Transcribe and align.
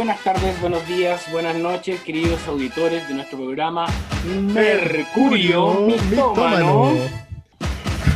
buenas 0.00 0.24
tardes, 0.24 0.58
buenos 0.62 0.88
días, 0.88 1.30
buenas 1.30 1.56
noches, 1.56 2.00
queridos 2.00 2.40
auditores 2.48 3.06
de 3.06 3.12
nuestro 3.12 3.36
programa 3.36 3.86
Mercurio 4.24 5.82
Mitómano. 5.82 6.94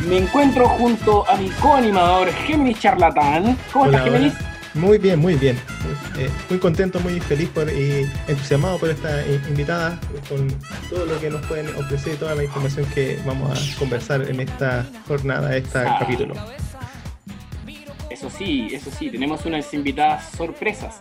Me 0.08 0.16
encuentro 0.16 0.66
junto 0.66 1.28
a 1.28 1.36
mi 1.36 1.50
coanimador 1.50 2.32
Géminis 2.32 2.80
Charlatán. 2.80 3.58
¿Cómo 3.70 3.84
estás, 3.84 4.02
Géminis? 4.02 4.32
Muy 4.72 4.96
bien, 4.96 5.18
muy 5.18 5.34
bien. 5.34 5.58
Eh, 6.16 6.30
muy 6.48 6.58
contento, 6.58 7.00
muy 7.00 7.20
feliz 7.20 7.50
por, 7.50 7.68
y 7.70 8.10
entusiasmado 8.28 8.78
por 8.78 8.88
esta 8.88 9.22
invitada, 9.46 10.00
con 10.26 10.48
todo 10.88 11.04
lo 11.04 11.20
que 11.20 11.28
nos 11.28 11.44
pueden 11.44 11.68
ofrecer 11.76 12.14
y 12.14 12.16
toda 12.16 12.34
la 12.34 12.44
información 12.44 12.86
que 12.94 13.18
vamos 13.26 13.76
a 13.76 13.78
conversar 13.78 14.22
en 14.22 14.40
esta 14.40 14.86
jornada, 15.06 15.54
este 15.54 15.84
capítulo. 15.98 16.34
Eso 18.08 18.30
sí, 18.30 18.68
eso 18.72 18.90
sí, 18.90 19.10
tenemos 19.10 19.44
unas 19.44 19.74
invitadas 19.74 20.30
sorpresas. 20.30 21.00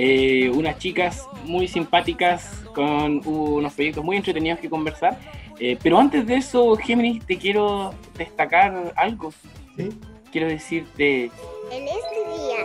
Eh, 0.00 0.48
unas 0.50 0.78
chicas 0.78 1.26
muy 1.44 1.66
simpáticas 1.66 2.62
con 2.72 3.20
unos 3.26 3.72
proyectos 3.72 4.04
muy 4.04 4.16
entretenidos 4.16 4.60
que 4.60 4.70
conversar. 4.70 5.18
Eh, 5.58 5.76
pero 5.82 5.98
antes 5.98 6.24
de 6.24 6.36
eso, 6.36 6.76
Géminis, 6.76 7.26
te 7.26 7.36
quiero 7.36 7.92
destacar 8.16 8.92
algo. 8.94 9.32
¿Sí? 9.76 9.88
Quiero 10.30 10.46
decirte... 10.46 11.32
En 11.72 11.82
este 11.88 12.16
día, 12.30 12.58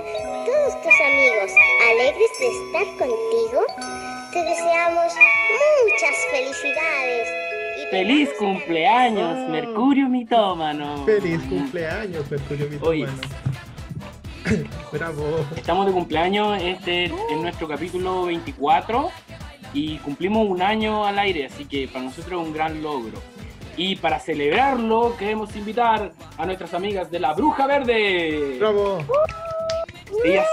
todos 0.45 0.79
tus 0.83 0.93
amigos, 1.01 1.51
alegres 1.89 2.29
de 2.39 2.47
estar 2.47 2.85
contigo, 2.99 3.65
te 4.31 4.43
deseamos 4.43 5.13
muchas 5.81 6.15
felicidades. 6.29 7.27
¡Feliz 7.89 8.29
cumpleaños. 8.37 9.49
Mercurio 9.49 10.07
Mitómano! 10.07 11.03
¡Feliz 11.03 11.41
cumpleaños, 11.49 12.29
Mercurio 12.29 12.69
Mitómano! 12.69 13.52
Bravo. 14.91 15.45
Estamos 15.55 15.85
de 15.85 15.91
cumpleaños, 15.91 16.61
este 16.61 17.05
es 17.05 17.37
nuestro 17.37 17.67
capítulo 17.67 18.25
24 18.25 19.09
y 19.73 19.97
cumplimos 19.99 20.47
un 20.47 20.61
año 20.61 21.05
al 21.05 21.17
aire, 21.19 21.45
así 21.45 21.65
que 21.65 21.87
para 21.87 22.05
nosotros 22.05 22.41
es 22.41 22.47
un 22.47 22.53
gran 22.53 22.81
logro. 22.81 23.19
Y 23.75 23.95
para 23.95 24.19
celebrarlo, 24.19 25.15
queremos 25.17 25.55
invitar 25.55 26.11
a 26.37 26.45
nuestras 26.45 26.73
amigas 26.73 27.09
de 27.09 27.19
la 27.19 27.33
Bruja 27.33 27.65
Verde. 27.65 28.57
¡Bravo! 28.59 29.03
Ellas. 30.23 30.47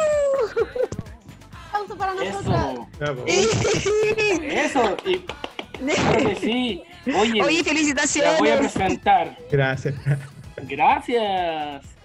¡Aplauso 1.69 1.97
para 1.99 2.15
nosotros! 2.15 2.87
Bravo. 2.99 3.25
Eso. 3.27 4.97
Y, 5.05 5.19
claro 5.19 6.29
que 6.29 6.37
sí. 6.37 6.83
Oye, 7.07 7.43
Oye, 7.43 7.65
felicitaciones. 7.65 8.33
Las 8.33 8.41
voy 8.41 8.51
a 8.51 8.59
presentar. 8.59 9.37
Gracias. 9.51 9.95
Gracias. 10.63 12.00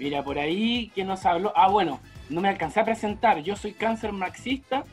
Mira, 0.00 0.24
por 0.24 0.38
ahí, 0.38 0.90
¿quién 0.94 1.08
nos 1.08 1.26
habló? 1.26 1.52
Ah, 1.54 1.68
bueno, 1.68 2.00
no 2.30 2.40
me 2.40 2.48
alcancé 2.48 2.80
a 2.80 2.86
presentar. 2.86 3.42
Yo 3.42 3.54
soy 3.54 3.74
cáncer 3.74 4.12
marxista 4.12 4.84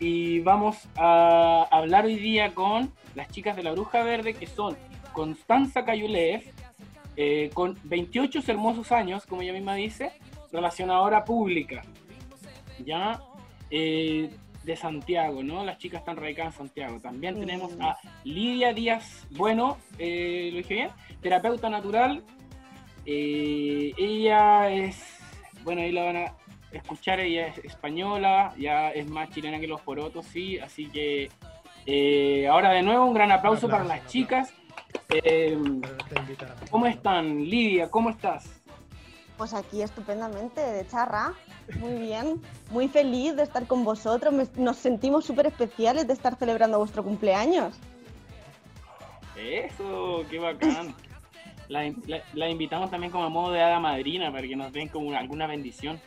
y 0.00 0.40
vamos 0.40 0.88
a 0.96 1.68
hablar 1.70 2.06
hoy 2.06 2.16
día 2.16 2.52
con 2.56 2.92
las 3.14 3.28
chicas 3.28 3.54
de 3.54 3.62
la 3.62 3.70
Bruja 3.70 4.02
Verde, 4.02 4.34
que 4.34 4.48
son 4.48 4.76
Constanza 5.12 5.84
Cayulev, 5.84 6.42
eh, 7.14 7.50
con 7.54 7.78
28 7.84 8.40
hermosos 8.48 8.90
años, 8.90 9.26
como 9.26 9.42
ella 9.42 9.52
misma 9.52 9.76
dice, 9.76 10.10
relacionadora 10.50 11.24
pública, 11.24 11.82
ya 12.84 13.22
eh, 13.70 14.28
de 14.64 14.74
Santiago, 14.74 15.44
¿no? 15.44 15.64
Las 15.64 15.78
chicas 15.78 16.00
están 16.00 16.16
radicadas 16.16 16.54
en 16.54 16.66
Santiago. 16.66 16.98
También 16.98 17.38
tenemos 17.38 17.70
a 17.78 17.96
Lidia 18.24 18.72
Díaz 18.72 19.24
Bueno, 19.30 19.78
eh, 20.00 20.48
lo 20.50 20.58
dije 20.58 20.74
bien, 20.74 20.90
terapeuta 21.22 21.70
natural 21.70 22.24
eh, 23.10 23.94
ella 23.96 24.68
es, 24.68 25.02
bueno, 25.64 25.80
ahí 25.80 25.92
la 25.92 26.04
van 26.04 26.16
a 26.16 26.34
escuchar, 26.72 27.20
ella 27.20 27.46
es 27.46 27.56
española, 27.64 28.52
ya 28.58 28.90
es 28.90 29.08
más 29.08 29.30
chilena 29.30 29.58
que 29.58 29.66
los 29.66 29.80
porotos, 29.80 30.26
sí, 30.26 30.58
así 30.58 30.90
que 30.90 31.30
eh, 31.86 32.46
ahora 32.48 32.72
de 32.72 32.82
nuevo 32.82 33.06
un 33.06 33.14
gran 33.14 33.32
aplauso, 33.32 33.66
para 33.66 33.84
las 33.84 34.06
chicas. 34.08 34.52
Eh, 35.08 35.56
¿Cómo 36.70 36.84
están? 36.84 37.44
Lidia, 37.46 37.90
¿cómo 37.90 38.10
estás? 38.10 38.50
Pues 39.38 39.54
aquí 39.54 39.80
estupendamente, 39.80 40.60
de 40.60 40.86
charra, 40.86 41.32
muy 41.80 41.94
bien, 41.94 42.42
muy 42.70 42.88
feliz 42.88 43.36
de 43.36 43.44
estar 43.44 43.66
con 43.66 43.84
vosotros, 43.84 44.34
nos 44.58 44.76
sentimos 44.76 45.24
súper 45.24 45.46
especiales 45.46 46.06
de 46.06 46.12
estar 46.12 46.36
celebrando 46.36 46.78
vuestro 46.78 47.02
cumpleaños. 47.02 47.74
Eso, 49.34 50.24
qué 50.28 50.38
bacán. 50.38 50.94
La, 51.68 52.48
invitamos 52.48 52.90
también 52.90 53.12
como 53.12 53.24
a 53.24 53.28
modo 53.28 53.52
de 53.52 53.60
hada 53.60 53.78
madrina 53.78 54.32
para 54.32 54.46
que 54.46 54.56
nos 54.56 54.72
den 54.72 54.88
como 54.88 55.12
alguna 55.14 55.46
bendición. 55.46 56.00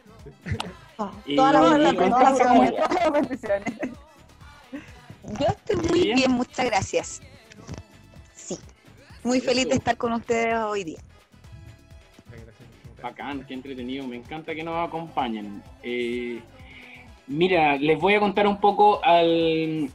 todas 1.35 1.53
las 1.53 3.11
bendiciones. 3.13 3.73
Yo 5.39 5.45
estoy 5.47 5.75
muy 5.75 6.13
bien. 6.13 6.31
muchas 6.31 6.65
gracias. 6.65 7.21
Sí, 8.33 8.57
muy 9.23 9.39
feliz 9.39 9.69
de 9.69 9.75
estar 9.75 9.95
con 9.97 10.13
ustedes 10.13 10.55
hoy 10.55 10.83
día. 10.83 10.99
Bacán, 13.01 13.45
qué 13.45 13.53
entretenido, 13.53 14.05
me 14.07 14.17
encanta 14.17 14.53
que 14.53 14.63
nos 14.63 14.87
acompañen. 14.87 15.61
Eh, 15.83 16.41
Mira, 17.27 17.77
les 17.77 17.99
voy 17.99 18.15
a 18.15 18.19
contar 18.19 18.47
un 18.47 18.59
poco 18.59 18.99
al, 19.03 19.89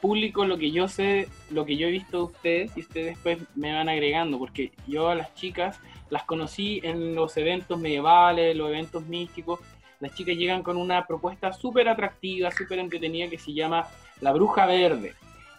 público 0.00 0.44
lo 0.44 0.58
que 0.58 0.70
yo 0.70 0.88
sé, 0.88 1.28
lo 1.50 1.64
que 1.64 1.76
yo 1.76 1.86
he 1.86 1.90
visto 1.90 2.18
de 2.18 2.24
ustedes 2.24 2.76
y 2.76 2.80
ustedes 2.80 3.06
después 3.14 3.38
me 3.54 3.72
van 3.72 3.88
agregando, 3.88 4.38
porque 4.38 4.72
yo 4.86 5.08
a 5.08 5.14
las 5.14 5.34
chicas 5.34 5.78
las 6.10 6.24
conocí 6.24 6.80
en 6.82 7.14
los 7.14 7.36
eventos 7.36 7.78
medievales, 7.78 8.56
los 8.56 8.68
eventos 8.68 9.06
místicos. 9.06 9.60
Las 10.00 10.14
chicas 10.14 10.36
llegan 10.36 10.62
con 10.62 10.76
una 10.76 11.06
propuesta 11.06 11.52
súper 11.52 11.88
atractiva, 11.88 12.50
súper 12.50 12.80
entretenida 12.80 13.30
que 13.30 13.38
se 13.38 13.54
llama 13.54 13.86
La 14.20 14.32
Bruja 14.32 14.66
Verde, 14.66 15.14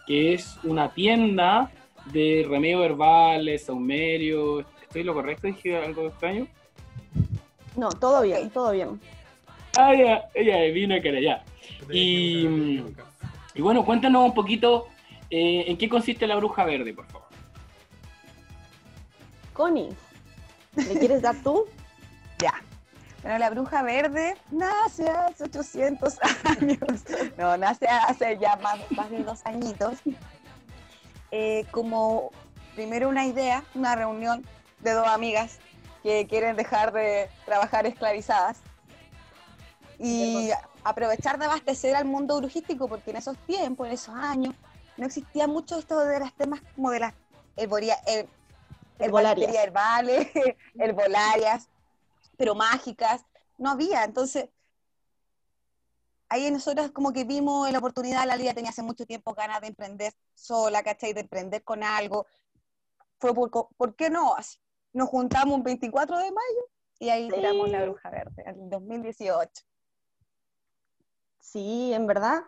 que 0.06 0.34
es 0.34 0.58
una 0.62 0.90
tienda 0.94 1.72
de 2.12 2.46
remedios 2.48 2.80
verbales, 2.80 3.64
saumerio. 3.64 4.60
¿Estoy 4.82 5.02
lo 5.02 5.14
correcto? 5.14 5.48
¿Dije 5.48 5.76
algo 5.76 6.06
extraño? 6.06 6.46
No, 7.76 7.88
todo 7.90 8.22
bien, 8.22 8.48
todo 8.50 8.72
bien. 8.72 9.00
Ah, 9.80 9.94
ya, 9.94 10.28
ella 10.34 10.74
vino 10.74 10.92
era 10.96 11.20
ya. 11.20 11.44
Y, 11.88 12.82
y 13.54 13.62
bueno, 13.62 13.84
cuéntanos 13.84 14.24
un 14.24 14.34
poquito 14.34 14.88
eh, 15.30 15.66
en 15.68 15.78
qué 15.78 15.88
consiste 15.88 16.26
la 16.26 16.34
bruja 16.34 16.64
verde, 16.64 16.92
por 16.92 17.06
favor. 17.06 17.28
Connie, 19.52 19.90
¿le 20.74 20.98
quieres 20.98 21.22
dar 21.22 21.36
tú? 21.44 21.64
ya. 22.40 22.54
Bueno, 23.22 23.38
la 23.38 23.50
bruja 23.50 23.84
verde 23.84 24.36
nace 24.50 25.08
hace 25.08 25.44
800 25.44 26.18
años. 26.44 27.04
No, 27.36 27.56
nace 27.56 27.86
hace 27.86 28.36
ya 28.40 28.56
más, 28.56 28.80
de 29.10 29.22
dos 29.22 29.46
añitos. 29.46 29.98
Eh, 31.30 31.66
como 31.70 32.32
primero 32.74 33.08
una 33.08 33.26
idea, 33.26 33.62
una 33.76 33.94
reunión 33.94 34.44
de 34.80 34.90
dos 34.90 35.06
amigas 35.06 35.60
que 36.02 36.26
quieren 36.26 36.56
dejar 36.56 36.92
de 36.92 37.28
trabajar 37.44 37.86
esclavizadas 37.86 38.60
y 39.98 40.50
aprovechar 40.84 41.38
de 41.38 41.46
abastecer 41.46 41.96
al 41.96 42.04
mundo 42.04 42.36
brujístico, 42.38 42.88
porque 42.88 43.10
en 43.10 43.16
esos 43.16 43.36
tiempos, 43.38 43.86
en 43.86 43.94
esos 43.94 44.14
años, 44.14 44.54
no 44.96 45.06
existía 45.06 45.46
mucho 45.46 45.78
esto 45.78 45.98
de 46.00 46.20
las 46.20 46.32
temas 46.34 46.60
como 46.74 46.90
de 46.90 47.00
las 47.00 47.14
herbolarias, 47.56 48.00
el, 48.06 48.28
herbolarias. 48.98 49.54
herbales, 49.54 50.28
herbolarias, 50.78 51.68
pero 52.36 52.54
mágicas, 52.54 53.24
no 53.58 53.70
había. 53.70 54.04
Entonces, 54.04 54.48
ahí 56.28 56.50
nosotros 56.50 56.90
como 56.92 57.12
que 57.12 57.24
vimos 57.24 57.70
la 57.70 57.78
oportunidad, 57.78 58.26
la 58.26 58.36
Lidia 58.36 58.54
tenía 58.54 58.70
hace 58.70 58.82
mucho 58.82 59.06
tiempo 59.06 59.34
ganas 59.34 59.60
de 59.60 59.68
emprender 59.68 60.12
sola, 60.34 60.82
¿cachai? 60.82 61.12
De 61.12 61.20
emprender 61.20 61.64
con 61.64 61.82
algo. 61.82 62.26
Fue 63.18 63.34
por, 63.34 63.50
¿por 63.76 63.96
qué 63.96 64.10
no? 64.10 64.36
Nos 64.92 65.08
juntamos 65.08 65.56
un 65.56 65.64
24 65.64 66.18
de 66.18 66.30
mayo 66.30 66.68
y 67.00 67.10
ahí 67.10 67.28
creamos 67.28 67.68
la 67.68 67.82
Bruja 67.82 68.10
Verde, 68.10 68.44
en 68.46 68.70
2018. 68.70 69.67
Sí, 71.52 71.92
en 71.94 72.06
verdad. 72.06 72.42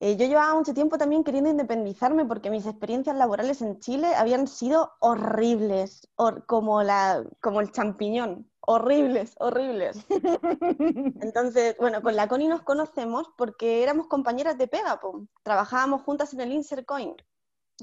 Eh, 0.00 0.16
yo 0.16 0.26
llevaba 0.26 0.54
mucho 0.54 0.72
tiempo 0.72 0.96
también 0.96 1.24
queriendo 1.24 1.50
independizarme 1.50 2.24
porque 2.24 2.48
mis 2.50 2.64
experiencias 2.64 3.16
laborales 3.16 3.60
en 3.60 3.80
Chile 3.80 4.14
habían 4.14 4.48
sido 4.48 4.92
horribles, 5.00 6.08
como, 6.46 6.82
la, 6.82 7.22
como 7.42 7.60
el 7.60 7.70
champiñón, 7.70 8.50
horribles, 8.60 9.34
horribles. 9.38 10.06
Entonces, 11.20 11.76
bueno, 11.78 12.00
con 12.00 12.16
la 12.16 12.28
Connie 12.28 12.48
nos 12.48 12.62
conocemos 12.62 13.28
porque 13.36 13.82
éramos 13.82 14.06
compañeras 14.06 14.56
de 14.56 14.68
pega, 14.68 14.98
trabajábamos 15.42 16.02
juntas 16.02 16.32
en 16.32 16.40
el 16.40 16.52
Insert 16.52 16.86
Coin, 16.86 17.14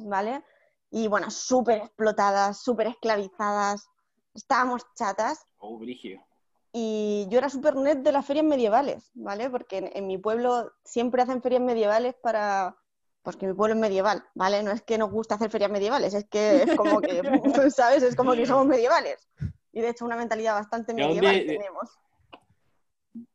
¿vale? 0.02 0.44
Y 0.90 1.08
bueno, 1.08 1.30
súper 1.30 1.84
explotadas, 1.84 2.64
súper 2.64 2.88
esclavizadas, 2.88 3.88
estábamos 4.34 4.82
chatas. 4.96 5.46
Oh, 5.60 5.78
brigio 5.78 6.27
y 6.74 7.28
yo 7.30 7.38
era 7.38 7.50
súper 7.50 7.76
net 7.76 8.00
de 8.00 8.12
las 8.12 8.26
ferias 8.26 8.46
medievales, 8.46 9.12
¿vale? 9.14 9.50
Porque 9.50 9.92
en, 9.94 10.08
mi 10.08 10.18
pueblo 10.18 10.72
siempre 10.84 11.22
hacen 11.22 11.42
ferias 11.42 11.62
medievales 11.62 12.16
para... 12.16 12.76
Porque 13.24 13.46
mi 13.46 13.54
pueblo 13.54 13.76
es 13.76 13.82
medieval, 13.82 14.24
¿vale? 14.36 14.64
No 14.64 14.72
es 14.72 14.82
que 14.82 14.98
nos 14.98 15.12
guste 15.12 15.34
hacer 15.34 15.50
ferias 15.50 15.72
medievales, 15.72 16.14
es 16.14 16.26
que 16.30 16.64
es 16.64 16.76
como 16.76 17.02
que, 17.02 17.22
¿sabes? 17.72 18.04
Es 18.04 18.16
como 18.16 18.34
que 18.34 18.46
somos 18.46 18.66
medievales. 18.66 19.28
Y 19.74 19.82
de 19.82 19.90
hecho 19.90 20.06
una 20.06 20.16
mentalidad 20.16 20.54
bastante 20.54 20.94
medieval 20.94 21.46
tenemos. 21.46 22.00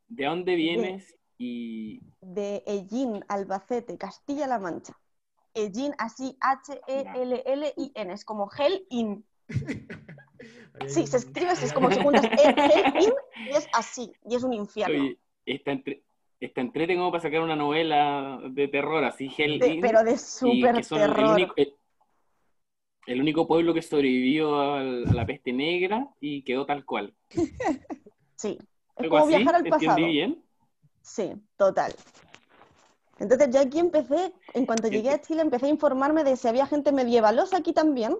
¿De 0.08 0.24
dónde 0.24 0.54
vienes 0.54 1.14
y 1.38 2.00
de 2.20 2.62
Ellín, 2.66 3.24
Albacete, 3.28 3.98
Castilla-La 3.98 4.58
Mancha. 4.58 4.96
Ellín, 5.54 5.92
así, 5.98 6.36
H-E-L-L-I-N, 6.40 8.12
es 8.12 8.24
como 8.24 8.48
Hell 8.56 8.86
In. 8.90 9.24
Sí, 10.88 11.06
se 11.06 11.18
escribe 11.18 11.50
así, 11.50 11.64
es 11.66 11.72
como 11.72 11.90
si 11.92 12.00
juntas 12.00 12.24
In 12.24 13.12
y 13.48 13.56
es 13.56 13.68
así, 13.72 14.12
y 14.28 14.34
es 14.34 14.42
un 14.42 14.52
infierno. 14.52 14.94
oye, 14.98 15.18
está 15.46 15.72
entre, 15.72 16.02
está 16.40 16.60
entrete 16.60 16.96
como 16.96 17.10
para 17.10 17.22
sacar 17.22 17.40
una 17.40 17.56
novela 17.56 18.40
de 18.50 18.68
terror, 18.68 19.04
así 19.04 19.30
Hell 19.36 19.58
De- 19.58 19.68
In, 19.68 19.80
pero 19.80 20.02
de 20.04 20.16
súper 20.16 20.76
el 20.76 20.86
terror. 20.86 21.34
único, 21.34 21.52
el, 21.56 21.74
el 23.06 23.20
único 23.20 23.46
pueblo 23.46 23.74
que 23.74 23.82
sobrevivió 23.82 24.60
al- 24.60 25.08
a 25.08 25.12
la 25.14 25.26
peste 25.26 25.52
negra 25.52 26.08
y 26.20 26.42
quedó 26.42 26.66
tal 26.66 26.84
cual. 26.84 27.14
Sí, 28.36 28.58
es 28.96 29.08
como 29.08 29.18
así, 29.18 29.28
viajar 29.36 29.54
al 29.54 29.66
¿entendí 29.66 29.86
pasado. 29.86 30.06
bien? 30.08 30.42
Sí, 31.02 31.32
total. 31.56 31.94
Entonces 33.20 33.50
yo 33.52 33.60
aquí 33.60 33.78
empecé, 33.78 34.32
en 34.54 34.66
cuanto 34.66 34.88
¿Qué 34.88 34.96
llegué 34.96 35.10
a 35.10 35.20
Chile, 35.20 35.42
empecé 35.42 35.66
a 35.66 35.68
informarme 35.68 36.24
de 36.24 36.34
si 36.36 36.48
había 36.48 36.66
gente 36.66 36.90
medievalosa 36.90 37.58
aquí 37.58 37.72
también. 37.72 38.16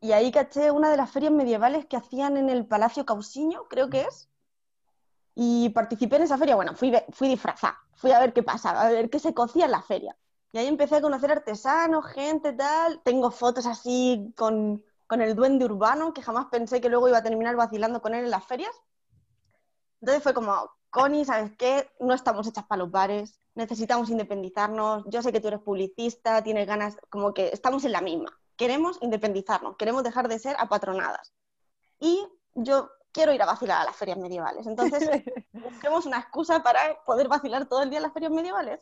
Y 0.00 0.12
ahí 0.12 0.32
caché 0.32 0.70
una 0.70 0.90
de 0.90 0.96
las 0.96 1.10
ferias 1.10 1.32
medievales 1.32 1.86
que 1.86 1.96
hacían 1.96 2.36
en 2.36 2.48
el 2.48 2.66
Palacio 2.66 3.04
Cauciño, 3.04 3.64
creo 3.68 3.90
que 3.90 4.02
es. 4.02 4.30
Y 5.34 5.68
participé 5.70 6.16
en 6.16 6.22
esa 6.22 6.38
feria. 6.38 6.56
Bueno, 6.56 6.74
fui, 6.74 6.92
fui 7.10 7.28
disfrazada, 7.28 7.78
fui 7.94 8.12
a 8.12 8.18
ver 8.18 8.32
qué 8.32 8.42
pasaba, 8.42 8.82
a 8.82 8.90
ver 8.90 9.10
qué 9.10 9.18
se 9.18 9.34
cocía 9.34 9.66
en 9.66 9.72
la 9.72 9.82
feria. 9.82 10.16
Y 10.52 10.58
ahí 10.58 10.66
empecé 10.66 10.96
a 10.96 11.00
conocer 11.02 11.30
artesanos, 11.30 12.06
gente, 12.06 12.52
tal. 12.52 13.00
Tengo 13.04 13.30
fotos 13.30 13.66
así 13.66 14.32
con, 14.36 14.82
con 15.06 15.20
el 15.20 15.34
duende 15.36 15.66
urbano, 15.66 16.12
que 16.14 16.22
jamás 16.22 16.46
pensé 16.46 16.80
que 16.80 16.88
luego 16.88 17.08
iba 17.08 17.18
a 17.18 17.22
terminar 17.22 17.54
vacilando 17.56 18.00
con 18.00 18.14
él 18.14 18.24
en 18.24 18.30
las 18.30 18.44
ferias. 18.44 18.74
Entonces 20.00 20.22
fue 20.22 20.34
como, 20.34 20.70
Connie, 20.88 21.24
¿sabes 21.24 21.52
qué? 21.56 21.90
No 22.00 22.14
estamos 22.14 22.46
hechas 22.46 22.64
para 22.64 22.80
los 22.80 22.90
bares, 22.90 23.38
necesitamos 23.54 24.10
independizarnos. 24.10 25.04
Yo 25.06 25.22
sé 25.22 25.30
que 25.32 25.40
tú 25.40 25.48
eres 25.48 25.60
publicista, 25.60 26.42
tienes 26.42 26.66
ganas, 26.66 26.96
como 27.10 27.34
que 27.34 27.48
estamos 27.48 27.84
en 27.84 27.92
la 27.92 28.00
misma. 28.00 28.39
Queremos 28.60 28.98
independizarnos, 29.00 29.78
queremos 29.78 30.02
dejar 30.02 30.28
de 30.28 30.38
ser 30.38 30.54
apatronadas. 30.58 31.32
Y 31.98 32.28
yo 32.54 32.90
quiero 33.10 33.32
ir 33.32 33.40
a 33.40 33.46
vacilar 33.46 33.80
a 33.80 33.84
las 33.86 33.96
ferias 33.96 34.18
medievales. 34.18 34.66
Entonces, 34.66 35.08
busquemos 35.54 36.04
una 36.04 36.18
excusa 36.18 36.62
para 36.62 37.02
poder 37.06 37.26
vacilar 37.26 37.66
todo 37.70 37.82
el 37.82 37.88
día 37.88 38.00
en 38.00 38.02
las 38.02 38.12
ferias 38.12 38.30
medievales. 38.30 38.78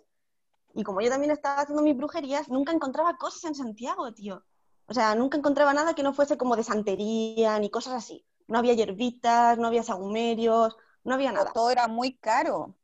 Y 0.75 0.83
como 0.83 1.01
yo 1.01 1.09
también 1.11 1.31
estaba 1.31 1.61
haciendo 1.61 1.81
mis 1.85 1.97
brujerías, 1.97 2.49
nunca 2.49 2.73
encontraba 2.73 3.17
cosas 3.19 3.45
en 3.45 3.55
Santiago, 3.55 4.13
tío. 4.13 4.43
O 4.87 4.95
sea, 4.95 5.15
nunca 5.15 5.39
encontraba 5.39 5.73
nada 5.73 5.95
que 5.95 6.03
no 6.03 6.13
fuese 6.13 6.37
como 6.37 6.57
de 6.57 6.65
santería 6.65 7.57
ni 7.61 7.71
cosas 7.71 7.95
así. 7.95 8.27
No 8.49 8.59
había 8.59 8.75
hierbitas, 8.75 9.59
no 9.59 9.69
había 9.69 9.85
sagumerios, 9.85 10.77
no 11.05 11.15
había 11.15 11.31
nada. 11.31 11.53
Todo 11.53 11.71
era 11.71 11.87
muy 11.87 12.19
caro. 12.19 12.75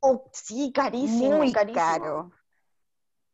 Oh, 0.00 0.30
sí, 0.32 0.70
carísimo, 0.72 1.38
muy 1.38 1.50
carísimo. 1.50 1.84
caro. 1.84 2.30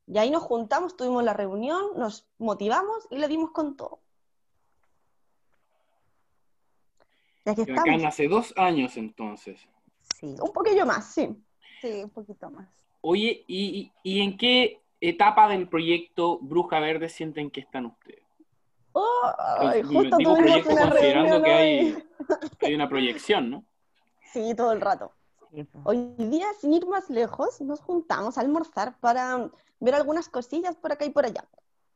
Y 0.06 0.18
ahí 0.18 0.30
nos 0.30 0.42
juntamos, 0.42 0.96
tuvimos 0.96 1.22
la 1.24 1.32
reunión, 1.32 1.82
nos 1.96 2.26
motivamos 2.38 3.06
y 3.10 3.18
le 3.18 3.28
dimos 3.28 3.50
con 3.52 3.76
todo. 3.76 4.00
Y 7.44 7.50
aquí 7.50 7.62
Acá 7.62 7.74
estamos. 7.76 8.04
hace 8.04 8.28
dos 8.28 8.52
años 8.56 8.96
entonces. 8.96 9.60
Sí, 10.18 10.34
Un 10.40 10.52
poquillo 10.52 10.86
más, 10.86 11.06
sí. 11.12 11.36
sí, 11.80 12.02
un 12.04 12.10
poquito 12.10 12.50
más. 12.50 12.68
Oye, 13.00 13.44
¿y, 13.48 13.92
y- 14.04 14.16
y 14.18 14.20
en 14.20 14.36
qué 14.36 14.80
etapa 15.00 15.48
del 15.48 15.68
proyecto 15.68 16.38
Bruja 16.40 16.78
Verde 16.78 17.08
sienten 17.08 17.50
que 17.50 17.60
están 17.60 17.86
ustedes? 17.86 18.22
Oh, 18.92 19.22
ay, 19.58 19.82
Digo 19.82 20.00
justo 20.02 20.16
digo 20.18 20.34
tuvimos 20.34 20.38
proyecto 20.38 20.72
una 20.72 20.90
considerando 20.90 21.42
que 21.42 21.52
hay, 21.52 22.04
que 22.58 22.66
hay 22.66 22.74
una 22.74 22.88
proyección, 22.88 23.50
¿no? 23.50 23.64
Sí, 24.32 24.54
todo 24.54 24.72
el 24.72 24.80
rato. 24.80 25.12
Hoy 25.84 26.14
día, 26.16 26.46
sin 26.60 26.72
ir 26.72 26.86
más 26.86 27.10
lejos, 27.10 27.60
nos 27.60 27.80
juntamos 27.80 28.38
a 28.38 28.40
almorzar 28.40 28.98
para 29.00 29.50
ver 29.82 29.94
algunas 29.94 30.28
cosillas 30.28 30.76
por 30.76 30.92
acá 30.92 31.04
y 31.04 31.10
por 31.10 31.26
allá. 31.26 31.44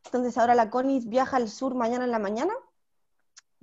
Entonces 0.05 0.37
ahora 0.37 0.55
la 0.55 0.69
Conis 0.69 1.07
viaja 1.07 1.37
al 1.37 1.49
sur 1.49 1.73
mañana 1.73 2.05
en 2.05 2.11
la 2.11 2.19
mañana 2.19 2.53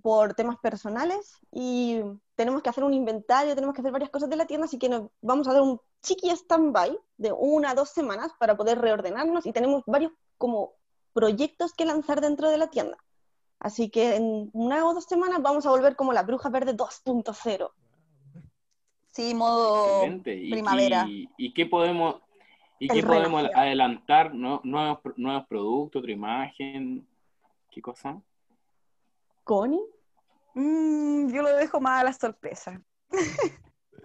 por 0.03 0.35
temas 0.35 0.57
personales 0.59 1.39
y 1.53 2.01
tenemos 2.35 2.63
que 2.63 2.69
hacer 2.69 2.85
un 2.85 2.93
inventario, 2.95 3.55
tenemos 3.55 3.75
que 3.75 3.81
hacer 3.81 3.93
varias 3.93 4.11
cosas 4.11 4.29
de 4.29 4.37
la 4.37 4.47
tienda, 4.47 4.67
así 4.67 4.79
que 4.79 4.89
nos 4.89 5.11
vamos 5.23 5.49
a 5.49 5.53
dar 5.53 5.63
un 5.63 5.81
chiqui 6.03 6.31
stand-by 6.31 6.99
de 7.17 7.33
una 7.33 7.71
a 7.71 7.75
dos 7.75 7.89
semanas 7.91 8.33
para 8.39 8.57
poder 8.57 8.79
reordenarnos 8.81 9.47
y 9.47 9.53
tenemos 9.53 9.83
varios 9.87 10.13
como 10.37 10.73
proyectos 11.15 11.73
que 11.73 11.87
lanzar 11.87 12.21
dentro 12.21 12.51
de 12.51 12.59
la 12.59 12.69
tienda. 12.69 12.99
Así 13.61 13.89
que 13.89 14.17
en 14.17 14.51
una 14.53 14.87
o 14.87 14.93
dos 14.95 15.05
semanas 15.05 15.41
vamos 15.41 15.65
a 15.65 15.71
volver 15.71 15.97
como 15.97 16.13
la 16.13 16.23
Bruja 16.23 16.51
Verde 16.51 16.75
2.0. 16.77 17.71
Sí, 19.13 19.33
modo 19.35 19.87
Excelente. 19.87 20.35
¿Y, 20.35 20.51
primavera. 20.51 21.07
y- 21.09 21.29
y 21.39 21.55
qué 21.55 21.65
podemos, 21.67 22.17
y 22.79 22.89
qué 22.89 23.03
podemos 23.03 23.45
adelantar? 23.55 24.35
¿no? 24.35 24.61
Nuevos, 24.65 24.99
nuevos 25.17 25.47
productos, 25.47 26.01
otra 26.01 26.13
imagen, 26.13 27.07
¿qué 27.71 27.81
cosa? 27.81 28.21
¿Connie? 29.45 29.81
Mm, 30.55 31.33
yo 31.33 31.43
lo 31.43 31.49
dejo 31.57 31.81
más 31.81 32.01
a 32.01 32.05
la 32.05 32.13
sorpresa. 32.13 32.81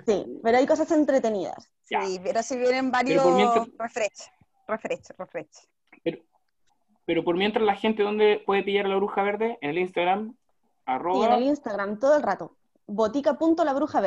Sí, 0.05 0.39
pero 0.43 0.57
hay 0.57 0.65
cosas 0.65 0.91
entretenidas. 0.91 1.71
Ya. 1.89 2.05
Sí, 2.05 2.19
pero 2.23 2.41
si 2.43 2.57
vienen 2.57 2.91
varios 2.91 3.25
mientras- 3.35 3.67
refresh, 3.77 4.31
refresh, 4.67 5.09
refresh. 5.17 5.67
Pero, 6.03 6.19
pero 7.05 7.23
por 7.23 7.35
mientras 7.35 7.65
la 7.65 7.75
gente, 7.75 8.03
¿dónde 8.03 8.41
puede 8.45 8.63
pillar 8.63 8.85
a 8.85 8.89
la 8.89 8.95
bruja 8.95 9.21
verde? 9.23 9.57
En 9.61 9.71
el 9.71 9.77
Instagram, 9.79 10.27
Y 10.27 10.29
en 10.29 10.35
arroba, 10.85 11.35
el 11.37 11.43
Instagram 11.43 11.99
todo 11.99 12.15
el 12.15 12.23
rato. 12.23 12.55
Botica.labruja 12.87 14.01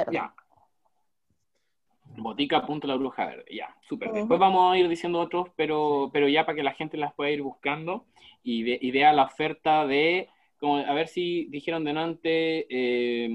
verde. 2.16 2.46
ya. 2.48 2.60
Botica.la 2.60 2.94
bruja 2.96 3.26
verde, 3.26 3.44
ya, 3.50 3.76
súper. 3.88 4.08
Ujú. 4.08 4.18
Después 4.18 4.40
vamos 4.40 4.72
a 4.72 4.78
ir 4.78 4.88
diciendo 4.88 5.20
otros, 5.20 5.48
pero, 5.56 6.10
pero 6.12 6.28
ya 6.28 6.44
para 6.46 6.56
que 6.56 6.62
la 6.62 6.72
gente 6.74 6.96
las 6.96 7.12
pueda 7.14 7.30
ir 7.30 7.42
buscando 7.42 8.04
y, 8.42 8.62
ve- 8.62 8.78
y 8.80 8.90
vea 8.90 9.12
la 9.12 9.24
oferta 9.24 9.86
de, 9.86 10.28
como, 10.58 10.76
a 10.78 10.92
ver 10.94 11.08
si 11.08 11.46
dijeron 11.46 11.84
delante, 11.84 12.66
eh, 12.68 13.28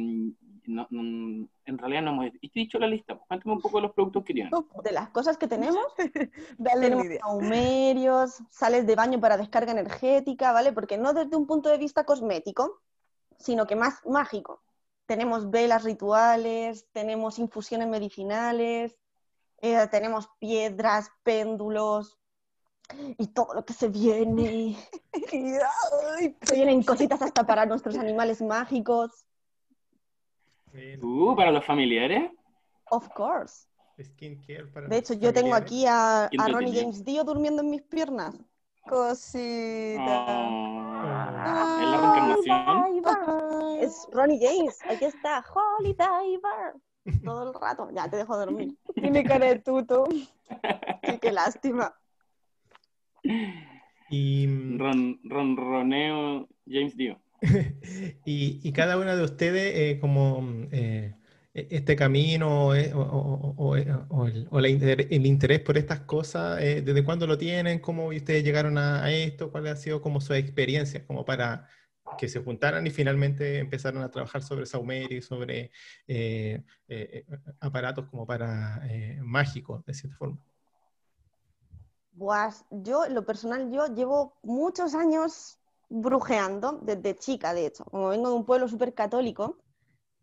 no- 0.65 0.87
no- 0.89 1.47
en 1.65 1.77
realidad 1.77 2.01
no 2.01 2.11
hemos 2.11 2.31
dicho 2.53 2.79
la 2.79 2.87
lista, 2.87 3.15
cuéntame 3.27 3.53
un 3.55 3.61
poco 3.61 3.77
de 3.77 3.83
los 3.83 3.93
productos 3.93 4.23
que 4.23 4.33
tienen. 4.33 4.53
De 4.83 4.91
las 4.91 5.09
cosas 5.09 5.37
que 5.37 5.47
tenemos, 5.47 5.85
Dale 6.57 6.81
tenemos 6.81 7.07
saumerios, 7.19 8.41
sales 8.49 8.85
de 8.87 8.95
baño 8.95 9.19
para 9.19 9.37
descarga 9.37 9.71
energética, 9.73 10.51
¿vale? 10.53 10.71
Porque 10.71 10.97
no 10.97 11.13
desde 11.13 11.35
un 11.35 11.45
punto 11.47 11.69
de 11.69 11.77
vista 11.77 12.05
cosmético, 12.05 12.81
sino 13.37 13.65
que 13.67 13.75
más 13.75 13.99
mágico. 14.05 14.61
Tenemos 15.07 15.49
velas 15.49 15.83
rituales, 15.83 16.85
tenemos 16.91 17.39
infusiones 17.39 17.87
medicinales, 17.87 18.95
eh, 19.61 19.87
tenemos 19.89 20.29
piedras, 20.39 21.09
péndulos 21.23 22.19
y 23.17 23.27
todo 23.27 23.53
lo 23.53 23.65
que 23.65 23.73
se 23.73 23.87
viene. 23.87 24.77
Ay, 26.19 26.37
Se 26.41 26.55
vienen 26.55 26.83
cositas 26.83 27.21
hasta 27.21 27.45
para 27.45 27.65
nuestros 27.65 27.97
animales 27.97 28.41
mágicos. 28.41 29.25
Uh, 31.01 31.35
para 31.35 31.51
los 31.51 31.65
familiares. 31.65 32.29
Of 32.91 33.09
course. 33.15 33.67
Skincare 33.99 34.67
para 34.67 34.87
De 34.87 34.97
hecho, 34.97 35.15
yo 35.15 35.33
tengo 35.33 35.55
aquí 35.55 35.85
a, 35.87 36.25
a 36.25 36.47
Ronnie. 36.49 36.81
James 36.81 37.03
Dio 37.03 37.23
durmiendo 37.23 37.63
en 37.63 37.71
mis 37.71 37.81
piernas. 37.81 38.35
Cosita. 38.87 40.25
Ah, 40.99 41.79
¿Es 41.81 41.89
la 41.89 41.97
reencarnación? 41.97 43.79
Es 43.81 44.07
Ronnie 44.11 44.39
James, 44.41 44.79
aquí 44.89 45.05
está, 45.05 45.43
Holy 45.53 45.93
Diver. 45.93 46.75
Todo 47.23 47.49
el 47.49 47.53
rato, 47.59 47.89
ya 47.93 48.09
te 48.09 48.17
dejo 48.17 48.37
dormir. 48.37 48.75
Tiene 48.95 49.23
cara 49.23 49.45
de 49.47 49.59
tuto. 49.59 50.07
Sí, 50.09 51.19
qué 51.21 51.31
lástima. 51.31 51.93
Y, 54.09 54.47
mm, 54.47 54.79
Ron, 54.79 55.19
ronroneo 55.23 56.47
James 56.65 56.95
Dio. 56.97 57.19
y, 58.25 58.59
y 58.63 58.71
cada 58.71 58.97
una 58.97 59.15
de 59.15 59.23
ustedes, 59.23 59.73
eh, 59.75 59.99
como 59.99 60.43
eh, 60.71 61.15
este 61.69 61.95
camino 61.95 62.75
eh, 62.75 62.93
o, 62.93 62.99
o- 63.01 63.55
o- 63.57 63.69
o 63.69 63.75
el, 64.27 64.47
o 64.51 64.59
el 64.59 65.25
interés 65.25 65.59
por 65.61 65.77
estas 65.77 66.01
cosas, 66.01 66.61
eh, 66.61 66.81
¿desde 66.83 67.03
cuándo 67.03 67.25
lo 67.25 67.37
tienen? 67.37 67.79
¿Cómo 67.79 68.07
ustedes 68.07 68.43
llegaron 68.43 68.77
a, 68.77 69.03
a 69.03 69.11
esto? 69.11 69.51
¿Cuál 69.51 69.67
ha 69.67 69.75
sido 69.75 70.01
como 70.01 70.21
su 70.21 70.33
experiencia 70.33 71.05
como 71.05 71.25
para 71.25 71.67
que 72.17 72.29
se 72.29 72.41
juntaran 72.41 72.85
y 72.87 72.91
finalmente 72.91 73.59
empezaron 73.59 74.01
a 74.03 74.09
trabajar 74.11 74.41
sobre 74.43 74.65
Saumerio 74.65 75.17
y 75.17 75.21
sobre 75.21 75.59
eh, 75.59 75.71
eh, 76.07 76.63
eh, 76.87 77.25
aparatos 77.59 78.05
como 78.09 78.25
para 78.25 78.81
eh, 78.87 79.19
mágicos, 79.23 79.83
de 79.85 79.93
cierta 79.93 80.15
forma? 80.17 80.37
Buah, 82.11 82.51
yo, 82.71 83.07
lo 83.09 83.25
personal, 83.25 83.71
yo 83.71 83.87
llevo 83.93 84.37
muchos 84.41 84.95
años 84.95 85.59
brujeando, 85.89 86.79
desde 86.81 87.15
chica, 87.15 87.53
de 87.53 87.67
hecho. 87.67 87.83
Como 87.85 88.09
vengo 88.09 88.29
de 88.29 88.35
un 88.35 88.45
pueblo 88.45 88.67
súper 88.67 88.93
católico, 88.93 89.57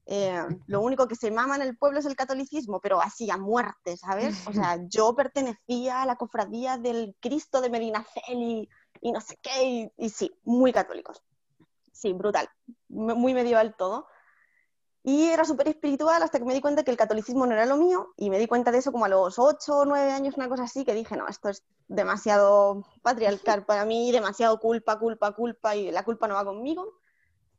eh, 0.07 0.43
lo 0.67 0.81
único 0.81 1.09
que 1.09 1.17
se 1.17 1.31
mama 1.31 1.57
en 1.57 1.63
el 1.63 1.77
pueblo 1.79 1.99
es 1.99 2.07
el 2.07 2.17
catolicismo, 2.17 2.81
pero 2.81 3.01
así 3.01 3.31
a 3.31 3.37
muerte, 3.39 3.97
¿sabes? 3.97 4.47
O 4.47 4.53
sea, 4.53 4.77
yo 4.89 5.15
pertenecía 5.15 6.03
a 6.03 6.07
la 6.07 6.17
cofradía 6.17 6.77
del 6.79 7.17
Cristo 7.21 7.61
de 7.61 7.71
Medinaceli 7.71 8.69
y 9.01 9.13
no 9.13 9.21
sé 9.21 9.39
qué, 9.43 9.65
y, 9.65 9.93
y 9.97 10.11
sí, 10.11 10.33
muy 10.45 10.73
católicos. 10.73 11.23
Sí, 11.93 12.13
brutal. 12.13 12.49
M- 12.91 13.15
Muy 13.15 13.35
medieval 13.35 13.75
todo. 13.77 14.07
Y 15.07 15.25
era 15.29 15.45
súper 15.45 15.69
espiritual 15.69 16.23
hasta 16.23 16.39
que 16.39 16.47
me 16.47 16.55
di 16.55 16.63
cuenta 16.63 16.83
que 16.83 16.91
el 16.91 16.97
catolicismo 16.97 17.45
no 17.45 17.53
era 17.53 17.67
lo 17.67 17.77
mío 17.77 18.15
y 18.17 18.31
me 18.31 18.39
di 18.39 18.47
cuenta 18.47 18.71
de 18.73 18.79
eso 18.79 18.91
como 18.91 19.05
a 19.05 19.09
los 19.11 19.39
8 19.39 19.79
o 19.81 19.85
9 19.85 20.11
años, 20.13 20.37
una 20.39 20.49
cosa 20.49 20.63
así, 20.63 20.85
que 20.85 20.95
dije, 20.95 21.15
no, 21.17 21.29
esto 21.29 21.51
es 21.51 21.63
demasiado 21.89 22.83
patriarcal 23.03 23.67
para 23.67 23.85
mí, 23.85 24.11
demasiado 24.13 24.59
culpa, 24.59 24.99
culpa, 24.99 25.33
culpa 25.33 25.77
y 25.77 25.91
la 25.91 26.05
culpa 26.05 26.27
no 26.27 26.35
va 26.35 26.45
conmigo. 26.47 26.87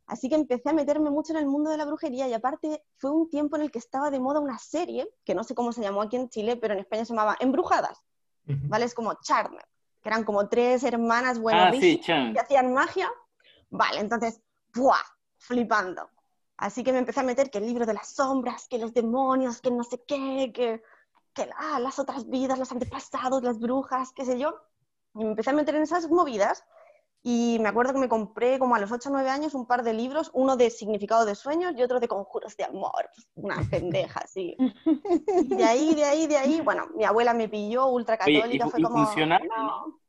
Así 0.07 0.29
que 0.29 0.35
empecé 0.35 0.69
a 0.69 0.73
meterme 0.73 1.09
mucho 1.09 1.33
en 1.33 1.39
el 1.39 1.47
mundo 1.47 1.71
de 1.71 1.77
la 1.77 1.85
brujería 1.85 2.27
y 2.27 2.33
aparte 2.33 2.83
fue 2.97 3.09
un 3.11 3.29
tiempo 3.29 3.55
en 3.55 3.63
el 3.63 3.71
que 3.71 3.79
estaba 3.79 4.11
de 4.11 4.19
moda 4.19 4.39
una 4.39 4.59
serie, 4.59 5.09
que 5.23 5.33
no 5.33 5.43
sé 5.43 5.55
cómo 5.55 5.71
se 5.71 5.81
llamó 5.81 6.03
aquí 6.03 6.15
en 6.15 6.29
Chile, 6.29 6.57
pero 6.57 6.73
en 6.73 6.81
España 6.81 7.05
se 7.05 7.13
llamaba 7.13 7.37
Embrujadas, 7.39 8.03
¿vale? 8.45 8.85
Es 8.85 8.93
como 8.93 9.15
Charmer, 9.15 9.65
que 10.01 10.09
eran 10.09 10.23
como 10.23 10.47
tres 10.47 10.83
hermanas 10.83 11.39
buenas 11.39 11.73
Ah, 11.75 11.79
sí, 11.79 11.99
que 11.99 12.39
hacían 12.39 12.73
magia. 12.73 13.09
Vale, 13.69 13.99
entonces, 13.99 14.41
¡buah! 14.75 15.01
Flipando. 15.37 16.09
Así 16.57 16.83
que 16.83 16.93
me 16.93 16.99
empecé 16.99 17.19
a 17.19 17.23
meter 17.23 17.49
que 17.49 17.57
el 17.57 17.65
libro 17.65 17.85
de 17.85 17.93
las 17.93 18.09
sombras, 18.09 18.67
que 18.69 18.77
los 18.77 18.93
demonios, 18.93 19.59
que 19.59 19.71
no 19.71 19.83
sé 19.83 20.03
qué, 20.07 20.51
que, 20.53 20.81
que 21.33 21.49
ah, 21.57 21.79
las 21.79 21.99
otras 21.99 22.29
vidas, 22.29 22.57
los 22.57 22.71
antepasados, 22.71 23.43
las 23.43 23.59
brujas, 23.59 24.11
qué 24.15 24.23
sé 24.23 24.39
yo. 24.39 24.55
Y 25.15 25.23
me 25.23 25.31
empecé 25.31 25.49
a 25.49 25.53
meter 25.53 25.75
en 25.75 25.83
esas 25.83 26.09
movidas. 26.09 26.63
Y 27.27 27.57
me 27.59 27.69
acuerdo 27.69 27.91
que 27.91 27.97
me 27.97 28.07
compré 28.07 28.59
como 28.59 28.75
a 28.75 28.79
los 28.79 28.91
8 28.91 29.09
o 29.09 29.11
9 29.11 29.27
años 29.31 29.55
un 29.55 29.65
par 29.65 29.81
de 29.81 29.93
libros, 29.93 30.29
uno 30.35 30.57
de 30.57 30.69
significado 30.69 31.25
de 31.25 31.33
sueños 31.33 31.73
y 31.75 31.81
otro 31.81 31.99
de 31.99 32.07
conjuros 32.07 32.55
de 32.55 32.65
amor. 32.65 33.09
Una 33.33 33.55
pendeja, 33.67 34.19
así. 34.23 34.55
Y 34.59 35.55
de 35.55 35.63
ahí, 35.63 35.95
de 35.95 36.03
ahí, 36.03 36.27
de 36.27 36.37
ahí, 36.37 36.61
bueno, 36.61 36.85
mi 36.95 37.03
abuela 37.03 37.33
me 37.33 37.49
pilló 37.49 37.87
ultra 37.87 38.19
Oye, 38.23 38.31
¿y 38.31 38.35
católica, 38.41 38.65
fu- 38.65 38.71
fue 38.71 38.79
y 38.79 38.83
como... 38.83 39.05
funcionaron, 39.07 39.47
no. 39.47 39.99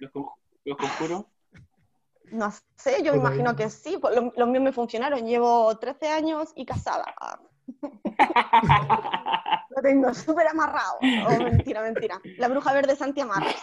Los, 0.00 0.12
conju- 0.12 0.34
los 0.66 0.76
conjuros. 0.76 1.24
No 2.30 2.50
sé, 2.76 3.02
yo 3.02 3.12
me 3.12 3.18
imagino 3.20 3.52
no. 3.52 3.56
que 3.56 3.70
sí, 3.70 3.96
pues 3.98 4.14
lo- 4.14 4.30
los 4.36 4.48
míos 4.48 4.62
me 4.64 4.72
funcionaron. 4.72 5.24
Llevo 5.26 5.74
13 5.78 6.08
años 6.08 6.52
y 6.54 6.66
casada. 6.66 7.06
Lo 9.70 9.82
tengo 9.82 10.14
súper 10.14 10.48
amarrado. 10.48 10.98
Oh, 11.00 11.42
mentira, 11.42 11.82
mentira. 11.82 12.20
La 12.38 12.48
bruja 12.48 12.72
verde 12.72 12.96
Santi 12.96 13.20
Amarres. 13.20 13.60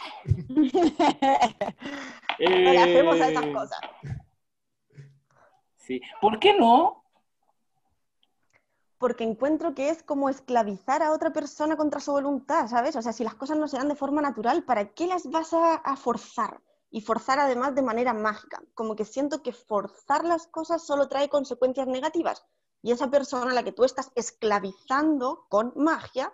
No 0.50 0.62
le 2.40 2.80
hacemos 2.80 3.20
a 3.22 3.30
esas 3.30 3.46
Eh, 3.46 3.54
cosas. 3.54 3.80
Sí. 5.78 6.02
¿Por 6.20 6.40
qué 6.40 6.54
no? 6.58 7.04
Porque 8.98 9.24
encuentro 9.24 9.74
que 9.74 9.90
es 9.90 10.04
como 10.04 10.30
esclavizar 10.30 11.02
a 11.02 11.12
otra 11.12 11.32
persona 11.34 11.76
contra 11.76 12.00
su 12.00 12.12
voluntad, 12.12 12.68
¿sabes? 12.68 12.96
O 12.96 13.02
sea, 13.02 13.14
si 13.14 13.24
las 13.24 13.34
cosas 13.36 13.58
no 13.58 13.68
se 13.68 13.78
dan 13.78 13.88
de 13.90 13.96
forma 13.96 14.22
natural, 14.22 14.64
¿para 14.64 14.90
qué 14.94 15.08
las 15.08 15.28
vas 15.30 15.54
a, 15.54 15.76
a 15.76 15.96
forzar? 15.96 16.62
Y 16.92 17.02
forzar 17.02 17.40
además 17.40 17.74
de 17.74 17.82
manera 17.82 18.14
mágica. 18.14 18.62
Como 18.76 18.96
que 18.96 19.06
siento 19.06 19.42
que 19.42 19.54
forzar 19.54 20.24
las 20.26 20.46
cosas 20.48 20.86
solo 20.86 21.08
trae 21.08 21.30
consecuencias 21.30 21.88
negativas. 21.88 22.46
Y 22.82 22.92
esa 22.92 23.10
persona 23.10 23.52
a 23.52 23.54
la 23.56 23.64
que 23.64 23.72
tú 23.72 23.84
estás 23.84 24.12
esclavizando 24.16 25.46
con 25.50 25.74
magia, 25.76 26.34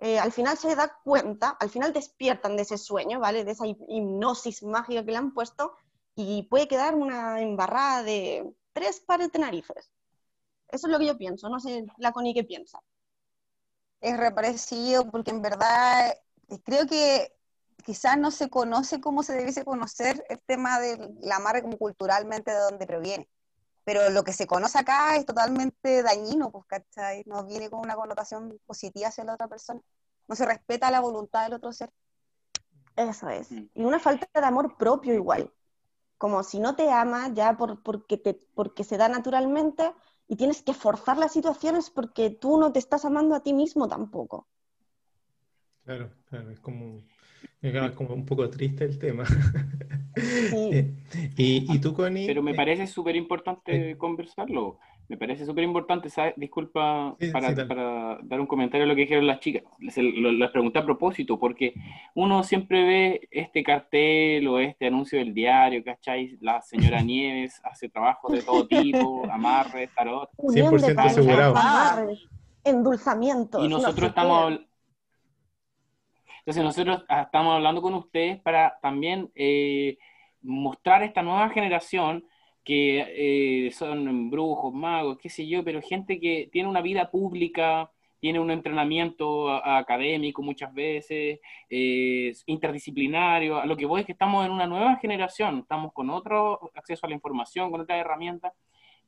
eh, 0.00 0.18
al 0.18 0.32
final 0.32 0.56
se 0.58 0.74
da 0.76 0.98
cuenta, 1.04 1.50
al 1.60 1.70
final 1.70 1.92
despiertan 1.92 2.56
de 2.56 2.62
ese 2.62 2.78
sueño, 2.78 3.20
¿vale? 3.20 3.44
De 3.44 3.52
esa 3.52 3.66
hip- 3.66 3.84
hipnosis 3.88 4.62
mágica 4.62 5.04
que 5.04 5.12
le 5.12 5.16
han 5.18 5.32
puesto 5.34 5.76
y 6.16 6.44
puede 6.44 6.68
quedar 6.68 6.94
una 6.94 7.40
embarrada 7.40 8.02
de 8.02 8.52
tres 8.72 9.00
pares 9.00 9.32
de 9.32 9.38
narices. 9.40 9.90
Eso 10.68 10.86
es 10.88 10.92
lo 10.92 10.98
que 10.98 11.06
yo 11.06 11.18
pienso, 11.18 11.48
no 11.50 11.60
sé 11.60 11.86
la 11.98 12.12
Connie 12.12 12.34
qué 12.34 12.44
piensa. 12.44 12.80
es 14.00 14.16
reparecido 14.16 15.10
porque 15.10 15.30
en 15.30 15.42
verdad 15.42 16.10
eh, 16.48 16.60
creo 16.64 16.86
que 16.86 17.32
quizás 17.84 18.18
no 18.18 18.30
se 18.30 18.50
conoce 18.50 19.00
como 19.00 19.22
se 19.22 19.34
debiese 19.34 19.64
conocer 19.64 20.24
el 20.28 20.40
tema 20.42 20.78
del 20.80 21.16
amarre 21.32 21.62
como 21.62 21.78
culturalmente 21.78 22.50
de 22.52 22.58
dónde 22.58 22.86
proviene. 22.86 23.28
Pero 23.84 24.08
lo 24.10 24.24
que 24.24 24.32
se 24.32 24.46
conoce 24.46 24.78
acá 24.78 25.16
es 25.16 25.26
totalmente 25.26 26.02
dañino, 26.02 26.50
pues, 26.50 26.64
¿cachai? 26.66 27.22
No 27.26 27.44
viene 27.44 27.68
con 27.68 27.80
una 27.80 27.94
connotación 27.94 28.58
positiva 28.66 29.08
hacia 29.08 29.24
la 29.24 29.34
otra 29.34 29.48
persona. 29.48 29.80
No 30.26 30.34
se 30.34 30.46
respeta 30.46 30.90
la 30.90 31.00
voluntad 31.00 31.44
del 31.44 31.54
otro 31.54 31.72
ser. 31.72 31.90
Eso 32.96 33.28
es. 33.28 33.50
Mm. 33.50 33.66
Y 33.74 33.84
una 33.84 33.98
falta 33.98 34.28
de 34.32 34.46
amor 34.46 34.76
propio 34.76 35.12
igual. 35.14 35.52
Como 36.16 36.42
si 36.42 36.60
no 36.60 36.76
te 36.76 36.90
ama 36.90 37.28
ya 37.34 37.56
por, 37.56 37.82
porque, 37.82 38.16
te, 38.16 38.34
porque 38.54 38.84
se 38.84 38.96
da 38.96 39.08
naturalmente 39.08 39.92
y 40.26 40.36
tienes 40.36 40.62
que 40.62 40.72
forzar 40.72 41.18
las 41.18 41.32
situaciones 41.32 41.90
porque 41.90 42.30
tú 42.30 42.58
no 42.58 42.72
te 42.72 42.78
estás 42.78 43.04
amando 43.04 43.34
a 43.34 43.42
ti 43.42 43.52
mismo 43.52 43.88
tampoco. 43.88 44.48
Claro, 45.84 46.10
claro, 46.24 46.50
es 46.50 46.60
como, 46.60 47.02
es 47.60 47.92
como 47.92 48.14
un 48.14 48.24
poco 48.24 48.48
triste 48.48 48.84
el 48.84 48.98
tema. 48.98 49.24
Sí. 50.50 50.70
Eh, 50.72 50.90
y, 51.36 51.74
y 51.74 51.78
tú, 51.80 51.94
Connie, 51.94 52.26
Pero 52.26 52.42
me 52.42 52.52
eh, 52.52 52.54
parece 52.54 52.86
súper 52.86 53.16
importante 53.16 53.96
conversarlo. 53.98 54.78
Me 55.06 55.18
parece 55.18 55.44
súper 55.44 55.64
importante, 55.64 56.08
¿sabes? 56.08 56.32
Disculpa 56.36 57.14
Sí, 57.20 57.28
para, 57.28 57.48
sí, 57.48 57.54
dale. 57.54 57.68
para 57.68 58.18
dar 58.22 58.40
un 58.40 58.46
comentario 58.46 58.84
a 58.84 58.88
lo 58.88 58.94
que 58.94 59.02
dijeron 59.02 59.26
las 59.26 59.40
chicas. 59.40 59.62
Les, 59.78 59.94
pregunté 60.50 60.78
a 60.78 60.84
propósito, 60.84 61.38
porque 61.38 61.74
uno 62.14 62.42
siempre 62.42 62.84
ve 62.84 63.28
este 63.30 63.62
cartel 63.62 64.48
o 64.48 64.58
este 64.58 64.86
anuncio 64.86 65.18
del 65.18 65.34
diario, 65.34 65.84
¿cachai? 65.84 66.38
La 66.40 66.62
señora 66.62 67.00
Nieves 67.02 67.60
hace 67.64 67.90
trabajos 67.90 68.32
de 68.32 68.42
todo 68.42 68.66
tipo, 68.66 69.26
amarres, 69.30 69.90
tarot. 69.94 70.30
Unión 70.38 70.72
100% 70.72 70.86
de 70.86 70.94
parejas, 70.94 71.18
asegurado. 71.18 72.08
endulzamientos. 72.64 73.62
Y 73.62 73.68
no 73.68 73.76
nosotros 73.76 74.08
estamos... 74.08 74.60
Entonces 76.46 76.62
nosotros 76.62 77.04
ah, 77.08 77.22
estamos 77.22 77.54
hablando 77.54 77.80
con 77.80 77.94
ustedes 77.94 78.38
para 78.40 78.78
también 78.82 79.30
eh, 79.34 79.96
mostrar 80.44 81.02
a 81.02 81.06
esta 81.06 81.22
nueva 81.22 81.48
generación 81.50 82.24
que 82.64 83.66
eh, 83.66 83.70
son 83.72 84.30
brujos, 84.30 84.72
magos, 84.72 85.18
qué 85.18 85.28
sé 85.28 85.46
yo, 85.46 85.64
pero 85.64 85.82
gente 85.82 86.18
que 86.20 86.48
tiene 86.52 86.68
una 86.68 86.80
vida 86.80 87.10
pública, 87.10 87.90
tiene 88.20 88.40
un 88.40 88.50
entrenamiento 88.50 89.50
a- 89.50 89.78
académico 89.78 90.42
muchas 90.42 90.72
veces, 90.72 91.40
eh, 91.68 92.32
interdisciplinario. 92.46 93.58
A 93.58 93.66
lo 93.66 93.76
que 93.76 93.84
voy 93.86 94.00
es 94.00 94.06
que 94.06 94.12
estamos 94.12 94.46
en 94.46 94.52
una 94.52 94.66
nueva 94.66 94.96
generación, 94.96 95.58
estamos 95.58 95.92
con 95.92 96.08
otro 96.08 96.70
acceso 96.74 97.04
a 97.06 97.10
la 97.10 97.14
información, 97.16 97.70
con 97.70 97.82
otras 97.82 97.98
herramientas, 98.00 98.52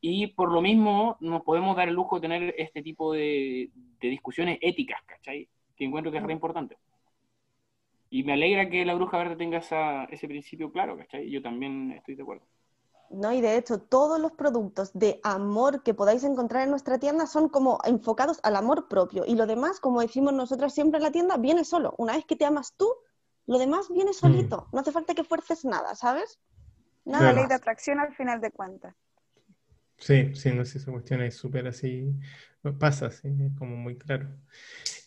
y 0.02 0.26
por 0.28 0.52
lo 0.52 0.60
mismo 0.60 1.16
nos 1.20 1.42
podemos 1.42 1.74
dar 1.76 1.88
el 1.88 1.94
lujo 1.94 2.16
de 2.16 2.28
tener 2.28 2.54
este 2.58 2.82
tipo 2.82 3.14
de, 3.14 3.70
de 4.00 4.08
discusiones 4.08 4.58
éticas, 4.60 5.00
¿cachai? 5.06 5.48
Que 5.74 5.84
encuentro 5.86 6.12
que 6.12 6.18
es 6.18 6.24
re 6.24 6.34
importante. 6.34 6.76
Y 8.10 8.24
me 8.24 8.32
alegra 8.34 8.68
que 8.70 8.84
la 8.84 8.94
bruja 8.94 9.18
verde 9.18 9.36
tenga 9.36 9.58
esa, 9.58 10.04
ese 10.04 10.28
principio 10.28 10.72
claro, 10.72 10.96
¿cachai? 10.96 11.30
Yo 11.30 11.42
también 11.42 11.92
estoy 11.92 12.14
de 12.16 12.22
acuerdo. 12.22 12.46
No, 13.10 13.32
y 13.32 13.40
de 13.40 13.56
hecho, 13.56 13.80
todos 13.80 14.20
los 14.20 14.32
productos 14.32 14.92
de 14.92 15.20
amor 15.24 15.82
que 15.82 15.94
podáis 15.94 16.24
encontrar 16.24 16.62
en 16.64 16.70
nuestra 16.70 16.98
tienda 16.98 17.26
son 17.26 17.48
como 17.48 17.78
enfocados 17.84 18.40
al 18.42 18.56
amor 18.56 18.88
propio. 18.88 19.24
Y 19.26 19.34
lo 19.36 19.46
demás, 19.46 19.80
como 19.80 20.00
decimos 20.00 20.32
nosotras 20.32 20.74
siempre 20.74 20.98
en 20.98 21.04
la 21.04 21.12
tienda, 21.12 21.36
viene 21.36 21.64
solo. 21.64 21.94
Una 21.98 22.14
vez 22.14 22.24
que 22.26 22.36
te 22.36 22.44
amas 22.44 22.74
tú, 22.76 22.88
lo 23.46 23.58
demás 23.58 23.88
viene 23.90 24.12
solito. 24.12 24.68
No 24.72 24.80
hace 24.80 24.92
falta 24.92 25.14
que 25.14 25.24
fuerces 25.24 25.64
nada, 25.64 25.94
¿sabes? 25.94 26.38
Nada 27.04 27.26
La 27.26 27.32
Claro. 27.32 27.40
ley 27.42 27.48
de 27.48 27.54
atracción 27.54 28.00
al 28.00 28.14
final 28.14 28.40
de 28.40 28.52
cuentas. 28.52 28.94
Sí, 29.98 30.34
sí, 30.34 30.50
no 30.52 30.64
sé, 30.64 30.78
esa 30.78 30.92
cuestión 30.92 31.22
es 31.22 31.36
súper 31.36 31.66
así, 31.68 32.14
pasa, 32.78 33.10
sí, 33.10 33.28
es 33.28 33.52
como 33.58 33.76
muy 33.76 33.96
claro. 33.96 34.28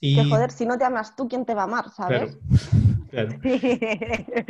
Y, 0.01 0.15
Que 0.15 0.23
joder, 0.23 0.51
si 0.51 0.65
no 0.65 0.77
te 0.77 0.85
amas 0.85 1.15
tú, 1.15 1.27
¿quién 1.27 1.45
te 1.45 1.53
va 1.53 1.61
a 1.61 1.65
amar, 1.65 1.89
¿sabes? 1.91 2.37
claro, 3.11 3.39
claro. 3.39 4.45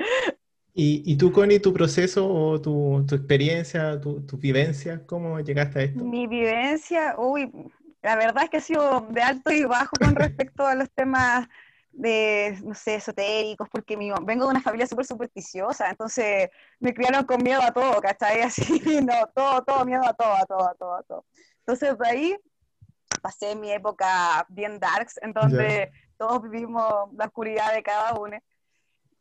Y, 0.74 1.04
y 1.06 1.18
tú, 1.18 1.32
Connie, 1.32 1.60
tu 1.60 1.74
proceso 1.74 2.28
o 2.28 2.62
tu, 2.62 3.04
tu 3.08 3.16
experiencia, 3.16 4.00
tu, 4.00 4.22
tu 4.22 4.38
vivencia, 4.38 5.06
¿cómo 5.06 5.40
llegaste 5.40 5.80
a 5.80 5.84
esto? 5.84 6.04
Mi 6.04 6.28
vivencia, 6.28 7.16
uy, 7.18 7.52
la 8.02 8.16
verdad 8.16 8.44
es 8.44 8.50
que 8.50 8.58
ha 8.58 8.62
sido 8.62 9.08
de 9.10 9.22
alto 9.22 9.52
y 9.52 9.66
bajo 9.66 9.92
con 10.00 10.16
respecto 10.16 10.66
a 10.66 10.76
los 10.76 10.90
temas 10.92 11.48
de, 11.92 12.58
no 12.64 12.74
sé, 12.76 12.96
esotéricos, 12.96 13.68
porque 13.70 13.98
mi, 13.98 14.10
vengo 14.24 14.46
de 14.46 14.52
una 14.52 14.62
familia 14.62 14.88
súper 14.88 15.06
supersticiosa, 15.06 15.90
entonces 15.90 16.50
me 16.80 16.94
criaron 16.94 17.26
con 17.26 17.44
miedo 17.44 17.62
a 17.62 17.72
todo, 17.74 18.00
¿cachai? 18.00 18.42
Así, 18.44 18.82
no, 19.02 19.28
todo, 19.36 19.64
todo, 19.64 19.86
miedo 19.86 20.04
a 20.06 20.14
todo, 20.14 20.34
a 20.34 20.46
todo, 20.46 20.70
a 20.70 20.74
todo, 20.76 20.96
a 20.96 21.04
todo. 21.04 21.26
Entonces, 21.60 21.98
de 21.98 22.08
ahí 22.08 22.38
pasé 23.20 23.56
mi 23.56 23.72
época 23.72 24.46
bien 24.50 24.80
darks, 24.80 25.18
en 25.22 25.34
donde 25.34 25.92
todos 26.18 26.42
vivimos 26.44 27.12
la 27.14 27.26
oscuridad 27.26 27.74
de 27.74 27.84
cada 27.84 28.14
uno. 28.16 28.38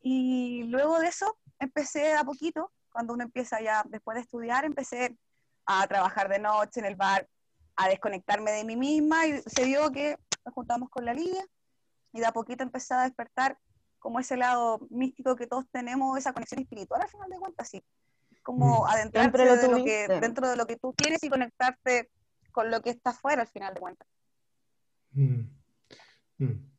Y 0.01 0.65
luego 0.65 0.99
de 0.99 1.09
eso, 1.09 1.37
empecé 1.59 2.15
a 2.15 2.25
poquito, 2.25 2.71
cuando 2.93 3.15
uno 3.15 3.25
empieza 3.25 3.61
ya, 3.61 3.83
después 3.87 4.15
de 4.17 4.23
estudiar, 4.23 4.65
empecé 4.65 5.17
a 5.67 5.87
trabajar 5.87 6.29
de 6.29 6.39
noche 6.39 6.81
en 6.81 6.87
el 6.87 6.97
bar, 6.97 7.29
a 7.77 7.89
desconectarme 7.89 8.51
de 8.53 8.65
mí 8.65 8.77
misma 8.77 9.27
y 9.27 9.41
se 9.47 9.65
dio 9.65 9.91
que 9.93 10.19
nos 10.45 10.55
juntamos 10.55 10.89
con 10.91 11.05
la 11.05 11.15
Lidia 11.15 11.45
y 12.13 12.21
de 12.21 12.27
a 12.27 12.33
poquito 12.33 12.63
empecé 12.63 12.95
a 12.95 13.03
despertar 13.03 13.59
como 13.99 14.19
ese 14.19 14.37
lado 14.37 14.81
místico 14.91 15.37
que 15.37 15.47
todos 15.47 15.67
tenemos, 15.71 16.17
esa 16.17 16.33
conexión 16.33 16.61
espiritual 16.61 17.03
al 17.03 17.09
final 17.09 17.29
de 17.29 17.39
cuentas, 17.39 17.69
sí. 17.69 17.83
Como 18.43 18.85
Mm. 18.85 18.89
adentrarte 18.89 19.39
Siempre 19.39 19.45
lo 19.45 19.57
de 19.57 19.69
lo 19.69 19.85
que, 19.85 20.05
tuviste. 20.07 20.21
dentro 20.21 20.49
de 20.49 20.57
lo 20.57 20.67
que 20.67 20.77
tú 20.77 20.95
quieres 20.95 21.23
y 21.23 21.29
conectarte 21.29 22.09
con 22.53 22.71
lo 22.71 22.81
que 22.83 22.91
está 22.91 23.11
afuera 23.11 23.43
al 23.43 23.49
final 23.49 23.75
de 23.75 23.81
cuentas. 23.81 24.09
Mm. 25.13 25.41
Mm. 26.39 26.71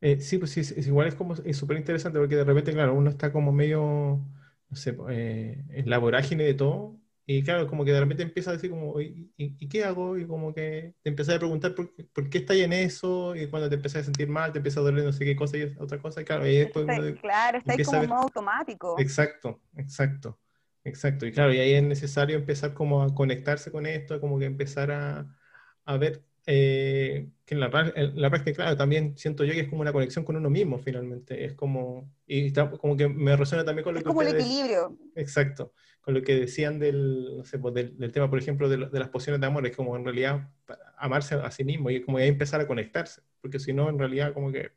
Eh, 0.00 0.20
sí, 0.20 0.38
pues 0.38 0.52
sí, 0.52 0.60
es, 0.60 0.72
es 0.72 0.86
igual 0.86 1.08
es 1.08 1.14
como, 1.14 1.34
es 1.34 1.56
súper 1.56 1.76
interesante 1.76 2.18
porque 2.18 2.36
de 2.36 2.44
repente, 2.44 2.72
claro, 2.72 2.94
uno 2.94 3.10
está 3.10 3.32
como 3.32 3.52
medio, 3.52 4.20
no 4.68 4.76
sé, 4.76 4.96
eh, 5.10 5.64
en 5.70 5.90
la 5.90 5.98
vorágine 5.98 6.44
de 6.44 6.54
todo 6.54 6.98
y 7.30 7.42
claro, 7.42 7.66
como 7.66 7.84
que 7.84 7.92
de 7.92 8.00
repente 8.00 8.22
empieza 8.22 8.48
a 8.48 8.54
decir 8.54 8.70
como, 8.70 8.98
¿y, 9.02 9.30
y, 9.36 9.68
qué 9.68 9.84
hago? 9.84 10.16
Y 10.16 10.26
como 10.26 10.54
que 10.54 10.94
te 11.02 11.10
empiezas 11.10 11.34
a 11.34 11.38
preguntar 11.38 11.74
por, 11.74 11.94
por, 12.14 12.30
qué 12.30 12.38
estás 12.38 12.56
en 12.56 12.72
eso, 12.72 13.36
y 13.36 13.46
cuando 13.48 13.68
te 13.68 13.74
empiezas 13.74 14.00
a 14.00 14.04
sentir 14.06 14.30
mal, 14.30 14.50
te 14.50 14.60
empieza 14.60 14.80
a 14.80 14.82
doler 14.82 15.04
no 15.04 15.12
sé 15.12 15.26
qué 15.26 15.36
cosa 15.36 15.58
y 15.58 15.76
otra 15.78 16.00
cosa, 16.00 16.22
y 16.22 16.24
claro, 16.24 16.46
y 16.46 16.56
después... 16.56 16.86
claro, 17.20 17.58
está 17.58 17.74
ahí 17.74 17.84
como 17.84 18.02
modo 18.04 18.22
automático. 18.22 18.96
Exacto, 18.98 19.60
exacto, 19.76 20.38
exacto. 20.84 21.26
Y 21.26 21.32
claro, 21.32 21.52
y 21.52 21.58
ahí 21.58 21.72
es 21.72 21.82
necesario 21.82 22.36
empezar 22.36 22.74
como 22.74 23.02
a 23.02 23.14
conectarse 23.14 23.70
con 23.70 23.86
esto, 23.86 24.20
como 24.20 24.38
que 24.38 24.46
empezar 24.46 24.90
a, 24.90 25.36
a 25.84 25.96
ver 25.96 26.22
eh, 26.50 27.28
que 27.44 27.54
en 27.54 27.60
la, 27.60 27.68
la, 27.68 28.30
práctica, 28.30 28.56
claro, 28.56 28.76
también 28.76 29.18
siento 29.18 29.44
yo 29.44 29.52
que 29.52 29.60
es 29.60 29.68
como 29.68 29.82
una 29.82 29.92
conexión 29.92 30.24
con 30.24 30.34
uno 30.34 30.48
mismo 30.48 30.78
finalmente, 30.78 31.44
es 31.44 31.52
como, 31.52 32.10
y 32.26 32.46
está, 32.46 32.70
como 32.70 32.96
que 32.96 33.06
me 33.06 33.36
resuena 33.36 33.66
también 33.66 33.84
con 33.84 33.92
lo 33.92 33.98
es 33.98 34.04
que... 34.04 34.08
como 34.08 34.22
el 34.22 34.28
equilibrio. 34.28 34.96
Exacto, 35.14 35.74
con 36.00 36.14
lo 36.14 36.22
que 36.22 36.36
decían 36.36 36.78
del, 36.78 37.36
no 37.36 37.44
sé, 37.44 37.58
pues, 37.58 37.74
del, 37.74 38.12
tema, 38.12 38.30
por 38.30 38.38
ejemplo, 38.38 38.66
de, 38.70 38.78
de, 38.78 38.98
las 38.98 39.10
pociones 39.10 39.42
de 39.42 39.46
amor, 39.46 39.66
es 39.66 39.76
como 39.76 39.94
en 39.94 40.06
realidad 40.06 40.48
amarse 40.96 41.34
a 41.34 41.50
sí 41.50 41.64
mismo 41.64 41.90
y 41.90 42.00
como 42.00 42.16
ahí 42.16 42.28
empezar 42.28 42.62
a 42.62 42.66
conectarse, 42.66 43.20
porque 43.42 43.58
si 43.58 43.74
no, 43.74 43.90
en 43.90 43.98
realidad 43.98 44.32
como 44.32 44.50
que 44.50 44.72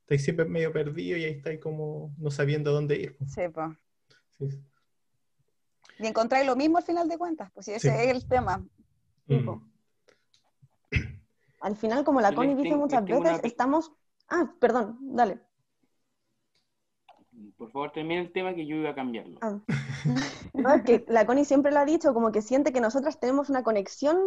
estáis 0.00 0.24
siempre 0.24 0.46
medio 0.46 0.72
perdido 0.72 1.16
y 1.16 1.24
ahí 1.24 1.32
estáis 1.32 1.60
como 1.60 2.12
no 2.18 2.32
sabiendo 2.32 2.72
dónde 2.72 2.96
ir. 2.96 3.16
Sí, 3.28 3.42
pues. 3.52 4.58
Y 5.98 6.06
encontráis 6.06 6.46
lo 6.46 6.56
mismo 6.56 6.78
al 6.78 6.84
final 6.84 7.08
de 7.08 7.18
cuentas, 7.18 7.50
pues 7.52 7.68
ese 7.68 8.04
es 8.04 8.10
el 8.10 8.28
tema. 8.28 8.64
Mm. 9.26 9.48
Al 11.60 11.76
final, 11.76 12.04
como 12.04 12.20
la 12.20 12.34
Connie 12.34 12.54
dice 12.54 12.76
muchas 12.76 13.04
veces, 13.04 13.40
estamos... 13.42 13.92
Ah, 14.28 14.52
perdón, 14.58 14.98
dale. 15.00 15.40
Por 17.56 17.70
favor, 17.70 17.92
termina 17.92 18.20
el 18.20 18.32
tema 18.32 18.54
que 18.54 18.66
yo 18.66 18.76
iba 18.76 18.90
a 18.90 18.94
cambiarlo. 18.94 19.38
Ah. 19.40 19.58
No, 20.52 20.72
es 20.72 20.82
que 20.82 21.04
la 21.08 21.26
Connie 21.26 21.44
siempre 21.44 21.72
lo 21.72 21.80
ha 21.80 21.84
dicho, 21.84 22.14
como 22.14 22.30
que 22.30 22.40
siente 22.40 22.72
que 22.72 22.80
nosotras 22.80 23.18
tenemos 23.18 23.50
una 23.50 23.64
conexión 23.64 24.18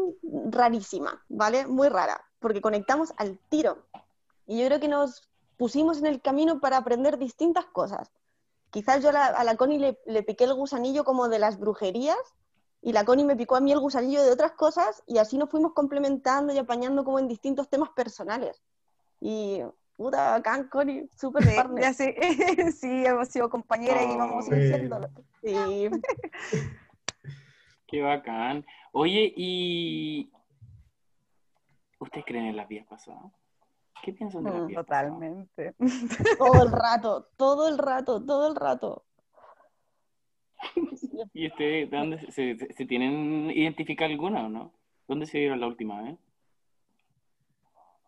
rarísima, 0.50 1.24
¿vale? 1.30 1.68
Muy 1.68 1.88
rara, 1.88 2.20
porque 2.40 2.60
conectamos 2.62 3.14
al 3.18 3.40
tiro. 3.50 3.88
Y 4.46 4.60
yo 4.60 4.66
creo 4.66 4.80
que 4.80 4.88
nos 4.88 5.30
pusimos 5.56 6.00
en 6.00 6.08
el 6.08 6.22
camino 6.22 6.60
para 6.60 6.78
aprender 6.78 7.18
distintas 7.18 7.66
cosas. 7.66 8.12
Quizás 8.72 9.02
yo 9.02 9.10
a 9.10 9.14
la, 9.14 9.26
a 9.28 9.44
la 9.44 9.56
Connie 9.56 9.80
le, 9.80 9.98
le, 10.06 10.24
piqué 10.24 10.44
el 10.44 10.54
gusanillo 10.54 11.04
como 11.04 11.30
de 11.30 11.40
las 11.40 11.60
brujerías 11.60 12.18
y 12.82 12.94
la 12.94 13.06
Connie 13.06 13.26
me 13.26 13.36
picó 13.36 13.56
a 13.56 13.62
mí 13.62 13.72
el 13.72 13.80
gusanillo 13.80 14.24
de 14.24 14.32
otras 14.32 14.52
cosas 14.54 15.04
y 15.08 15.18
así 15.18 15.38
nos 15.38 15.50
fuimos 15.50 15.74
complementando 15.74 16.54
y 16.54 16.58
apañando 16.58 17.04
como 17.04 17.20
en 17.20 17.28
distintos 17.28 17.70
temas 17.70 17.90
personales. 17.90 18.62
Y 19.20 19.62
puta, 19.96 20.32
bacán, 20.32 20.70
Connie, 20.70 21.10
súper 21.16 21.44
sí, 21.44 21.94
sí, 21.94 22.14
sí, 22.72 23.06
hemos 23.06 23.28
sido 23.30 23.50
compañeras 23.50 24.04
y 24.04 24.16
vamos 24.16 24.46
oh, 24.48 24.56
diciéndolo. 24.56 25.10
Sí. 25.42 25.90
Qué 27.88 28.02
bacán. 28.02 28.66
Oye, 28.92 29.34
¿y 29.36 30.32
ustedes 32.00 32.26
creen 32.26 32.46
en 32.46 32.58
las 32.58 32.68
vías 32.68 32.86
pasadas? 32.86 33.32
¿Qué 34.08 34.14
piensan 34.14 34.46
de 34.46 34.52
las 34.52 34.70
mm, 34.70 34.74
Totalmente. 34.74 35.76
Todo 36.38 36.64
el 36.64 36.72
rato, 36.72 37.28
todo 37.36 37.68
el 37.68 37.78
rato, 37.78 38.24
todo 38.24 38.48
el 38.48 38.56
rato. 38.56 39.04
¿Y 41.34 41.48
ustedes, 41.48 41.92
dónde 41.92 42.32
se, 42.32 42.56
se, 42.58 42.86
tienen 42.86 43.52
identificar 43.52 44.10
alguna 44.10 44.46
o 44.46 44.48
no? 44.48 44.72
¿Dónde 45.10 45.26
se 45.26 45.40
vieron 45.40 45.60
la 45.60 45.68
última 45.68 46.04
vez? 46.04 46.18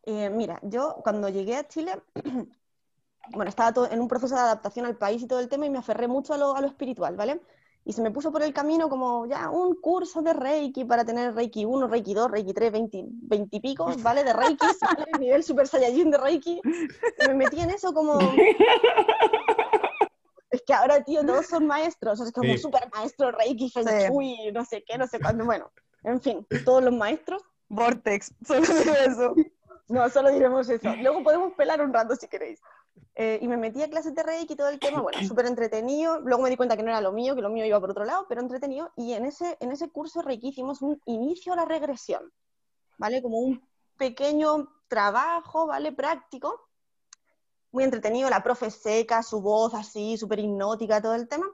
Eh, 0.05 0.29
mira, 0.29 0.57
yo 0.63 0.95
cuando 1.03 1.27
llegué 1.27 1.57
a 1.57 1.67
Chile, 1.67 1.91
bueno, 3.31 3.49
estaba 3.49 3.73
todo 3.73 3.91
en 3.91 3.99
un 3.99 4.07
proceso 4.07 4.35
de 4.35 4.41
adaptación 4.41 4.85
al 4.85 4.95
país 4.95 5.21
y 5.21 5.27
todo 5.27 5.41
el 5.41 5.49
tema 5.49 5.65
y 5.65 5.69
me 5.69 5.79
aferré 5.79 6.07
mucho 6.07 6.33
a 6.33 6.37
lo, 6.37 6.55
a 6.55 6.61
lo 6.61 6.67
espiritual, 6.67 7.17
¿vale? 7.17 7.41
Y 7.85 7.93
se 7.93 8.01
me 8.01 8.11
puso 8.11 8.31
por 8.31 8.43
el 8.43 8.53
camino 8.53 8.89
como 8.89 9.25
ya 9.25 9.49
un 9.49 9.75
curso 9.75 10.21
de 10.21 10.33
Reiki 10.33 10.85
para 10.85 11.05
tener 11.05 11.33
Reiki 11.33 11.65
1, 11.65 11.87
Reiki 11.87 12.13
2, 12.13 12.29
Reiki 12.29 12.53
3, 12.53 12.71
20, 12.71 13.05
20 13.07 13.55
y 13.55 13.59
pico, 13.59 13.91
¿vale? 13.99 14.23
De 14.23 14.33
Reiki, 14.33 14.67
¿vale? 14.81 15.05
nivel 15.19 15.43
Super 15.43 15.67
Saiyajin 15.67 16.11
de 16.11 16.17
Reiki. 16.17 16.61
Y 16.63 17.27
me 17.27 17.33
metí 17.33 17.59
en 17.59 17.71
eso 17.71 17.93
como 17.93 18.19
es 20.51 20.61
que 20.63 20.73
ahora, 20.73 21.03
tío, 21.03 21.25
todos 21.25 21.45
son 21.47 21.67
maestros, 21.67 22.13
o 22.13 22.23
sea, 22.23 22.25
es 22.27 22.31
como 22.33 22.57
super 22.57 22.89
maestro 22.93 23.31
Reiki, 23.31 23.69
Feng 23.69 23.85
Shui, 23.85 24.51
no 24.53 24.65
sé 24.65 24.83
qué, 24.85 24.97
no 24.97 25.07
sé 25.07 25.19
cuándo, 25.19 25.45
bueno, 25.45 25.71
en 26.03 26.21
fin, 26.21 26.45
todos 26.65 26.83
los 26.83 26.93
maestros. 26.93 27.43
Vortex, 27.69 28.33
solo 28.45 28.61
digo 28.61 28.93
eso. 28.93 29.35
No, 29.87 30.09
solo 30.09 30.29
diremos 30.29 30.69
eso. 30.69 30.95
Luego 30.97 31.23
podemos 31.23 31.53
pelar 31.53 31.81
un 31.81 31.93
rato 31.93 32.15
si 32.15 32.27
queréis. 32.27 32.61
Eh, 33.15 33.39
y 33.41 33.47
me 33.47 33.57
metí 33.57 33.81
a 33.81 33.89
clases 33.89 34.15
de 34.15 34.23
Reiki 34.23 34.53
y 34.53 34.55
todo 34.55 34.69
el 34.69 34.79
tema, 34.79 35.01
bueno, 35.01 35.19
súper 35.27 35.45
entretenido. 35.45 36.19
Luego 36.21 36.43
me 36.43 36.49
di 36.49 36.57
cuenta 36.57 36.77
que 36.77 36.83
no 36.83 36.89
era 36.89 37.01
lo 37.01 37.11
mío, 37.11 37.35
que 37.35 37.41
lo 37.41 37.49
mío 37.49 37.65
iba 37.65 37.79
por 37.79 37.91
otro 37.91 38.05
lado, 38.05 38.25
pero 38.29 38.41
entretenido. 38.41 38.91
Y 38.95 39.13
en 39.13 39.25
ese, 39.25 39.57
en 39.59 39.71
ese 39.71 39.89
curso 39.89 40.21
Reiki 40.21 40.49
hicimos 40.49 40.81
un 40.81 41.01
inicio 41.05 41.53
a 41.53 41.55
la 41.57 41.65
regresión, 41.65 42.31
¿vale? 42.97 43.21
Como 43.21 43.39
un 43.39 43.61
pequeño 43.97 44.69
trabajo, 44.87 45.67
¿vale? 45.67 45.91
Práctico 45.91 46.69
muy 47.71 47.83
entretenido, 47.83 48.29
la 48.29 48.43
profe 48.43 48.71
seca, 48.71 49.23
su 49.23 49.41
voz 49.41 49.73
así, 49.73 50.17
súper 50.17 50.39
hipnótica, 50.39 51.01
todo 51.01 51.15
el 51.15 51.27
tema. 51.27 51.45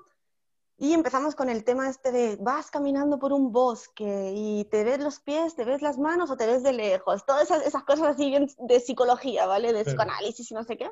Y 0.78 0.94
empezamos 0.94 1.36
con 1.36 1.50
el 1.50 1.64
tema 1.64 1.90
este 1.90 2.12
de 2.12 2.36
vas 2.38 2.70
caminando 2.70 3.18
por 3.18 3.32
un 3.32 3.52
bosque 3.54 4.34
y 4.36 4.66
te 4.66 4.84
ves 4.84 5.00
los 5.00 5.20
pies, 5.20 5.56
te 5.56 5.64
ves 5.64 5.82
las 5.82 5.98
manos 5.98 6.30
o 6.30 6.38
te 6.38 6.46
ves 6.46 6.64
de 6.64 6.74
lejos. 6.74 7.26
Todas 7.26 7.50
esas, 7.50 7.84
cosas 7.84 8.08
así 8.08 8.30
bien 8.30 8.48
de 8.60 8.80
psicología, 8.82 9.46
¿vale? 9.46 9.72
De 9.72 9.86
psicoanálisis 9.86 10.52
y 10.52 10.54
no 10.54 10.64
sé 10.64 10.78
qué. 10.78 10.92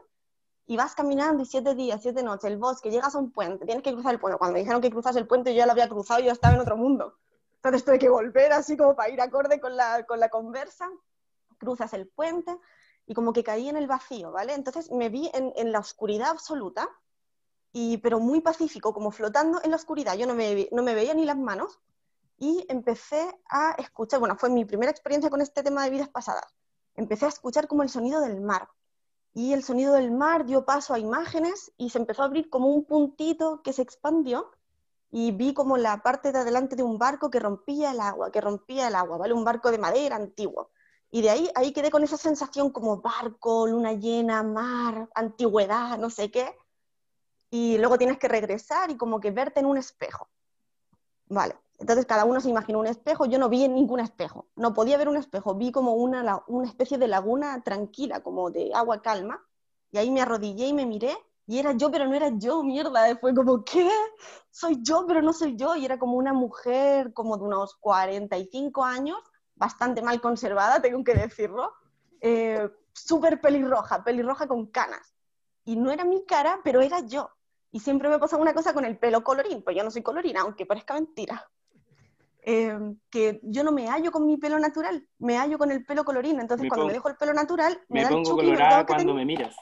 Y 0.65 0.77
vas 0.77 0.95
caminando 0.95 1.43
y 1.43 1.45
siete 1.45 1.75
días, 1.75 2.01
siete 2.01 2.23
noches, 2.23 2.45
el 2.45 2.57
bosque, 2.57 2.89
llegas 2.89 3.15
a 3.15 3.19
un 3.19 3.31
puente, 3.31 3.65
tienes 3.65 3.83
que 3.83 3.91
cruzar 3.91 4.13
el 4.13 4.19
puente. 4.19 4.37
Cuando 4.37 4.53
me 4.53 4.59
dijeron 4.59 4.81
que 4.81 4.89
cruzas 4.89 5.15
el 5.15 5.27
puente 5.27 5.53
yo 5.53 5.57
ya 5.57 5.65
lo 5.65 5.73
había 5.73 5.89
cruzado 5.89 6.21
y 6.21 6.25
yo 6.25 6.31
estaba 6.31 6.55
en 6.55 6.61
otro 6.61 6.77
mundo. 6.77 7.17
Entonces 7.55 7.83
tuve 7.83 7.99
que 7.99 8.09
volver 8.09 8.53
así 8.53 8.77
como 8.77 8.95
para 8.95 9.09
ir 9.09 9.21
acorde 9.21 9.59
con 9.59 9.75
la, 9.75 10.05
con 10.05 10.19
la 10.19 10.29
conversa. 10.29 10.89
Cruzas 11.57 11.93
el 11.93 12.07
puente, 12.07 12.57
y 13.05 13.13
como 13.13 13.33
que 13.33 13.43
caí 13.43 13.69
en 13.69 13.77
el 13.77 13.87
vacío, 13.87 14.31
¿vale? 14.31 14.53
Entonces 14.53 14.91
me 14.91 15.09
vi 15.09 15.29
en, 15.33 15.71
la 15.71 15.79
oscuridad 15.79 16.29
absoluta, 16.29 16.89
y, 17.71 17.97
pero 17.97 18.19
muy 18.19 18.41
pacífico, 18.41 18.93
como 18.93 19.11
flotando 19.11 19.59
en 19.63 19.71
la 19.71 19.77
oscuridad. 19.77 20.15
Yo 20.15 20.27
no 20.27 20.35
me, 20.35 20.69
no 20.71 20.83
me 20.83 20.93
veía 20.93 21.13
ni 21.13 21.25
las 21.25 21.37
manos 21.37 21.79
y 22.37 22.65
empecé 22.69 23.39
a 23.49 23.71
escuchar, 23.77 24.19
bueno, 24.19 24.35
fue 24.37 24.49
mi 24.49 24.65
primera 24.65 24.91
experiencia 24.91 25.29
con 25.29 25.41
este 25.41 25.63
tema 25.63 25.83
de 25.83 25.89
vidas 25.89 26.09
pasadas. 26.09 26.55
Empecé 26.95 27.25
a 27.25 27.29
escuchar 27.29 27.67
como 27.67 27.83
el 27.83 27.89
sonido 27.89 28.21
del 28.21 28.41
mar. 28.41 28.69
Y 29.33 29.53
el 29.53 29.63
sonido 29.63 29.93
del 29.93 30.11
mar 30.11 30.45
dio 30.45 30.65
paso 30.65 30.93
a 30.93 30.99
imágenes 30.99 31.71
y 31.77 31.89
se 31.89 31.97
empezó 31.97 32.21
a 32.21 32.25
abrir 32.25 32.49
como 32.49 32.67
un 32.67 32.85
puntito 32.85 33.61
que 33.63 33.73
se 33.73 33.81
expandió 33.81 34.51
y 35.09 35.31
vi 35.31 35.53
como 35.53 35.77
la 35.77 36.01
parte 36.01 36.31
de 36.31 36.39
adelante 36.39 36.75
de 36.75 36.83
un 36.83 36.97
barco 36.97 37.29
que 37.29 37.39
rompía 37.39 37.91
el 37.91 37.99
agua, 37.99 38.31
que 38.31 38.41
rompía 38.41 38.87
el 38.87 38.95
agua, 38.95 39.17
¿vale? 39.17 39.33
Un 39.33 39.43
barco 39.43 39.71
de 39.71 39.77
madera 39.77 40.15
antiguo. 40.15 40.71
Y 41.11 41.21
de 41.21 41.29
ahí, 41.29 41.49
ahí 41.53 41.71
quedé 41.71 41.91
con 41.91 42.03
esa 42.03 42.17
sensación 42.17 42.71
como 42.71 42.99
barco, 42.99 43.67
luna 43.67 43.93
llena, 43.93 44.41
mar, 44.41 45.07
antigüedad, 45.13 45.99
no 45.99 46.09
sé 46.09 46.31
qué. 46.31 46.57
Y 47.51 47.77
luego 47.77 47.99
tienes 47.99 48.17
que 48.17 48.27
regresar 48.27 48.89
y 48.89 48.97
como 48.97 49.19
que 49.19 49.29
verte 49.29 49.59
en 49.59 49.67
un 49.67 49.77
espejo. 49.77 50.27
Vale, 51.27 51.55
entonces 51.79 52.05
cada 52.05 52.25
uno 52.25 52.39
se 52.39 52.49
imaginó 52.49 52.79
un 52.79 52.87
espejo, 52.87 53.25
yo 53.25 53.39
no 53.39 53.49
vi 53.49 53.67
ningún 53.67 53.99
espejo, 53.99 54.47
no 54.55 54.73
podía 54.73 54.97
ver 54.97 55.09
un 55.09 55.17
espejo, 55.17 55.55
vi 55.55 55.71
como 55.71 55.93
una, 55.93 56.43
una 56.47 56.67
especie 56.67 56.97
de 56.97 57.07
laguna 57.07 57.61
tranquila, 57.63 58.21
como 58.21 58.51
de 58.51 58.71
agua 58.73 59.01
calma, 59.01 59.43
y 59.91 59.97
ahí 59.97 60.11
me 60.11 60.21
arrodillé 60.21 60.67
y 60.67 60.73
me 60.73 60.85
miré, 60.85 61.17
y 61.45 61.59
era 61.59 61.73
yo, 61.73 61.91
pero 61.91 62.05
no 62.05 62.15
era 62.15 62.29
yo, 62.37 62.63
mierda, 62.63 63.17
fue 63.17 63.33
como, 63.33 63.63
¿qué? 63.65 63.89
Soy 64.49 64.79
yo, 64.81 65.05
pero 65.07 65.21
no 65.21 65.33
soy 65.33 65.55
yo, 65.57 65.75
y 65.75 65.85
era 65.85 65.99
como 65.99 66.17
una 66.17 66.33
mujer 66.33 67.13
como 67.13 67.37
de 67.37 67.43
unos 67.43 67.75
45 67.75 68.83
años, 68.83 69.19
bastante 69.55 70.01
mal 70.01 70.21
conservada, 70.21 70.81
tengo 70.81 71.03
que 71.03 71.13
decirlo, 71.13 71.73
eh, 72.21 72.69
súper 72.93 73.41
pelirroja, 73.41 74.03
pelirroja 74.03 74.47
con 74.47 74.67
canas. 74.67 75.13
Y 75.65 75.75
no 75.75 75.91
era 75.91 76.05
mi 76.05 76.25
cara, 76.25 76.59
pero 76.63 76.81
era 76.81 77.01
yo. 77.01 77.29
Y 77.71 77.79
siempre 77.79 78.09
me 78.09 78.19
pasa 78.19 78.37
una 78.37 78.53
cosa 78.53 78.73
con 78.73 78.85
el 78.85 78.97
pelo 78.97 79.23
colorín, 79.23 79.63
pues 79.63 79.75
yo 79.75 79.83
no 79.83 79.91
soy 79.91 80.03
colorina, 80.03 80.41
aunque 80.41 80.65
parezca 80.65 80.93
mentira. 80.93 81.49
Eh, 82.45 82.77
que 83.09 83.39
yo 83.43 83.63
no 83.63 83.71
me 83.71 83.87
hallo 83.87 84.11
con 84.11 84.25
mi 84.25 84.37
pelo 84.37 84.59
natural, 84.59 85.07
me 85.19 85.37
hallo 85.37 85.57
con 85.57 85.71
el 85.71 85.85
pelo 85.85 86.03
colorín. 86.03 86.39
Entonces, 86.39 86.67
cuando 86.67 86.87
me 86.87 86.93
dejo 86.93 87.09
el 87.09 87.15
pelo 87.15 87.33
natural, 87.33 87.81
me, 87.89 88.05
pongo 88.07 88.35
colorada 88.35 88.85
cuando 88.85 89.13
me 89.13 89.25
miras. 89.25 89.55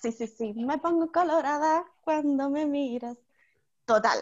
Sí, 0.00 0.12
sí, 0.12 0.26
sí, 0.26 0.54
me 0.54 0.78
pongo 0.78 1.10
colorada 1.12 1.84
cuando 2.02 2.50
me 2.50 2.66
miras. 2.66 3.16
Total. 3.84 4.18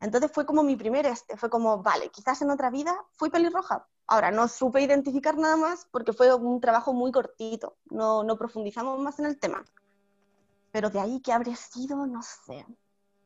Entonces 0.00 0.30
fue 0.32 0.46
como 0.46 0.62
mi 0.62 0.76
primer 0.76 1.06
este, 1.06 1.36
fue 1.36 1.50
como, 1.50 1.82
vale, 1.82 2.08
quizás 2.10 2.40
en 2.42 2.50
otra 2.50 2.70
vida 2.70 2.96
fui 3.12 3.28
pelirroja, 3.28 3.86
Ahora, 4.10 4.32
no 4.32 4.48
supe 4.48 4.82
identificar 4.82 5.38
nada 5.38 5.56
más 5.56 5.86
porque 5.88 6.12
fue 6.12 6.34
un 6.34 6.60
trabajo 6.60 6.92
muy 6.92 7.12
cortito, 7.12 7.76
no, 7.90 8.24
no 8.24 8.36
profundizamos 8.36 8.98
más 8.98 9.20
en 9.20 9.26
el 9.26 9.38
tema. 9.38 9.64
Pero 10.72 10.90
de 10.90 10.98
ahí 10.98 11.20
que 11.20 11.32
habría 11.32 11.54
sido, 11.54 12.04
no 12.08 12.20
sé. 12.20 12.66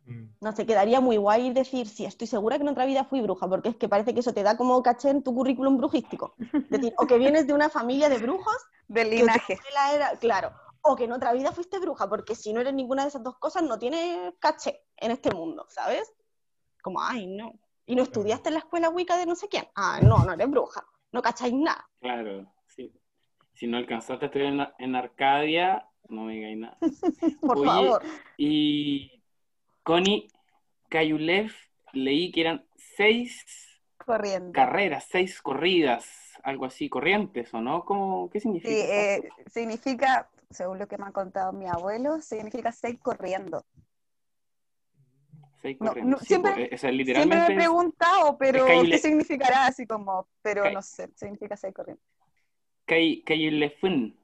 Mm. 0.07 0.25
No 0.41 0.53
sé, 0.53 0.67
quedaría 0.67 1.01
muy 1.01 1.17
guay 1.17 1.53
decir, 1.53 1.89
sí, 1.89 2.05
estoy 2.05 2.27
segura 2.27 2.57
que 2.57 2.63
en 2.63 2.69
otra 2.69 2.87
vida 2.87 3.05
fui 3.05 3.21
bruja, 3.21 3.49
porque 3.49 3.71
es 3.71 3.77
que 3.77 3.89
parece 3.89 4.13
que 4.13 4.21
eso 4.21 4.35
te 4.35 4.43
da 4.43 4.57
como 4.57 4.83
caché 4.83 5.11
en 5.11 5.23
tu 5.23 5.35
currículum 5.35 5.79
brujístico. 5.79 6.35
Es 6.39 6.69
decir, 6.69 6.95
o 6.99 7.07
que 7.07 7.19
vienes 7.19 7.47
de 7.47 7.55
una 7.55 7.71
familia 7.71 8.09
de 8.09 8.19
brujos. 8.19 8.57
Del 8.89 9.11
linaje. 9.11 9.59
Era, 9.95 10.17
claro, 10.19 10.53
o 10.83 10.97
que 10.97 11.05
en 11.05 11.13
otra 11.13 11.33
vida 11.33 11.53
fuiste 11.53 11.79
bruja, 11.79 12.09
porque 12.09 12.35
si 12.35 12.53
no 12.53 12.61
eres 12.61 12.75
ninguna 12.75 13.03
de 13.03 13.09
esas 13.09 13.23
dos 13.23 13.39
cosas, 13.39 13.63
no 13.63 13.79
tienes 13.79 14.35
caché 14.39 14.83
en 14.97 15.11
este 15.11 15.31
mundo, 15.35 15.67
¿sabes? 15.69 16.13
Como, 16.83 17.01
ay, 17.01 17.27
no. 17.27 17.53
¿Y 17.87 17.97
no 17.97 18.03
estudiaste 18.03 18.49
en 18.49 18.55
la 18.55 18.61
escuela 18.61 18.91
Wicca 18.91 19.17
de 19.17 19.27
no 19.27 19.35
sé 19.35 19.49
quién? 19.49 19.65
Ah, 19.75 20.01
no, 20.03 20.25
no 20.25 20.33
eres 20.33 20.51
bruja, 20.51 20.87
no 21.13 21.23
cacháis 21.23 21.55
nada. 21.55 21.89
Claro, 22.01 22.47
sí. 22.67 22.93
Si 23.55 23.67
no 23.67 23.79
alcanzaste 23.79 24.25
a 24.25 24.29
estudiar 24.29 24.53
en, 24.53 24.67
en 24.79 24.97
Arcadia, 24.97 25.89
no 26.09 26.25
me 26.25 26.35
digáis 26.35 26.59
nada. 26.59 26.79
Por 27.41 27.59
Oye, 27.59 27.67
favor. 27.67 28.03
Y 28.37 29.24
Connie 29.85 30.33
Kayulev 30.89 31.53
leí 31.93 32.33
que 32.33 32.41
eran 32.41 32.67
seis 32.97 33.45
Corriendo. 33.99 34.53
carreras, 34.53 35.07
seis 35.11 35.41
corridas, 35.41 36.07
algo 36.43 36.65
así, 36.65 36.89
corrientes, 36.89 37.53
¿o 37.55 37.61
no? 37.61 37.85
¿Cómo, 37.85 38.29
¿Qué 38.31 38.41
significa? 38.41 38.75
Sí, 38.75 38.81
eh, 38.81 39.29
significa, 39.51 40.29
según 40.51 40.79
lo 40.79 40.89
que 40.89 40.99
me 40.99 41.05
ha 41.07 41.13
contado 41.13 41.53
mi 41.53 41.67
abuelo, 41.69 42.21
significa 42.21 42.73
seis 42.73 42.99
corriendo. 43.01 43.65
seis 45.63 45.77
no, 45.81 45.89
corrientes. 45.89 46.11
no, 46.11 46.19
Sí, 46.19 46.27
siempre- 46.27 46.53
pues, 46.53 46.73
o 46.73 46.79
sea, 46.79 46.91
Siempre 46.91 47.39
me 47.39 47.47
he 47.47 47.55
preguntado, 47.55 48.37
pero 48.39 48.67
¿qué 48.83 48.99
significará? 48.99 49.67
Así 49.67 49.87
como, 49.87 50.29
pero 50.43 50.71
no 50.71 50.83
sé, 50.83 51.11
significa 51.15 51.57
seis 51.57 51.75
corriendo. 51.75 52.03
Kay- 52.87 53.23
Kayulefun. 53.23 54.19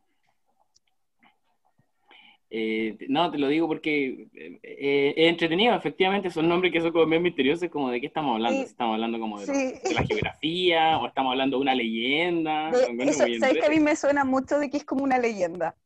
Eh, 2.52 2.96
no, 3.08 3.30
te 3.30 3.38
lo 3.38 3.46
digo 3.46 3.68
porque 3.68 4.26
eh, 4.34 4.58
eh, 4.64 5.14
es 5.16 5.28
entretenido, 5.30 5.72
efectivamente, 5.76 6.30
son 6.30 6.48
nombres 6.48 6.72
que 6.72 6.80
son 6.80 6.90
como 6.90 7.06
bien 7.06 7.22
misteriosos, 7.22 7.68
como 7.68 7.90
de 7.90 8.00
qué 8.00 8.08
estamos 8.08 8.34
hablando, 8.34 8.58
Sí. 8.58 8.64
Si 8.66 8.70
estamos 8.72 8.94
hablando 8.94 9.20
como 9.20 9.38
de, 9.40 9.46
lo- 9.46 9.54
Sí. 9.54 9.60
de 9.84 9.94
la 9.94 10.02
geografía, 10.04 10.98
o 10.98 11.06
estamos 11.06 11.30
hablando 11.30 11.56
de 11.58 11.62
una 11.62 11.74
leyenda. 11.76 12.72
De- 12.72 12.92
lo 12.92 13.02
eso, 13.04 13.24
¿sabes 13.38 13.58
que 13.58 13.66
a 13.66 13.70
mí 13.70 13.78
me 13.78 13.94
suena 13.94 14.24
mucho 14.24 14.58
de 14.58 14.68
que 14.68 14.78
es 14.78 14.84
como 14.84 15.04
una 15.04 15.18
leyenda? 15.18 15.76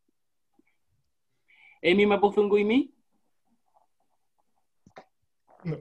¿Emi 1.82 2.06
Mapuzunguimi? 2.06 2.90
No. 5.64 5.76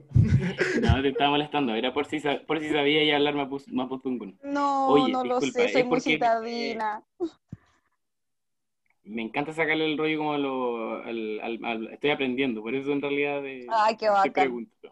No, 0.82 1.02
te 1.02 1.08
estaba 1.08 1.30
molestando, 1.30 1.74
era 1.74 1.92
por 1.94 2.06
si, 2.06 2.18
por 2.46 2.60
si 2.60 2.68
sabía 2.70 3.04
ya 3.04 3.16
hablar 3.16 3.34
Mapuz- 3.34 3.68
Mapuzungun. 3.70 4.38
No, 4.42 4.88
Oye, 4.88 5.12
no 5.12 5.24
lo 5.24 5.40
disculpa, 5.40 5.66
sé, 5.68 5.72
soy 5.74 5.84
muy 5.84 5.98
eh, 5.98 6.00
citadina. 6.00 7.02
Me 9.04 9.22
encanta 9.22 9.52
sacarle 9.52 9.84
el 9.84 9.98
rollo 9.98 10.18
como 10.18 10.36
lo, 10.38 11.02
al- 11.02 11.40
al- 11.40 11.64
al- 11.64 11.88
estoy 11.92 12.10
aprendiendo, 12.10 12.62
por 12.62 12.74
eso 12.74 12.90
en 12.92 13.02
realidad 13.02 13.44
eh, 13.46 13.66
Ay, 13.70 13.96
qué 13.96 14.08
te 14.22 14.30
pregunto. 14.30 14.90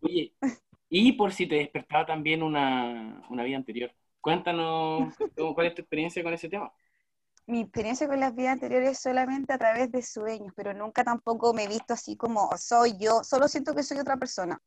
Oye, 0.00 0.32
y 0.88 1.12
por 1.12 1.32
si 1.32 1.46
te 1.46 1.56
despertaba 1.56 2.06
también 2.06 2.42
una, 2.42 3.22
una 3.28 3.44
vida 3.44 3.56
anterior, 3.58 3.92
cuéntanos 4.20 5.14
cuál 5.54 5.66
es 5.66 5.74
tu 5.74 5.82
experiencia 5.82 6.22
con 6.22 6.32
ese 6.32 6.48
tema. 6.48 6.72
Mi 7.46 7.60
experiencia 7.60 8.08
con 8.08 8.20
las 8.20 8.34
vidas 8.34 8.54
anteriores 8.54 8.92
es 8.92 8.98
solamente 9.00 9.52
a 9.52 9.58
través 9.58 9.90
de 9.92 10.02
sueños, 10.02 10.52
pero 10.56 10.72
nunca 10.72 11.04
tampoco 11.04 11.52
me 11.52 11.64
he 11.64 11.68
visto 11.68 11.92
así 11.94 12.16
como 12.16 12.48
soy 12.56 12.96
yo, 12.98 13.22
solo 13.24 13.48
siento 13.48 13.74
que 13.74 13.82
soy 13.82 13.98
otra 13.98 14.16
persona. 14.16 14.60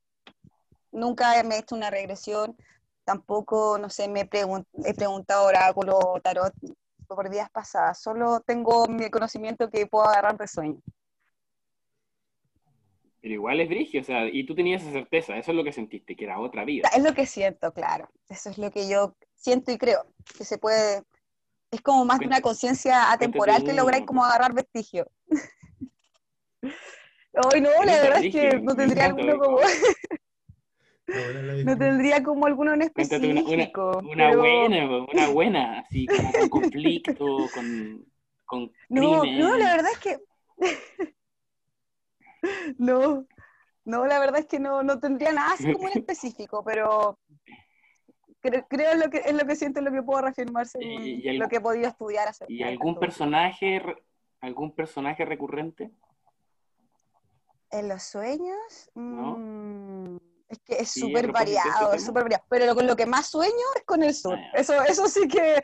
Nunca 0.92 1.42
me 1.44 1.56
he 1.56 1.60
hecho 1.60 1.76
una 1.76 1.90
regresión, 1.90 2.56
tampoco, 3.06 3.78
no 3.80 3.90
sé, 3.90 4.08
me 4.08 4.22
he, 4.22 4.30
pregun- 4.30 4.68
he 4.86 4.94
preguntado 4.94 5.46
oráculo, 5.48 6.00
tarot 6.24 6.54
por 7.16 7.30
vidas 7.30 7.50
pasadas, 7.50 8.02
solo 8.02 8.42
tengo 8.42 8.88
mi 8.88 9.10
conocimiento 9.10 9.70
que 9.70 9.88
puedo 9.88 10.06
agarrar 10.06 10.38
de 10.38 10.48
sueños. 10.48 10.82
Pero 13.22 13.36
igual 13.36 13.62
es 13.62 13.70
brigio, 13.70 14.02
o 14.02 14.04
sea, 14.04 14.28
y 14.28 14.46
tú 14.46 14.54
tenías 14.54 14.82
esa 14.82 14.92
certeza, 14.92 15.38
eso 15.38 15.52
es 15.52 15.58
lo 15.58 15.64
que 15.64 15.72
sentiste, 15.72 16.14
que 16.16 16.26
era 16.26 16.40
otra 16.40 16.66
vida. 16.66 16.90
Es 16.94 17.02
lo 17.02 17.14
que 17.14 17.26
siento, 17.26 17.72
claro. 17.72 18.10
Eso 18.28 18.50
es 18.50 18.58
lo 18.58 18.70
que 18.70 18.90
yo 18.90 19.16
siento 19.34 19.72
y 19.72 19.78
creo, 19.78 20.06
que 20.38 20.44
se 20.44 20.58
puede... 20.58 21.04
Es 21.72 21.82
como 21.82 22.04
más 22.04 22.20
de 22.20 22.28
una 22.28 22.42
conciencia 22.42 23.12
atemporal 23.12 23.64
que 23.64 23.74
lográis 23.74 24.06
como 24.06 24.26
agarrar 24.26 24.54
vestigio. 24.54 25.08
Ay, 26.62 27.62
no, 27.62 27.70
la 27.84 28.02
verdad 28.02 28.24
es 28.24 28.32
que 28.32 28.60
no 28.60 28.76
tendría 28.76 29.06
alguno 29.06 29.38
como... 29.38 29.60
No 31.08 31.78
tendría 31.78 32.24
como 32.24 32.46
alguno 32.46 32.74
en 32.74 32.90
Cuéntate 32.90 33.18
una, 33.30 33.42
una, 33.42 33.50
específico. 33.52 33.98
una 34.00 34.30
pero- 34.30 34.40
buena, 34.40 35.06
una 35.12 35.28
buena, 35.30 35.80
así 35.80 36.06
como 36.08 36.32
con 36.32 36.50
conflicto, 36.50 37.48
con, 37.54 38.06
con 38.46 38.72
No, 38.90 39.22
crimen. 39.22 39.40
no, 39.40 39.58
la 39.58 39.72
verdad 39.76 39.92
es 39.92 40.00
que... 40.00 40.20
no, 42.78 43.26
no, 43.86 44.06
la 44.06 44.20
verdad 44.20 44.40
es 44.40 44.46
que 44.46 44.60
no, 44.60 44.84
no 44.84 45.00
tendría 45.00 45.34
nada 45.34 45.54
así 45.54 45.72
como 45.74 45.88
en 45.90 45.98
específico, 46.00 46.64
pero 46.64 47.20
creo, 48.40 48.66
creo 48.68 48.96
lo 48.96 49.10
que, 49.10 49.18
es 49.26 49.34
lo 49.34 49.46
que 49.46 49.56
siento, 49.56 49.80
en 49.80 49.86
lo 49.86 49.92
que 49.92 50.04
puedo 50.04 50.22
reafirmar 50.22 50.68
según 50.68 51.04
Y- 51.04 51.38
lo 51.38 51.48
que 51.50 51.58
he 51.58 51.62
podido 51.62 51.88
estudiar. 51.88 52.28
acerca 52.30 52.52
¿Y 52.54 52.58
de 52.60 52.66
algún 52.66 52.98
personaje, 52.98 53.80
re- 53.80 54.04
algún 54.42 54.74
personaje 54.74 55.26
recurrente? 55.26 55.92
En 57.72 57.88
los 57.90 58.04
sueños, 58.04 58.92
¿No? 58.94 59.38
mm, 59.38 60.18
es 60.54 60.60
que 60.66 60.76
es 60.84 60.92
súper 60.92 61.32
variado, 61.32 61.94
es 61.94 62.06
súper 62.06 62.24
variado. 62.24 62.46
Pero 62.50 62.66
lo, 62.68 62.76
con 62.76 62.88
lo 62.88 62.96
que 62.96 63.06
más 63.06 63.28
sueño 63.30 63.54
es 63.76 63.84
con 63.86 64.04
el 64.04 64.14
sur. 64.16 64.40
Ah. 64.40 64.52
Eso, 64.54 64.82
eso 64.84 65.08
sí 65.08 65.28
que 65.28 65.62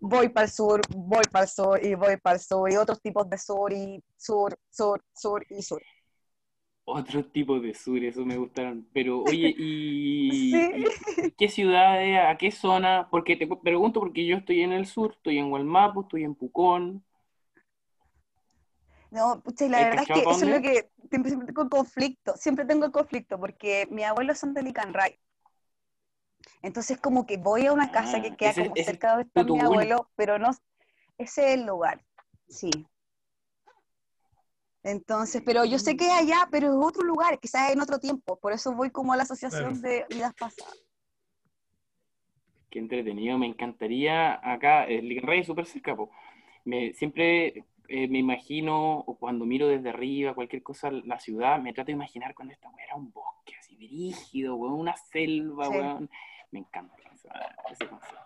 voy 0.00 0.28
para 0.30 0.46
el 0.46 0.52
sur, 0.52 0.80
voy 0.90 1.24
para 1.30 1.44
el 1.44 1.50
sur 1.50 1.84
y 1.84 1.94
voy 1.94 2.16
para 2.18 2.36
el 2.36 2.42
sur 2.42 2.70
y 2.72 2.76
otros 2.76 3.00
tipos 3.02 3.28
de 3.30 3.38
sur 3.38 3.72
y 3.72 4.02
sur, 4.16 4.56
sur, 4.70 5.02
sur 5.14 5.44
y 5.50 5.62
sur. 5.62 5.82
Otro 6.84 7.24
tipo 7.30 7.60
de 7.60 7.72
sur, 7.74 8.02
eso 8.04 8.24
me 8.26 8.36
gustaron. 8.36 8.88
Pero, 8.92 9.22
oye, 9.22 9.54
¿y, 9.58 10.50
Sí. 10.52 10.90
y 11.22 11.32
qué 11.32 11.48
ciudades, 11.48 12.18
a 12.18 12.36
qué 12.36 12.50
zona? 12.50 13.08
Porque 13.10 13.36
te 13.36 13.46
pregunto 13.46 14.00
porque 14.00 14.26
yo 14.26 14.36
estoy 14.38 14.62
en 14.62 14.72
el 14.72 14.86
sur, 14.86 15.12
estoy 15.16 15.38
en 15.38 15.50
Gualmapu, 15.50 16.02
estoy 16.02 16.24
en 16.24 16.34
Pucón. 16.34 17.04
No, 19.10 19.42
pucha, 19.42 19.66
y 19.66 19.68
la 19.68 19.78
¿Hay 19.78 19.84
verdad 19.84 20.04
es 20.04 20.10
que 20.10 20.26
eso 20.30 20.44
es 20.44 20.50
lo 20.50 20.60
que 20.62 20.90
siempre, 21.10 21.30
siempre 21.30 21.46
tengo 21.52 21.68
conflicto, 21.68 22.36
siempre 22.36 22.64
tengo 22.64 22.84
el 22.86 22.92
conflicto 22.92 23.38
porque 23.38 23.86
mis 23.90 24.04
abuelos 24.04 24.38
son 24.38 24.54
de 24.54 24.62
Licanray. 24.62 25.18
Entonces 26.62 26.98
como 26.98 27.26
que 27.26 27.36
voy 27.36 27.66
a 27.66 27.72
una 27.74 27.90
casa 27.90 28.20
Ah, 28.20 28.22
que 28.22 28.34
queda 28.34 28.54
ese- 28.54 28.56
como 28.56 28.74
ese 28.74 28.84
cerca 28.84 29.08
de 29.08 29.12
donde 29.14 29.28
está 29.28 29.44
mi 29.44 29.58
abuelo, 29.60 30.10
pero 30.16 30.38
no, 30.38 30.50
ese 31.18 31.48
es 31.48 31.54
el 31.60 31.66
lugar, 31.66 32.04
sí. 32.48 32.70
Entonces, 34.82 35.42
pero 35.44 35.64
yo 35.64 35.78
sé 35.78 35.96
que 35.96 36.06
es 36.06 36.12
allá, 36.12 36.46
pero 36.50 36.66
es 36.68 36.86
otro 36.86 37.02
lugar, 37.02 37.38
quizás 37.40 37.70
en 37.72 37.80
otro 37.80 37.98
tiempo, 37.98 38.38
por 38.38 38.52
eso 38.52 38.74
voy 38.74 38.90
como 38.90 39.12
a 39.12 39.16
la 39.16 39.22
asociación 39.24 39.74
Claro. 39.74 39.80
de 39.80 40.04
vidas 40.10 40.34
pasadas. 40.34 40.78
Qué 42.70 42.78
entretenido, 42.78 43.36
me 43.38 43.46
encantaría 43.46 44.38
acá, 44.48 44.84
el 44.84 45.08
Licanray 45.08 45.40
es 45.40 45.46
súper 45.46 45.66
cerca, 45.66 45.96
po. 45.96 46.10
Me, 46.64 46.92
siempre 46.94 47.64
eh, 47.90 48.08
me 48.08 48.18
imagino, 48.18 48.98
o 49.00 49.16
cuando 49.18 49.44
miro 49.44 49.66
desde 49.68 49.90
arriba, 49.90 50.32
cualquier 50.34 50.62
cosa, 50.62 50.90
la 50.90 51.18
ciudad, 51.18 51.60
me 51.60 51.72
trato 51.72 51.88
de 51.88 51.92
imaginar 51.94 52.34
cuando 52.34 52.54
esta 52.54 52.70
weá 52.70 52.84
era 52.86 52.96
un 52.96 53.12
bosque 53.12 53.54
así 53.58 53.74
brígido, 53.76 54.54
weón, 54.56 54.74
una 54.80 54.96
selva, 54.96 55.66
Sí. 55.66 55.72
weón. 55.72 56.10
Me 56.52 56.60
encanta 56.60 56.94
ese 57.70 57.86
concepto. 57.86 58.18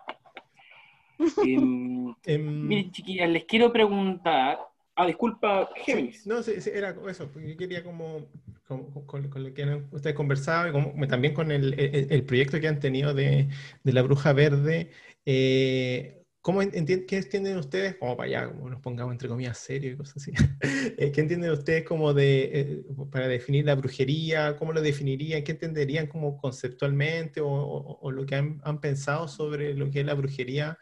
Em, 1.47 2.13
Em, 2.25 2.67
miren, 2.67 2.91
chiquillas, 2.91 3.29
les 3.29 3.45
quiero 3.45 3.71
preguntar. 3.71 4.59
Ah, 4.95 5.05
disculpa, 5.05 5.69
Géminis. 5.85 6.25
No, 6.25 6.41
sí, 6.41 6.61
sí, 6.61 6.69
era 6.73 6.95
eso, 7.09 7.29
porque 7.31 7.49
yo 7.49 7.57
quería 7.57 7.83
como, 7.83 8.27
como- 8.67 9.05
con, 9.05 9.29
con 9.29 9.43
lo 9.43 9.53
que 9.53 9.63
han 9.63 9.87
ustedes 9.91 10.15
conversado 10.15 10.69
y 10.69 10.71
como, 10.71 11.07
también 11.07 11.33
con 11.33 11.51
el, 11.51 11.77
el- 11.79 12.11
el 12.11 12.23
proyecto 12.25 12.59
que 12.59 12.67
han 12.67 12.79
tenido 12.79 13.13
de, 13.13 13.49
de 13.83 13.93
la 13.93 14.01
Bruja 14.01 14.33
Verde, 14.33 14.91
eh, 15.25 16.24
¿cómo 16.45 16.61
entienden, 16.61 17.05
qué 17.07 17.17
entienden 17.17 17.57
ustedes, 17.57 17.95
como 17.97 18.15
para 18.15 18.27
allá, 18.27 18.47
como 18.53 18.69
nos 18.69 18.79
pongamos 18.81 19.13
entre 19.13 19.27
comillas 19.29 19.57
serio 19.57 19.91
y 19.91 19.97
cosas 19.97 20.17
así, 20.17 20.31
eh, 20.97 21.11
qué 21.11 21.21
entienden 21.21 21.51
ustedes 21.51 21.83
como 21.83 22.13
de, 22.13 22.51
eh, 22.53 22.85
para 23.11 23.27
definir 23.27 23.65
la 23.65 23.75
brujería, 23.75 24.55
cómo 24.57 24.71
lo 24.73 24.81
definirían, 24.81 25.43
qué 25.43 25.53
entenderían 25.53 26.07
como 26.07 26.37
conceptualmente 26.37 27.41
o, 27.41 27.47
o- 27.49 27.99
o 28.01 28.11
lo 28.11 28.25
que 28.25 28.35
han, 28.35 28.61
han 28.63 28.79
pensado 28.79 29.27
sobre 29.27 29.73
lo 29.73 29.89
que 29.89 30.01
es 30.01 30.05
la 30.05 30.13
brujería, 30.13 30.77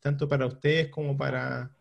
tanto 0.00 0.28
para 0.28 0.46
ustedes 0.46 0.88
como 0.88 1.16
para 1.16 1.76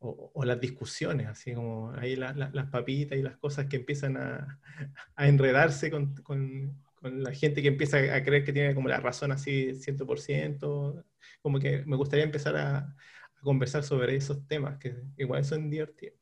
o, 0.00 0.30
o 0.34 0.44
las 0.44 0.60
discusiones, 0.60 1.26
así 1.28 1.54
como 1.54 1.92
ahí 1.94 2.16
la- 2.16 2.32
la- 2.34 2.50
las 2.52 2.66
papitas 2.70 3.18
y 3.18 3.22
las 3.22 3.36
cosas 3.38 3.66
que 3.66 3.76
empiezan 3.76 4.16
a, 4.18 4.60
a 5.16 5.28
enredarse 5.28 5.90
con, 5.90 6.14
con- 6.22 6.82
con 6.96 7.22
la 7.22 7.32
gente 7.34 7.62
que 7.62 7.68
empieza 7.68 7.98
a 7.98 8.22
creer 8.24 8.44
que 8.44 8.52
tiene 8.52 8.74
como 8.74 8.88
la 8.88 8.98
razón 9.00 9.32
así 9.32 9.74
100%, 9.74 11.04
como 11.44 11.60
que 11.60 11.84
me 11.84 11.96
gustaría 11.96 12.24
empezar 12.24 12.56
a, 12.56 12.78
a 12.78 13.40
conversar 13.42 13.82
sobre 13.82 14.16
esos 14.16 14.48
temas, 14.48 14.78
que 14.78 14.96
igual 15.18 15.44
son 15.44 15.68
divertidos. 15.68 16.18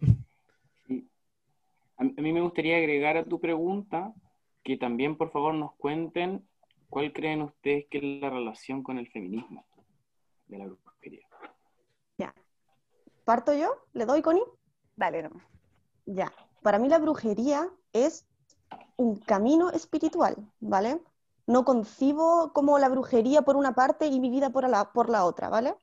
Sí. 0.85 1.09
A, 1.97 2.03
a 2.03 2.21
mí 2.21 2.33
me 2.33 2.41
gustaría 2.41 2.77
agregar 2.77 3.17
a 3.17 3.25
tu 3.25 3.41
pregunta 3.41 4.13
que 4.65 4.77
también, 4.77 5.17
por 5.17 5.31
favor, 5.31 5.55
nos 5.55 5.75
cuenten 5.75 6.45
cuál 6.91 7.13
creen 7.13 7.43
ustedes 7.43 7.87
que 7.89 7.99
es 7.99 8.21
la 8.21 8.31
relación 8.31 8.83
con 8.83 8.99
el 8.99 9.07
feminismo 9.13 9.65
de 10.49 10.59
la 10.59 10.67
brujería. 10.67 11.29
Ya. 12.19 12.35
¿Parto 13.25 13.55
yo? 13.55 13.77
¿Le 13.93 14.07
doy, 14.07 14.23
Connie? 14.23 14.43
Dale, 14.97 15.23
no. 15.23 15.31
Ya. 16.05 16.33
Para 16.63 16.81
mí 16.81 16.89
la 16.89 16.99
brujería 16.99 17.69
es 17.93 18.27
un 18.97 19.21
camino 19.21 19.71
espiritual, 19.71 20.35
¿vale? 20.59 21.01
No 21.46 21.64
concibo 21.64 22.52
como 22.52 22.78
la 22.78 22.88
brujería 22.88 23.42
por 23.42 23.57
una 23.57 23.74
parte 23.74 24.07
y 24.07 24.20
mi 24.20 24.31
vida 24.31 24.50
por 24.50 24.68
la, 24.68 24.92
por 24.92 25.09
la 25.09 25.24
otra, 25.24 25.48
¿vale? 25.48 25.74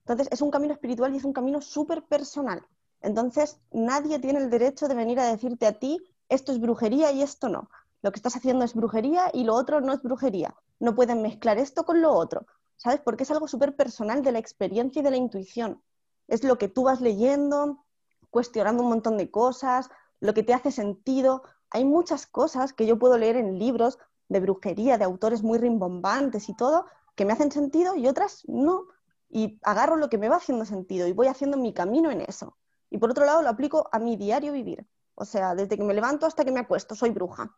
Entonces 0.00 0.28
es 0.30 0.42
un 0.42 0.50
camino 0.50 0.72
espiritual 0.72 1.14
y 1.14 1.18
es 1.18 1.24
un 1.24 1.32
camino 1.32 1.60
súper 1.60 2.02
personal. 2.02 2.66
Entonces 3.00 3.60
nadie 3.70 4.18
tiene 4.18 4.40
el 4.40 4.50
derecho 4.50 4.88
de 4.88 4.94
venir 4.94 5.20
a 5.20 5.26
decirte 5.26 5.66
a 5.66 5.78
ti, 5.78 6.00
esto 6.28 6.52
es 6.52 6.60
brujería 6.60 7.12
y 7.12 7.22
esto 7.22 7.48
no. 7.48 7.68
lo 8.00 8.12
que 8.12 8.18
estás 8.18 8.36
haciendo 8.36 8.64
es 8.64 8.74
brujería 8.74 9.30
y 9.32 9.44
lo 9.44 9.54
otro 9.54 9.80
no 9.80 9.92
es 9.92 10.02
brujería. 10.02 10.54
No 10.78 10.94
pueden 10.94 11.22
mezclar 11.22 11.58
esto 11.58 11.84
con 11.84 12.00
lo 12.00 12.12
otro, 12.12 12.46
¿sabes? 12.76 13.00
Porque 13.00 13.24
es 13.24 13.30
algo 13.30 13.48
súper 13.48 13.74
personal 13.74 14.22
de 14.22 14.32
la 14.32 14.38
experiencia 14.38 15.00
y 15.00 15.02
de 15.02 15.10
la 15.10 15.16
intuición. 15.16 15.82
Es 16.28 16.44
lo 16.44 16.58
que 16.58 16.68
tú 16.68 16.84
vas 16.84 17.00
leyendo, 17.00 17.84
cuestionando 18.30 18.82
un 18.82 18.90
montón 18.90 19.16
de 19.16 19.30
cosas, 19.30 19.90
lo 20.20 20.34
que 20.34 20.42
te 20.42 20.54
hace 20.54 20.70
sentido. 20.70 21.42
Hay 21.70 21.84
muchas 21.84 22.26
cosas 22.26 22.72
que 22.72 22.86
yo 22.86 22.98
puedo 22.98 23.18
leer 23.18 23.36
en 23.36 23.58
libros 23.58 23.98
de 24.28 24.40
brujería, 24.40 24.98
de 24.98 25.04
autores 25.04 25.42
muy 25.42 25.58
rimbombantes 25.58 26.48
y 26.48 26.54
todo, 26.54 26.86
que 27.14 27.24
me 27.24 27.32
hacen 27.32 27.50
sentido 27.50 27.96
y 27.96 28.06
otras 28.06 28.42
no. 28.46 28.84
Y 29.30 29.58
agarro 29.62 29.96
lo 29.96 30.08
que 30.08 30.18
me 30.18 30.28
va 30.28 30.36
haciendo 30.36 30.64
sentido 30.64 31.06
y 31.06 31.12
voy 31.12 31.26
haciendo 31.26 31.56
mi 31.56 31.72
camino 31.72 32.10
en 32.10 32.20
eso. 32.20 32.56
Y 32.90 32.98
por 32.98 33.10
otro 33.10 33.26
lado 33.26 33.42
lo 33.42 33.48
aplico 33.48 33.88
a 33.92 33.98
mi 33.98 34.16
diario 34.16 34.52
vivir. 34.52 34.86
O 35.14 35.24
sea, 35.24 35.54
desde 35.54 35.76
que 35.76 35.84
me 35.84 35.94
levanto 35.94 36.26
hasta 36.26 36.44
que 36.44 36.52
me 36.52 36.60
acuesto, 36.60 36.94
soy 36.94 37.10
bruja. 37.10 37.56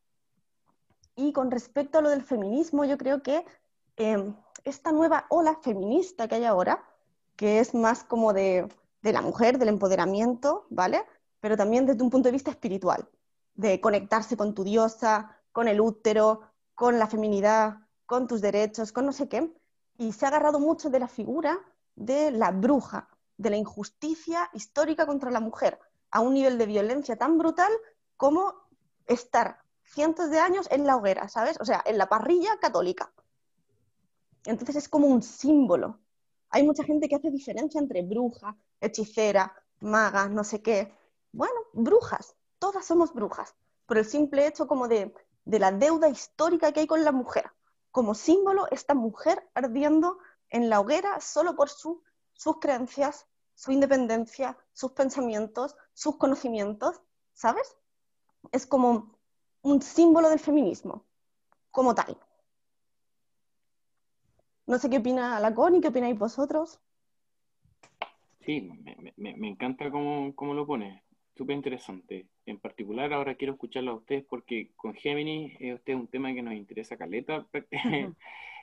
Y 1.15 1.33
con 1.33 1.51
respecto 1.51 1.99
a 1.99 2.01
lo 2.01 2.09
del 2.09 2.23
feminismo, 2.23 2.85
yo 2.85 2.97
creo 2.97 3.23
que 3.23 3.45
em, 3.97 4.35
esta 4.65 4.93
nueva 4.93 5.27
ola 5.29 5.59
feminista 5.63 6.27
que 6.27 6.37
hay 6.37 6.45
ahora, 6.45 6.83
que 7.37 7.61
es 7.61 7.75
más 7.75 8.03
como 8.05 8.33
de, 8.33 8.69
de 9.03 9.13
la 9.13 9.21
mujer, 9.21 9.59
del 9.59 9.69
empoderamiento, 9.69 10.67
¿vale? 10.71 11.05
Pero 11.41 11.57
también 11.57 11.87
desde 11.87 12.03
un 12.03 12.11
punto 12.11 12.29
de 12.29 12.33
vista 12.33 12.51
espiritual, 12.51 13.09
de 13.55 13.81
conectarse 13.81 14.37
con 14.37 14.55
tu 14.55 14.65
diosa, 14.65 15.37
con 15.53 15.69
el 15.69 15.81
útero, 15.81 16.41
con 16.81 16.99
la 16.99 17.07
feminidad, 17.07 17.77
con 18.07 18.27
tus 18.27 18.41
derechos, 18.41 18.91
con 18.91 19.05
no 19.05 19.13
sé 19.13 19.29
qué. 19.29 19.53
Y 19.99 20.15
se 20.15 20.25
ha 20.25 20.29
agarrado 20.29 20.59
mucho 20.59 20.89
de 20.89 20.99
la 20.99 21.09
figura 21.09 21.61
de 21.95 22.31
la 22.31 22.53
bruja, 22.53 23.11
de 23.37 23.51
la 23.51 23.59
injusticia 23.59 24.49
histórica 24.55 25.05
contra 25.05 25.31
la 25.31 25.41
mujer, 25.41 25.79
a 26.11 26.21
un 26.21 26.33
nivel 26.33 26.57
de 26.57 26.65
violencia 26.65 27.17
tan 27.17 27.37
brutal 27.37 27.71
como 28.17 28.55
estar 29.07 29.59
cientos 29.85 30.31
de 30.31 30.39
años 30.39 30.69
en 30.71 30.87
la 30.87 30.97
hoguera, 30.97 31.29
¿sabes? 31.29 31.61
O 31.61 31.67
sea, 31.67 31.83
en 31.85 31.99
la 31.99 32.09
parrilla 32.09 32.59
católica. 32.59 33.13
Entonces 34.47 34.77
es 34.77 34.89
como 34.89 35.07
un 35.07 35.23
símbolo. 35.23 36.01
Hay 36.49 36.63
mucha 36.63 36.85
gente 36.85 37.11
que 37.11 37.17
hace 37.17 37.31
diferencia 37.31 37.79
entre 37.79 38.01
bruja, 38.01 38.57
hechicera, 38.81 39.53
maga, 39.81 40.31
no 40.31 40.45
sé 40.45 40.63
qué. 40.63 40.95
Bueno, 41.31 41.61
brujas, 41.75 42.37
todas 42.59 42.87
somos 42.87 43.13
brujas, 43.13 43.55
por 43.85 43.99
el 43.99 44.07
simple 44.07 44.47
hecho 44.47 44.67
como 44.67 44.89
de, 44.89 45.13
de 45.45 45.59
la 45.59 45.73
deuda 45.73 46.09
histórica 46.09 46.73
que 46.73 46.81
hay 46.81 46.87
con 46.87 47.05
la 47.05 47.13
mujer. 47.13 47.51
Como 47.91 48.15
símbolo, 48.15 48.69
esta 48.71 48.95
mujer 48.95 49.49
ardiendo 49.55 50.19
en 50.49 50.69
la 50.69 50.81
hoguera 50.81 51.21
solo 51.21 51.57
por 51.57 51.69
su, 51.69 52.03
sus 52.33 52.59
creencias, 52.59 53.27
su 53.55 53.73
independencia, 53.73 54.57
sus 54.73 54.93
pensamientos, 54.93 55.77
sus 55.93 56.17
conocimientos, 56.17 57.01
¿sabes? 57.33 57.77
Es 58.53 58.67
como 58.67 59.19
un 59.63 59.83
símbolo 59.83 60.31
del 60.31 60.39
feminismo, 60.39 61.05
como 61.71 61.95
tal. 61.95 62.17
No 64.67 64.79
sé 64.79 64.89
qué 64.89 64.99
opina 64.99 65.41
la 65.41 65.55
Connie, 65.55 65.81
qué 65.81 65.89
opináis 65.89 66.19
vosotros. 66.19 66.81
Sí, 68.41 68.71
me, 69.17 69.49
encanta 69.49 69.91
cómo, 69.91 70.55
lo 70.55 70.67
pone, 70.67 71.05
súper 71.41 71.57
interesante. 71.57 72.27
En 72.47 72.59
particular, 72.59 73.13
ahora 73.13 73.35
quiero 73.35 73.55
escucharlo 73.55 73.93
a 73.93 73.97
ustedes 73.97 74.25
porque 74.29 74.71
con 74.77 74.95
Géminis 74.95 75.57
es 75.59 75.75
usted 75.75 75.95
un 75.95 76.09
tema 76.09 76.35
que 76.35 76.43
nos 76.43 76.55
interesa 76.55 76.97
caleta 76.97 77.47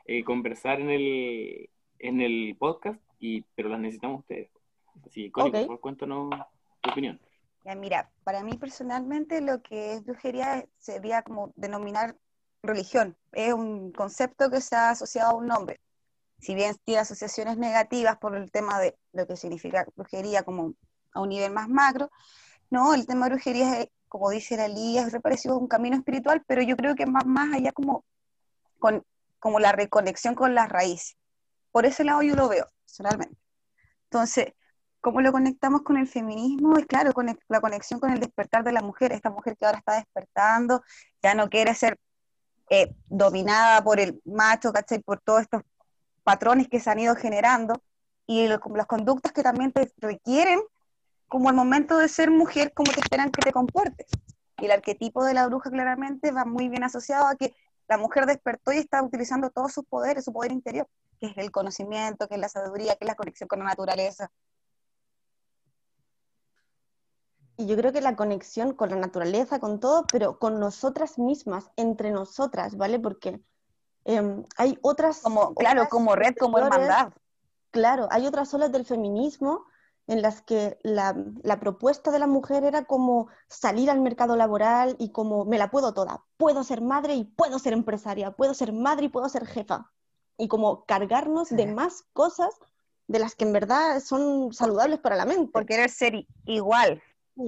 eh, 0.05 0.23
conversar 0.23 0.79
en 0.79 0.89
el, 0.89 1.69
en 1.99 2.21
el 2.21 2.55
podcast, 2.57 3.01
y, 3.19 3.41
pero 3.55 3.69
las 3.69 3.79
necesitamos 3.79 4.19
ustedes. 4.21 4.49
Así, 5.05 5.31
Connie, 5.31 5.51
por 5.51 5.61
favor, 5.61 5.79
cuéntanos 5.79 6.29
tu 6.81 6.91
opinión 6.91 7.19
mira, 7.75 8.09
para 8.23 8.43
mí 8.43 8.57
personalmente 8.57 9.41
lo 9.41 9.61
que 9.61 9.93
es 9.93 10.05
brujería 10.05 10.65
sería 10.77 11.21
como 11.23 11.51
denominar 11.55 12.15
religión. 12.63 13.17
Es 13.33 13.53
un 13.53 13.91
concepto 13.91 14.49
que 14.49 14.61
se 14.61 14.75
ha 14.75 14.91
asociado 14.91 15.31
a 15.31 15.35
un 15.35 15.47
nombre. 15.47 15.79
Si 16.39 16.55
bien 16.55 16.75
tiene 16.85 17.01
asociaciones 17.01 17.57
negativas 17.57 18.17
por 18.17 18.35
el 18.35 18.51
tema 18.51 18.79
de 18.79 18.95
lo 19.11 19.27
que 19.27 19.35
significa 19.35 19.85
brujería 19.95 20.43
como 20.43 20.73
a 21.13 21.21
un 21.21 21.29
nivel 21.29 21.51
más 21.51 21.67
macro, 21.67 22.09
no, 22.69 22.93
el 22.93 23.07
tema 23.07 23.25
de 23.25 23.35
brujería 23.35 23.81
es, 23.81 23.87
como 24.07 24.29
dice 24.29 24.57
la 24.57 24.67
Lía, 24.67 25.03
es 25.03 25.21
parecido 25.21 25.55
a 25.55 25.57
un 25.57 25.67
camino 25.67 25.97
espiritual, 25.97 26.43
pero 26.47 26.61
yo 26.61 26.75
creo 26.77 26.95
que 26.95 27.05
más, 27.05 27.25
más 27.25 27.53
allá 27.53 27.71
como, 27.71 28.05
con, 28.79 29.03
como 29.39 29.59
la 29.59 29.71
reconexión 29.71 30.35
con 30.35 30.55
las 30.55 30.69
raíces. 30.69 31.17
Por 31.71 31.85
ese 31.85 32.03
lado 32.03 32.21
yo 32.21 32.35
lo 32.35 32.47
veo, 32.49 32.67
personalmente. 32.85 33.37
Entonces, 34.05 34.53
¿Cómo 35.07 35.21
lo 35.21 35.31
conectamos 35.31 35.83
con 35.83 35.95
el 35.95 36.05
feminismo? 36.05 36.77
Y 36.79 36.83
claro, 36.83 37.13
con 37.13 37.27
la 37.47 37.61
conexión 37.61 37.99
con 37.99 38.11
el 38.11 38.19
despertar 38.19 38.63
de 38.63 38.73
la 38.73 38.81
mujer, 38.81 39.13
esta 39.13 39.29
mujer 39.29 39.55
que 39.55 39.65
ahora 39.65 39.77
está 39.77 39.95
despertando, 39.95 40.83
ya 41.21 41.33
no 41.33 41.49
quiere 41.49 41.73
ser 41.75 41.97
eh, 42.69 42.93
dominada 43.05 43.81
por 43.83 44.01
el 44.01 44.21
macho, 44.25 44.73
¿cachai? 44.73 44.99
Por 44.99 45.21
todos 45.21 45.43
estos 45.43 45.61
patrones 46.23 46.67
que 46.67 46.81
se 46.81 46.89
han 46.89 46.99
ido 46.99 47.15
generando 47.15 47.81
y 48.25 48.47
las 48.47 48.59
conductas 48.87 49.31
que 49.31 49.43
también 49.43 49.71
te 49.71 49.89
requieren 49.97 50.59
como 51.27 51.49
el 51.49 51.55
momento 51.55 51.97
de 51.97 52.07
ser 52.07 52.31
mujer, 52.31 52.73
como 52.73 52.91
te 52.91 52.99
esperan 52.99 53.31
que 53.31 53.41
te 53.41 53.51
comportes. 53.51 54.07
Y 54.59 54.65
el 54.65 54.71
arquetipo 54.71 55.23
de 55.23 55.33
la 55.33 55.47
bruja 55.47 55.69
claramente 55.69 56.31
va 56.31 56.45
muy 56.45 56.69
bien 56.69 56.83
asociado 56.83 57.27
a 57.27 57.35
que 57.35 57.53
la 57.87 57.97
mujer 57.97 58.25
despertó 58.25 58.73
y 58.73 58.77
está 58.77 59.01
utilizando 59.03 59.49
todos 59.49 59.73
sus 59.73 59.85
poderes, 59.85 60.25
su 60.25 60.33
poder 60.33 60.51
interior, 60.51 60.87
que 61.19 61.27
es 61.27 61.37
el 61.37 61.51
conocimiento, 61.51 62.27
que 62.27 62.35
es 62.35 62.41
la 62.41 62.49
sabiduría, 62.49 62.95
que 62.95 63.05
es 63.05 63.07
la 63.07 63.15
conexión 63.15 63.47
con 63.47 63.59
la 63.59 63.65
naturaleza, 63.65 64.31
y 67.57 67.65
yo 67.65 67.75
creo 67.75 67.91
que 67.91 68.01
la 68.01 68.15
conexión 68.15 68.73
con 68.73 68.91
la 68.91 68.95
naturaleza, 68.95 69.59
con 69.59 69.79
todo, 69.79 70.05
pero 70.11 70.37
con 70.37 70.59
nosotras 70.59 71.17
mismas, 71.17 71.71
entre 71.75 72.11
nosotras, 72.11 72.77
¿vale? 72.77 72.99
Porque 72.99 73.41
em, 74.05 74.45
hay 74.57 74.77
otras... 74.83 75.21
Como, 75.21 75.55
claro, 75.55 75.89
como 75.89 76.15
red, 76.15 76.35
como 76.39 76.59
hermandad. 76.59 77.13
Claro, 77.71 78.07
hay 78.11 78.27
otras 78.27 78.53
olas 78.53 78.71
del 78.71 78.85
feminismo 78.85 79.65
en 80.07 80.21
las 80.21 80.41
que 80.41 80.79
la, 80.83 81.15
la, 81.43 81.59
propuesta 81.59 82.11
de 82.11 82.19
la 82.19 82.27
mujer 82.27 82.63
era 82.63 82.85
como 82.85 83.27
salir 83.47 83.89
al 83.89 84.01
mercado 84.01 84.35
laboral 84.35 84.95
y 84.99 85.11
como 85.11 85.45
me 85.45 85.57
la 85.57 85.69
puedo 85.69 85.93
toda, 85.93 86.23
puedo 86.37 86.63
ser 86.63 86.81
madre 86.81 87.15
y 87.15 87.25
puedo 87.25 87.59
ser 87.59 87.73
empresaria, 87.73 88.31
puedo 88.31 88.53
ser 88.53 88.73
madre 88.73 89.05
y 89.05 89.09
puedo 89.09 89.27
ser 89.29 89.45
jefa, 89.45 89.91
y 90.37 90.47
como 90.47 90.85
cargarnos 90.85 91.49
de 91.49 91.67
más 91.67 92.03
cosas 92.13 92.53
de 93.07 93.19
las 93.19 93.35
que 93.35 93.45
en 93.45 93.53
verdad 93.53 93.99
son 93.99 94.53
saludables 94.53 94.99
para 94.99 95.15
la 95.15 95.25
mente. 95.25 95.51
Por 95.51 95.65
querer 95.65 95.89
ser 95.89 96.25
igual 96.45 97.01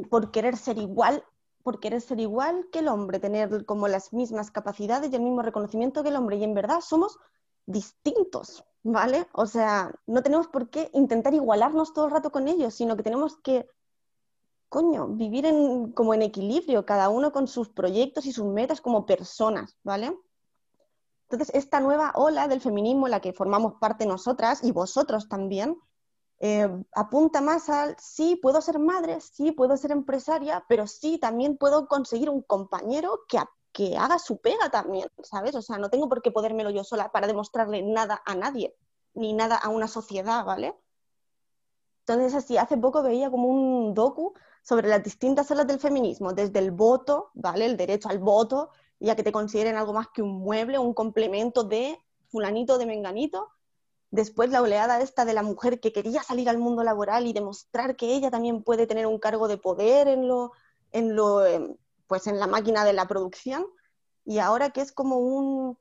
por 0.09 0.31
querer 0.31 0.57
ser 0.57 0.77
igual, 0.77 1.23
por 1.63 1.79
querer 1.79 2.01
ser 2.01 2.19
igual 2.19 2.67
que 2.71 2.79
el 2.79 2.87
hombre, 2.87 3.19
tener 3.19 3.65
como 3.65 3.87
las 3.87 4.13
mismas 4.13 4.51
capacidades 4.51 5.11
y 5.11 5.15
el 5.15 5.21
mismo 5.21 5.41
reconocimiento 5.41 6.03
que 6.03 6.09
el 6.09 6.15
hombre. 6.15 6.37
Y 6.37 6.43
en 6.43 6.53
verdad 6.53 6.81
somos 6.81 7.17
distintos, 7.65 8.63
¿vale? 8.83 9.27
O 9.33 9.45
sea, 9.45 9.91
no 10.07 10.23
tenemos 10.23 10.47
por 10.47 10.69
qué 10.69 10.89
intentar 10.93 11.33
igualarnos 11.33 11.93
todo 11.93 12.05
el 12.05 12.11
rato 12.11 12.31
con 12.31 12.47
ellos, 12.47 12.73
sino 12.73 12.95
que 12.95 13.03
tenemos 13.03 13.37
que, 13.37 13.69
coño, 14.69 15.07
vivir 15.07 15.45
en, 15.45 15.91
como 15.91 16.13
en 16.13 16.21
equilibrio, 16.21 16.85
cada 16.85 17.09
uno 17.09 17.31
con 17.31 17.47
sus 17.47 17.69
proyectos 17.69 18.25
y 18.25 18.31
sus 18.31 18.45
metas 18.45 18.81
como 18.81 19.05
personas, 19.05 19.77
¿vale? 19.83 20.17
Entonces, 21.29 21.53
esta 21.53 21.79
nueva 21.79 22.11
ola 22.15 22.47
del 22.47 22.61
feminismo 22.61 23.07
la 23.07 23.19
que 23.19 23.33
formamos 23.33 23.75
parte 23.75 24.05
nosotras 24.05 24.63
y 24.63 24.71
vosotros 24.71 25.29
también, 25.29 25.77
eh, 26.39 26.69
apunta 26.93 27.41
más 27.41 27.69
al 27.69 27.95
sí, 27.99 28.37
puedo 28.37 28.61
ser 28.61 28.79
madre, 28.79 29.19
sí, 29.19 29.51
puedo 29.51 29.75
ser 29.75 29.91
empresaria, 29.91 30.65
pero 30.69 30.87
sí, 30.87 31.17
también 31.19 31.57
puedo 31.57 31.87
conseguir 31.87 32.29
un 32.29 32.41
compañero 32.41 33.25
que, 33.27 33.39
que 33.71 33.97
haga 33.97 34.19
su 34.19 34.37
pega 34.37 34.69
también, 34.69 35.07
¿sabes? 35.23 35.55
O 35.55 35.61
sea, 35.61 35.77
no 35.77 35.89
tengo 35.89 36.09
por 36.09 36.21
qué 36.21 36.31
podérmelo 36.31 36.69
yo 36.69 36.83
sola 36.83 37.11
para 37.11 37.27
demostrarle 37.27 37.81
nada 37.81 38.21
a 38.25 38.35
nadie, 38.35 38.75
ni 39.13 39.33
nada 39.33 39.55
a 39.55 39.69
una 39.69 39.87
sociedad, 39.87 40.43
¿vale? 40.45 40.75
Entonces, 42.01 42.33
así, 42.35 42.57
hace 42.57 42.77
poco 42.77 43.03
veía 43.03 43.29
como 43.29 43.47
un 43.47 43.93
docu 43.93 44.33
sobre 44.63 44.87
las 44.87 45.03
distintas 45.03 45.49
olas 45.51 45.67
del 45.67 45.79
feminismo, 45.79 46.33
desde 46.33 46.59
el 46.59 46.71
voto, 46.71 47.31
¿vale? 47.33 47.65
El 47.65 47.77
derecho 47.77 48.09
al 48.09 48.19
voto, 48.19 48.71
ya 48.99 49.15
que 49.15 49.23
te 49.23 49.31
consideren 49.31 49.77
algo 49.77 49.93
más 49.93 50.07
que 50.09 50.21
un 50.21 50.39
mueble, 50.39 50.79
un 50.79 50.93
complemento 50.93 51.63
de 51.63 51.99
fulanito, 52.29 52.77
de 52.77 52.85
menganito, 52.85 53.49
Después 54.11 54.49
la 54.49 54.61
oleada 54.61 55.01
esta 55.01 55.23
de 55.23 55.33
la 55.33 55.43
mujer 55.43 55.79
que 55.79 55.93
quería 55.93 56.23
salir 56.23 56.49
al 56.49 56.57
mundo 56.57 56.83
laboral 56.83 57.27
y 57.27 57.33
demostrar 57.33 57.95
que 57.95 58.15
ella 58.15 58.31
también 58.31 58.63
puede 58.63 58.87
tener 58.87 59.05
un 59.05 59.19
cargo 59.19 59.47
de 59.47 59.57
poder 59.57 60.07
en 60.07 60.27
lo, 60.27 60.51
en 60.91 61.15
lo, 61.15 61.45
em, 61.45 61.75
pues 62.09 62.25
en 62.25 62.39
la 62.39 62.47
máquina 62.47 62.83
de 62.83 62.93
la 62.93 63.07
producción. 63.07 63.67
Y 64.25 64.39
ahora 64.39 64.71
que 64.71 64.81
es 64.81 64.91
como 64.91 65.17
un, 65.17 65.77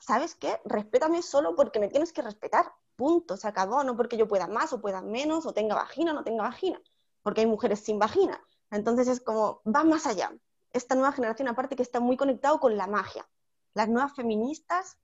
¿sabes 0.00 0.34
qué? 0.34 0.60
Respétame 0.64 1.22
solo 1.22 1.54
porque 1.54 1.78
me 1.78 1.88
tienes 1.88 2.12
que 2.12 2.20
respetar. 2.20 2.72
Punto, 2.96 3.36
se 3.36 3.46
acabó, 3.46 3.84
no 3.84 3.96
porque 3.96 4.16
yo 4.16 4.26
pueda 4.26 4.48
más 4.48 4.72
o 4.72 4.80
pueda 4.80 5.00
menos, 5.02 5.46
o 5.46 5.54
tenga 5.54 5.76
vagina 5.76 6.10
o 6.10 6.14
no 6.14 6.24
tenga 6.24 6.42
vagina, 6.42 6.82
porque 7.22 7.42
hay 7.42 7.46
mujeres 7.46 7.78
sin 7.78 8.00
vagina. 8.00 8.42
Entonces 8.72 9.06
es 9.06 9.20
como, 9.20 9.62
va 9.64 9.84
más 9.84 10.06
allá. 10.06 10.32
Esta 10.72 10.96
nueva 10.96 11.12
generación, 11.12 11.46
aparte 11.46 11.76
que 11.76 11.84
está 11.84 12.00
muy 12.00 12.16
conectado 12.16 12.58
con 12.58 12.76
la 12.76 12.88
magia. 12.88 13.28
Las 13.72 13.88
nuevas 13.88 14.14
feministas 14.16 14.98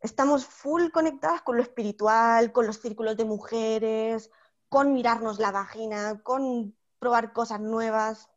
estamos 0.00 0.44
full 0.44 0.90
conectadas 0.90 1.42
con 1.42 1.56
lo 1.56 1.62
espiritual, 1.62 2.50
con 2.50 2.66
los 2.66 2.80
círculos 2.80 3.16
de 3.16 3.24
mujeres, 3.24 4.30
con 4.68 4.92
mirarnos 4.92 5.38
la 5.38 5.52
vagina, 5.52 6.20
con 6.24 6.76
probar 6.98 7.32
cosas 7.32 7.60
nuevas, 7.60 8.28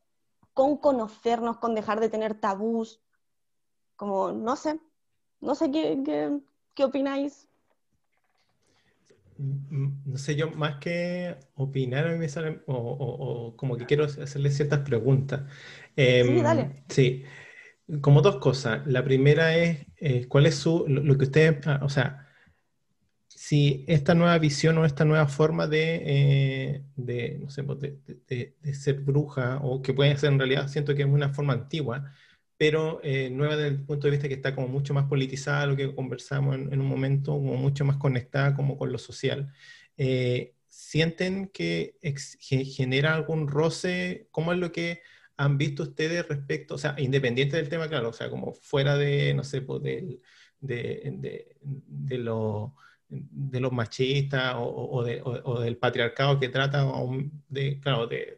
con 0.57 0.77
conocernos, 0.87 1.57
con 1.59 1.75
dejar 1.75 1.99
de 2.01 2.09
tener 2.09 2.33
tabús, 2.45 2.89
Como, 3.97 4.31
no 4.31 4.55
sé, 4.55 4.79
no 5.41 5.55
sé 5.55 5.71
qué, 5.71 6.01
qué, 6.05 6.39
qué 6.75 6.83
opináis. 6.85 7.47
Mm, 9.37 9.89
No 10.05 10.17
sé, 10.17 10.35
yo 10.35 10.49
más 10.51 10.77
que 10.79 11.37
opinar, 11.55 12.07
a 12.07 12.11
mí 12.11 12.17
me 12.17 12.29
sale- 12.29 12.61
o, 12.67 12.73
o- 12.75 13.47
o 13.49 13.57
como 13.57 13.77
que 13.77 13.85
quiero 13.85 14.05
hacerle 14.05 14.49
ciertas 14.51 14.79
preguntas. 14.81 15.43
Em, 15.95 16.43
dale. 16.43 16.83
sí, 16.89 17.23
como 18.01 18.21
dos 18.21 18.37
cosas. 18.37 18.85
La 18.87 19.03
primera 19.03 19.55
es, 19.57 19.87
eh, 19.97 20.27
¿cuál 20.27 20.45
es 20.47 20.55
su, 20.55 20.85
lo, 20.87 21.01
lo 21.03 21.17
que 21.17 21.25
usted, 21.25 21.61
ah, 21.67 21.81
o 21.83 21.89
sea, 21.89 22.26
si 23.47 23.85
esta 23.87 24.13
nueva 24.15 24.37
visión 24.39 24.77
o 24.77 24.85
esta 24.85 25.05
nueva 25.05 25.27
forma 25.27 25.67
de, 25.67 26.01
eh, 26.05 26.83
de, 26.95 27.37
no 27.39 27.49
sé, 27.49 27.63
pues, 27.63 27.79
de, 27.79 27.99
de- 28.27 28.55
de- 28.61 28.73
ser 28.75 28.99
bruja, 29.01 29.59
o 29.63 29.81
que 29.81 29.93
puede 29.93 30.17
ser 30.17 30.31
en 30.33 30.39
realidad, 30.39 30.67
siento 30.67 30.93
que 30.95 31.03
es 31.03 31.07
una 31.07 31.29
forma 31.33 31.53
antigua, 31.53 32.13
pero 32.57 32.99
eh, 33.03 33.29
nueva 33.29 33.55
desde 33.55 33.69
el 33.69 33.85
punto 33.85 34.07
de 34.07 34.11
vista 34.11 34.27
que 34.27 34.33
está 34.35 34.55
como 34.55 34.67
mucho 34.67 34.93
más 34.93 35.05
politizada, 35.07 35.65
lo 35.67 35.75
que 35.75 35.93
conversamos 35.93 36.55
en, 36.55 36.73
en 36.73 36.81
un 36.81 36.87
momento, 36.87 37.33
como 37.33 37.55
mucho 37.57 37.85
más 37.85 37.97
conectada 37.97 38.55
como 38.55 38.77
con 38.77 38.91
lo 38.91 38.97
social. 38.97 39.53
Eh, 39.97 40.55
¿sienten 40.67 41.47
que 41.49 41.97
ex- 42.01 42.37
ge- 42.39 42.65
genera 42.65 43.13
algún 43.15 43.47
roce? 43.47 44.27
¿Cómo 44.31 44.53
es 44.53 44.59
lo 44.59 44.71
que 44.71 45.01
han 45.37 45.57
visto 45.57 45.83
ustedes 45.83 46.27
respecto, 46.27 46.75
o 46.75 46.77
sea, 46.79 46.95
independiente 46.97 47.57
del 47.57 47.69
tema, 47.69 47.87
claro, 47.87 48.09
o 48.09 48.13
sea, 48.13 48.29
como 48.29 48.53
fuera 48.53 48.97
de, 48.97 49.33
no 49.35 49.43
sé, 49.43 49.61
pues 49.61 49.83
del, 49.83 50.21
de, 50.59 51.11
de, 51.17 51.57
de 51.61 52.17
lo 52.17 52.75
de 53.09 53.59
los 53.59 53.71
machistas 53.71 54.55
o, 54.55 54.63
o 54.91 55.03
de- 55.03 55.21
o- 55.21 55.41
o 55.51 55.59
del 55.61 55.77
patriarcado 55.77 56.39
que 56.39 56.49
trata 56.49 56.85
de, 57.49 57.79
claro, 57.79 58.07
de, 58.07 58.37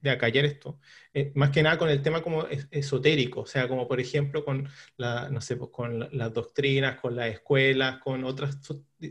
de 0.00 0.10
acallar 0.10 0.44
esto. 0.44 0.78
Eh, 1.12 1.32
más 1.34 1.50
que 1.50 1.62
nada 1.62 1.78
con 1.78 1.88
el 1.88 2.00
tema 2.02 2.22
como 2.22 2.46
es- 2.46 2.68
esotérico, 2.70 3.40
o 3.40 3.46
sea, 3.46 3.66
como 3.68 3.88
por 3.88 3.98
ejemplo 4.00 4.44
con 4.44 4.68
la, 4.96 5.28
no 5.30 5.40
sé, 5.40 5.56
pues 5.56 5.70
con 5.72 5.98
la- 5.98 6.08
las 6.12 6.32
doctrinas, 6.32 7.00
con 7.00 7.16
las 7.16 7.28
escuelas, 7.32 7.98
con 7.98 8.22
otras, 8.24 8.58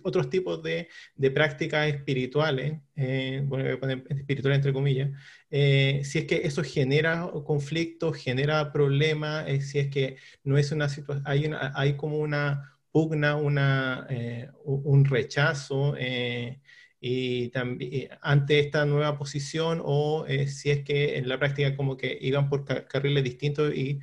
otros 0.03 0.29
tipos 0.29 0.61
de, 0.63 0.87
de 1.15 1.31
prácticas 1.31 1.87
espirituales, 1.87 2.79
eh, 2.95 3.41
bueno, 3.45 3.65
voy 3.65 3.73
a 3.73 3.79
poner 3.79 4.03
espirituales 4.09 4.57
entre 4.59 4.73
comillas, 4.73 5.11
eh, 5.49 6.01
si 6.03 6.19
es 6.19 6.25
que 6.25 6.41
eso 6.45 6.63
genera 6.63 7.29
conflictos, 7.45 8.15
genera 8.17 8.71
problemas, 8.71 9.47
eh, 9.49 9.61
si 9.61 9.79
es 9.79 9.87
que 9.89 10.17
no 10.43 10.57
es 10.57 10.71
una 10.71 10.87
situación, 10.89 11.23
hay, 11.27 11.45
una- 11.45 11.73
hay 11.75 11.95
como 11.97 12.19
una 12.19 12.74
pugna, 12.95 13.35
una, 13.35 14.07
eh, 14.09 14.49
un 14.63 15.03
rechazo 15.03 15.95
eh, 15.97 16.61
y 17.01 17.49
también 17.49 18.07
ante 18.21 18.59
esta 18.59 18.85
nueva 18.85 19.17
posición 19.17 19.81
o 19.83 20.25
eh, 20.29 20.47
si 20.47 20.69
es 20.71 20.85
que 20.85 21.17
en 21.17 21.27
la 21.27 21.37
práctica 21.37 21.75
como 21.75 21.97
que 21.97 22.17
iban 22.21 22.47
por 22.47 22.63
ca- 22.63 22.87
carriles 22.87 23.21
distintos 23.25 23.75
y 23.75 23.99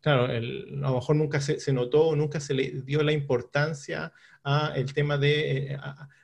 claro, 0.00 0.24
a 0.24 0.40
lo 0.40 0.94
mejor 0.96 1.14
nunca 1.14 1.40
se, 1.40 1.60
se 1.60 1.72
notó 1.72 2.08
o 2.08 2.16
nunca 2.16 2.40
se 2.40 2.54
le 2.54 2.82
dio 2.82 3.04
la 3.04 3.12
importancia 3.12 4.12
a 4.42 4.72
el 4.74 4.92
tema 4.92 5.16
de 5.16 5.78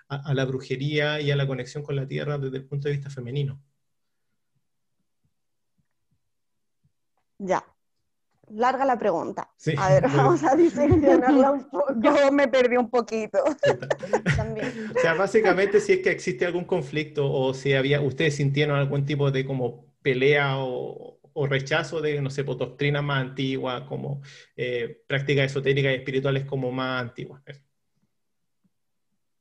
a 0.08 0.34
la 0.34 0.44
brujería 0.44 1.20
y 1.20 1.30
a 1.30 1.36
la 1.36 1.46
conexión 1.46 1.84
con 1.84 1.94
la 1.94 2.08
tierra 2.08 2.38
desde 2.38 2.56
el 2.56 2.64
punto 2.64 2.88
de 2.88 2.94
vista 2.94 3.08
femenino. 3.08 3.62
Ya. 7.38 7.71
Larga 8.54 8.84
la 8.84 8.98
pregunta. 8.98 9.50
Sí, 9.56 9.74
A 9.78 9.88
ver, 9.88 10.02
vamos 10.16 10.42
a 10.44 10.54
diseccionarla 10.54 11.52
un 11.52 11.64
poco 11.70 11.94
Yo 12.00 12.30
me 12.32 12.48
perdí 12.48 12.76
un 12.76 12.90
poquito. 12.90 13.38
también. 14.36 14.90
O 14.94 15.00
sea, 15.00 15.14
básicamente 15.14 15.80
si 15.80 15.94
es 15.94 15.98
que 16.00 16.10
existe 16.10 16.44
algún 16.44 16.64
conflicto 16.64 17.30
o 17.32 17.54
si 17.54 17.72
había, 17.72 18.00
ustedes 18.00 18.36
sintieron 18.36 18.76
algún 18.76 19.06
tipo 19.06 19.30
de 19.30 19.46
como 19.46 19.86
pelea 20.02 20.58
o, 20.58 21.18
o 21.32 21.46
rechazo 21.46 22.00
de, 22.00 22.20
no 22.20 22.30
sé, 22.30 22.44
pues, 22.44 22.58
doctrinas 22.58 23.02
más 23.02 23.22
antiguas, 23.22 23.82
como 23.82 24.20
eh, 24.56 25.02
prácticas 25.06 25.46
esotéricas 25.46 25.92
y 25.92 25.96
espirituales 25.96 26.44
como 26.44 26.70
más 26.70 27.02
antiguas. 27.02 27.42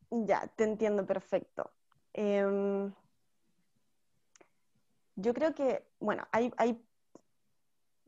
Ya, 0.09 0.47
te 0.55 0.63
entiendo 0.63 1.05
perfecto. 1.05 1.71
Em, 2.13 2.91
yo 5.15 5.33
creo 5.33 5.53
que, 5.53 5.85
bueno, 5.99 6.27
hay, 6.31 6.51
hay 6.57 6.81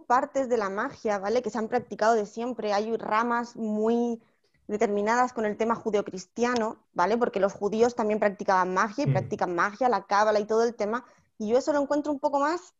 partes 0.03 0.49
de 0.49 0.57
la 0.57 0.69
magia, 0.69 1.19
¿vale? 1.19 1.41
Que 1.41 1.49
se 1.49 1.57
han 1.57 1.67
practicado 1.67 2.13
de 2.15 2.25
siempre. 2.25 2.73
Hay 2.73 2.95
ramas 2.97 3.55
muy 3.55 4.21
determinadas 4.67 5.33
con 5.33 5.45
el 5.45 5.57
tema 5.57 5.75
judeocristiano, 5.75 6.77
¿vale? 6.93 7.17
Porque 7.17 7.39
los 7.39 7.53
judíos 7.53 7.95
también 7.95 8.19
practicaban 8.19 8.73
magia 8.73 9.03
y 9.03 9.07
Mm. 9.07 9.11
practican 9.11 9.55
magia, 9.55 9.89
la 9.89 10.05
cábala 10.05 10.39
y 10.39 10.45
todo 10.45 10.63
el 10.63 10.75
tema. 10.75 11.05
Y 11.37 11.49
yo 11.49 11.57
eso 11.57 11.73
lo 11.73 11.81
encuentro 11.81 12.11
un 12.11 12.19
poco 12.19 12.39
más, 12.39 12.73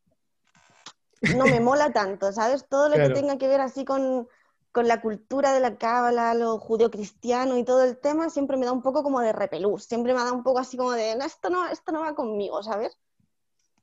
no 1.22 1.48
me 1.48 1.60
mola 1.60 1.92
tanto, 1.92 2.32
¿sabes? 2.32 2.68
Todo 2.68 2.90
lo 2.90 2.96
Claro. 2.96 3.16
que 3.16 3.22
tenga 3.22 3.38
que 3.38 3.48
ver 3.48 3.62
así 3.62 3.86
con, 3.86 4.28
con 4.72 4.88
la 4.88 5.02
cultura 5.02 5.54
de 5.54 5.60
la 5.60 5.78
cábala, 5.78 6.34
lo 6.34 6.58
judeocristiano 6.60 7.58
y 7.58 7.64
todo 7.64 7.84
el 7.84 7.98
tema, 8.00 8.30
siempre 8.30 8.58
me 8.58 8.66
da 8.66 8.72
un 8.72 8.82
poco 8.82 9.04
como 9.04 9.20
de 9.22 9.34
repelús, 9.34 9.86
siempre 9.86 10.14
me 10.14 10.20
da 10.20 10.32
un 10.32 10.44
poco 10.44 10.60
así 10.60 10.78
como 10.78 10.92
de, 10.92 11.16
no, 11.16 11.26
esto 11.26 11.50
no, 11.50 11.68
esto 11.68 11.92
no 11.92 12.02
va 12.02 12.16
conmigo, 12.16 12.62
¿sabes? 12.64 12.98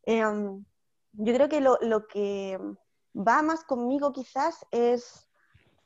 Em, 0.05 0.65
yo 1.13 1.35
creo 1.35 1.49
que 1.49 1.61
lo, 1.61 1.79
lo 1.81 2.07
que 2.07 2.59
va 3.15 3.43
más 3.43 3.65
conmigo 3.65 4.13
quizás 4.13 4.67
es 4.71 5.29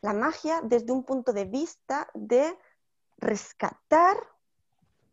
la 0.01 0.13
magia 0.13 0.61
desde 0.63 0.93
un 0.93 1.05
punto 1.05 1.33
de 1.33 1.45
vista 1.47 2.09
de 2.15 2.59
rescatar 3.19 4.17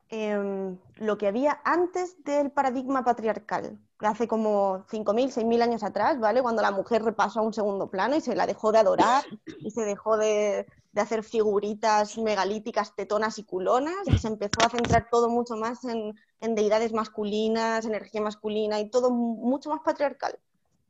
em, 0.10 0.78
lo 0.97 1.17
que 1.17 1.28
había 1.28 1.62
antes 1.63 2.21
del 2.24 2.52
paradigma 2.52 3.04
patriarcal, 3.04 3.80
hace 4.00 4.28
como 4.28 4.86
5.000, 4.89 5.32
6.000 5.32 5.62
años 5.62 5.84
atrás, 5.84 6.19
¿vale? 6.19 6.41
Cuando 6.41 6.62
la 6.62 6.71
mujer 6.71 7.04
repasó 7.04 7.39
a 7.39 7.43
un 7.43 7.54
segundo 7.54 7.89
plano 7.89 8.15
y 8.15 8.21
se 8.21 8.36
la 8.36 8.45
dejó 8.45 8.71
de 8.71 8.80
adorar 8.80 9.24
y 9.63 9.71
se 9.71 9.84
dejó 9.86 10.17
de, 10.17 10.67
de 10.91 11.02
hacer 11.02 11.24
figuritas 11.24 12.17
megalíticas, 12.17 12.93
tetonas 12.95 13.38
y 13.39 13.45
culonas 13.45 14.10
y 14.10 14.17
se 14.17 14.28
empezó 14.28 14.63
a 14.63 14.69
centrar 14.69 15.08
todo 15.10 15.30
mucho 15.30 15.56
más 15.56 15.84
en, 15.86 16.13
en 16.41 16.56
deidades 16.56 16.91
masculinas, 16.93 17.86
energía 17.86 18.21
masculina 18.21 18.80
y 18.82 18.89
todo 18.89 19.12
mu- 19.12 19.38
mucho 19.38 19.69
más 19.69 19.80
patriarcal. 19.82 20.38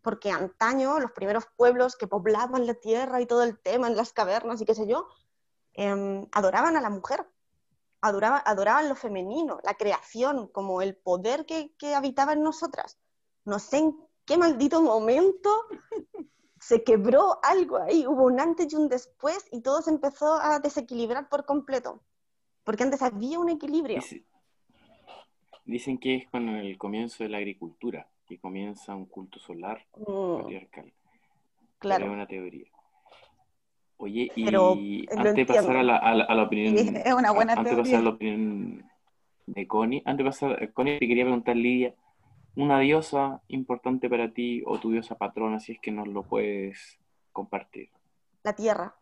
Porque 0.01 0.31
antaño 0.31 0.99
los 0.99 1.11
primeros 1.11 1.45
pueblos 1.55 1.95
que 1.95 2.07
poblaban 2.07 2.65
la 2.65 2.73
tierra 2.73 3.21
y 3.21 3.25
todo 3.25 3.43
el 3.43 3.59
tema 3.59 3.87
en 3.87 3.95
las 3.95 4.13
cavernas 4.13 4.59
y 4.61 4.65
qué 4.65 4.73
sé 4.75 4.87
yo, 4.87 5.07
em, 5.73 6.27
adoraban 6.31 6.75
a 6.75 6.81
la 6.81 6.89
mujer, 6.89 7.25
adoraban, 8.01 8.41
adoraban 8.45 8.89
lo 8.89 8.95
femenino, 8.95 9.59
la 9.63 9.75
creación, 9.75 10.47
como 10.47 10.81
el 10.81 10.95
poder 10.95 11.45
que, 11.45 11.73
que 11.77 11.93
habitaba 11.93 12.33
en 12.33 12.41
nosotras. 12.43 12.97
No 13.45 13.59
sé 13.59 13.77
en 13.77 13.97
qué 14.25 14.37
maldito 14.37 14.81
momento 14.81 15.49
se 16.59 16.83
quebró 16.83 17.39
algo 17.43 17.77
ahí, 17.77 18.05
hubo 18.07 18.23
un 18.25 18.39
antes 18.39 18.71
y 18.73 18.75
un 18.75 18.89
después 18.89 19.45
y 19.51 19.61
todo 19.61 19.81
se 19.81 19.91
empezó 19.91 20.33
a 20.41 20.59
desequilibrar 20.59 21.29
por 21.29 21.45
completo. 21.45 22.03
Porque 22.63 22.83
antes 22.83 23.01
había 23.01 23.39
un 23.39 23.49
equilibrio. 23.49 23.97
Dice- 24.01 24.25
Dicen 25.65 25.99
que 25.99 26.15
es 26.15 26.29
con 26.29 26.49
el 26.49 26.77
comienzo 26.77 27.23
de 27.23 27.29
la 27.29 27.37
agricultura, 27.37 28.09
que 28.31 28.39
comienza 28.39 28.95
un 28.95 29.05
culto 29.07 29.39
solar 29.39 29.85
Mm, 29.97 30.37
patriarcal. 30.37 30.93
Claro. 31.79 32.11
una 32.11 32.25
teoría. 32.27 32.69
Oye, 33.97 34.31
y 34.35 34.45
Pero, 34.45 34.73
eh, 34.73 35.05
antes 35.17 35.35
de 35.35 35.45
pasar 35.45 35.75
a 35.77 35.83
la, 35.83 35.97
a 35.97 36.15
la- 36.15 36.23
a 36.23 36.33
la 36.35 36.43
opinión, 36.43 36.95
es 36.95 37.13
una 37.13 37.31
buena 37.31 37.53
antes 37.53 37.71
de 37.71 37.75
teoría. 37.75 37.83
pasar 37.83 37.99
a 37.99 38.03
la 38.03 38.09
opinión 38.11 38.91
de 39.47 39.67
Connie, 39.67 40.01
antes 40.05 40.23
de 40.23 40.29
pasar, 40.29 40.73
Connie, 40.73 40.97
te 40.99 41.07
quería 41.07 41.25
preguntar, 41.25 41.55
Lidia, 41.57 41.93
una 42.55 42.79
diosa 42.79 43.41
importante 43.49 44.09
para 44.09 44.31
ti 44.31 44.63
o 44.65 44.79
tu 44.79 44.91
diosa 44.91 45.15
patrona, 45.17 45.59
si 45.59 45.73
es 45.73 45.79
que 45.81 45.91
nos 45.91 46.07
lo 46.07 46.23
puedes 46.23 46.99
compartir. 47.33 47.89
La 48.43 48.53
tierra. 48.53 48.95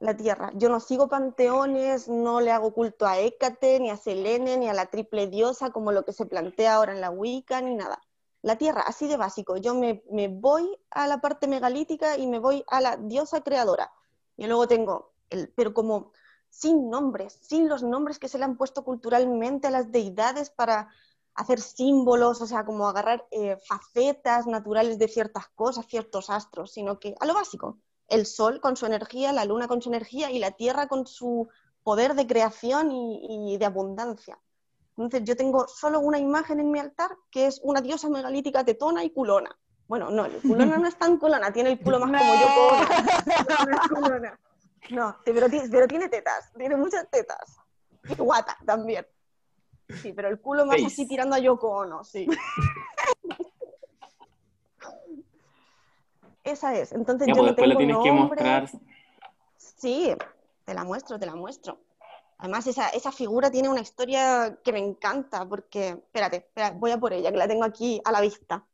La 0.00 0.16
tierra. 0.16 0.52
Yo 0.54 0.68
no 0.68 0.78
sigo 0.78 1.08
panteones, 1.08 2.08
no 2.08 2.40
le 2.40 2.52
hago 2.52 2.72
culto 2.72 3.06
a 3.06 3.18
Hécate, 3.18 3.80
ni 3.80 3.90
a 3.90 3.96
Selene, 3.96 4.56
ni 4.56 4.68
a 4.68 4.72
la 4.74 4.86
triple 4.86 5.26
diosa, 5.26 5.70
como 5.70 5.90
lo 5.90 6.04
que 6.04 6.12
se 6.12 6.26
plantea 6.26 6.74
ahora 6.76 6.92
en 6.92 7.00
la 7.00 7.10
Wicca, 7.10 7.60
ni 7.60 7.74
nada. 7.74 8.00
La 8.48 8.56
tierra, 8.56 8.80
así 8.80 9.06
de 9.06 9.18
básico. 9.18 9.58
Yo 9.58 9.74
me, 9.74 10.02
me 10.10 10.28
voy 10.28 10.80
a 10.90 11.06
la 11.06 11.20
parte 11.20 11.46
megalítica 11.46 12.16
y 12.16 12.26
me 12.26 12.38
voy 12.38 12.64
a 12.68 12.80
la 12.80 12.96
diosa 12.96 13.42
creadora. 13.42 13.92
Y 14.38 14.46
luego 14.46 14.66
tengo, 14.66 15.12
el, 15.28 15.52
pero 15.54 15.74
como 15.74 16.12
sin 16.48 16.88
nombres, 16.88 17.34
sin 17.42 17.68
los 17.68 17.82
nombres 17.82 18.18
que 18.18 18.26
se 18.26 18.38
le 18.38 18.44
han 18.44 18.56
puesto 18.56 18.84
culturalmente 18.84 19.68
a 19.68 19.70
las 19.70 19.92
deidades 19.92 20.48
para 20.48 20.88
hacer 21.34 21.60
símbolos, 21.60 22.40
o 22.40 22.46
sea, 22.46 22.64
como 22.64 22.88
agarrar 22.88 23.28
eh, 23.32 23.58
facetas 23.66 24.46
naturales 24.46 24.98
de 24.98 25.08
ciertas 25.08 25.48
cosas, 25.48 25.86
ciertos 25.86 26.30
astros, 26.30 26.72
sino 26.72 26.98
que 26.98 27.14
a 27.20 27.26
lo 27.26 27.34
básico 27.34 27.76
el 28.08 28.24
sol 28.24 28.62
con 28.62 28.78
su 28.78 28.86
energía, 28.86 29.34
la 29.34 29.44
luna 29.44 29.68
con 29.68 29.82
su 29.82 29.90
energía 29.90 30.30
y 30.30 30.38
la 30.38 30.52
tierra 30.52 30.88
con 30.88 31.06
su 31.06 31.48
poder 31.82 32.14
de 32.14 32.26
creación 32.26 32.92
y, 32.92 33.52
y 33.52 33.58
de 33.58 33.66
abundancia. 33.66 34.38
Entonces 34.98 35.22
yo 35.24 35.36
tengo 35.36 35.68
solo 35.68 36.00
una 36.00 36.18
imagen 36.18 36.58
en 36.58 36.72
mi 36.72 36.80
altar 36.80 37.16
que 37.30 37.46
es 37.46 37.60
una 37.62 37.80
diosa 37.80 38.08
megalítica 38.08 38.64
tetona 38.64 39.04
y 39.04 39.10
culona. 39.10 39.56
Bueno, 39.86 40.10
no, 40.10 40.24
el 40.26 40.42
culona 40.42 40.76
no 40.76 40.88
es 40.88 40.96
tan 40.98 41.18
culona, 41.18 41.52
tiene 41.52 41.70
el 41.70 41.78
culo 41.80 42.00
más 42.00 42.20
como 42.20 42.34
yo. 42.34 42.46
Ono. 42.68 42.84
No 43.70 43.76
es 43.80 43.88
culona. 43.88 44.40
No, 44.90 45.16
pero, 45.24 45.48
tiene- 45.48 45.68
pero 45.68 45.86
tiene 45.86 46.08
tetas, 46.08 46.52
tiene 46.56 46.76
muchas 46.76 47.08
tetas. 47.10 47.58
Y 48.08 48.14
guata 48.16 48.56
también. 48.66 49.06
Sí, 50.02 50.12
pero 50.12 50.28
el 50.28 50.40
culo 50.40 50.66
más 50.66 50.74
Face. 50.76 50.86
así 50.86 51.06
tirando 51.06 51.36
a 51.36 51.38
Yoko 51.38 51.68
Ono, 51.70 52.02
sí. 52.04 52.26
Esa 56.44 56.74
es. 56.74 56.92
Entonces 56.92 57.28
Ya, 57.28 57.34
yo 57.34 57.40
pues 57.42 57.50
no 57.52 57.56
después 57.56 57.68
la 57.68 57.74
tengo 57.76 57.78
tienes 57.78 58.02
que 58.02 58.12
nombre. 58.12 58.42
mostrar. 58.42 58.70
Sí, 59.56 60.14
te 60.64 60.74
la 60.74 60.84
muestro, 60.84 61.18
te 61.18 61.26
la 61.26 61.34
muestro. 61.36 61.78
Además, 62.38 62.66
esa, 62.68 62.88
esa 62.90 63.10
figura 63.10 63.50
tiene 63.50 63.68
una 63.68 63.80
historia 63.80 64.58
que 64.64 64.72
me 64.72 64.78
encanta, 64.78 65.46
porque, 65.48 65.88
espérate, 65.88 66.46
voy 66.76 66.92
a 66.92 66.98
por 66.98 67.12
ella, 67.12 67.32
que 67.32 67.36
la 67.36 67.48
tengo 67.48 67.64
aquí 67.64 68.00
a 68.04 68.12
la 68.12 68.20
vista. 68.20 68.64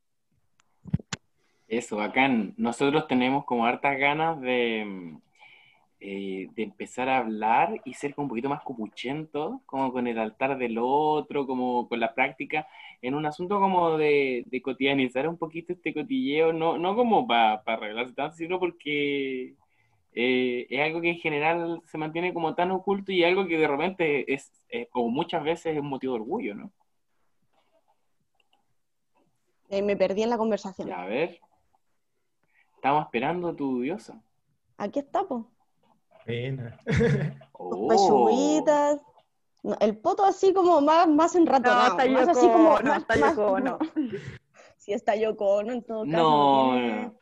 Eso, 1.66 1.96
bacán. 1.96 2.54
Nosotros 2.58 3.08
tenemos 3.08 3.44
como 3.46 3.64
hartas 3.64 3.98
ganas 3.98 4.38
de, 4.40 4.84
mm, 4.84 5.18
eh, 6.00 6.48
de 6.54 6.62
empezar 6.62 7.08
a 7.08 7.16
hablar 7.16 7.80
y 7.86 7.94
ser 7.94 8.14
como 8.14 8.26
un 8.26 8.28
poquito 8.28 8.50
más 8.50 8.62
copuchentos, 8.62 9.62
como 9.64 9.90
con 9.90 10.06
el 10.06 10.18
altar 10.18 10.58
del 10.58 10.76
otro, 10.78 11.46
como 11.46 11.88
con 11.88 11.98
la 11.98 12.14
práctica, 12.14 12.68
en 13.00 13.14
un 13.14 13.24
asunto 13.24 13.58
como 13.58 13.96
de, 13.96 14.44
de 14.46 14.60
cotidianizar 14.60 15.26
un 15.26 15.38
poquito 15.38 15.72
este 15.72 15.94
cotilleo, 15.94 16.52
no, 16.52 16.76
no 16.76 16.94
como 16.94 17.26
para 17.26 17.62
arreglarse 17.64 18.12
tanto, 18.12 18.36
sino 18.36 18.60
porque 18.60 19.54
eh, 20.14 20.66
es 20.70 20.80
algo 20.80 21.00
que 21.00 21.10
en 21.10 21.18
general 21.18 21.82
se 21.86 21.98
mantiene 21.98 22.32
como 22.32 22.54
tan 22.54 22.70
oculto 22.70 23.10
y 23.12 23.24
algo 23.24 23.46
que 23.46 23.58
de 23.58 23.66
repente 23.68 24.32
es, 24.32 24.50
es 24.68 24.88
como 24.90 25.08
muchas 25.08 25.42
veces 25.42 25.74
es 25.74 25.80
un 25.80 25.88
motivo 25.88 26.14
de 26.14 26.20
orgullo, 26.20 26.54
¿no? 26.54 26.72
Eh, 29.70 29.82
me 29.82 29.96
perdí 29.96 30.22
en 30.22 30.30
la 30.30 30.38
conversación. 30.38 30.88
Ya, 30.88 31.02
a 31.02 31.06
ver. 31.06 31.40
Estamos 32.76 33.04
esperando 33.06 33.54
tu 33.54 33.80
diosa. 33.80 34.22
Aquí 34.76 34.98
está, 35.00 35.24
pues. 35.24 35.42
Buena. 36.26 36.78
Oh. 37.56 37.86
Pechuguitas. 37.88 39.00
No, 39.62 39.76
el 39.80 39.96
poto 39.96 40.24
así 40.24 40.52
como 40.52 40.80
más, 40.80 41.08
más 41.08 41.34
enratonado. 41.36 41.94
No, 41.96 42.00
está 42.02 42.10
más 42.12 42.26
Yoko 42.26 42.30
así 42.38 42.48
como. 42.48 42.70
Ono, 42.74 42.88
más- 42.90 42.98
está 43.02 43.16
más- 43.16 43.30
Yoko 43.36 43.52
Ono. 43.52 43.78
Sí, 44.76 44.92
está 44.92 45.16
Yoko 45.16 45.46
Ono 45.54 45.72
en 45.72 45.82
todo 45.84 46.04
caso. 46.04 46.16
No, 46.16 46.78
no. 46.78 47.02
No, 47.02 47.14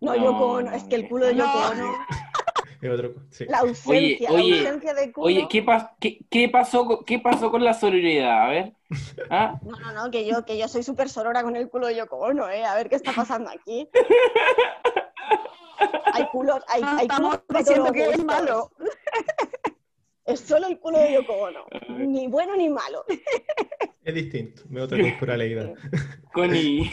No, 0.00 0.16
Yoko 0.16 0.46
Ono, 0.52 0.70
no, 0.70 0.76
es 0.76 0.84
que 0.84 0.94
el 0.96 1.02
no. 1.04 1.08
culo 1.08 1.26
de 1.26 1.34
Yoko 1.34 1.48
No. 1.52 1.70
Ono. 1.70 1.92
Es 2.82 2.90
otro, 2.90 3.14
sí. 3.30 3.44
La 3.48 3.58
ausencia, 3.58 4.30
oye, 4.32 4.50
la 4.62 4.70
ausencia 4.70 4.94
de 4.94 5.12
culo. 5.12 5.26
Oye, 5.26 5.46
¿qué, 5.50 5.64
pas- 5.64 5.90
qué, 6.00 6.18
qué 6.30 6.48
pasó, 6.48 6.86
con- 6.86 7.04
¿qué 7.04 7.18
pasó 7.18 7.50
con 7.50 7.62
la 7.62 7.74
sororidad? 7.74 8.44
A 8.46 8.48
ver. 8.48 8.72
¿Ah? 9.30 9.58
No, 9.62 9.78
no, 9.78 9.92
no, 9.92 10.10
que 10.10 10.26
yo, 10.26 10.44
que 10.44 10.56
yo 10.58 10.66
soy 10.68 10.82
súper 10.82 11.08
sorora 11.08 11.42
con 11.42 11.56
el 11.56 11.68
culo 11.68 11.88
de 11.88 11.96
Yoko 11.96 12.16
Ono, 12.16 12.48
¿eh? 12.48 12.64
A 12.64 12.74
ver 12.74 12.88
qué 12.88 12.96
está 12.96 13.12
pasando 13.12 13.50
aquí. 13.50 13.88
Hay 16.12 16.26
culos, 16.26 16.62
hay, 16.68 16.82
hay 16.84 17.02
estamos 17.02 17.38
culos 17.38 17.64
diciendo 17.64 17.92
que 17.92 18.10
es 18.10 18.24
malo. 18.24 18.70
Es 20.26 20.40
solo 20.40 20.68
el 20.68 20.78
culo 20.78 20.98
de 20.98 21.14
Yoko 21.14 21.32
Ono. 21.32 21.64
Ni 21.88 22.28
bueno 22.28 22.54
ni 22.54 22.68
malo. 22.68 23.04
Es 24.04 24.14
distinto, 24.14 24.62
me 24.68 24.80
otra 24.80 25.00
corporalidad. 25.00 25.74
Connie, 26.32 26.88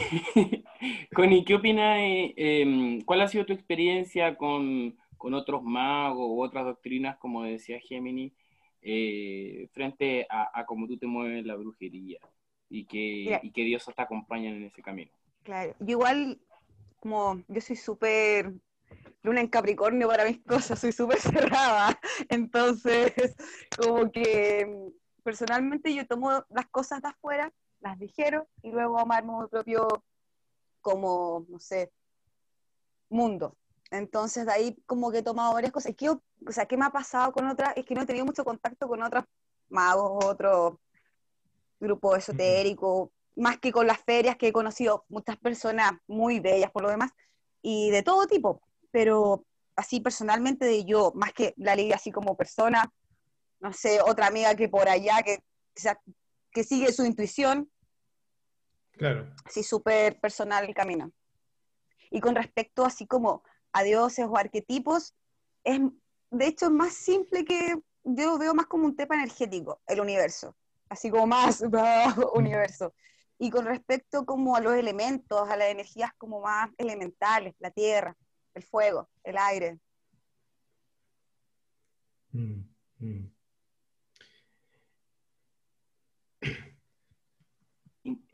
Connie, 1.14 1.44
¿qué 1.44 1.54
opinas? 1.54 1.98
eh, 2.00 2.98
¿Cuál 3.04 3.20
ha 3.20 3.28
sido 3.28 3.46
tu 3.46 3.52
experiencia 3.52 4.34
con, 4.36 4.96
con 5.18 5.34
otros 5.34 5.62
magos 5.62 6.26
u 6.26 6.42
otras 6.42 6.64
doctrinas, 6.64 7.18
como 7.18 7.42
decía 7.42 7.80
Gemini, 7.80 8.32
eh, 8.80 9.68
frente 9.72 10.26
a, 10.30 10.50
a 10.58 10.64
cómo 10.64 10.86
tú 10.86 10.96
te 10.96 11.06
mueves 11.06 11.44
la 11.44 11.56
brujería 11.56 12.18
y 12.70 12.84
que, 12.86 13.24
Mira. 13.24 13.40
y 13.42 13.50
que 13.50 13.64
Dios 13.64 13.84
te 13.84 14.02
acompaña 14.02 14.50
en 14.50 14.64
ese 14.64 14.82
camino? 14.82 15.10
Claro, 15.42 15.74
yo 15.80 15.90
igual, 15.90 16.40
como 17.00 17.42
yo 17.48 17.60
soy 17.60 17.76
súper 17.76 18.52
luna 19.22 19.40
en 19.40 19.48
Capricornio 19.48 20.08
para 20.08 20.24
mis 20.24 20.42
cosas, 20.44 20.78
soy 20.78 20.92
súper 20.92 21.18
cerrada. 21.20 21.98
Entonces, 22.28 23.36
como 23.76 24.10
que 24.10 24.66
personalmente 25.22 25.94
yo 25.94 26.06
tomo 26.06 26.44
las 26.50 26.66
cosas 26.68 27.02
de 27.02 27.08
afuera, 27.08 27.52
las 27.80 27.98
digiero 27.98 28.48
y 28.62 28.70
luego 28.70 28.98
amarmo 28.98 29.42
mi 29.42 29.48
propio, 29.48 29.86
como, 30.80 31.46
no 31.48 31.58
sé, 31.58 31.90
mundo. 33.08 33.56
Entonces, 33.90 34.46
de 34.46 34.52
ahí 34.52 34.82
como 34.86 35.10
que 35.10 35.18
he 35.18 35.22
tomado 35.22 35.54
varias 35.54 35.72
cosas. 35.72 35.94
¿Qué, 35.96 36.10
o 36.10 36.20
sea, 36.48 36.66
¿qué 36.66 36.76
me 36.76 36.84
ha 36.84 36.90
pasado 36.90 37.32
con 37.32 37.46
otras? 37.48 37.76
Es 37.76 37.86
que 37.86 37.94
no 37.94 38.02
he 38.02 38.06
tenido 38.06 38.26
mucho 38.26 38.44
contacto 38.44 38.86
con 38.88 39.02
otros 39.02 39.24
magos, 39.68 40.24
otros 40.24 40.74
grupos 41.80 42.18
esotéricos, 42.18 43.10
más 43.36 43.58
que 43.58 43.72
con 43.72 43.86
las 43.86 43.98
ferias 44.00 44.36
que 44.36 44.48
he 44.48 44.52
conocido 44.52 45.04
muchas 45.08 45.36
personas 45.36 45.92
muy 46.06 46.40
bellas 46.40 46.70
por 46.72 46.82
lo 46.82 46.90
demás, 46.90 47.12
y 47.62 47.90
de 47.90 48.02
todo 48.02 48.26
tipo, 48.26 48.60
pero 48.90 49.44
así 49.76 50.00
personalmente 50.00 50.66
de 50.66 50.84
yo, 50.84 51.12
más 51.14 51.32
que 51.32 51.54
la 51.56 51.76
ley 51.76 51.92
así 51.92 52.10
como 52.10 52.36
persona, 52.36 52.92
no 53.60 53.72
sé, 53.72 54.00
otra 54.00 54.26
amiga 54.26 54.54
que 54.54 54.68
por 54.68 54.88
allá, 54.88 55.22
que, 55.22 55.36
o 55.36 55.80
sea, 55.80 56.00
que 56.50 56.64
sigue 56.64 56.92
su 56.92 57.04
intuición, 57.04 57.70
Claro. 58.92 59.32
así 59.44 59.62
súper 59.62 60.18
personal 60.18 60.64
el 60.64 60.74
camino. 60.74 61.12
Y 62.10 62.20
con 62.20 62.34
respecto 62.34 62.84
así 62.84 63.06
como 63.06 63.44
a 63.72 63.82
dioses 63.82 64.26
o 64.28 64.36
arquetipos, 64.36 65.14
es, 65.64 65.80
de 66.30 66.46
hecho 66.46 66.66
es 66.66 66.72
más 66.72 66.94
simple 66.94 67.44
que, 67.44 67.76
yo 68.04 68.32
lo 68.32 68.38
veo 68.38 68.54
más 68.54 68.66
como 68.66 68.86
un 68.86 68.96
tema 68.96 69.16
energético, 69.16 69.80
el 69.86 70.00
universo, 70.00 70.56
así 70.88 71.10
como 71.10 71.26
más 71.26 71.62
universo. 72.34 72.94
Y 73.40 73.50
con 73.50 73.66
respecto 73.66 74.26
como 74.26 74.56
a 74.56 74.60
los 74.60 74.74
elementos, 74.74 75.48
a 75.48 75.56
las 75.56 75.68
energías 75.68 76.12
como 76.18 76.40
más 76.40 76.70
elementales, 76.76 77.54
la 77.60 77.70
tierra, 77.70 78.16
el 78.54 78.64
fuego, 78.64 79.08
el 79.22 79.38
aire. 79.38 79.78
Mm, 82.32 82.62
mm. 82.98 83.30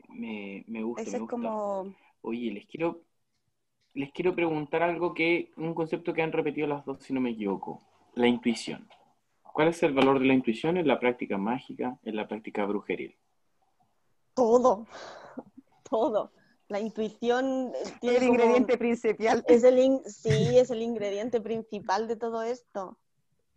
Me, 0.09 0.63
me 0.67 0.83
gusta, 0.83 1.01
Ese 1.01 1.11
me 1.11 1.17
es 1.17 1.21
gusta. 1.21 1.31
como... 1.35 1.95
Oye, 2.21 2.51
les 2.51 2.65
quiero, 2.65 3.03
les 3.95 4.11
quiero 4.11 4.35
preguntar 4.35 4.83
algo 4.83 5.13
que, 5.13 5.51
un 5.57 5.73
concepto 5.73 6.13
que 6.13 6.21
han 6.21 6.31
repetido 6.31 6.67
las 6.67 6.85
dos, 6.85 6.99
si 6.99 7.13
no 7.13 7.21
me 7.21 7.31
equivoco, 7.31 7.81
la 8.13 8.27
intuición. 8.27 8.87
¿Cuál 9.53 9.69
es 9.69 9.81
el 9.83 9.93
valor 9.93 10.19
de 10.19 10.25
la 10.25 10.33
intuición 10.33 10.77
en 10.77 10.87
la 10.87 10.99
práctica 10.99 11.37
mágica, 11.37 11.97
en 12.03 12.15
la 12.15 12.27
práctica 12.27 12.65
brujeril? 12.65 13.15
Todo. 14.33 14.85
Todo. 15.89 16.31
La 16.67 16.79
intuición 16.79 17.71
eh, 17.75 17.91
tiene 18.01 18.17
El 18.17 18.21
como- 18.27 18.33
ingrediente 18.33 18.77
principal. 18.77 19.43
Es 19.47 19.63
el 19.63 19.79
in- 19.79 20.03
sí, 20.05 20.57
es 20.57 20.71
el 20.71 20.81
ingrediente 20.81 21.39
principal 21.39 22.07
de 22.07 22.15
todo 22.17 22.41
esto. 22.43 22.97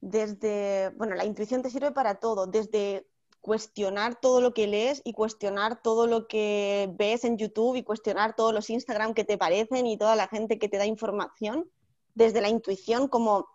Desde, 0.00 0.90
bueno, 0.96 1.16
la 1.16 1.24
intuición 1.24 1.62
te 1.62 1.70
sirve 1.70 1.90
para 1.90 2.16
todo, 2.20 2.46
desde 2.46 3.06
cuestionar 3.48 4.20
todo 4.20 4.42
lo 4.42 4.52
que 4.52 4.66
lees 4.66 5.00
y 5.04 5.14
cuestionar 5.14 5.80
todo 5.80 6.06
lo 6.06 6.28
que 6.28 6.92
ves 6.98 7.24
en 7.24 7.38
YouTube 7.38 7.76
y 7.76 7.82
cuestionar 7.82 8.36
todos 8.36 8.52
los 8.52 8.68
Instagram 8.68 9.14
que 9.14 9.24
te 9.24 9.38
parecen 9.38 9.86
y 9.86 9.96
toda 9.96 10.16
la 10.16 10.28
gente 10.28 10.58
que 10.58 10.68
te 10.68 10.76
da 10.76 10.84
información, 10.84 11.66
desde 12.14 12.42
la 12.42 12.50
intuición 12.50 13.08
como, 13.08 13.48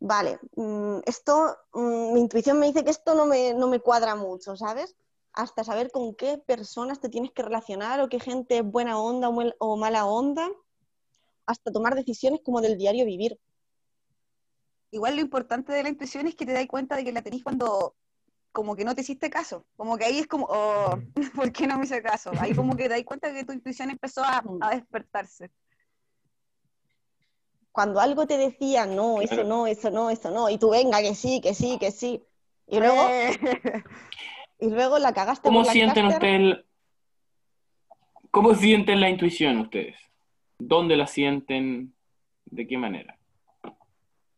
vale, 0.00 0.40
mm, 0.56 0.98
esto, 1.06 1.56
mm, 1.74 2.12
mi 2.12 2.20
intuición 2.20 2.58
me 2.58 2.66
dice 2.66 2.82
que 2.82 2.90
esto 2.90 3.14
no 3.14 3.24
me, 3.24 3.54
no 3.54 3.68
me 3.68 3.78
cuadra 3.78 4.16
mucho, 4.16 4.56
¿sabes? 4.56 4.96
Hasta 5.32 5.62
saber 5.62 5.92
con 5.92 6.16
qué 6.16 6.36
personas 6.38 6.98
te 6.98 7.08
tienes 7.08 7.30
que 7.30 7.42
relacionar 7.42 8.00
o 8.00 8.08
qué 8.08 8.18
gente 8.18 8.58
es 8.58 8.64
buena 8.64 9.00
onda 9.00 9.28
o 9.28 9.32
mal- 9.32 9.54
o 9.60 9.76
mala 9.76 10.06
onda 10.06 10.50
hasta 11.46 11.70
tomar 11.70 11.94
decisiones 11.94 12.40
como 12.44 12.60
del 12.60 12.76
diario 12.76 13.04
vivir. 13.06 13.38
Igual 14.90 15.14
lo 15.14 15.20
importante 15.20 15.72
de 15.72 15.84
la 15.84 15.88
intuición 15.88 16.26
es 16.26 16.34
que 16.34 16.46
te 16.46 16.52
das 16.52 16.66
cuenta 16.66 16.96
de 16.96 17.04
que 17.04 17.12
la 17.12 17.22
tenés 17.22 17.44
cuando 17.44 17.94
como 18.52 18.76
que 18.76 18.84
no 18.84 18.94
te 18.94 19.02
hiciste 19.02 19.30
caso. 19.30 19.66
Como 19.76 19.96
que 19.96 20.04
ahí 20.04 20.18
es 20.18 20.26
como, 20.26 20.46
oh, 20.48 20.98
¿por 21.34 21.52
qué 21.52 21.66
no 21.66 21.78
me 21.78 21.84
hice 21.84 22.02
caso? 22.02 22.30
Ahí 22.38 22.54
como 22.54 22.76
que 22.76 22.84
te 22.84 22.90
das 22.90 23.04
cuenta 23.04 23.32
que 23.32 23.44
tu 23.44 23.52
intuición 23.52 23.90
empezó 23.90 24.22
a, 24.24 24.42
a 24.60 24.70
despertarse. 24.70 25.50
Cuando 27.72 28.00
algo 28.00 28.26
te 28.26 28.36
decía, 28.36 28.86
no, 28.86 29.20
eso 29.20 29.44
no, 29.44 29.66
eso 29.66 29.90
no, 29.90 30.10
eso 30.10 30.30
no, 30.30 30.50
y 30.50 30.58
tú 30.58 30.70
venga, 30.70 31.00
que 31.00 31.14
sí, 31.14 31.40
que 31.40 31.54
sí, 31.54 31.78
que 31.78 31.92
sí. 31.92 32.22
Y 32.66 32.78
luego, 32.78 33.00
y 34.58 34.70
luego 34.70 34.98
la 34.98 35.12
cagaste 35.12 35.48
¿Cómo 35.48 35.62
la 35.62 35.72
sienten 35.72 36.06
ustedes? 36.06 36.64
¿Cómo 38.30 38.54
sienten 38.54 39.00
la 39.00 39.08
intuición 39.08 39.58
ustedes? 39.58 39.96
¿Dónde 40.58 40.96
la 40.96 41.06
sienten? 41.06 41.94
¿De 42.44 42.66
qué 42.66 42.76
manera? 42.76 43.19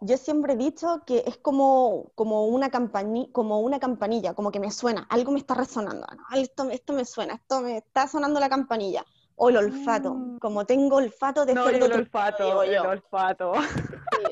Yo 0.04 0.16
siempre 0.16 0.54
he 0.54 0.56
dicho 0.56 1.02
que 1.06 1.22
es 1.26 1.36
como, 1.36 2.10
como, 2.16 2.46
una 2.46 2.70
campani- 2.70 3.30
como 3.30 3.60
una 3.60 3.78
campanilla, 3.78 4.34
como 4.34 4.50
que 4.50 4.58
me 4.58 4.72
suena, 4.72 5.06
algo 5.08 5.30
me 5.30 5.38
está 5.38 5.54
resonando, 5.54 6.04
¿no? 6.16 6.36
Esto, 6.36 6.68
esto 6.70 6.92
me 6.92 7.04
suena, 7.04 7.34
esto 7.34 7.60
me 7.60 7.76
está 7.78 8.08
sonando 8.08 8.40
la 8.40 8.48
campanilla. 8.48 9.04
O 9.36 9.48
el 9.48 9.56
olfato, 9.58 10.12
Mm. 10.14 10.38
como 10.40 10.66
tengo 10.66 10.96
olfato 10.96 11.46
de 11.46 11.54
no, 11.54 11.64
cerdo 11.66 11.86
el 11.86 11.92
olfato, 11.92 12.62
el 12.64 12.78
olfato. 12.78 13.52
Sí. 13.54 14.24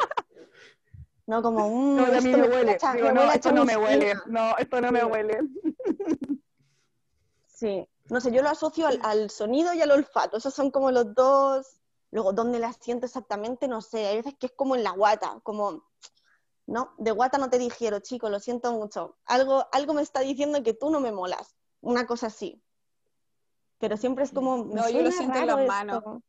No, 1.27 1.41
como, 1.41 1.69
mm, 1.71 1.97
No, 1.97 2.05
a 2.05 2.21
mí 2.21 2.35
me 2.35 2.43
huele 2.49 2.79
Digo, 2.95 3.07
me 3.09 3.15
no, 3.15 3.33
esto 3.33 3.53
no 3.53 3.65
me 3.65 3.77
huele. 3.77 4.15
No, 4.27 4.57
esto 4.59 4.81
no 4.81 4.91
me 4.91 5.05
huele. 5.05 5.39
Sí, 7.47 7.87
no 8.09 8.21
sé, 8.21 8.33
yo 8.33 8.43
lo 8.43 8.49
asocio 8.49 8.87
al, 8.87 8.99
al 9.03 9.31
sonido 9.31 9.73
y 9.75 9.81
al 9.83 9.91
olfato, 9.93 10.37
esos 10.39 10.53
son 10.53 10.71
como 10.73 10.91
los 10.91 11.15
dos. 11.15 11.80
Luego, 12.13 12.33
¿dónde 12.33 12.59
la 12.59 12.73
siento 12.73 13.07
exactamente? 13.07 13.69
No 13.69 13.81
sé, 13.81 14.07
hay 14.07 14.17
veces 14.17 14.35
que 14.39 14.47
es 14.47 14.53
como 14.53 14.75
en 14.75 14.83
la 14.83 14.91
guata, 14.91 15.41
como, 15.43 15.85
no, 16.67 16.93
de 16.99 17.13
guata 17.13 17.39
no 17.39 17.51
te 17.51 17.59
digiero, 17.59 18.01
chico, 18.01 18.29
lo 18.29 18.41
siento 18.41 18.73
mucho. 18.73 19.17
Algo, 19.27 19.67
algo 19.73 19.95
me 19.95 20.03
está 20.03 20.21
diciendo 20.21 20.63
que 20.63 20.75
tú 20.75 20.91
no 20.91 21.01
me 21.01 21.13
molas, 21.13 21.57
una 21.81 22.07
cosa 22.07 22.27
así. 22.27 22.61
Pero 23.79 23.97
siempre 23.97 24.25
es 24.25 24.33
como, 24.33 24.65
me 24.65 24.75
No, 24.75 24.91
yo 24.91 25.03
lo 25.03 25.11
siento 25.11 25.39
en 25.39 25.47
las 25.47 25.57
esto. 25.59 25.69
manos. 25.69 26.23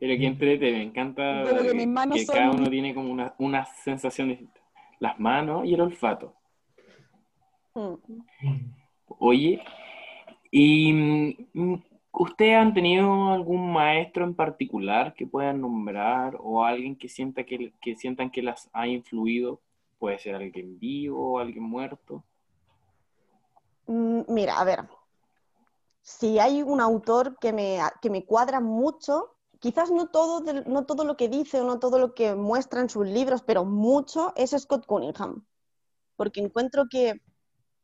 Pero 0.00 0.16
que 0.16 0.26
entrete, 0.26 0.70
me 0.72 0.82
encanta 0.82 1.42
Pero 1.44 1.62
que 1.62 1.68
que, 1.68 1.74
mis 1.74 1.88
manos 1.88 2.18
que 2.18 2.24
son- 2.26 2.34
cada 2.34 2.50
uno 2.52 2.70
tiene 2.70 2.94
como 2.94 3.10
una, 3.12 3.34
una 3.38 3.66
sensación 3.66 4.28
distinta. 4.28 4.60
Las 5.00 5.18
manos 5.18 5.64
y 5.66 5.74
el 5.74 5.80
olfato. 5.80 6.34
Mm. 7.74 7.94
Oye, 9.18 9.62
¿y 10.50 10.92
ustedes 12.12 12.56
han 12.56 12.74
tenido 12.74 13.32
algún 13.32 13.72
maestro 13.72 14.24
en 14.24 14.34
particular 14.34 15.14
que 15.14 15.26
puedan 15.26 15.60
nombrar 15.60 16.36
o 16.40 16.64
alguien 16.64 16.96
que 16.96 17.08
sienta 17.08 17.44
que, 17.44 17.72
que 17.80 17.96
sientan 17.96 18.30
que 18.30 18.42
las 18.42 18.68
ha 18.72 18.86
influido? 18.86 19.60
Puede 19.98 20.18
ser 20.18 20.34
alguien 20.34 20.78
vivo 20.78 21.34
o 21.34 21.38
alguien 21.38 21.64
muerto. 21.64 22.24
Mm, 23.86 24.22
Mira, 24.28 24.58
a 24.58 24.64
ver, 24.64 24.88
si 26.02 26.38
hay 26.38 26.62
un 26.62 26.80
autor 26.80 27.38
que 27.38 27.52
me, 27.52 27.80
que 28.00 28.10
me 28.10 28.24
cuadra 28.24 28.60
mucho, 28.60 29.36
quizás 29.58 29.90
no 29.90 30.08
todo, 30.08 30.42
no 30.66 30.86
todo 30.86 31.04
lo 31.04 31.16
que 31.16 31.28
dice 31.28 31.60
o 31.60 31.64
no 31.64 31.78
todo 31.78 31.98
lo 31.98 32.14
que 32.14 32.34
muestra 32.34 32.80
en 32.80 32.88
sus 32.88 33.06
libros, 33.06 33.42
pero 33.42 33.64
mucho 33.64 34.32
es 34.36 34.50
Scott 34.50 34.86
Cunningham, 34.86 35.44
porque 36.16 36.40
encuentro 36.40 36.84
que 36.90 37.20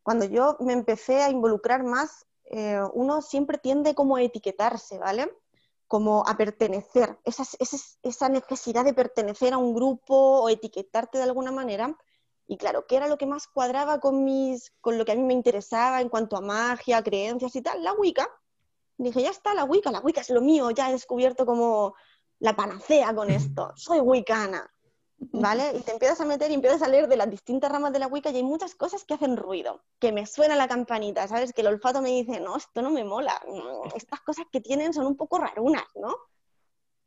cuando 0.02 0.24
yo 0.26 0.56
me 0.60 0.72
empecé 0.72 1.22
a 1.22 1.30
involucrar 1.30 1.82
más, 1.82 2.26
eh, 2.46 2.80
uno 2.92 3.22
siempre 3.22 3.58
tiende 3.58 3.94
como 3.94 4.16
a 4.16 4.22
etiquetarse, 4.22 4.98
¿vale? 4.98 5.30
Como 5.86 6.24
a 6.26 6.36
pertenecer, 6.36 7.18
esa, 7.24 7.44
esa- 7.58 7.98
esa 8.02 8.28
necesidad 8.28 8.84
de 8.84 8.94
pertenecer 8.94 9.52
a 9.52 9.58
un 9.58 9.74
grupo 9.74 10.14
o 10.42 10.48
etiquetarte 10.48 11.18
de 11.18 11.24
alguna 11.24 11.52
manera. 11.52 11.96
Y 12.46 12.56
claro, 12.56 12.86
¿qué 12.86 12.96
era 12.96 13.08
lo 13.08 13.16
que 13.18 13.26
más 13.26 13.46
cuadraba 13.46 14.00
con, 14.00 14.24
mis, 14.24 14.72
con 14.80 14.98
lo 14.98 15.04
que 15.04 15.12
a 15.12 15.14
mí 15.14 15.22
me 15.22 15.32
interesaba 15.34 16.00
en 16.00 16.08
cuanto 16.08 16.36
a 16.36 16.40
magia, 16.40 17.02
creencias 17.02 17.54
y 17.56 17.62
tal? 17.62 17.82
La 17.82 17.92
Wicca. 17.94 18.28
Dije, 18.96 19.22
ya 19.22 19.30
está, 19.30 19.54
la 19.54 19.64
Wicca, 19.64 19.90
la 19.90 20.00
Wicca 20.00 20.20
es 20.20 20.30
lo 20.30 20.40
mío, 20.40 20.70
ya 20.70 20.88
he 20.88 20.92
descubierto 20.92 21.46
como 21.46 21.94
la 22.40 22.54
panacea 22.54 23.14
con 23.14 23.30
esto, 23.30 23.72
soy 23.76 24.00
wicana, 24.00 24.72
¿vale? 25.32 25.72
Y 25.76 25.80
te 25.80 25.92
empiezas 25.92 26.20
a 26.20 26.24
meter 26.24 26.50
y 26.50 26.54
empiezas 26.54 26.82
a 26.82 26.88
leer 26.88 27.08
de 27.08 27.16
las 27.16 27.30
distintas 27.30 27.70
ramas 27.70 27.92
de 27.92 27.98
la 27.98 28.06
Wicca 28.06 28.30
y 28.30 28.36
hay 28.36 28.42
muchas 28.42 28.74
cosas 28.74 29.04
que 29.04 29.14
hacen 29.14 29.36
ruido, 29.36 29.82
que 29.98 30.12
me 30.12 30.26
suena 30.26 30.56
la 30.56 30.68
campanita, 30.68 31.26
¿sabes? 31.28 31.52
Que 31.52 31.60
el 31.62 31.68
olfato 31.68 32.00
me 32.02 32.10
dice, 32.10 32.40
no, 32.40 32.56
esto 32.56 32.82
no 32.82 32.90
me 32.90 33.04
mola, 33.04 33.40
estas 33.94 34.20
cosas 34.20 34.46
que 34.52 34.60
tienen 34.60 34.92
son 34.92 35.06
un 35.06 35.16
poco 35.16 35.38
rarunas, 35.38 35.86
¿no? 35.94 36.14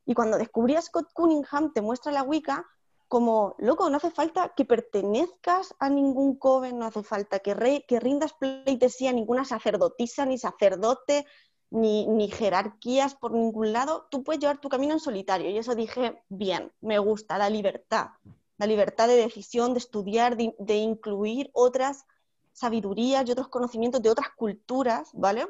Y 0.06 0.14
cuando 0.14 0.38
descubrí 0.38 0.76
a 0.76 0.82
Scott 0.82 1.12
Cunningham, 1.14 1.74
te 1.74 1.82
muestra 1.82 2.12
la 2.12 2.24
Wicca 2.24 2.66
como, 3.10 3.56
loco, 3.58 3.90
no 3.90 3.98
hace 3.98 4.12
falta 4.12 4.54
que 4.56 4.66
pertenezcas 4.66 5.74
a 5.80 5.90
ningún 5.90 6.38
coven, 6.38 6.78
no 6.78 6.86
hace 6.86 7.04
falta 7.04 7.40
que, 7.40 7.54
re- 7.54 7.86
que 7.88 8.00
rindas 8.00 8.34
pleitesía 8.34 9.12
a 9.12 9.14
ninguna 9.14 9.46
sacerdotisa 9.46 10.26
ni 10.26 10.38
sacerdote, 10.38 11.26
ni, 11.70 12.08
ni 12.08 12.30
jerarquías 12.30 13.16
por 13.16 13.32
ningún 13.32 13.74
lado. 13.74 14.08
Tú 14.10 14.24
puedes 14.24 14.40
llevar 14.40 14.60
tu 14.60 14.70
camino 14.70 14.94
en 14.94 15.00
solitario. 15.00 15.50
Y 15.50 15.58
eso 15.58 15.76
dije, 15.76 16.22
bien, 16.30 16.72
me 16.82 17.00
gusta, 17.00 17.38
la 17.38 17.50
libertad. 17.50 18.10
La 18.58 18.66
libertad 18.66 19.08
de 19.08 19.16
decisión, 19.16 19.74
de 19.74 19.80
estudiar, 19.80 20.36
de, 20.38 20.76
incluir 20.76 21.50
otras 21.54 22.06
sabidurías 22.54 23.28
y 23.28 23.32
otros 23.32 23.50
conocimientos 23.50 24.02
de 24.02 24.10
otras 24.10 24.30
culturas, 24.36 25.10
¿vale? 25.14 25.48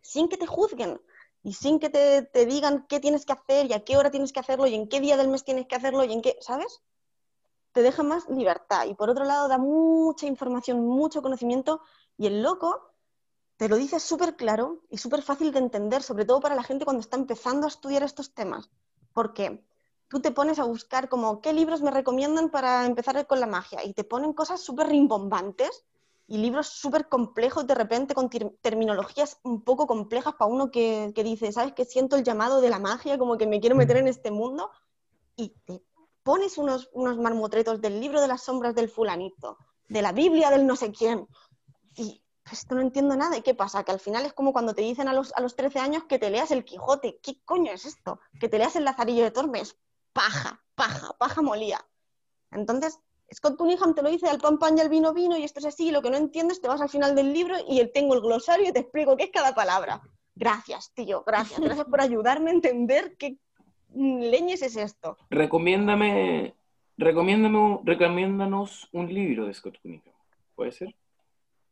Sin 0.00 0.28
que 0.28 0.38
te 0.38 0.46
juzguen 0.46 1.00
y 1.42 1.52
sin 1.52 1.78
que 1.78 1.90
te, 1.90 2.22
te 2.22 2.46
digan 2.46 2.86
qué 2.88 3.00
tienes 3.00 3.26
que 3.26 3.34
hacer 3.34 3.66
y 3.66 3.74
a 3.74 3.84
qué 3.84 3.98
hora 3.98 4.10
tienes 4.10 4.32
que 4.32 4.40
hacerlo 4.40 4.66
y 4.66 4.74
en 4.74 4.88
qué 4.88 5.00
día 5.00 5.18
del 5.18 5.28
mes 5.28 5.44
tienes 5.44 5.66
que 5.66 5.74
hacerlo 5.74 6.04
y 6.04 6.12
en 6.12 6.22
qué, 6.22 6.38
¿sabes? 6.40 6.80
Te 7.72 7.82
deja 7.82 8.02
más 8.02 8.26
libertad 8.30 8.86
y 8.86 8.94
por 8.94 9.10
otro 9.10 9.24
lado 9.24 9.46
da 9.46 9.58
mucha 9.58 10.26
información, 10.26 10.86
mucho 10.86 11.20
conocimiento 11.20 11.82
y 12.16 12.26
el 12.26 12.42
loco 12.42 12.94
te 13.58 13.68
lo 13.68 13.76
dice 13.76 13.98
súper 13.98 14.36
claro 14.36 14.78
y 14.88 14.98
súper 14.98 15.20
fácil 15.20 15.52
de 15.52 15.58
entender, 15.58 16.02
sobre 16.02 16.24
todo 16.24 16.40
para 16.40 16.54
la 16.54 16.62
gente 16.62 16.84
cuando 16.84 17.00
está 17.00 17.16
empezando 17.16 17.66
a 17.66 17.68
estudiar 17.68 18.04
estos 18.04 18.32
temas. 18.32 18.70
Porque 19.12 19.66
tú 20.06 20.20
te 20.20 20.30
pones 20.30 20.60
a 20.60 20.64
buscar 20.64 21.08
como 21.08 21.40
qué 21.40 21.52
libros 21.52 21.82
me 21.82 21.90
recomiendan 21.90 22.50
para 22.50 22.86
empezar 22.86 23.26
con 23.26 23.40
la 23.40 23.46
magia 23.46 23.84
y 23.84 23.92
te 23.94 24.04
ponen 24.04 24.32
cosas 24.32 24.60
súper 24.60 24.86
rimbombantes 24.86 25.84
y 26.28 26.38
libros 26.38 26.68
súper 26.68 27.08
complejos 27.08 27.66
de 27.66 27.74
repente 27.74 28.14
con 28.14 28.30
ter- 28.30 28.56
terminologías 28.60 29.38
un 29.42 29.62
poco 29.62 29.88
complejas 29.88 30.34
para 30.34 30.50
uno 30.50 30.70
que, 30.70 31.10
que 31.14 31.24
dice, 31.24 31.50
¿sabes? 31.50 31.72
Que 31.72 31.84
siento 31.84 32.14
el 32.14 32.22
llamado 32.22 32.60
de 32.60 32.70
la 32.70 32.78
magia, 32.78 33.18
como 33.18 33.36
que 33.38 33.46
me 33.48 33.60
quiero 33.60 33.74
meter 33.74 33.96
en 33.96 34.06
este 34.06 34.30
mundo 34.30 34.70
y 35.34 35.48
te 35.64 35.82
pones 36.22 36.58
unos, 36.58 36.90
unos 36.92 37.18
marmotretos 37.18 37.80
del 37.80 38.00
libro 38.00 38.20
de 38.20 38.28
las 38.28 38.42
sombras 38.42 38.76
del 38.76 38.88
fulanito, 38.88 39.58
de 39.88 40.02
la 40.02 40.12
Biblia 40.12 40.50
del 40.50 40.64
no 40.64 40.76
sé 40.76 40.92
quién 40.92 41.26
y 41.96 42.22
esto 42.52 42.74
no 42.74 42.80
entiendo 42.80 43.16
nada. 43.16 43.36
¿Y 43.36 43.42
qué 43.42 43.54
pasa? 43.54 43.84
Que 43.84 43.92
al 43.92 44.00
final 44.00 44.24
es 44.26 44.32
como 44.32 44.52
cuando 44.52 44.74
te 44.74 44.82
dicen 44.82 45.08
a 45.08 45.12
los, 45.12 45.32
a 45.34 45.40
los 45.40 45.56
13 45.56 45.78
años 45.78 46.04
que 46.04 46.18
te 46.18 46.30
leas 46.30 46.50
el 46.50 46.64
Quijote. 46.64 47.18
¿Qué 47.22 47.40
coño 47.44 47.72
es 47.72 47.84
esto? 47.84 48.20
Que 48.40 48.48
te 48.48 48.58
leas 48.58 48.76
el 48.76 48.84
Lazarillo 48.84 49.24
de 49.24 49.30
Tormes. 49.30 49.76
Paja, 50.12 50.62
paja, 50.74 51.12
paja 51.18 51.42
molía. 51.42 51.84
Entonces, 52.50 52.98
Scott 53.34 53.56
Cunningham 53.58 53.94
te 53.94 54.02
lo 54.02 54.08
dice 54.10 54.28
al 54.28 54.38
pan 54.38 54.58
pan 54.58 54.78
y 54.78 54.80
al 54.80 54.88
vino 54.88 55.12
vino 55.12 55.36
y 55.36 55.44
esto 55.44 55.58
es 55.60 55.66
así 55.66 55.88
y 55.88 55.90
lo 55.90 56.00
que 56.00 56.10
no 56.10 56.16
entiendes 56.16 56.60
te 56.62 56.68
vas 56.68 56.80
al 56.80 56.88
final 56.88 57.14
del 57.14 57.32
libro 57.32 57.56
y 57.68 57.78
el- 57.80 57.92
tengo 57.92 58.14
el 58.14 58.22
glosario 58.22 58.68
y 58.68 58.72
te 58.72 58.80
explico 58.80 59.16
qué 59.16 59.24
es 59.24 59.30
cada 59.30 59.54
palabra. 59.54 60.00
Gracias, 60.34 60.92
tío, 60.94 61.24
gracias. 61.26 61.60
Gracias 61.60 61.86
por 61.86 62.00
ayudarme 62.00 62.50
a 62.50 62.54
entender 62.54 63.16
qué 63.18 63.36
leñes 63.94 64.62
es 64.62 64.76
esto. 64.76 65.16
Recomiéndame, 65.30 66.54
recomiéndame, 66.96 67.80
recomiéndanos 67.84 68.88
un 68.92 69.12
libro 69.12 69.46
de 69.46 69.54
Scott 69.54 69.78
Cunningham. 69.82 70.14
¿Puede 70.54 70.72
ser? 70.72 70.94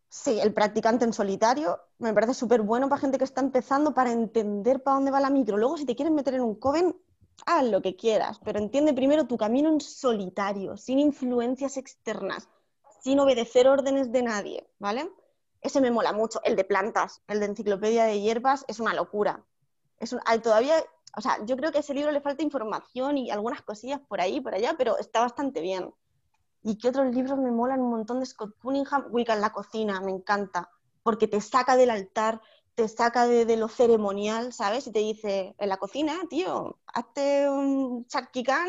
Sí, 0.09 0.39
el 0.41 0.55
practicante 0.55 1.05
en 1.05 1.13
solitario 1.13 1.79
me 1.99 2.13
parece 2.15 2.35
súper 2.35 2.63
bueno 2.63 2.89
para 2.89 3.01
gente 3.01 3.19
que 3.19 3.25
está 3.25 3.41
empezando 3.41 3.93
para 3.95 4.13
entender 4.13 4.83
para 4.83 4.97
dónde 4.97 5.11
va 5.11 5.21
la 5.21 5.31
micro. 5.31 5.57
Luego, 5.57 5.77
si 5.77 5.85
te 5.85 5.95
quieres 5.97 6.15
meter 6.15 6.35
en 6.35 6.41
un 6.43 6.55
coven, 6.59 6.97
haz 7.45 7.65
lo 7.65 7.83
que 7.83 7.97
quieras, 7.97 8.41
pero 8.45 8.59
entiende 8.59 8.95
primero 8.95 9.27
tu 9.27 9.37
camino 9.37 9.69
en 9.69 9.81
solitario, 9.81 10.77
sin 10.77 10.99
influencias 10.99 11.77
externas, 11.77 12.49
sin 13.03 13.21
obedecer 13.21 13.69
órdenes 13.69 14.11
de 14.13 14.23
nadie, 14.23 14.67
¿vale? 14.79 15.11
Ese 15.61 15.81
me 15.81 15.91
mola 15.91 16.13
mucho. 16.13 16.41
El 16.45 16.57
de 16.57 16.65
plantas, 16.65 17.23
el 17.29 17.41
de 17.41 17.47
enciclopedia 17.47 18.05
de 18.05 18.21
hierbas, 18.21 18.65
es 18.69 18.81
una 18.81 18.95
locura. 18.95 19.45
Es 19.99 20.13
un- 20.13 20.21
todavía, 20.43 20.77
o 21.17 21.21
sea, 21.21 21.45
yo 21.45 21.57
creo 21.57 21.73
que 21.73 21.79
a 21.79 21.81
ese 21.81 21.95
libro 21.95 22.13
le 22.13 22.21
falta 22.21 22.43
información 22.43 23.19
y 23.19 23.31
algunas 23.31 23.63
cosillas 23.63 24.01
por 24.09 24.21
ahí, 24.21 24.41
por 24.41 24.55
allá, 24.55 24.75
pero 24.79 24.99
está 24.99 25.21
bastante 25.21 25.61
bien. 25.61 25.93
¿Y 26.69 26.79
qué 26.79 26.89
otros 26.89 27.15
libros 27.15 27.39
me 27.39 27.53
molan 27.53 27.81
un 27.81 27.91
montón 27.91 28.19
de 28.19 28.27
Scott 28.27 28.59
Cunningham? 28.61 29.07
Wicca 29.13 29.35
en 29.35 29.41
la 29.41 29.53
cocina, 29.53 30.01
me 30.01 30.11
encanta, 30.11 30.69
porque 31.05 31.29
te 31.29 31.41
saca 31.41 31.77
del 31.77 31.91
altar, 31.91 32.41
te 32.75 32.89
saca 32.89 33.29
de, 33.29 33.57
lo 33.57 33.69
ceremonial, 33.69 34.53
¿sabes? 34.53 34.89
Y 34.89 34.91
te 34.91 34.99
dice, 34.99 35.55
en 35.59 35.69
la 35.69 35.77
cocina, 35.77 36.15
tío, 36.29 36.77
hazte 36.89 37.49
un 37.49 38.05
charquicán 38.09 38.69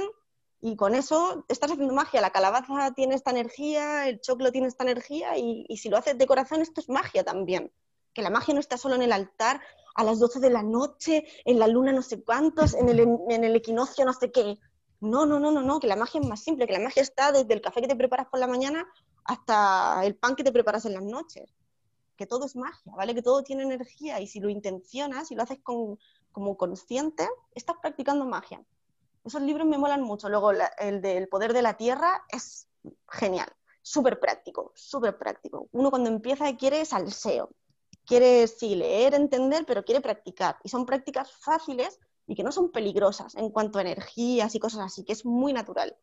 y 0.62 0.76
con 0.76 0.94
eso 0.94 1.44
estás 1.48 1.72
haciendo 1.72 1.96
magia. 1.96 2.22
La 2.22 2.30
calabaza 2.30 2.94
tiene 2.94 3.16
esta 3.16 3.32
energía, 3.32 4.08
el 4.08 4.22
choclo 4.22 4.52
tiene 4.52 4.68
esta 4.68 4.84
energía 4.84 5.36
y, 5.36 5.66
y 5.68 5.78
si 5.78 5.90
lo 5.90 5.98
haces 5.98 6.20
de 6.20 6.28
corazón, 6.28 6.62
esto 6.62 6.82
es 6.82 6.90
magia 6.90 7.24
también. 7.24 7.72
Que 8.14 8.22
la 8.22 8.30
magia 8.30 8.54
no 8.54 8.60
está 8.60 8.78
solo 8.78 8.94
en 8.94 9.02
el 9.02 9.12
altar, 9.12 9.60
a 9.96 10.04
las 10.04 10.20
12 10.20 10.40
de 10.40 10.52
la 10.52 10.62
noche, 10.62 11.26
en 11.46 11.58
la 11.58 11.66
luna 11.66 11.94
no 11.94 12.04
sé 12.04 12.24
cuántos, 12.24 12.76
en 12.76 12.90
el, 12.90 13.00
en 13.00 13.44
el 13.44 13.56
equinoccio 13.56 14.06
no 14.06 14.14
sé 14.14 14.32
qué. 14.32 14.60
No, 15.00 15.26
no, 15.26 15.40
no, 15.40 15.52
no, 15.52 15.62
no, 15.62 15.80
que 15.80 15.88
la 15.88 15.96
magia 15.96 16.20
es 16.20 16.28
más 16.28 16.42
simple, 16.42 16.66
que 16.66 16.74
la 16.74 16.80
magia 16.80 17.02
está 17.02 17.32
desde 17.32 17.54
el 17.54 17.62
café 17.62 17.82
que 17.82 17.88
te 17.88 17.96
preparas 17.96 18.28
por 18.28 18.40
la 18.40 18.48
mañana 18.48 18.86
hasta 19.26 20.02
el 20.04 20.16
pan 20.16 20.36
que 20.36 20.44
te 20.44 20.52
preparas 20.52 20.86
en 20.86 20.94
las 20.94 21.04
noches. 21.04 21.54
Que 22.16 22.26
todo 22.26 22.46
es 22.46 22.56
magia, 22.56 22.94
¿vale? 22.96 23.14
Que 23.14 23.22
todo 23.22 23.44
tiene 23.44 23.62
energía 23.62 24.20
y 24.20 24.28
si 24.28 24.40
lo 24.40 24.50
intencionas 24.50 25.30
y 25.32 25.36
lo 25.36 25.44
haces 25.44 25.60
con, 25.62 26.00
como 26.32 26.58
consciente, 26.58 27.28
estás 27.54 27.76
practicando 27.80 28.26
magia. 28.26 28.64
Esos 29.24 29.42
libros 29.42 29.68
me 29.68 29.78
molan 29.78 30.02
mucho. 30.02 30.30
Luego 30.30 30.52
el 30.52 31.02
del 31.02 31.28
poder 31.28 31.54
de 31.54 31.62
la 31.62 31.78
tierra 31.78 32.26
es 32.30 32.68
genial, 33.10 33.52
súper 33.84 34.20
práctico, 34.20 34.72
súper 34.74 35.18
práctico. 35.18 35.68
Uno 35.74 35.92
cuando 35.92 36.10
empieza 36.10 36.56
quiere 36.56 36.86
salseo, 36.86 37.52
quiere 38.06 38.48
sí 38.48 38.76
leer, 38.76 39.14
entender, 39.14 39.66
pero 39.68 39.84
quiere 39.84 40.02
practicar. 40.02 40.58
Y 40.64 40.70
son 40.70 40.86
prácticas 40.86 41.32
fáciles 41.32 42.00
y 42.28 42.36
que 42.36 42.44
no 42.44 42.52
son 42.52 42.72
peligrosas 42.72 43.36
en 43.36 43.50
cuanto 43.50 43.80
a 43.80 43.82
energías 43.82 44.54
y 44.54 44.60
cosas 44.60 44.82
así, 44.82 45.04
que 45.04 45.14
es 45.14 45.26
muy 45.26 45.54
natural. 45.54 45.96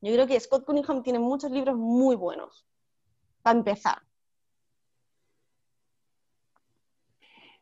Yo 0.00 0.12
creo 0.12 0.26
que 0.26 0.40
Scott 0.40 0.64
Cunningham 0.64 1.02
tiene 1.02 1.18
muchos 1.18 1.50
libros 1.50 1.76
muy 1.76 2.16
buenos. 2.16 2.64
Para 3.42 3.58
empezar. 3.58 3.98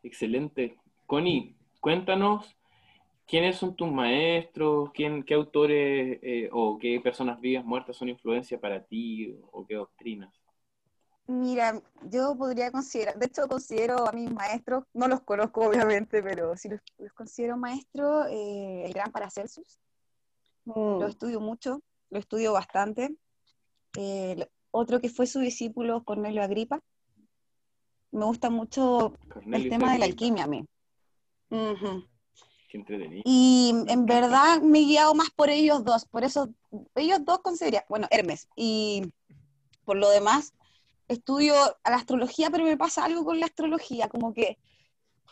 Excelente. 0.01 0.79
Connie, 1.05 1.57
cuéntanos 1.81 2.55
quiénes 3.25 3.57
son 3.57 3.75
tus 3.75 3.91
maestros, 3.91 4.91
quién, 4.93 5.23
qué 5.23 5.33
autores 5.33 6.19
eh, 6.21 6.49
o 6.51 6.77
qué 6.77 6.99
personas 7.01 7.41
vivas, 7.41 7.65
muertas 7.65 7.97
son 7.97 8.09
influencia 8.09 8.59
para 8.59 8.83
ti 8.83 9.37
o 9.51 9.65
qué 9.65 9.75
doctrinas. 9.75 10.33
Mira, 11.27 11.81
yo 12.03 12.35
podría 12.37 12.71
considerar, 12.71 13.17
de 13.17 13.25
hecho 13.25 13.47
considero 13.47 14.07
a 14.07 14.11
mis 14.13 14.31
maestros, 14.31 14.85
no 14.93 15.07
los 15.07 15.21
conozco 15.21 15.61
obviamente, 15.67 16.23
pero 16.23 16.55
sí 16.55 16.69
los, 16.69 16.81
los 16.97 17.13
considero 17.13 17.57
maestros, 17.57 18.27
eh, 18.29 18.85
el 18.85 18.93
gran 18.93 19.11
Paracelsus, 19.11 19.77
Mm, 20.67 20.99
lo 20.99 21.07
estudio 21.07 21.39
mucho, 21.39 21.81
lo 22.09 22.19
estudio 22.19 22.51
bastante. 22.53 23.15
Eh, 23.97 24.45
otro 24.71 24.99
que 24.99 25.09
fue 25.09 25.25
su 25.25 25.39
discípulo, 25.39 26.03
Cornelio 26.03 26.43
Agripa. 26.43 26.81
Me 28.11 28.25
gusta 28.25 28.49
mucho 28.49 29.13
el 29.51 29.69
tema 29.69 29.93
de 29.93 29.99
la 29.99 30.05
alquimia 30.05 30.43
a 30.43 30.47
mí. 30.47 30.65
Qué 32.69 32.77
entretenido. 32.77 33.21
Y 33.25 33.73
en 33.87 34.05
verdad 34.05 34.61
me 34.61 34.79
he 34.79 34.85
guiado 34.85 35.15
más 35.15 35.29
por 35.29 35.49
ellos 35.49 35.85
dos, 35.85 36.05
por 36.05 36.25
eso 36.25 36.49
ellos 36.95 37.23
dos 37.23 37.39
consideraría, 37.39 37.85
bueno, 37.87 38.07
Hermes. 38.11 38.49
Y 38.57 39.13
por 39.85 39.95
lo 39.95 40.09
demás, 40.09 40.53
estudio 41.07 41.53
a 41.83 41.89
la 41.89 41.97
astrología, 41.97 42.49
pero 42.49 42.63
me 42.63 42.77
pasa 42.77 43.05
algo 43.05 43.23
con 43.23 43.39
la 43.39 43.45
astrología, 43.45 44.07
como 44.09 44.33
que 44.33 44.57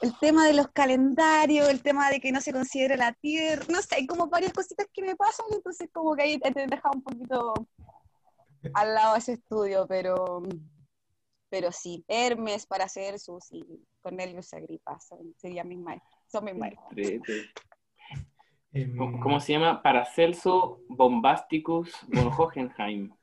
el 0.01 0.17
tema 0.19 0.45
de 0.45 0.53
los 0.53 0.69
calendarios, 0.69 1.69
el 1.69 1.81
tema 1.81 2.09
de 2.09 2.19
que 2.19 2.31
no 2.31 2.41
se 2.41 2.53
considera 2.53 2.97
la 2.97 3.13
Tierra, 3.13 3.65
no 3.69 3.81
sé, 3.81 3.95
hay 3.95 4.07
como 4.07 4.27
varias 4.27 4.53
cositas 4.53 4.87
que 4.93 5.01
me 5.01 5.15
pasan, 5.15 5.45
entonces 5.51 5.89
como 5.91 6.15
que 6.15 6.23
ahí 6.23 6.39
te 6.39 6.49
he 6.49 6.67
dejado 6.67 6.95
un 6.95 7.03
poquito 7.03 7.53
al 8.73 8.93
lado 8.93 9.15
ese 9.15 9.33
estudio, 9.33 9.85
pero, 9.87 10.43
pero 11.49 11.71
sí, 11.71 12.03
Hermes, 12.07 12.65
Paracelsus 12.65 13.51
y 13.51 13.63
Cornelius 14.01 14.53
Agripa 14.53 14.99
son, 14.99 15.33
serían 15.37 15.67
mis 15.67 15.79
maestros, 15.79 16.19
son 16.27 16.45
mis 16.45 16.55
maestros. 16.55 16.91
Em, 18.71 18.97
¿Cómo, 18.97 19.19
cómo 19.21 19.39
se 19.39 19.53
llama? 19.53 19.81
Paracelso 19.81 20.81
Bombasticus 20.89 21.91
von 22.09 22.29
Hohenheim. 22.37 23.15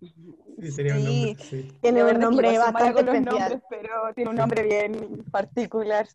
Sí, 0.00 0.70
sería 0.70 0.94
un 0.94 1.00
Sí. 1.02 1.24
nombre, 1.26 1.44
sí. 1.44 1.72
Tiene 1.80 2.04
un 2.04 2.18
nombre 2.20 2.58
bastante 2.58 3.00
especial. 3.00 3.24
nombres, 3.24 3.62
pero 3.70 3.90
tiene 4.14 4.30
un 4.30 4.36
nombre 4.36 4.62
bien 4.62 5.24
particular. 5.30 6.06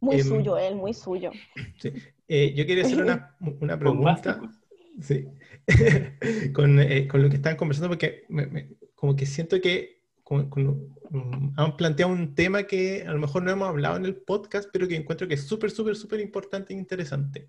Muy 0.00 0.16
Em, 0.16 0.22
suyo, 0.26 0.58
él, 0.58 0.76
muy 0.76 0.92
suyo. 0.94 1.30
Sí. 1.80 1.92
Eh, 2.28 2.54
yo 2.54 2.66
quería 2.66 2.84
hacer 2.84 3.02
una, 3.02 3.36
una 3.60 3.78
pregunta. 3.78 4.40
Sí. 5.00 5.26
con, 6.54 6.78
eh, 6.80 7.06
con 7.08 7.22
lo 7.22 7.28
que 7.28 7.36
están 7.36 7.56
conversando, 7.56 7.88
porque 7.88 8.24
me- 8.28 8.46
me- 8.46 8.68
como 8.94 9.14
que 9.16 9.26
siento 9.26 9.60
que 9.60 10.02
con- 10.22 10.48
con- 10.50 10.66
um, 11.10 11.52
han 11.56 11.76
planteado 11.76 12.12
un 12.12 12.34
tema 12.34 12.64
que 12.64 13.04
a 13.06 13.12
lo 13.12 13.18
mejor 13.18 13.42
no 13.42 13.50
hemos 13.50 13.68
hablado 13.68 13.96
en 13.96 14.04
el 14.06 14.16
podcast, 14.16 14.68
pero 14.72 14.88
que 14.88 14.96
encuentro 14.96 15.28
que 15.28 15.34
es 15.34 15.42
súper, 15.46 15.70
súper, 15.70 15.94
súper 15.96 16.20
importante 16.20 16.74
e 16.74 16.76
interesante, 16.76 17.46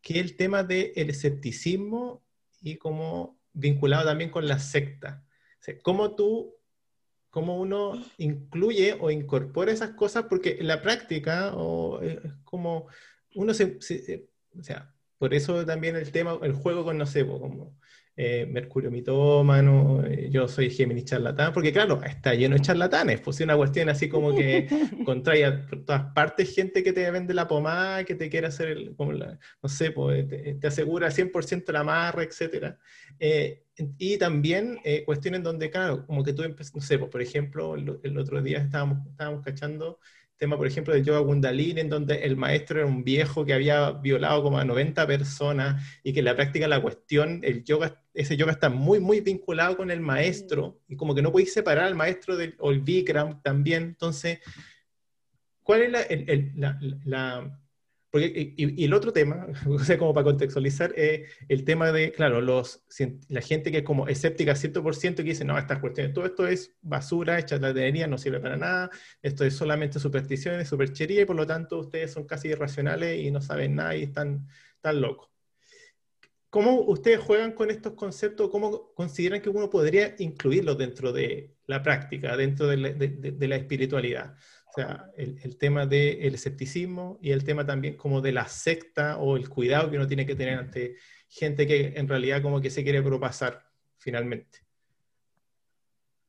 que 0.00 0.14
es 0.14 0.20
el 0.20 0.36
tema 0.36 0.62
del 0.62 0.92
escepticismo 1.10 2.22
y 2.62 2.76
como 2.76 3.36
vinculado 3.54 4.04
también 4.04 4.30
con 4.30 4.46
la 4.46 4.58
secta. 4.58 5.24
O 5.60 5.62
sea, 5.62 5.74
¿Cómo 5.82 6.14
tú, 6.14 6.54
cómo 7.30 7.58
uno 7.58 7.92
incluye 8.18 8.96
o 9.00 9.10
incorpora 9.10 9.72
esas 9.72 9.90
cosas? 9.90 10.24
Porque 10.28 10.58
en 10.60 10.68
la 10.68 10.82
práctica, 10.82 11.52
o, 11.56 12.02
eh, 12.02 12.20
es 12.22 12.32
como 12.44 12.86
uno 13.34 13.54
se, 13.54 13.80
se- 13.80 14.12
eh, 14.12 14.28
o 14.58 14.62
sea, 14.62 14.94
por 15.18 15.32
eso 15.34 15.64
también 15.64 15.96
el 15.96 16.12
tema, 16.12 16.38
el 16.42 16.52
juego 16.52 16.84
con, 16.84 16.98
no 16.98 17.06
sé, 17.06 17.26
como 17.26 17.78
eh, 18.16 18.46
Mercurio 18.50 18.90
mitómano, 18.90 20.04
eh, 20.06 20.28
yo 20.30 20.46
soy 20.48 20.70
Géminis 20.70 21.04
charlatán, 21.06 21.52
porque 21.52 21.72
claro, 21.72 22.02
está 22.04 22.34
lleno 22.34 22.54
de 22.56 22.62
charlatanes, 22.62 23.20
pues 23.20 23.36
es 23.40 23.44
una 23.44 23.56
cuestión 23.56 23.88
así 23.88 24.08
como 24.08 24.34
que 24.34 24.68
contrae 25.04 25.44
a 25.44 25.66
todas 25.66 26.12
partes 26.14 26.54
gente 26.54 26.82
que 26.82 26.92
te 26.92 27.10
vende 27.10 27.34
la 27.34 27.48
pomada, 27.48 28.04
que 28.04 28.14
te 28.14 28.30
quiere 28.30 28.46
hacer, 28.48 28.68
el, 28.68 28.96
como 28.96 29.12
la- 29.12 29.38
no 29.62 29.68
sé, 29.68 29.90
pues, 29.90 30.26
te, 30.28 30.54
te 30.54 30.66
asegura 30.66 31.10
100% 31.10 31.72
la 31.72 31.80
amarra, 31.80 32.22
etc. 32.22 32.78
y 33.98 34.18
también 34.18 34.78
eh, 34.84 35.04
cuestiones 35.04 35.42
donde, 35.42 35.70
claro, 35.70 36.06
como 36.06 36.22
que 36.24 36.32
tú 36.32 36.42
no 36.42 36.80
sé, 36.80 36.98
pues, 36.98 37.10
por 37.10 37.22
ejemplo, 37.22 37.74
el, 37.74 37.98
el 38.02 38.18
otro 38.18 38.40
día 38.42 38.58
estábamos, 38.58 39.06
estábamos 39.08 39.42
cachando 39.44 39.98
tema, 40.44 40.56
por 40.56 40.66
ejemplo, 40.66 40.92
del 40.94 41.04
yoga 41.04 41.24
kundalini, 41.24 41.80
en 41.80 41.88
donde 41.88 42.16
el 42.24 42.36
maestro 42.36 42.78
era 42.80 42.86
un 42.86 43.02
viejo 43.02 43.44
que 43.44 43.54
había 43.54 43.90
violado 43.92 44.42
como 44.42 44.58
a 44.58 44.64
90 44.64 45.06
personas 45.06 45.82
y 46.02 46.12
que 46.12 46.18
en 46.20 46.26
la 46.26 46.36
práctica 46.36 46.68
la 46.68 46.80
cuestión, 46.82 47.40
el 47.42 47.64
yoga, 47.64 48.02
ese 48.12 48.36
yoga 48.36 48.52
está 48.52 48.68
muy, 48.68 49.00
muy 49.00 49.20
vinculado 49.20 49.76
con 49.76 49.90
el 49.90 50.00
maestro 50.00 50.80
y 50.88 50.96
como 50.96 51.14
que 51.14 51.22
no 51.22 51.32
podéis 51.32 51.52
separar 51.52 51.84
al 51.84 51.94
maestro 51.94 52.36
del, 52.36 52.54
o 52.58 52.70
el 52.70 52.80
Bikram 52.80 53.40
también. 53.42 53.82
Entonces, 53.84 54.38
¿cuál 55.62 55.82
es 55.82 55.90
la... 55.92 56.02
el- 56.02 56.28
el- 56.30 56.52
la- 56.56 56.78
la- 57.04 57.60
porque, 58.14 58.54
y, 58.56 58.84
el 58.84 58.94
otro 58.94 59.12
tema, 59.12 59.48
o 59.68 59.80
sea, 59.80 59.98
como 59.98 60.14
para 60.14 60.22
contextualizar, 60.22 60.92
eh, 60.96 61.26
el 61.48 61.64
tema 61.64 61.90
de, 61.90 62.12
claro, 62.12 62.40
los, 62.40 62.84
la 63.28 63.40
gente 63.40 63.72
que 63.72 63.78
es 63.78 63.82
como 63.82 64.06
escéptica 64.06 64.54
100% 64.54 65.16
que 65.16 65.22
dice, 65.24 65.44
no, 65.44 65.58
estas 65.58 65.80
cuestiones, 65.80 66.12
todo 66.12 66.24
esto 66.24 66.46
es 66.46 66.76
basura, 66.80 67.40
es 67.40 67.46
charlatanería, 67.46 68.06
no 68.06 68.16
sirve 68.16 68.38
para 68.38 68.56
nada, 68.56 68.88
esto 69.20 69.44
es 69.44 69.56
solamente 69.56 69.98
supersticiones, 69.98 70.68
superchería, 70.68 71.22
y 71.22 71.24
por 71.24 71.34
lo 71.34 71.44
tanto 71.44 71.80
ustedes 71.80 72.12
son 72.12 72.24
casi 72.24 72.46
irracionales 72.50 73.18
y 73.18 73.32
no 73.32 73.40
saben 73.40 73.74
nada 73.74 73.96
y 73.96 74.04
están, 74.04 74.46
están 74.76 75.00
locos. 75.00 75.28
¿Cómo 76.50 76.82
ustedes 76.82 77.18
juegan 77.18 77.50
con 77.50 77.72
estos 77.72 77.94
conceptos? 77.94 78.48
¿Cómo 78.48 78.94
consideran 78.94 79.40
que 79.40 79.50
uno 79.50 79.68
podría 79.68 80.14
incluirlos 80.20 80.78
dentro 80.78 81.12
de 81.12 81.56
la 81.66 81.82
práctica, 81.82 82.36
dentro 82.36 82.68
de 82.68 83.48
la 83.48 83.56
espiritualidad? 83.56 84.36
O 84.76 84.80
sea, 84.80 85.08
el, 85.16 85.38
el 85.44 85.56
tema 85.56 85.86
del 85.86 86.34
escepticismo 86.34 87.16
y 87.22 87.30
el 87.30 87.44
tema 87.44 87.64
también 87.64 87.96
como 87.96 88.20
de 88.20 88.32
la 88.32 88.48
secta 88.48 89.18
o 89.18 89.36
el 89.36 89.48
cuidado 89.48 89.88
que 89.88 89.96
uno 89.96 90.08
tiene 90.08 90.26
que 90.26 90.34
tener 90.34 90.58
ante 90.58 90.96
gente 91.28 91.64
que 91.64 91.92
en 91.94 92.08
realidad 92.08 92.42
como 92.42 92.60
que 92.60 92.70
se 92.70 92.82
quiere 92.82 93.00
propasar 93.00 93.70
finalmente. 93.98 94.64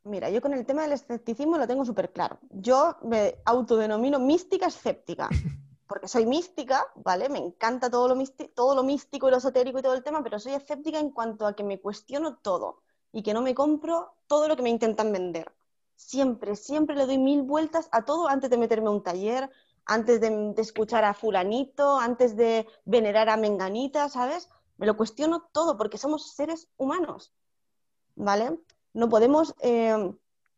Mira, 0.04 0.30
yo 0.30 0.42
con 0.42 0.54
el 0.54 0.64
tema 0.64 0.84
del 0.84 0.92
escepticismo 0.92 1.58
lo 1.58 1.66
tengo 1.66 1.84
súper 1.84 2.12
claro. 2.12 2.38
Yo 2.52 2.98
me 3.02 3.38
autodenomino 3.46 4.20
mística 4.20 4.68
escéptica, 4.68 5.28
porque 5.88 6.08
soy 6.08 6.28
mística, 6.28 6.86
¿vale? 6.98 7.30
Me 7.30 7.40
encanta 7.40 7.90
todo 7.90 8.14
lo, 8.14 8.24
todo 8.54 8.76
lo 8.76 8.84
místico 8.84 9.28
y 9.28 9.32
lo 9.32 9.38
esotérico 9.38 9.80
y 9.80 9.82
todo 9.82 9.96
el 9.96 10.04
tema, 10.04 10.24
pero 10.24 10.38
soy 10.38 10.54
escéptica 10.54 11.00
en 11.00 11.10
cuanto 11.10 11.48
a 11.48 11.56
que 11.56 11.64
me 11.64 11.80
cuestiono 11.80 12.38
todo 12.38 12.84
y 13.12 13.24
que 13.24 13.34
no 13.34 13.42
me 13.42 13.56
compro 13.56 14.14
todo 14.28 14.48
lo 14.48 14.56
que 14.56 14.62
me 14.62 14.70
intentan 14.70 15.12
vender. 15.12 15.52
Siempre, 15.96 16.56
siempre 16.56 16.96
le 16.96 17.06
doy 17.06 17.18
mil 17.18 17.42
vueltas 17.44 17.88
a 17.92 18.04
todo 18.06 18.28
antes 18.28 18.50
de 18.50 18.58
meterme 18.58 18.88
a 18.88 18.92
un 18.92 19.04
taller, 19.04 19.50
antes 19.86 20.20
de, 20.22 20.54
de 20.54 20.62
escuchar 20.62 21.04
a 21.04 21.14
fulanito, 21.14 21.98
antes 21.98 22.36
de 22.36 22.68
venerar 22.86 23.30
a 23.30 23.38
menganita, 23.38 24.10
¿sabes? 24.10 24.50
Me 24.78 24.86
lo 24.86 24.98
cuestiono 24.98 25.48
todo 25.52 25.78
porque 25.78 25.98
somos 25.98 26.32
seres 26.34 26.68
humanos, 26.78 27.34
¿vale? 28.16 28.60
No 28.94 29.10
podemos 29.10 29.54
eh, 29.60 30.14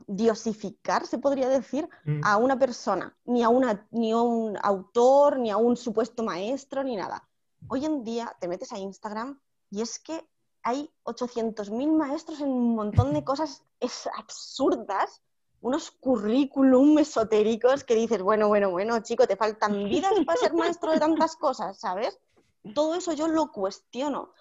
diosificar, 0.07 1.05
se 1.05 1.17
podría 1.17 1.49
decir, 1.49 1.89
Mm. 2.05 2.21
a 2.23 2.37
una 2.37 2.57
persona, 2.57 3.15
ni 3.25 3.43
a, 3.43 3.49
una, 3.49 3.87
ni 3.91 4.11
a 4.11 4.21
un 4.21 4.57
autor, 4.61 5.39
ni 5.39 5.51
a 5.51 5.57
un 5.57 5.75
supuesto 5.75 6.23
maestro, 6.23 6.83
ni 6.83 6.95
nada. 6.95 7.27
Hoy 7.67 7.85
en 7.85 8.03
día 8.03 8.35
te 8.39 8.47
metes 8.47 8.71
a 8.71 8.79
Instagram 8.79 9.39
y 9.69 9.81
es 9.81 9.99
que 9.99 10.25
hay 10.63 10.89
800.000 11.03 11.91
maestros 11.91 12.39
en 12.41 12.49
un 12.49 12.75
montón 12.75 13.13
de 13.13 13.23
cosas 13.23 13.63
es 13.79 14.07
absurdas, 14.17 15.21
unos 15.61 15.91
currículum 15.91 16.99
esotéricos 16.99 17.83
que 17.83 17.95
dices, 17.95 18.21
bueno, 18.21 18.47
bueno, 18.47 18.69
bueno, 18.69 18.99
chico, 19.01 19.25
te 19.27 19.35
faltan 19.35 19.85
vidas 19.85 20.13
para 20.25 20.37
ser 20.39 20.53
maestro 20.53 20.91
de 20.91 20.99
tantas 20.99 21.35
cosas, 21.35 21.79
¿sabes? 21.79 22.19
Todo 22.75 22.95
eso 22.95 23.13
yo 23.13 23.27
lo 23.27 23.51
cuestiono. 23.51 24.33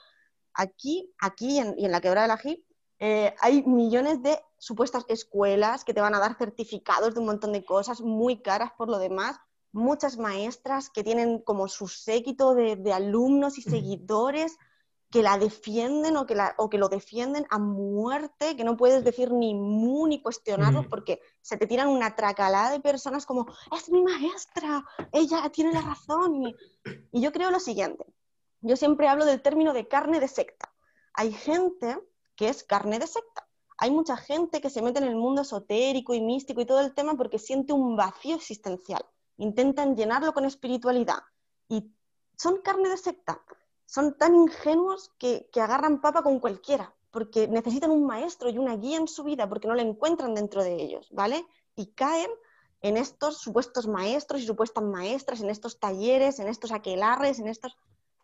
Aquí, 0.55 1.13
aquí 1.21 1.59
en- 1.59 1.75
y 1.79 1.85
en 1.85 1.93
la 1.93 2.01
quebrada 2.01 2.23
de 2.27 2.29
la 2.29 2.39
Gil, 2.39 2.65
eh, 2.99 3.35
hay 3.41 3.63
millones 3.63 4.23
de 4.23 4.41
supuestas 4.59 5.05
escuelas 5.09 5.85
que 5.85 5.93
te 5.95 6.01
van 6.01 6.15
a 6.15 6.19
dar 6.19 6.37
certificados 6.39 7.15
de 7.15 7.21
un 7.21 7.27
montón 7.27 7.53
de 7.53 7.65
cosas 7.65 8.01
muy 8.01 8.41
caras 8.43 8.73
por 8.77 8.89
lo 8.89 8.99
demás. 8.99 9.39
Muchas 9.73 10.17
maestras 10.17 10.89
que 10.89 11.05
tienen 11.05 11.41
como 11.41 11.69
su 11.69 11.89
séquito 11.89 12.55
de, 12.55 12.77
de 12.77 12.93
alumnos 12.93 13.59
y 13.59 13.63
seguidores 13.63 14.57
que 15.11 15.23
la 15.23 15.39
defienden 15.39 16.17
o 16.17 16.27
que, 16.27 16.35
la- 16.35 16.55
o 16.59 16.69
que 16.69 16.79
lo 16.79 16.89
defienden 16.89 17.47
a 17.51 17.59
muerte, 17.59 18.57
que 18.57 18.65
no 18.65 18.77
puedes 18.77 19.05
decir 19.05 19.33
ni 19.33 19.55
mu 19.55 20.07
ni 20.07 20.21
cuestionarlo 20.21 20.83
Mm. 20.83 20.89
porque 20.89 21.21
se 21.43 21.57
te 21.57 21.67
tiran 21.67 21.89
una 21.89 22.17
tracalada 22.17 22.71
de 22.73 22.81
personas 22.81 23.25
como, 23.25 23.47
es 23.77 23.89
mi 23.91 24.03
maestra, 24.03 24.85
ella 25.13 25.49
tiene 25.51 25.73
la 25.73 25.81
razón. 25.83 26.43
Y, 26.43 26.55
y 27.13 27.21
yo 27.21 27.31
creo 27.33 27.51
lo 27.51 27.61
siguiente, 27.61 28.05
yo 28.61 28.77
siempre 28.77 29.07
hablo 29.09 29.25
del 29.25 29.43
término 29.43 29.73
de 29.73 29.87
carne 29.87 30.19
de 30.21 30.29
secta. 30.29 30.73
Hay 31.15 31.33
gente 31.33 31.99
que 32.35 32.49
es 32.49 32.65
carne 32.65 32.99
de 32.99 33.07
secta. 33.07 33.47
Hay 33.79 33.91
mucha 33.91 34.17
gente 34.17 34.61
que 34.61 34.71
se 34.71 34.83
mete 34.83 34.99
en 34.99 35.05
el 35.07 35.17
mundo 35.17 35.43
esotérico 35.43 36.15
y 36.15 36.21
místico 36.21 36.61
y 36.61 36.67
todo 36.67 36.81
el 36.81 36.95
tema 36.95 37.15
porque 37.15 37.39
siente 37.39 37.73
un 37.73 37.95
vacío 37.97 38.35
existencial. 38.35 39.05
Intentan 39.39 39.95
llenarlo 39.97 40.33
con 40.35 40.45
espiritualidad. 40.47 41.21
Y 41.69 41.91
son 42.37 42.61
carne 42.63 42.89
de 42.89 42.97
secta. 42.97 43.41
Son 43.87 44.17
tan 44.19 44.35
ingenuos 44.35 45.13
que, 45.19 45.49
que 45.53 45.61
agarran 45.61 46.01
papa 46.01 46.23
con 46.23 46.39
cualquiera, 46.41 46.95
porque 47.11 47.49
necesitan 47.49 47.91
un 47.91 48.05
maestro 48.05 48.51
y 48.51 48.59
una 48.59 48.77
guía 48.77 48.99
en 48.99 49.09
su 49.09 49.25
vida, 49.25 49.49
porque 49.49 49.69
no 49.69 49.75
la 49.75 49.83
encuentran 49.83 50.35
dentro 50.35 50.63
de 50.63 50.75
ellos, 50.75 51.09
¿vale? 51.13 51.47
Y 51.75 51.87
caen 51.87 52.31
en 52.83 52.97
estos 52.97 53.39
supuestos 53.39 53.87
maestros 53.87 54.43
y 54.43 54.47
supuestas 54.47 54.85
maestras, 54.85 55.41
en 55.41 55.51
estos 55.51 55.81
talleres, 55.81 56.39
en 56.39 56.49
estos 56.49 56.73
aquelarres, 56.73 57.39
en 57.39 57.49
estos... 57.49 57.77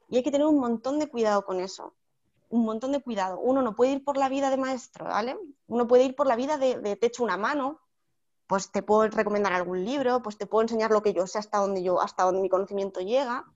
Y 0.08 0.16
hay 0.16 0.22
que 0.22 0.30
tener 0.30 0.46
un 0.46 0.58
montón 0.58 0.98
de 0.98 1.08
cuidado 1.08 1.44
con 1.44 1.60
eso 1.60 1.94
un 2.52 2.66
montón 2.66 2.92
de 2.92 3.00
cuidado. 3.00 3.40
Uno 3.40 3.62
no 3.62 3.74
puede 3.74 3.92
ir 3.92 4.04
por 4.04 4.18
la 4.18 4.28
vida 4.28 4.50
de 4.50 4.58
maestro, 4.58 5.06
¿vale? 5.06 5.38
Uno 5.68 5.86
puede 5.88 6.04
ir 6.04 6.14
por 6.14 6.26
la 6.26 6.36
vida 6.36 6.58
de, 6.58 6.78
de 6.78 6.96
te 6.96 7.06
echo 7.06 7.24
una 7.24 7.38
mano, 7.38 7.80
pues 8.46 8.70
te 8.70 8.82
puedo 8.82 9.08
recomendar 9.08 9.54
algún 9.54 9.84
libro, 9.86 10.22
pues 10.22 10.36
te 10.36 10.46
puedo 10.46 10.60
enseñar 10.60 10.90
lo 10.90 11.02
que 11.02 11.14
yo 11.14 11.26
sé 11.26 11.38
hasta 11.38 11.58
donde 11.58 11.82
yo, 11.82 12.00
hasta 12.02 12.24
donde 12.24 12.42
mi 12.42 12.50
conocimiento 12.50 13.00
llega, 13.00 13.46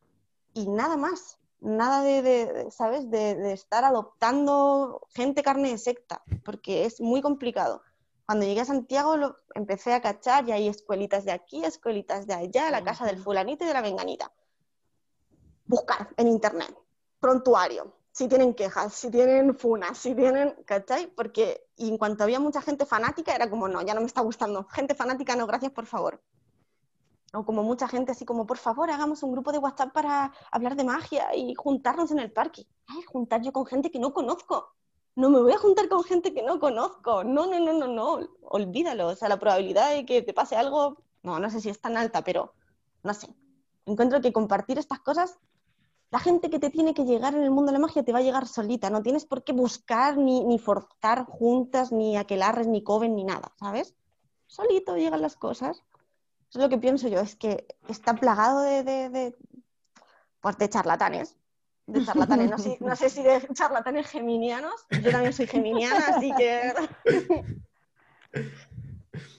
y 0.54 0.66
nada 0.66 0.96
más. 0.96 1.38
Nada 1.60 2.02
de, 2.02 2.22
de- 2.22 2.70
¿sabes? 2.70 3.10
De, 3.10 3.34
de 3.34 3.52
estar 3.52 3.84
adoptando 3.84 5.06
gente 5.14 5.42
carne 5.42 5.70
de 5.70 5.78
secta, 5.78 6.22
porque 6.44 6.84
es 6.84 7.00
muy 7.00 7.22
complicado. 7.22 7.82
Cuando 8.26 8.44
llegué 8.46 8.60
a 8.60 8.64
Santiago 8.64 9.16
lo 9.16 9.36
empecé 9.54 9.94
a 9.94 10.00
cachar 10.02 10.48
y 10.48 10.52
hay 10.52 10.68
escuelitas 10.68 11.24
de 11.24 11.32
aquí, 11.32 11.64
escuelitas 11.64 12.26
de 12.26 12.34
allá, 12.34 12.70
la 12.70 12.82
casa 12.84 13.06
del 13.06 13.18
fulanito 13.18 13.64
y 13.64 13.68
de 13.68 13.74
la 13.74 13.82
venganita. 13.82 14.32
buscar 15.66 16.08
en 16.16 16.28
internet, 16.28 16.76
prontuario, 17.20 17.92
si 18.12 18.28
tienen 18.28 18.54
quejas, 18.54 18.94
si 18.94 19.10
tienen 19.10 19.56
funas, 19.58 19.98
si 19.98 20.14
tienen, 20.14 20.54
¿cachai? 20.64 21.08
Porque 21.08 21.66
y 21.76 21.88
en 21.88 21.98
cuanto 21.98 22.24
había 22.24 22.40
mucha 22.40 22.62
gente 22.62 22.86
fanática, 22.86 23.34
era 23.34 23.50
como, 23.50 23.68
no, 23.68 23.82
ya 23.82 23.94
no 23.94 24.00
me 24.00 24.06
está 24.06 24.20
gustando. 24.22 24.64
Gente 24.64 24.94
fanática, 24.94 25.36
no, 25.36 25.46
gracias, 25.46 25.72
por 25.72 25.86
favor. 25.86 26.22
O 27.36 27.44
como 27.44 27.62
mucha 27.62 27.88
gente 27.88 28.12
así 28.12 28.24
como, 28.24 28.46
por 28.46 28.58
favor, 28.58 28.90
hagamos 28.90 29.22
un 29.22 29.32
grupo 29.32 29.52
de 29.52 29.58
WhatsApp 29.58 29.92
para 29.92 30.32
hablar 30.50 30.76
de 30.76 30.84
magia 30.84 31.34
y 31.34 31.54
juntarnos 31.54 32.10
en 32.10 32.18
el 32.18 32.32
parque. 32.32 32.66
Ay, 32.86 33.02
juntar 33.02 33.42
yo 33.42 33.52
con 33.52 33.66
gente 33.66 33.90
que 33.90 33.98
no 33.98 34.12
conozco. 34.12 34.74
No 35.14 35.30
me 35.30 35.40
voy 35.40 35.52
a 35.52 35.58
juntar 35.58 35.88
con 35.88 36.02
gente 36.04 36.34
que 36.34 36.42
no 36.42 36.58
conozco. 36.60 37.24
No, 37.24 37.46
no, 37.46 37.58
no, 37.60 37.72
no, 37.72 37.88
no. 37.88 38.20
Olvídalo. 38.42 39.08
O 39.08 39.16
sea, 39.16 39.28
la 39.28 39.38
probabilidad 39.38 39.90
de 39.90 40.04
que 40.04 40.22
te 40.22 40.34
pase 40.34 40.56
algo, 40.56 41.02
no, 41.22 41.38
no 41.38 41.50
sé 41.50 41.60
si 41.60 41.70
es 41.70 41.80
tan 41.80 41.96
alta, 41.96 42.22
pero 42.22 42.54
no 43.02 43.14
sé. 43.14 43.28
Encuentro 43.86 44.20
que 44.20 44.32
compartir 44.32 44.78
estas 44.78 45.00
cosas 45.00 45.38
la 46.10 46.20
gente 46.20 46.50
que 46.50 46.58
te 46.58 46.70
tiene 46.70 46.94
que 46.94 47.04
llegar 47.04 47.34
en 47.34 47.42
el 47.42 47.50
mundo 47.50 47.72
de 47.72 47.78
la 47.78 47.84
magia 47.84 48.04
te 48.04 48.12
va 48.12 48.20
a 48.20 48.22
llegar 48.22 48.46
solita, 48.46 48.90
no 48.90 49.02
tienes 49.02 49.26
por 49.26 49.42
qué 49.42 49.52
buscar 49.52 50.16
ni, 50.16 50.44
ni 50.44 50.58
forzar 50.58 51.24
juntas, 51.26 51.90
ni 51.90 52.16
aquelarres, 52.16 52.68
ni 52.68 52.82
coven, 52.82 53.16
ni 53.16 53.24
nada, 53.24 53.52
¿sabes? 53.58 53.94
Solito 54.46 54.96
llegan 54.96 55.20
las 55.20 55.36
cosas. 55.36 55.82
Eso 56.48 56.58
es 56.58 56.62
lo 56.62 56.68
que 56.68 56.78
pienso 56.78 57.08
yo, 57.08 57.20
es 57.20 57.36
que 57.36 57.66
está 57.88 58.14
plagado 58.14 58.62
de, 58.62 58.82
de, 58.82 59.08
de, 59.10 59.36
pues 60.40 60.56
de 60.58 60.68
charlatanes. 60.68 61.36
De 61.86 62.04
charlatanes, 62.04 62.50
no 62.50 62.58
sé, 62.58 62.78
no 62.80 62.96
sé 62.96 63.10
si 63.10 63.22
de 63.22 63.46
charlatanes 63.52 64.06
geminianos, 64.08 64.86
yo 65.02 65.10
también 65.10 65.32
soy 65.32 65.46
geminiana, 65.46 66.04
así 66.08 66.32
que... 66.36 66.72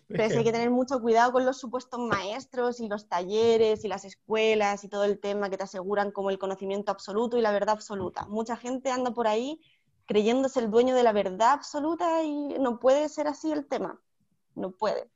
Pero 0.09 0.37
hay 0.37 0.43
que 0.43 0.51
tener 0.53 0.69
mucho 0.69 1.01
cuidado 1.01 1.33
con 1.33 1.45
los 1.45 1.59
supuestos 1.59 1.99
maestros 1.99 2.79
y 2.79 2.87
los 2.87 3.09
talleres 3.09 3.83
y 3.83 3.89
las 3.89 4.05
escuelas 4.05 4.85
y 4.85 4.87
todo 4.87 5.03
el 5.03 5.19
tema 5.19 5.49
que 5.49 5.57
te 5.57 5.65
aseguran 5.65 6.11
como 6.11 6.29
el 6.29 6.39
conocimiento 6.39 6.93
absoluto 6.93 7.37
y 7.37 7.41
la 7.41 7.51
verdad 7.51 7.71
absoluta. 7.71 8.25
Mucha 8.27 8.55
gente 8.55 8.89
anda 8.89 9.11
por 9.11 9.27
ahí 9.27 9.59
creyéndose 10.05 10.61
el 10.61 10.71
dueño 10.71 10.95
de 10.95 11.03
la 11.03 11.11
verdad 11.11 11.51
absoluta 11.51 12.23
y 12.23 12.57
no 12.59 12.79
puede 12.79 13.09
ser 13.09 13.27
así 13.27 13.51
el 13.51 13.67
tema. 13.67 13.99
No 14.55 14.71
puede. 14.71 15.11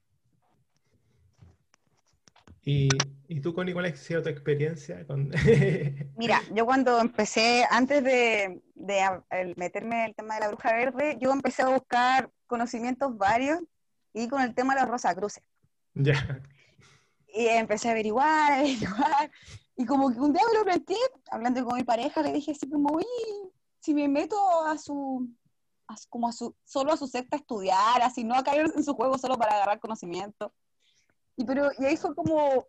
¿Y, 2.64 2.90
y 3.28 3.42
tú, 3.42 3.54
Connie, 3.54 3.74
cuál 3.74 3.86
ha 3.86 3.96
sido 3.96 4.22
tu 4.22 4.30
experiencia? 4.30 5.06
Con... 5.08 5.32
Mira, 6.18 6.42
yo 6.54 6.66
cuando 6.66 7.00
empecé, 7.00 7.66
antes 7.70 8.04
de, 8.04 8.62
de, 8.76 9.54
meterme 9.56 10.04
en 10.04 10.10
el 10.10 10.16
tema 10.16 10.36
de 10.36 10.42
la 10.42 10.48
bruja 10.50 10.74
verde, 10.74 11.18
yo 11.20 11.32
empecé 11.32 11.64
a 11.64 11.70
buscar 11.70 12.30
conocimientos 12.46 13.18
varios 13.18 13.60
y 14.14 14.28
con 14.28 14.42
el 14.42 14.54
tema 14.54 14.76
de 14.76 14.82
los 14.82 14.90
Rosacruces. 14.90 15.44
Ya. 15.94 16.42
Y 17.34 17.48
empecé 17.48 17.88
a 17.88 17.92
averiguar, 17.92 18.52
averiguar. 18.60 19.32
Y 19.76 19.86
como 19.86 20.12
que 20.12 20.20
un 20.20 20.34
día 20.34 20.44
me 20.52 20.60
lo 20.60 20.64
planteé, 20.64 20.98
hablando 21.32 21.66
con 21.66 21.78
mi 21.78 21.84
pareja, 21.84 22.22
le 22.22 22.34
dije 22.34 22.52
así 22.52 22.70
como, 22.70 23.00
si 23.80 23.94
me 23.96 24.08
meto 24.08 24.38
a 24.66 24.78
su, 24.78 25.28
a, 25.88 25.96
como 26.10 26.28
a 26.28 26.32
su, 26.32 26.56
solo 26.64 26.94
a 26.94 26.98
su 26.98 27.08
secta 27.08 27.38
a 27.38 27.40
estudiar, 27.40 28.02
así, 28.04 28.24
no 28.24 28.36
a 28.36 28.44
caer 28.44 28.72
en 28.76 28.84
su 28.84 28.94
juego 28.94 29.18
solo 29.18 29.38
para 29.38 29.56
agarrar 29.56 29.80
conocimiento. 29.80 30.54
Y, 31.36 31.46
pero, 31.46 31.72
y 31.78 31.86
ahí 31.86 31.98
fue 31.98 32.14
como, 32.16 32.68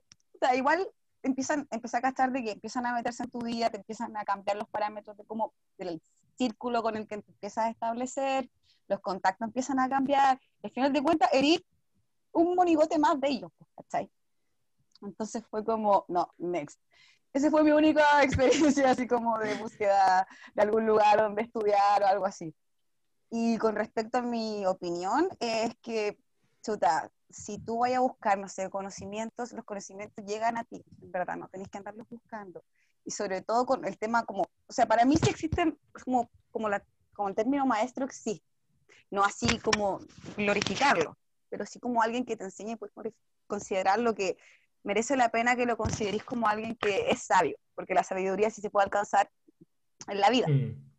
igual 0.54 0.88
empiezan, 1.22 1.66
empecé 1.70 1.96
a 1.96 2.02
cachar 2.02 2.32
de 2.32 2.42
que 2.42 2.52
empiezan 2.52 2.86
a 2.86 2.94
meterse 2.94 3.24
en 3.24 3.30
tu 3.30 3.40
vida, 3.40 3.70
te 3.70 3.78
empiezan 3.78 4.16
a 4.16 4.24
cambiar 4.24 4.56
los 4.56 4.68
parámetros 4.68 5.16
de 5.16 5.24
cómo, 5.24 5.52
del 5.78 6.00
círculo 6.36 6.82
con 6.82 6.96
el 6.96 7.06
que 7.06 7.18
te 7.18 7.30
empiezas 7.30 7.66
a 7.66 7.70
establecer, 7.70 8.50
los 8.88 9.00
contactos 9.00 9.46
empiezan 9.46 9.78
a 9.78 9.88
cambiar, 9.88 10.40
al 10.62 10.70
final 10.70 10.92
de 10.92 11.02
cuentas, 11.02 11.28
herir 11.32 11.64
un 12.32 12.54
monigote 12.54 12.98
más 12.98 13.20
de 13.20 13.28
ellos, 13.28 13.50
pues, 13.58 13.70
¿cachai? 13.76 14.10
Entonces 15.02 15.44
fue 15.50 15.64
como, 15.64 16.04
no, 16.08 16.32
next. 16.38 16.80
Esa 17.32 17.50
fue 17.50 17.64
mi 17.64 17.70
única 17.70 18.02
experiencia 18.22 18.90
así 18.90 19.06
como 19.06 19.38
de 19.38 19.54
búsqueda 19.54 20.26
de 20.54 20.62
algún 20.62 20.86
lugar 20.86 21.18
donde 21.18 21.42
estudiar 21.42 22.02
o 22.02 22.06
algo 22.06 22.26
así. 22.26 22.54
Y 23.30 23.56
con 23.58 23.74
respecto 23.74 24.18
a 24.18 24.22
mi 24.22 24.66
opinión, 24.66 25.28
es 25.40 25.74
que, 25.80 26.18
chuta, 26.62 27.10
si 27.32 27.58
tú 27.58 27.78
vayas 27.78 27.98
a 27.98 28.02
buscar, 28.02 28.38
no 28.38 28.48
sé, 28.48 28.68
conocimientos, 28.70 29.52
los 29.52 29.64
conocimientos 29.64 30.24
llegan 30.24 30.56
a 30.56 30.64
ti, 30.64 30.84
¿verdad? 30.98 31.36
No 31.36 31.48
tenés 31.48 31.68
que 31.68 31.78
andarlos 31.78 32.08
buscando. 32.08 32.62
Y 33.04 33.10
sobre 33.10 33.42
todo 33.42 33.66
con 33.66 33.84
el 33.84 33.98
tema 33.98 34.24
como, 34.24 34.42
o 34.42 34.72
sea, 34.72 34.86
para 34.86 35.04
mí 35.04 35.16
sí 35.16 35.30
existen, 35.30 35.78
como, 36.04 36.30
como, 36.50 36.68
la, 36.68 36.84
como 37.14 37.28
el 37.28 37.34
término 37.34 37.66
maestro 37.66 38.04
existe, 38.04 38.46
no 39.10 39.24
así 39.24 39.58
como 39.58 40.00
glorificarlo, 40.36 41.16
pero 41.48 41.66
sí 41.66 41.80
como 41.80 42.02
alguien 42.02 42.24
que 42.24 42.36
te 42.36 42.44
enseñe, 42.44 42.76
pues 42.76 42.92
considerar 43.46 43.98
lo 43.98 44.14
que 44.14 44.36
merece 44.84 45.16
la 45.16 45.30
pena 45.30 45.56
que 45.56 45.66
lo 45.66 45.76
consideréis 45.76 46.24
como 46.24 46.48
alguien 46.48 46.76
que 46.76 47.10
es 47.10 47.22
sabio, 47.22 47.56
porque 47.74 47.94
la 47.94 48.04
sabiduría 48.04 48.50
sí 48.50 48.60
se 48.60 48.70
puede 48.70 48.84
alcanzar 48.84 49.30
en 50.08 50.20
la 50.20 50.30
vida. 50.30 50.48
Mm. 50.48 50.91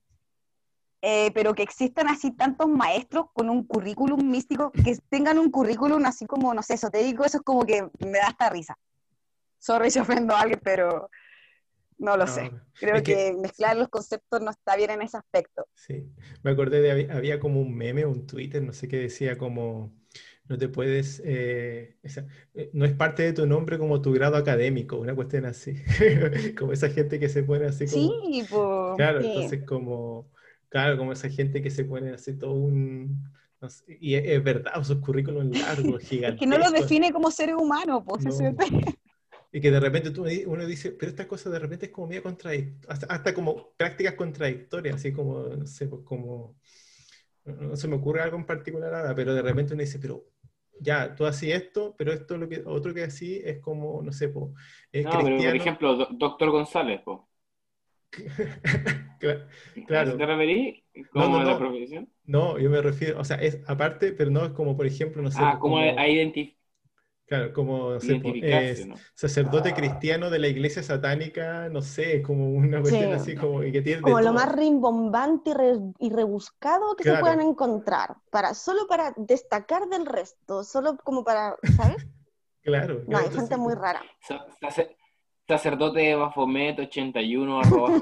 Eh, 1.06 1.32
pero 1.34 1.54
que 1.54 1.64
existan 1.64 2.08
así 2.08 2.32
tantos 2.32 2.70
maestros 2.70 3.26
con 3.34 3.49
un 3.49 3.66
currículum 3.66 4.26
místico, 4.26 4.72
que 4.72 4.97
tengan 5.10 5.38
un 5.38 5.51
currículum 5.51 6.06
así 6.06 6.26
como, 6.26 6.54
no 6.54 6.64
sé, 6.64 6.76
esotérico, 6.76 7.26
eso 7.26 7.39
es 7.39 7.43
como 7.43 7.66
que 7.66 7.89
me 7.99 8.20
da 8.20 8.28
hasta 8.28 8.49
risa. 8.49 8.78
Sorry 9.60 9.91
si 9.91 9.99
ofendo 9.99 10.34
a 10.34 10.39
alguien, 10.39 10.62
pero 10.64 11.10
no 11.97 12.16
lo 12.16 12.26
sé. 12.26 12.51
Creo 12.80 13.04
que, 13.04 13.36
mezclar 13.38 13.76
los 13.76 13.89
conceptos 13.89 14.39
no 14.39 14.51
está 14.51 14.78
bien 14.78 14.91
en 14.91 15.01
ese 15.01 15.18
aspecto. 15.18 15.68
Sí, 15.74 16.10
me 16.41 16.51
acordé 16.51 16.80
de, 16.80 17.12
había 17.12 17.38
como 17.38 17.60
un 17.60 17.76
meme, 17.76 18.06
un 18.06 18.26
Twitter, 18.26 18.64
no 18.64 18.72
sé 18.72 18.88
qué 18.88 18.99
decía 18.99 19.38
como, 19.38 19.93
no 20.47 20.58
te 20.58 20.70
puedes, 20.70 21.22
eh, 21.26 21.97
eh, 22.54 22.70
no 22.72 22.86
es 22.86 22.93
parte 22.93 23.24
de 23.24 23.34
tu 23.34 23.45
nombre 23.45 23.78
como 23.78 24.01
tu 24.01 24.14
grado 24.14 24.38
académico, 24.38 24.95
una 24.99 25.14
cuestión 25.14 25.43
así, 25.43 25.76
como 26.58 26.72
esa 26.72 26.88
gente 26.88 27.20
que 27.20 27.28
se 27.28 27.43
pone 27.43 27.66
así 27.66 27.88
como... 27.88 28.22
Sí, 28.22 28.45
pues... 28.49 28.95
Claro, 28.95 29.20
entonces 29.20 29.66
como, 29.66 30.32
claro, 30.74 30.98
como 30.98 31.12
esa 31.12 31.30
gente 31.30 31.62
que 31.62 31.70
se 31.70 31.86
pone 31.86 32.10
así 32.10 32.36
todo 32.36 32.54
un... 32.54 33.30
y 34.00 34.16
es, 34.16 34.44
verdad, 34.44 34.74
esos 34.82 34.98
currículos 34.98 35.46
largos, 35.46 36.02
gigantes. 36.10 36.34
Es 36.34 36.40
que 36.40 36.48
no 36.48 36.58
lo 36.58 36.72
define 36.72 37.14
como 37.14 37.30
ser 37.30 37.54
humano, 37.56 38.04
pues. 38.04 38.26
Y 39.52 39.62
que 39.62 39.70
de 39.70 39.80
repente 39.80 40.10
tú, 40.10 40.26
uno 40.48 40.66
dice, 40.66 40.94
pero 40.94 41.12
esta 41.12 41.28
cosa 41.28 41.52
de 41.52 41.60
repente 41.60 41.86
es 41.86 41.92
como 41.92 42.08
medio 42.08 42.24
contradictoria, 42.24 43.06
hasta, 43.08 43.36
como 43.36 43.74
prácticas 43.78 44.16
contradictorias, 44.16 44.96
así 44.96 45.14
como, 45.14 45.44
no 45.44 45.68
sé, 45.68 45.86
pues 45.86 46.02
como, 46.04 46.56
no, 47.46 47.76
se 47.76 47.88
me 47.88 47.98
ocurre 47.98 48.24
algo 48.24 48.38
en 48.38 48.48
particular 48.48 48.92
nada, 48.92 49.14
pero 49.14 49.36
de 49.36 49.44
repente 49.44 49.76
uno 49.76 49.84
dice, 49.84 50.00
pero 50.00 50.26
ya, 50.80 51.14
tú 51.14 51.28
haces 51.28 51.54
esto, 51.54 51.94
pero 51.96 52.12
esto 52.14 52.36
lo 52.36 52.50
que, 52.50 52.64
otro 52.66 52.96
que 52.96 53.04
así 53.04 53.40
es 53.46 53.60
como, 53.60 54.02
no 54.02 54.12
sé, 54.12 54.30
pues, 54.30 54.46
no, 54.48 54.56
pero 54.92 55.38
por 55.38 55.56
ejemplo, 55.56 56.08
doctor 56.18 56.50
González, 56.50 57.02
pues. 57.06 57.20
claro. 59.88 60.18
¿Te 60.18 60.26
referís? 60.26 60.84
¿Cómo 61.11 61.28
no, 61.28 61.39
no, 61.39 61.51
la 61.51 61.57
profesión? 61.57 62.09
No, 62.26 62.59
yo 62.59 62.70
me 62.70 62.82
refiero, 62.82 63.20
o 63.20 63.24
sea, 63.24 63.38
es 63.38 63.59
aparte, 63.68 64.11
pero 64.14 64.32
no 64.32 64.45
es 64.45 64.51
como, 64.51 64.78
por 64.78 64.86
ejemplo, 64.86 65.22
no 65.22 65.32
sé. 65.32 65.39
Ah, 65.41 65.57
como, 65.59 65.76
como 65.76 65.99
a 65.99 66.07
identificar 66.07 66.64
Claro, 67.26 67.53
como 67.53 67.99
sacerdote 69.16 69.74
cristiano 69.74 70.30
de 70.30 70.39
la 70.39 70.47
iglesia 70.49 70.84
satánica, 70.84 71.70
no 71.70 71.82
sé, 71.82 72.22
como 72.22 72.49
una 72.51 72.82
cuestión 72.82 73.14
así 73.14 73.34
como 73.34 73.61
que 73.61 73.82
tiene 73.82 74.01
Como 74.01 74.20
lo 74.20 74.34
más 74.34 74.53
rimbombante 74.53 75.51
y, 75.99 76.09
rebuscado 76.09 76.95
que 76.97 77.03
se 77.05 77.16
puedan 77.16 77.39
encontrar, 77.39 78.18
para, 78.30 78.53
solo 78.53 78.88
para 78.88 79.14
destacar 79.16 79.88
del 79.88 80.05
resto, 80.05 80.66
solo 80.66 80.97
como 80.97 81.24
para, 81.24 81.55
¿sabes? 81.78 82.05
claro. 82.61 83.03
No, 83.07 83.18
hay 83.18 83.30
gente 83.32 83.55
muy 83.55 83.74
rara. 83.74 84.01
Sacerdote 85.48 86.00
de 86.00 86.16
Bafomet 86.16 86.80
81 86.80 87.60
arroba 87.60 87.89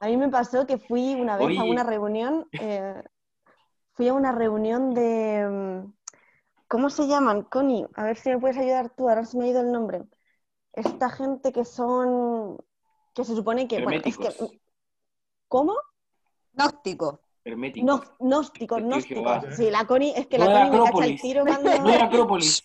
A 0.00 0.06
mí 0.06 0.16
me 0.16 0.28
pasó 0.28 0.64
que 0.66 0.78
fui 0.78 1.14
una 1.14 1.36
vez 1.36 1.58
a 1.58 1.64
una 1.64 1.82
reunión 1.82 2.46
eh, 2.52 3.02
fui 3.98 4.06
a 4.06 4.14
una 4.14 4.30
reunión 4.30 4.94
de... 4.94 5.84
¿Cómo 6.68 6.88
se 6.88 7.08
llaman, 7.08 7.42
Connie? 7.42 7.84
A 7.94 8.04
ver 8.04 8.16
si 8.16 8.28
me 8.28 8.38
puedes 8.38 8.56
ayudar 8.56 8.90
tú, 8.90 9.08
ahora 9.08 9.24
se 9.24 9.36
me 9.36 9.46
ha 9.46 9.48
ido 9.48 9.60
el 9.60 9.72
nombre. 9.72 10.04
Esta 10.72 11.10
gente 11.10 11.52
que 11.52 11.64
son... 11.64 12.56
que 13.12 13.24
se 13.24 13.34
supone 13.34 13.66
que... 13.66 13.82
Bueno, 13.82 14.00
es 14.04 14.16
que, 14.16 14.28
¿Cómo? 15.48 15.74
Gnóstico. 16.52 17.20
Herméticos. 17.48 17.86
Sí, 19.56 19.70
la 19.70 19.86
Connie, 19.86 20.12
es 20.16 20.26
que 20.26 20.38
la 20.38 20.46
Connie 20.46 20.70
me 20.70 20.84
cacha 20.84 21.04
el 21.04 21.20
tiro 21.20 21.44
cuando... 21.44 21.78
No 21.78 21.90
era 21.90 22.04
Acrópolis. 22.04 22.62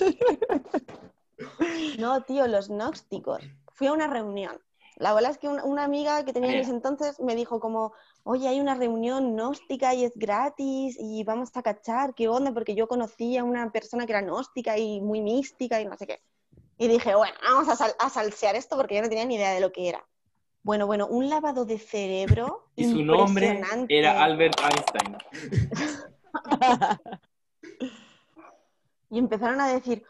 no, 1.98 2.22
tío, 2.22 2.46
los 2.46 2.68
gnósticos. 2.68 3.42
Fui 3.72 3.86
a 3.86 3.92
una 3.92 4.06
reunión. 4.06 4.60
La 4.96 5.12
verdad 5.12 5.30
es 5.30 5.38
que 5.38 5.48
una, 5.48 5.84
amiga 5.84 6.24
que 6.24 6.32
tenía 6.32 6.52
en 6.52 6.60
ese 6.60 6.70
entonces 6.70 7.20
me 7.20 7.34
dijo 7.34 7.60
como, 7.60 7.92
oye, 8.24 8.48
hay 8.48 8.60
una 8.60 8.74
reunión 8.74 9.34
gnóstica 9.34 9.94
y 9.94 10.04
es 10.04 10.12
gratis 10.16 10.96
y 10.98 11.22
vamos 11.22 11.54
a 11.54 11.62
cachar, 11.62 12.14
¿qué 12.14 12.28
onda? 12.28 12.52
Porque 12.52 12.74
yo 12.74 12.88
conocía 12.88 13.42
a 13.42 13.44
una 13.44 13.70
persona 13.70 14.06
que 14.06 14.12
era 14.12 14.22
gnóstica 14.22 14.78
y 14.78 15.02
muy 15.02 15.20
mística 15.20 15.82
y 15.82 15.84
no 15.84 15.96
sé 15.98 16.06
qué. 16.06 16.22
Y 16.78 16.88
dije, 16.88 17.14
bueno, 17.14 17.34
vamos 17.42 17.68
a, 17.68 18.10
salsear 18.10 18.56
esto 18.56 18.76
porque 18.76 18.94
yo 18.96 19.02
no 19.02 19.08
tenía 19.08 19.26
ni 19.26 19.34
idea 19.34 19.52
de 19.52 19.60
lo 19.60 19.70
que 19.70 19.90
era. 19.90 20.02
Bueno, 20.66 20.88
bueno, 20.88 21.06
un 21.06 21.28
lavado 21.28 21.64
de 21.64 21.78
cerebro. 21.78 22.70
y 22.74 22.90
su 22.90 23.04
nombre 23.04 23.62
era 23.88 24.24
Albert 24.24 24.58
Einstein. 24.60 25.16
y 29.10 29.18
empezaron 29.18 29.60
a 29.60 29.68
decir, 29.68 30.02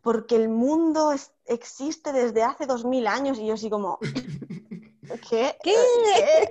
porque 0.00 0.36
el 0.36 0.48
mundo 0.48 1.10
es- 1.10 1.32
existe 1.46 2.12
desde 2.12 2.44
hace 2.44 2.66
dos 2.66 2.84
mil 2.84 3.08
años 3.08 3.36
y 3.40 3.46
yo 3.46 3.54
así 3.54 3.68
como, 3.68 3.98
¿qué? 5.28 5.56
¿Qué? 5.64 5.74
¿Qué? 6.04 6.48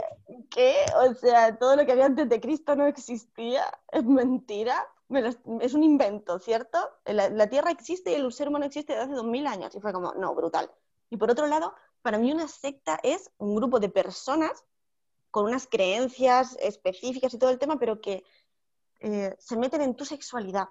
¿Qué? 0.50 0.76
O 1.10 1.14
sea, 1.14 1.58
todo 1.58 1.78
lo 1.78 1.86
que 1.86 1.94
había 1.94 2.06
antes 2.08 2.28
de 2.28 2.42
Cristo 2.42 2.76
no 2.76 2.86
existía, 2.88 3.64
es 3.94 4.04
mentira, 4.04 4.86
Me 5.08 5.22
es 5.62 5.74
un 5.74 5.84
invento, 5.84 6.40
¿cierto? 6.40 6.78
La, 7.06 7.30
la 7.30 7.48
Tierra 7.48 7.72
existe 7.72 8.12
y 8.12 8.16
el 8.16 8.34
ser 8.34 8.50
humano 8.50 8.66
existe 8.66 8.92
desde 8.94 9.06
hace 9.06 9.14
dos 9.14 9.26
mil 9.26 9.48
años 9.48 9.74
y 9.76 9.80
fue 9.80 9.94
como, 9.94 10.14
no, 10.16 10.36
brutal. 10.36 10.70
Y 11.10 11.16
por 11.16 11.32
otro 11.32 11.48
lado, 11.48 11.74
para 12.04 12.20
mí 12.20 12.32
una 12.32 12.48
secta 12.48 13.00
es 13.02 13.32
un 13.38 13.56
grupo 13.56 13.80
de 13.80 13.90
personas 13.90 14.64
con 15.32 15.46
unas 15.46 15.66
creencias 15.66 16.56
específicas 16.60 17.34
y 17.34 17.40
todo 17.40 17.50
el 17.50 17.58
tema, 17.58 17.80
pero 17.80 18.00
que 18.00 18.24
eh, 19.00 19.36
se 19.40 19.58
meten 19.58 19.82
en 19.82 19.96
tu 19.96 20.06
sexualidad. 20.06 20.68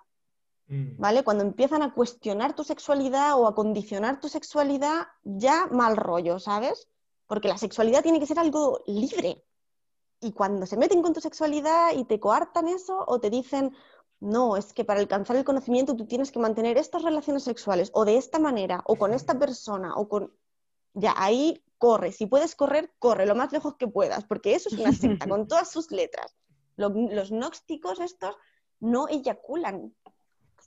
Mm. 0.69 0.97
¿vale? 0.99 1.25
Cuando 1.25 1.43
empiezan 1.43 1.83
a 1.83 1.93
cuestionar 1.93 2.55
tu 2.55 2.65
sexualidad 2.65 3.39
o 3.39 3.47
a 3.47 3.55
condicionar 3.55 4.21
tu 4.21 4.29
sexualidad, 4.29 5.09
ya 5.25 5.67
mal 5.67 5.97
rollo, 5.97 6.39
¿sabes? 6.39 6.89
Porque 7.27 7.49
la 7.49 7.59
sexualidad 7.59 8.03
tiene 8.03 8.21
que 8.21 8.27
ser 8.27 8.39
algo 8.39 8.83
libre. 8.87 9.45
Y 10.21 10.33
cuando 10.33 10.67
se 10.67 10.77
meten 10.77 11.03
con 11.03 11.13
tu 11.13 11.21
sexualidad 11.21 11.95
y 11.97 12.05
te 12.05 12.21
coartan 12.21 12.69
eso 12.69 13.05
o 13.07 13.19
te 13.19 13.29
dicen, 13.29 13.75
no, 14.21 14.57
es 14.57 14.73
que 14.73 14.85
para 14.85 15.01
alcanzar 15.01 15.37
el 15.37 15.45
conocimiento 15.45 15.97
tú 15.97 16.07
tienes 16.07 16.31
que 16.31 16.39
mantener 16.39 16.79
estas 16.79 17.03
relaciones 17.03 17.43
sexuales 17.43 17.91
o 17.93 18.05
de 18.05 18.17
esta 18.17 18.39
manera 18.39 18.83
o 18.87 18.97
con 18.97 19.13
esta 19.13 19.39
persona 19.39 19.95
o 19.97 20.09
con... 20.09 20.33
Ya, 20.95 21.15
ahí 21.17 21.63
corre. 21.79 22.13
Si 22.13 22.27
puedes 22.27 22.55
correr, 22.55 22.93
corre 22.99 23.27
lo 23.27 23.35
más 23.35 23.53
lejos 23.53 23.77
que 23.77 23.89
puedas, 23.89 24.25
porque 24.25 24.55
eso 24.55 24.69
es 24.69 24.79
una 24.79 24.93
secta 24.93 25.27
con 25.29 25.49
todas 25.49 25.71
sus 25.71 25.91
letras. 25.91 26.37
Lo- 26.77 26.91
Los, 26.91 27.31
gnósticos 27.31 28.01
estos 28.01 28.37
no 28.81 29.09
eyaculan, 29.09 29.95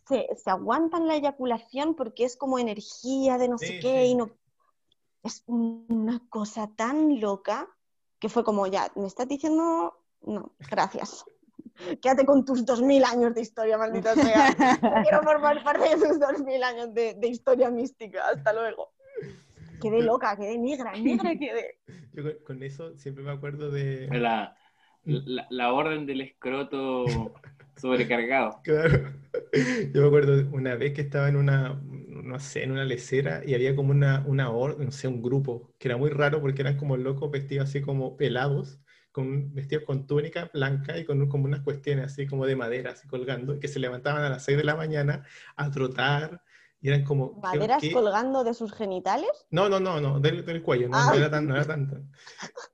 se, 0.08 0.28
se 0.36 0.50
aguantan 0.50 1.08
la 1.08 1.16
eyaculación 1.16 1.96
porque 1.96 2.26
es 2.26 2.38
como 2.38 2.60
energía 2.60 3.38
de 3.38 3.48
no 3.50 3.58
sé 3.58 3.80
qué 3.80 4.04
sí. 4.06 4.12
y 4.12 4.16
no... 4.16 4.32
Es 5.24 5.44
una 5.48 6.22
cosa 6.30 6.70
tan 6.76 7.20
loca 7.20 7.68
que 8.20 8.30
fue 8.30 8.44
como, 8.44 8.68
ya, 8.68 8.92
¿me 8.96 9.08
estás 9.08 9.28
diciendo? 9.28 10.00
No, 10.22 10.54
gracias. 10.70 11.26
Quédate 12.02 12.26
con 12.26 12.46
tus 12.46 12.64
dos 12.66 12.82
mil 12.82 13.04
años 13.04 13.34
de 13.34 13.42
historia, 13.42 13.78
maldita 13.78 14.14
sea. 14.16 14.56
Quiero 15.04 15.24
formar 15.24 15.64
parte 15.64 15.96
de 15.96 16.08
tus 16.08 16.20
dos 16.20 16.40
mil 16.44 16.62
años 16.64 16.94
de, 16.94 17.16
de 17.16 17.28
historia 17.28 17.70
mística. 17.72 18.28
Hasta 18.30 18.54
luego. 18.54 18.92
Quedé 19.86 20.02
loca, 20.10 20.36
quedé 20.38 20.58
negra, 20.58 20.96
negra 20.98 21.36
quedé. 21.38 21.66
Yo 22.14 22.24
con, 22.24 22.34
con 22.46 22.64
eso 22.64 22.98
siempre 22.98 23.24
me 23.24 23.32
acuerdo 23.32 23.72
de... 23.72 24.10
La, 24.10 24.56
la, 25.04 25.48
la 25.50 25.74
orden 25.74 26.06
del 26.06 26.22
escroto 26.22 27.40
sobrecargado. 27.76 28.64
Claro. 28.64 29.14
Yo 29.94 30.02
me 30.02 30.08
acuerdo 30.08 30.50
una 30.52 30.76
vez 30.76 30.94
que 30.94 31.02
estaba 31.02 31.30
en 31.30 31.36
una, 31.36 31.80
no 31.84 32.40
sé, 32.40 32.64
en 32.64 32.72
una 32.72 32.84
lecera 32.86 33.44
y 33.46 33.54
había 33.54 33.76
como 33.76 33.92
una, 33.92 34.24
una 34.28 34.50
or- 34.52 34.80
no 34.80 34.92
sé, 34.92 35.08
un 35.08 35.22
grupo 35.22 35.74
que 35.78 35.88
era 35.88 35.98
muy 35.98 36.10
raro 36.10 36.42
porque 36.42 36.62
eran 36.64 36.78
como 36.78 36.98
locos 36.98 37.30
vestidos 37.32 37.70
así 37.70 37.82
como 37.82 38.18
pelados, 38.18 38.80
con, 39.12 39.54
vestidos 39.54 39.84
con 39.86 40.08
túnica 40.08 40.50
blanca 40.54 40.98
y 40.98 41.06
con 41.06 41.28
como 41.30 41.46
unas 41.46 41.62
cuestiones 41.62 42.06
así 42.06 42.26
como 42.28 42.46
de 42.48 42.56
madera 42.56 42.92
así 42.92 43.08
colgando, 43.08 43.60
que 43.60 43.68
se 43.68 43.80
levantaban 43.80 44.24
a 44.24 44.30
las 44.30 44.44
6 44.44 44.58
de 44.58 44.64
la 44.64 44.76
mañana 44.76 45.26
a 45.56 45.70
trotar 45.72 46.42
y 46.86 46.90
eran 46.90 47.04
como... 47.04 47.34
¿qué- 47.42 47.58
¿Maderas 47.58 47.82
qué? 47.82 47.92
colgando 47.92 48.44
de 48.44 48.54
sus 48.54 48.72
genitales? 48.72 49.28
No, 49.50 49.68
no, 49.70 49.80
no, 49.80 50.00
no, 50.00 50.20
del, 50.20 50.46
del 50.46 50.62
cuello, 50.62 50.88
no, 50.88 50.98
Ah. 50.98 51.08
no 51.10 51.16
era 51.16 51.32
tan, 51.32 51.48
no 51.48 51.56
era 51.56 51.66
tanto. 51.66 51.98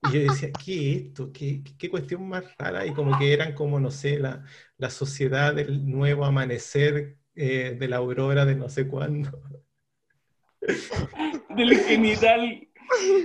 Y 0.02 0.12
yo 0.12 0.20
decía, 0.32 0.50
¿qué 0.64 0.90
es 0.96 1.02
esto? 1.06 1.32
¿Qué, 1.32 1.62
qué, 1.64 1.78
qué 1.78 1.88
cuestión 1.88 2.28
más 2.28 2.44
rara? 2.58 2.84
Y 2.84 2.92
como 2.92 3.18
que 3.18 3.32
eran 3.32 3.54
como, 3.54 3.80
no 3.80 3.90
sé, 3.90 4.18
la, 4.18 4.44
la 4.76 4.90
sociedad 4.90 5.54
del 5.54 5.88
nuevo 5.90 6.26
amanecer 6.26 7.16
eh, 7.34 7.74
de 7.80 7.88
la 7.88 7.96
aurora 7.96 8.44
de 8.44 8.54
no 8.54 8.68
sé 8.68 8.86
cuándo. 8.86 9.30
Del 11.56 11.76
genital. 11.78 12.68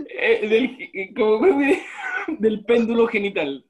eh, 0.09 0.47
del, 0.47 1.13
como- 1.15 1.45
del 2.39 2.63
péndulo 2.63 3.07
genital. 3.07 3.65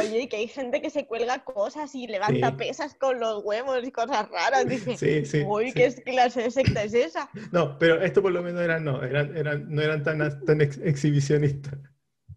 Oye, 0.00 0.28
que 0.28 0.36
hay 0.36 0.48
gente 0.48 0.80
que 0.82 0.90
se 0.90 1.06
cuelga 1.06 1.44
cosas 1.44 1.94
y 1.94 2.06
levanta 2.06 2.50
Sí. 2.50 2.56
pesas 2.56 2.94
con 2.94 3.20
los 3.20 3.44
huevos 3.44 3.86
y 3.86 3.90
cosas 3.92 4.28
raras. 4.30 4.68
Dije, 4.68 4.96
Sí, 4.96 5.24
sí. 5.24 5.42
uy, 5.46 5.70
sí. 5.70 5.74
¿qué 5.74 5.92
clase 6.02 6.42
de 6.42 6.50
secta 6.50 6.82
es 6.82 6.94
esa? 6.94 7.28
No, 7.52 7.78
pero 7.78 8.00
esto 8.02 8.20
por 8.22 8.32
lo 8.32 8.42
menos 8.42 8.62
eran, 8.62 8.84
no, 8.84 9.02
eran, 9.02 9.36
eran, 9.36 9.66
no 9.74 9.82
eran 9.82 10.02
tan, 10.02 10.18
tan 10.44 10.60
ex- 10.60 10.78
exhibicionistas. 10.78 11.78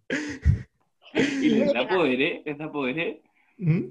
Y 1.13 1.49
les 1.49 1.73
da 1.73 1.87
poder, 1.87 2.21
¿eh? 2.21 2.41
Les 2.45 2.57
da 2.57 2.71
poder, 2.71 2.99
¿eh? 2.99 3.21
¿Mm? 3.57 3.85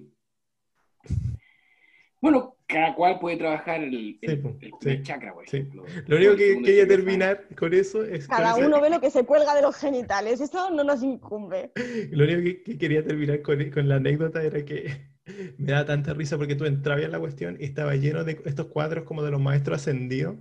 Bueno, 2.27 2.57
cada 2.66 2.95
cual 2.95 3.18
puede 3.20 3.37
trabajar 3.37 3.81
el, 3.83 4.18
el, 4.20 4.31
Sí, 4.31 4.37
po, 4.37 4.49
el 4.61 4.72
primer 4.79 4.97
sí, 4.99 5.03
chakra, 5.05 5.33
por 5.35 5.45
sí. 5.49 5.57
ejemplo. 5.59 5.85
Lo 6.09 6.16
único 6.16 6.37
que 6.37 6.62
quería 6.62 6.89
terminar 6.89 7.47
con 7.57 7.72
eso 7.74 8.05
es... 8.05 8.27
con 8.27 8.37
Cada 8.37 8.55
esa- 8.55 8.66
uno 8.66 8.81
ve 8.81 8.91
lo 8.91 9.01
que 9.01 9.11
se 9.11 9.24
cuelga 9.24 9.55
de 9.55 9.62
los 9.62 9.77
genitales. 9.77 10.41
Eso 10.41 10.70
no 10.70 10.83
nos 10.85 11.03
incumbe. 11.03 11.70
Lo 12.11 12.24
único 12.24 12.43
que, 12.43 12.62
que 12.62 12.79
quería 12.79 13.05
terminar 13.05 13.43
con, 13.43 13.70
con 13.70 13.89
la 13.89 13.97
anécdota 13.97 14.43
era 14.43 14.64
que 14.64 15.11
me 15.59 15.72
da 15.72 15.85
tanta 15.85 16.14
risa 16.14 16.37
porque 16.37 16.55
tú 16.57 16.64
entrabas 16.64 17.05
en 17.05 17.12
la 17.12 17.20
cuestión 17.20 17.57
y 17.61 17.64
estaba 17.64 17.95
lleno 17.97 18.24
de 18.24 18.41
estos 18.45 18.66
cuadros 18.66 19.05
como 19.05 19.22
de 19.22 19.31
los 19.31 19.41
maestros 19.41 19.81
ascendidos. 19.81 20.37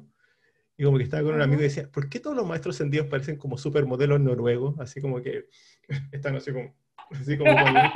Y 0.77 0.83
como 0.83 0.97
que 0.97 1.03
estaba 1.05 1.23
con 1.23 1.35
un 1.35 1.41
amigo 1.41 1.61
y 1.61 1.65
decía, 1.65 1.89
¿por 1.91 2.09
qué 2.09 2.19
todos 2.19 2.35
los 2.35 2.45
maestros 2.45 2.75
ascendidos 2.75 3.07
parecen 3.07 3.37
como 3.37 3.57
supermodelos 3.57 4.19
noruegos? 4.19 4.75
Así 4.79 4.99
como 5.01 5.21
que 5.21 5.45
están 6.11 6.35
así 6.35 6.51
como, 6.51 6.75
así 7.11 7.37
como 7.37 7.57
con, 7.57 7.93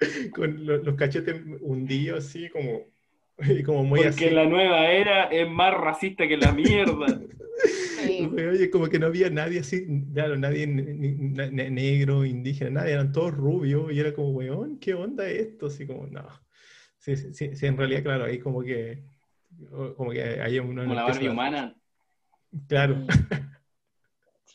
con 0.34 0.66
lo- 0.66 0.78
los 0.78 0.94
cachetes 0.96 1.42
hundidos, 1.60 2.26
así 2.26 2.48
como, 2.50 2.80
y 3.58 3.62
como 3.62 3.84
muy 3.84 4.00
Porque 4.00 4.26
así. 4.26 4.30
la 4.30 4.44
nueva 4.46 4.90
era 4.90 5.24
es 5.24 5.48
más 5.50 5.74
racista 5.74 6.26
que 6.28 6.36
la 6.36 6.52
mierda. 6.52 7.06
Sí. 8.02 8.28
Oye, 8.34 8.68
como 8.68 8.88
que 8.88 8.98
no 8.98 9.06
había 9.06 9.30
nadie 9.30 9.60
así, 9.60 9.86
claro, 10.12 10.36
nadie 10.36 10.66
ne- 10.66 10.92
ne- 10.92 11.50
ne- 11.52 11.70
negro, 11.70 12.24
indígena, 12.24 12.70
nadie, 12.70 12.94
eran 12.94 13.12
todos 13.12 13.32
rubios 13.32 13.92
y 13.92 14.00
era 14.00 14.12
como, 14.12 14.30
weón, 14.30 14.80
¿qué 14.80 14.94
onda 14.94 15.28
esto? 15.28 15.66
Así 15.66 15.86
como, 15.86 16.08
no. 16.08 16.26
Sí, 16.98 17.14
sí, 17.16 17.54
sí, 17.54 17.66
en 17.66 17.76
realidad, 17.76 18.02
claro, 18.02 18.24
ahí 18.24 18.40
como 18.40 18.62
que, 18.62 19.04
como 19.96 20.10
que 20.10 20.20
hay 20.20 20.58
uno 20.58 20.82
Como 20.82 20.94
la 20.94 21.04
Barbie 21.04 21.28
humana. 21.28 21.76
Claro, 22.66 23.06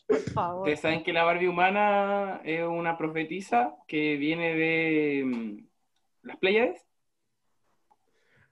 Por 0.06 0.18
favor. 0.34 0.58
Ustedes 0.60 0.80
saben 0.80 1.02
que 1.02 1.14
la 1.14 1.24
Barbie 1.24 1.48
humana 1.48 2.42
es 2.44 2.62
una 2.66 2.98
profetisa 2.98 3.76
que 3.86 4.16
viene 4.16 4.54
de 4.54 5.24
mm, 5.24 5.66
las 6.26 6.36
Pléyades. 6.36 6.86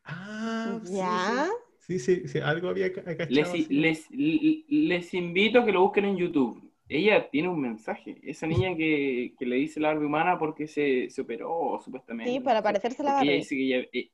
Ah, 0.07 0.81
sí, 0.85 0.95
¿Ya? 0.95 1.49
Sí, 1.81 1.99
sí, 1.99 2.21
sí, 2.21 2.29
sí, 2.29 2.39
algo 2.39 2.69
había 2.69 2.93
cachado. 2.93 3.29
Les, 3.29 3.71
les, 3.71 4.11
les 4.11 5.15
invito 5.15 5.61
a 5.61 5.65
que 5.65 5.73
lo 5.73 5.83
busquen 5.83 6.05
en 6.07 6.17
YouTube. 6.17 6.63
Ella 6.89 7.29
tiene 7.29 7.49
un 7.49 7.61
mensaje. 7.61 8.19
Esa 8.23 8.47
niña 8.47 8.77
que, 8.77 9.35
que 9.39 9.45
le 9.47 9.57
dice 9.57 9.81
la 9.81 9.89
Barbie 9.89 10.07
humana 10.07 10.39
porque 10.39 10.69
se, 10.69 11.11
se 11.11 11.21
operó, 11.21 11.81
supuestamente. 11.85 12.33
Sí, 12.33 12.41
para 12.41 12.63
parecerse 12.63 13.03
a 13.03 13.05
la 13.05 13.11
ella 13.23 13.33
Barbie. 13.33 13.37
dice 13.39 13.57
que 13.57 13.63
ella, 13.65 13.89
eh, 13.93 14.11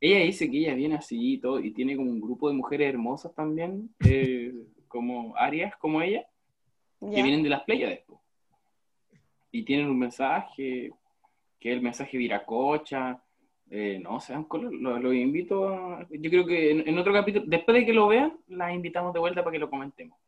ella 0.00 0.18
dice 0.20 0.50
que 0.50 0.58
ella 0.58 0.74
viene 0.74 0.94
así 0.94 1.34
y 1.34 1.38
todo, 1.38 1.58
y 1.60 1.72
tiene 1.72 1.96
como 1.96 2.10
un 2.10 2.20
grupo 2.20 2.48
de 2.48 2.54
mujeres 2.54 2.88
hermosas 2.88 3.34
también, 3.34 3.90
eh, 4.08 4.54
como 4.86 5.36
Arias, 5.36 5.76
como 5.76 6.00
ella, 6.00 6.26
que 7.00 7.22
vienen 7.22 7.42
de 7.42 7.48
las 7.48 7.64
Pléyades. 7.64 8.00
po. 8.06 8.22
Y 9.50 9.64
tienen 9.64 9.88
un 9.88 9.98
mensaje, 9.98 10.92
que 11.58 11.70
es 11.70 11.76
el 11.76 11.82
mensaje 11.82 12.16
Viracocha. 12.16 13.20
Eh, 13.70 14.00
no, 14.02 14.20
sean 14.20 14.44
color, 14.44 14.72
los 14.72 15.00
los 15.00 15.14
invito 15.14 15.68
a... 15.68 16.06
Yo 16.10 16.28
creo 16.28 16.44
que 16.44 16.72
en, 16.72 16.88
en 16.88 16.98
otro 16.98 17.12
capítulo, 17.12 17.44
después 17.46 17.76
de 17.76 17.86
que 17.86 17.92
lo 17.92 18.08
vean, 18.08 18.36
las 18.48 18.74
invitamos 18.74 19.14
de 19.14 19.20
vuelta 19.20 19.44
para 19.44 19.52
que 19.52 19.60
lo 19.60 19.70
comentemos. 19.70 20.18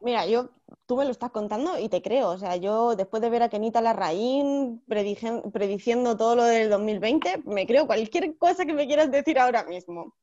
Mira, 0.00 0.26
yo, 0.26 0.50
tú 0.86 0.96
me 0.96 1.04
lo 1.04 1.10
estás 1.10 1.30
contando 1.30 1.78
y 1.78 1.88
te 1.88 2.02
creo. 2.02 2.28
O 2.30 2.38
sea, 2.38 2.56
yo 2.56 2.96
después 2.96 3.22
de 3.22 3.30
ver 3.30 3.42
a 3.42 3.48
Kenita 3.48 3.80
Larraín 3.80 4.82
prediciendo 4.86 6.16
todo 6.16 6.36
lo 6.36 6.44
del 6.44 6.70
2020, 6.70 7.42
me 7.44 7.66
creo 7.66 7.86
cualquier 7.86 8.36
cosa 8.36 8.64
que 8.64 8.72
me 8.72 8.86
quieras 8.86 9.10
decir 9.10 9.38
ahora 9.38 9.64
mismo. 9.64 10.14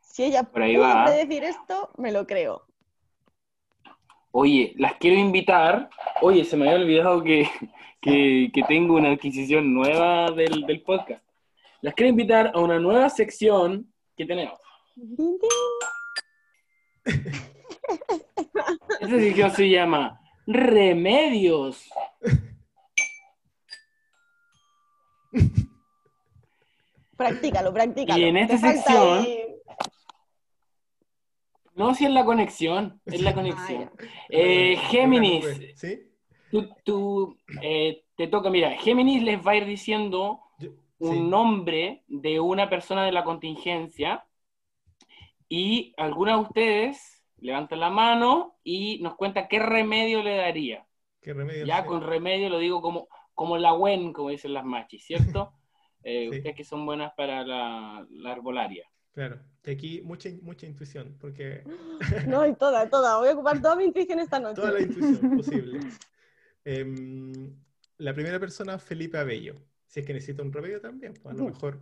Si 0.00 0.24
ella 0.24 0.42
va. 0.42 1.04
predecir 1.04 1.44
esto, 1.44 1.90
me 1.96 2.12
lo 2.12 2.26
creo. 2.26 2.62
Oye, 4.32 4.74
las 4.76 4.94
quiero 4.94 5.18
invitar. 5.18 5.88
Oye, 6.22 6.44
se 6.44 6.56
me 6.56 6.68
había 6.68 6.82
olvidado 6.82 7.22
que, 7.22 7.48
que, 8.00 8.50
que 8.52 8.62
tengo 8.64 8.94
una 8.94 9.12
adquisición 9.12 9.74
nueva 9.74 10.30
del, 10.32 10.66
del 10.66 10.82
podcast. 10.82 11.22
Las 11.82 11.94
quiero 11.94 12.10
invitar 12.10 12.52
a 12.54 12.60
una 12.60 12.78
nueva 12.78 13.08
sección 13.08 13.92
que 14.16 14.26
tenemos. 14.26 14.58
Esta 19.00 19.08
sección 19.18 19.50
se 19.52 19.68
llama 19.70 20.20
Remedios. 20.46 21.88
Practícalo, 27.16 27.72
practícalo. 27.72 28.18
Y 28.18 28.24
en 28.24 28.36
esta 28.38 28.58
sección- 28.58 29.18
ahí- 29.24 29.46
No, 31.74 31.94
si 31.94 32.04
es 32.04 32.10
la 32.10 32.24
conexión, 32.24 33.00
es 33.06 33.22
la 33.22 33.32
conexión. 33.34 33.90
Ah, 33.98 34.04
Eh, 34.28 34.76
Géminis, 34.90 35.46
¿Sí? 35.76 35.98
tú, 36.50 36.68
tú, 36.84 37.38
eh, 37.62 38.04
te 38.16 38.26
toca, 38.26 38.50
mira, 38.50 38.72
Géminis 38.72 39.22
les 39.22 39.38
va 39.46 39.52
a 39.52 39.56
ir 39.56 39.64
diciendo 39.66 40.40
un 41.00 41.14
sí. 41.16 41.20
nombre 41.20 42.04
de 42.08 42.40
una 42.40 42.70
persona 42.70 43.04
de 43.04 43.12
la 43.12 43.24
contingencia 43.24 44.26
Y 45.48 45.92
alguna 45.96 46.34
de 46.36 46.42
ustedes 46.42 47.24
levanta 47.38 47.76
la 47.76 47.90
mano 47.90 48.58
y 48.62 49.00
nos 49.02 49.16
cuenta 49.16 49.48
qué 49.48 49.58
remedio 49.58 50.22
le 50.22 50.36
daría. 50.36 50.86
¿Qué 51.20 51.32
remedio? 51.34 51.66
Ya 51.66 51.84
con 51.86 52.02
remedio 52.02 52.48
lo 52.50 52.58
digo 52.58 52.80
como, 52.82 53.08
como 53.34 53.58
la 53.58 53.74
WEN, 53.74 54.12
como 54.12 54.30
dicen 54.30 54.54
las 54.54 54.64
machis, 54.64 55.04
¿cierto? 55.04 55.54
Eh, 56.02 56.28
Sí. 56.30 56.38
Ustedes 56.38 56.56
que 56.56 56.64
son 56.64 56.86
buenas 56.86 57.12
para 57.14 57.44
la, 57.44 58.06
la 58.10 58.32
herbolaria. 58.32 58.86
Claro. 59.12 59.40
Y 59.64 59.70
aquí 59.70 60.02
mucha, 60.02 60.30
mucha 60.42 60.66
intuición, 60.66 61.16
porque 61.20 61.68
No, 62.26 62.46
y 62.46 62.54
toda, 62.56 62.88
toda. 62.90 63.18
Voy 63.18 63.28
a 63.28 63.32
ocupar 63.34 63.60
toda 63.60 63.76
mi 63.76 63.84
intuición 63.84 64.20
esta 64.20 64.40
noche. 64.40 64.54
toda 64.54 64.72
la 64.72 64.80
intuición 64.82 65.30
posible. 65.34 65.80
Em, 66.64 67.62
la 67.98 68.14
primera 68.14 68.38
persona, 68.40 68.78
Felipe 68.78 69.18
Abello. 69.18 69.62
Si 69.90 69.98
es 69.98 70.06
que 70.06 70.14
necesita 70.14 70.42
un 70.42 70.52
remedio 70.52 70.80
también, 70.80 71.14
pues 71.14 71.34
a 71.34 71.38
lo 71.38 71.46
mejor 71.46 71.80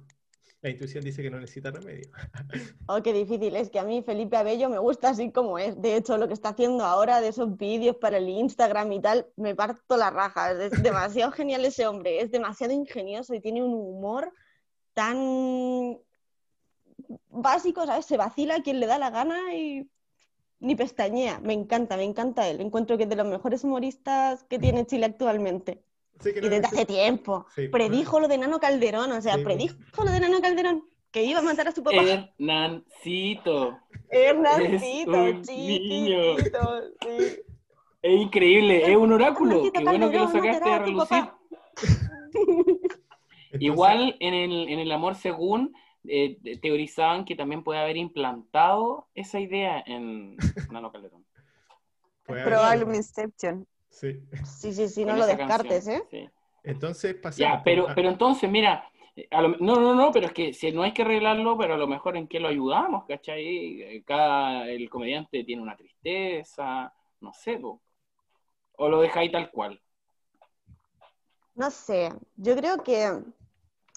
la 0.63 0.71
intuición 0.71 1.05
dice 1.05 1.23
que 1.23 1.31
no 1.31 1.39
necesita 1.39 1.71
remedio. 1.71 2.11
Oh, 2.89 3.03
qué 3.03 3.13
difícil. 3.13 3.55
Es 3.55 3.69
que 3.69 3.79
a 3.79 3.85
mí 3.85 4.03
Felipe 4.03 4.35
Abello 4.39 4.71
me 4.71 4.79
gusta 4.79 5.11
así 5.11 5.31
como 5.31 5.59
es. 5.59 5.81
De 5.81 5.95
hecho, 5.95 6.17
lo 6.17 6.27
que 6.27 6.33
está 6.33 6.49
haciendo 6.49 6.85
ahora 6.85 7.21
de 7.21 7.29
esos 7.29 7.59
vídeos 7.59 7.97
para 7.97 8.17
el 8.17 8.31
Instagram 8.31 8.91
y 8.93 9.03
tal, 9.03 9.27
me 9.37 9.55
parto 9.55 9.99
la 9.99 10.09
raja. 10.09 10.53
Es 10.53 10.83
demasiado 10.83 11.33
genial 11.33 11.67
ese 11.67 11.87
hombre. 11.87 12.23
Es 12.23 12.31
demasiado 12.31 12.73
ingenioso 12.73 13.35
y 13.35 13.41
tiene 13.43 13.63
un 13.63 13.75
humor 13.75 14.33
tan 14.95 15.99
básico, 17.29 17.85
¿sabes? 17.85 18.07
Se 18.07 18.17
vacila 18.17 18.57
a 18.57 18.63
quien 18.63 18.81
le 18.81 18.87
da 18.87 18.99
la 18.99 19.11
gana 19.11 19.55
y 19.55 19.87
ni 20.61 20.75
pestañea. 20.75 21.41
Me 21.41 21.53
encanta, 21.53 21.99
me 21.99 22.05
encanta 22.05 22.49
él. 22.49 22.63
Encuentro 22.63 22.97
que 22.97 23.03
es 23.03 23.09
de 23.11 23.17
los 23.17 23.27
mejores 23.27 23.65
humoristas 23.65 24.45
que 24.45 24.59
tiene 24.59 24.87
Chile 24.87 25.05
actualmente. 25.05 25.85
Que 26.23 26.31
Y 26.31 26.43
no 26.43 26.49
desde 26.49 26.67
hace 26.67 26.85
tiempo. 26.87 27.47
Sí, 27.55 27.69
Predijo 27.69 28.21
lo 28.21 28.29
de 28.29 28.39
Nano 28.39 28.59
Calderón, 28.59 29.13
o 29.13 29.21
sea, 29.23 29.37
Sí, 29.37 29.45
predijo 29.45 30.05
lo 30.05 30.11
de 30.11 30.21
Nano 30.21 30.41
Calderón, 30.41 30.85
que 31.11 31.23
iba 31.25 31.39
a 31.39 31.43
matar 31.43 31.69
a 31.69 31.73
su 31.73 31.83
papá. 31.83 31.97
Hernancito. 32.03 33.79
Hernancito, 34.11 35.27
Es 35.27 35.35
un 35.49 35.57
niño. 35.57 36.37
chiquitito, 36.37 36.81
sí. 37.03 37.39
Es 38.03 38.21
increíble, 38.21 38.91
es 38.91 38.97
un 38.97 39.13
oráculo. 39.13 39.51
Hernancito 39.57 39.79
Qué 39.81 39.85
bueno 39.85 40.11
que 40.11 40.19
lo 40.19 40.27
sacaste 40.29 40.49
a 40.49 40.53
matará 40.53 40.77
a 40.77 40.79
relucir. 40.87 41.25
Entonces, 42.33 43.61
Igual 43.61 44.17
en 44.21 44.35
el, 44.35 44.69
en 44.69 44.79
el 44.79 44.93
amor 44.93 45.15
según 45.15 45.75
eh, 46.05 46.39
te- 46.43 46.59
teorizaban 46.59 47.25
que 47.25 47.35
también 47.35 47.65
puede 47.65 47.81
haber 47.81 47.97
implantado 47.97 49.09
esa 49.15 49.41
idea 49.41 49.83
en 49.87 50.37
Nano 50.71 50.93
Calderón. 50.93 51.25
Probable 52.25 52.85
un 52.85 52.95
Inception. 52.95 53.67
Sí. 54.01 54.21
Sí, 54.45 54.73
sí, 54.73 54.89
sí, 54.89 55.05
no 55.05 55.17
lo 55.17 55.27
descartes, 55.27 55.87
canción, 55.87 56.03
¿eh? 56.03 56.03
sí. 56.11 56.31
Entonces, 56.65 57.15
pasemos. 57.15 57.53
Ya, 57.59 57.63
pero, 57.65 57.89
a- 57.89 57.95
pero 57.95 58.09
entonces, 58.09 58.51
mira, 58.51 58.85
eh, 59.17 59.27
a 59.31 59.43
lo- 59.43 59.57
no, 59.59 59.81
no, 59.81 59.95
no, 59.95 60.13
pero 60.13 60.27
es 60.27 60.33
que 60.33 60.53
si 60.53 60.73
no 60.73 60.83
hay 60.83 60.93
que 60.93 61.03
arreglarlo, 61.03 61.57
pero 61.59 61.75
a 61.75 61.79
lo 61.79 61.87
mejor 61.87 62.17
en 62.17 62.29
qué 62.29 62.41
lo 62.41 62.49
ayudamos, 62.49 63.05
¿cachai? 63.07 63.83
Eh, 63.83 64.03
Cada, 64.07 64.69
el 64.69 64.89
comediante 64.91 65.45
tiene 65.45 65.63
una 65.63 65.77
tristeza, 65.77 66.93
no 67.21 67.33
sé, 67.33 67.59
po. 67.59 67.81
o 68.77 68.89
lo 68.89 69.01
dejáis 69.03 69.33
tal 69.33 69.51
cual. 69.51 69.81
No 71.55 71.71
sé, 71.71 72.11
yo 72.37 72.57
creo 72.57 72.83
que, 72.83 73.05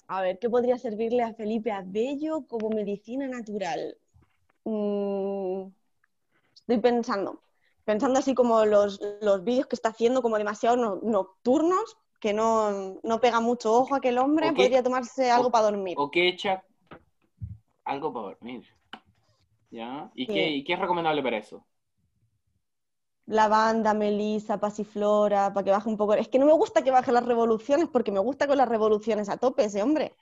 a 0.08 0.22
ver, 0.22 0.38
¿qué 0.38 0.50
podría 0.50 0.78
servirle 0.78 1.22
a 1.22 1.34
Felipe 1.34 1.72
Abello 1.72 2.46
como 2.46 2.70
medicina 2.70 3.28
natural? 3.28 3.96
Mm, 4.64 5.68
estoy 6.54 6.78
pensando, 6.80 7.42
pensando 7.84 8.18
así 8.18 8.34
como 8.34 8.64
los, 8.64 9.00
los 9.20 9.44
vídeos 9.44 9.66
que 9.66 9.76
está 9.76 9.90
haciendo 9.90 10.22
como 10.22 10.38
demasiado 10.38 10.76
no- 10.76 11.00
nocturnos, 11.02 11.96
que 12.20 12.32
no, 12.32 12.98
no 13.02 13.20
pega 13.20 13.40
mucho 13.40 13.72
ojo 13.74 13.94
a 13.94 13.98
aquel 13.98 14.18
hombre, 14.18 14.52
podría 14.52 14.82
tomarse 14.82 15.30
algo 15.30 15.50
para 15.50 15.64
dormir. 15.64 15.96
O 15.98 16.10
que 16.10 16.28
echa 16.28 16.62
algo 17.84 18.12
para 18.12 18.26
dormir. 18.26 18.64
¿Ya? 19.70 20.10
¿Y, 20.14 20.26
Sí. 20.26 20.32
qué, 20.32 20.48
¿Y 20.50 20.64
qué 20.64 20.74
es 20.74 20.78
recomendable 20.78 21.22
para 21.22 21.38
eso? 21.38 21.66
lavanda, 23.36 23.94
melisa, 23.94 24.58
pasiflora, 24.64 25.52
para 25.52 25.64
que 25.64 25.70
baje 25.72 25.88
un 25.88 25.96
poco. 25.96 26.14
Es 26.14 26.28
que 26.28 26.38
no 26.38 26.46
me 26.46 26.52
gusta 26.52 26.82
que 26.84 26.90
baje 26.92 27.10
las 27.12 27.26
revoluciones 27.26 27.88
porque 27.92 28.12
me 28.12 28.20
gusta 28.20 28.46
con 28.46 28.58
las 28.58 28.68
revoluciones 28.68 29.28
a 29.28 29.38
tope 29.38 29.64
ese 29.64 29.82
hombre. 29.82 30.14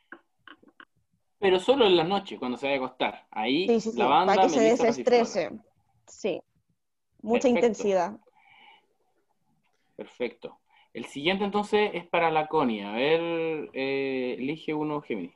Pero 1.41 1.59
solo 1.59 1.87
en 1.87 1.97
la 1.97 2.05
noche, 2.05 2.39
cuando 2.39 2.57
se 2.57 2.67
vaya 2.67 2.81
a 2.81 2.85
acostar. 2.85 3.27
Ahí, 3.33 3.67
Sí, 3.67 3.81
sí, 3.81 3.93
sí, 3.93 3.99
lavanda, 3.99 4.27
para 4.27 4.43
que 4.43 4.49
se 4.51 4.61
desestrese. 4.61 5.51
Sí, 6.07 6.43
mucha 7.23 7.43
Perfecto. 7.43 7.67
intensidad. 7.67 8.17
Perfecto. 9.97 10.59
El 10.93 11.05
siguiente 11.07 11.45
entonces 11.45 11.91
es 11.95 12.07
para 12.07 12.31
la 12.31 12.49
Connie. 12.49 12.83
A 12.83 12.93
ver, 12.93 13.71
eh, 13.73 14.37
elige 14.39 14.75
uno 14.75 15.01
Gemini. 15.01 15.35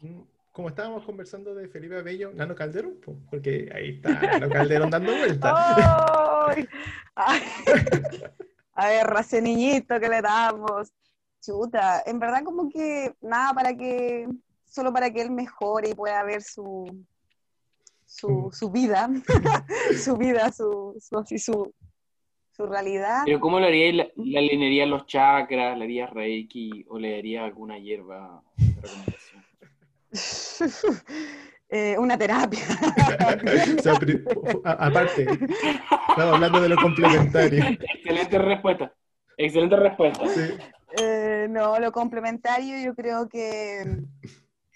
Mm, 0.00 0.20
Como 0.52 0.68
estábamos 0.68 1.04
conversando 1.04 1.54
de 1.54 1.68
Felipe 1.68 1.98
Abello, 1.98 2.30
Nano 2.32 2.54
Calderón, 2.54 3.00
po, 3.04 3.16
porque 3.28 3.70
ahí 3.74 3.96
está 3.96 4.10
Nano 4.10 4.48
Calderón 4.48 4.90
dando 4.90 5.16
vueltas. 5.16 5.52
¡Ay! 5.54 6.68
Ay. 7.16 7.42
A 8.76 8.88
ver, 8.88 9.06
race 9.06 9.40
niñito 9.40 10.00
que 10.00 10.08
le 10.08 10.20
damos. 10.20 10.92
Chuta, 11.40 12.02
en 12.06 12.18
verdad 12.18 12.42
como 12.42 12.68
que 12.70 13.14
nada 13.20 13.52
para 13.52 13.76
que, 13.76 14.26
solo 14.64 14.92
para 14.92 15.10
que 15.12 15.22
él 15.22 15.30
mejore 15.30 15.90
y 15.90 15.94
pueda 15.94 16.22
ver 16.24 16.42
su, 16.42 17.04
su, 18.14 18.50
su 18.52 18.70
vida, 18.70 19.10
su 19.98 20.16
vida, 20.16 20.52
su, 20.52 20.96
su, 21.00 21.18
así, 21.18 21.38
su, 21.38 21.74
su 22.52 22.66
realidad. 22.66 23.22
Pero 23.24 23.40
¿cómo 23.40 23.58
le 23.58 23.66
haría? 23.66 23.92
¿Le, 23.92 24.12
le 24.16 24.38
alinearía 24.38 24.86
los 24.86 25.06
chakras? 25.06 25.76
¿Le 25.76 25.84
haría 25.84 26.06
reiki? 26.06 26.84
¿O 26.88 26.98
le 26.98 27.16
daría 27.16 27.44
alguna 27.44 27.78
hierba 27.78 28.42
recomendación? 28.56 29.44
Eh, 31.70 31.96
una 31.98 32.16
terapia. 32.16 32.60
O 33.78 33.82
sea, 33.82 33.98
aparte, 34.64 35.22
estamos 35.22 36.34
hablando 36.34 36.60
de 36.60 36.68
lo 36.68 36.76
complementario. 36.76 37.64
Excelente 37.94 38.38
respuesta. 38.38 38.94
Excelente 39.36 39.74
respuesta. 39.74 40.28
Sí. 40.28 40.54
Eh, 41.02 41.48
no, 41.50 41.80
lo 41.80 41.90
complementario 41.90 42.78
yo 42.78 42.94
creo 42.94 43.28
que 43.28 43.82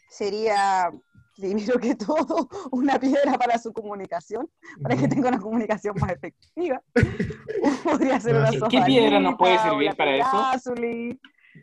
sería, 0.09 0.91
primero 1.39 1.79
que 1.79 1.95
todo, 1.95 2.49
una 2.73 2.99
piedra 2.99 3.35
para 3.39 3.59
su 3.59 3.73
comunicación, 3.73 4.49
para 4.83 4.97
que 4.97 5.09
tenga 5.09 5.29
una 5.29 5.39
comunicación 5.39 5.95
más 6.01 6.11
efectiva. 6.13 6.83
Podría 7.85 8.21
ser 8.21 8.35
No, 8.35 8.41
una 8.41 8.51
¿qué- 8.51 8.59
qué 8.71 8.83
piedra 8.83 9.21
nos 9.21 9.37
puede 9.37 9.59
servir 9.59 9.95
para 9.97 10.17
eso? 10.17 10.27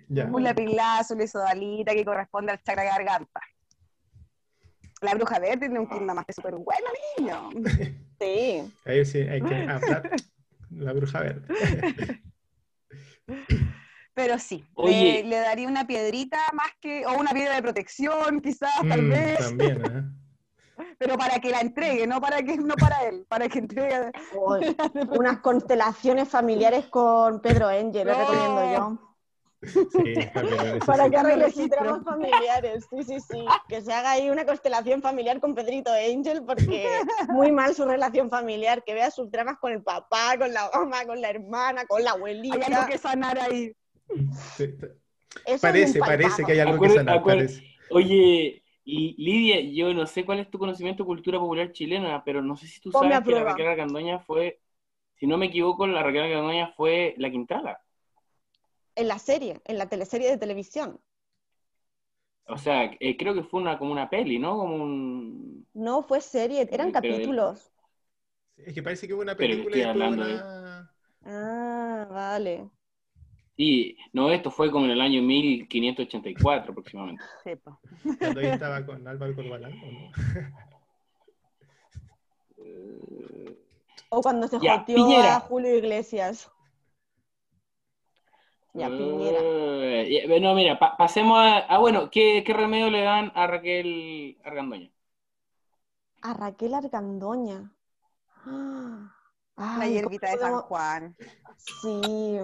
Ya. 0.10 0.26
Un 0.26 0.44
sodalita 1.28 1.94
que 1.94 2.04
corresponde 2.04 2.52
al 2.52 2.62
chakra 2.62 2.84
garganta. 2.84 3.40
La 5.02 5.14
bruja 5.14 5.40
verde 5.40 5.58
tiene 5.68 5.80
un 5.80 5.86
clima 5.86 6.14
más 6.14 6.26
que 6.26 6.34
súper 6.34 6.56
bueno, 6.56 6.88
niño. 7.18 7.50
Sí. 8.20 8.74
Ahí 8.86 9.04
sí 9.06 9.18
hay 9.20 9.42
que 9.42 9.56
hablar. 9.56 10.10
La 10.70 10.94
bruja 10.94 11.20
verde. 11.20 12.22
Pero 14.16 14.40
sí, 14.40 14.64
Oye. 14.76 15.24
le, 15.24 15.24
le 15.24 15.36
daría 15.40 15.68
una 15.68 15.86
piedrita 15.86 16.40
más 16.54 16.72
que, 16.82 17.06
o 17.06 17.20
una 17.20 17.32
piedra 17.32 17.56
de 17.56 17.62
protección, 17.62 18.42
quizás, 18.42 18.72
tal 18.88 19.02
Mm, 19.02 19.10
vez. 19.10 19.38
También, 19.38 19.86
¿eh? 19.86 20.04
pero 21.00 21.18
para 21.18 21.40
que 21.40 21.50
la 21.52 21.60
entregue, 21.62 22.08
no 22.08 22.20
para 22.22 22.42
que 22.44 22.58
no 22.58 22.76
para 22.76 23.04
él, 23.08 23.26
para 23.28 23.48
que 23.50 23.60
entregue. 23.60 24.12
Unas 25.18 25.40
constelaciones 25.40 26.30
familiares 26.30 26.88
con 26.88 27.42
Pedro 27.42 27.70
Engel, 27.70 28.08
lo 28.08 28.14
No. 28.14 28.20
recomiendo 28.20 28.64
yo. 28.74 29.02
Sí, 29.90 30.30
también. 30.34 30.78
eso 30.78 30.86
Para 30.86 31.06
sí. 31.06 31.12
que 31.12 31.18
arregle 31.18 31.68
dramas 31.70 32.04
familiares. 32.06 32.86
Sí, 32.90 33.04
sí, 33.04 33.20
sí. 33.20 33.46
Que 33.68 33.82
se 33.82 33.92
haga 33.94 34.12
ahí 34.12 34.30
una 34.30 34.46
constelación 34.46 35.02
familiar 35.02 35.40
con 35.40 35.56
Pedrito 35.56 35.92
Angel, 35.92 36.44
porque 36.46 36.88
muy 37.30 37.52
mal 37.52 37.74
su 37.74 37.86
relación 37.86 38.30
familiar. 38.30 38.84
Que 38.84 38.94
vea 38.94 39.10
sus 39.12 39.30
dramas 39.32 39.58
con 39.60 39.72
el 39.72 39.82
papá, 39.84 40.38
con 40.38 40.54
la 40.54 40.70
mamá, 40.74 41.06
con 41.06 41.20
la 41.20 41.30
hermana, 41.30 41.86
con 41.86 42.04
la 42.04 42.12
Hay 42.12 42.18
abuelita. 42.18 42.66
algo 42.68 42.86
que 42.86 42.98
sanar 42.98 43.40
ahí. 43.40 43.76
Parece, 45.62 46.00
parece 46.00 46.46
que 46.46 46.52
hay 46.54 46.60
algo 46.60 46.74
que 46.80 46.88
Acuérdate- 46.88 46.96
sanar. 46.96 47.18
acuérdate- 47.20 47.54
Parece. 47.54 47.76
Oye, 47.92 48.64
y 48.84 49.24
Lidia, 49.24 49.60
yo 49.62 49.94
no 49.94 50.06
sé 50.06 50.26
cuál 50.26 50.40
es 50.40 50.50
tu 50.50 50.58
conocimiento 50.58 51.04
de 51.04 51.08
cultura 51.08 51.40
popular 51.40 51.72
chilena, 51.72 52.24
pero 52.24 52.42
no 52.42 52.56
sé 52.56 52.68
si 52.68 52.80
tú 52.80 52.92
Ponme 52.92 53.16
sabes 53.16 53.20
a 53.20 53.24
que 53.24 53.32
la. 53.36 53.44
Raquel 53.44 53.68
Argandoña 53.68 54.20
fue, 54.20 54.62
si 55.16 55.28
no 55.28 55.38
me 55.38 55.48
equivoco, 55.48 55.86
la 55.88 56.04
Raquel 56.04 56.24
Argandoña 56.24 56.74
fue 56.76 57.16
la 57.18 57.30
Quintala. 57.30 57.80
En 58.96 59.08
la 59.08 59.20
serie, 59.20 59.62
en 59.66 59.78
la 59.78 59.88
teleserie 59.90 60.30
de 60.30 60.38
televisión. 60.38 61.02
O 62.48 62.58
sea, 62.58 62.92
eh, 63.00 63.18
creo 63.18 63.34
que 63.34 63.44
fue 63.44 63.60
una 63.62 63.78
como 63.78 63.92
una 63.92 64.10
peli, 64.10 64.38
¿no? 64.40 64.58
Como 64.58 64.76
un... 64.76 65.68
No 65.74 66.04
fue 66.04 66.22
serie, 66.22 66.62
eran 66.72 66.92
Pero 66.92 66.94
capítulos. 66.94 67.72
Es 68.56 68.74
que 68.74 68.84
parece 68.84 69.08
que 69.08 69.14
hubo 69.14 69.22
una 69.24 69.36
película 69.36 69.76
y 69.76 69.80
de-. 69.82 70.42
Ah, 71.26 72.08
vale. 72.10 72.70
Sí, 73.58 73.98
no, 74.14 74.32
esto 74.32 74.52
fue 74.52 74.70
como 74.72 74.86
en 74.86 74.92
el 74.92 75.02
año 75.02 75.22
1584 75.22 76.72
aproximadamente. 76.72 77.24
Cuando 78.20 78.40
ahí 78.42 78.48
estaba 78.48 78.86
con 78.86 79.08
Álvaro 79.08 79.36
Corbalán, 79.36 79.72
¿o 79.74 79.92
no? 79.92 80.12
O 84.10 84.22
cuando 84.24 84.48
se 84.48 84.58
Ya, 84.60 84.72
joteó 84.72 84.96
Piñera. 84.96 85.36
a 85.36 85.40
Julio 85.42 85.76
Iglesias. 85.78 86.50
Ya, 88.74 88.90
Piñera. 88.90 89.40
eh, 89.42 90.26
ya, 90.28 90.40
no, 90.40 90.54
mira, 90.56 90.78
pa- 90.80 90.98
pasemos 90.98 91.38
a... 91.40 91.60
Ah, 91.60 91.78
bueno, 91.80 92.10
¿qué, 92.12 92.44
qué 92.46 92.54
remedio 92.54 92.90
le 92.90 93.02
dan 93.02 93.32
a 93.36 93.48
Raquel 93.48 94.38
Argandoña? 94.44 94.92
a 96.22 96.34
Raquel 96.34 96.74
Argandoña. 96.74 97.72
La 99.58 99.88
hierbita 99.88 100.30
de 100.30 100.38
¿cómo 100.40 100.58
San 100.58 100.62
Juan. 100.68 101.16
Sí, 101.58 102.38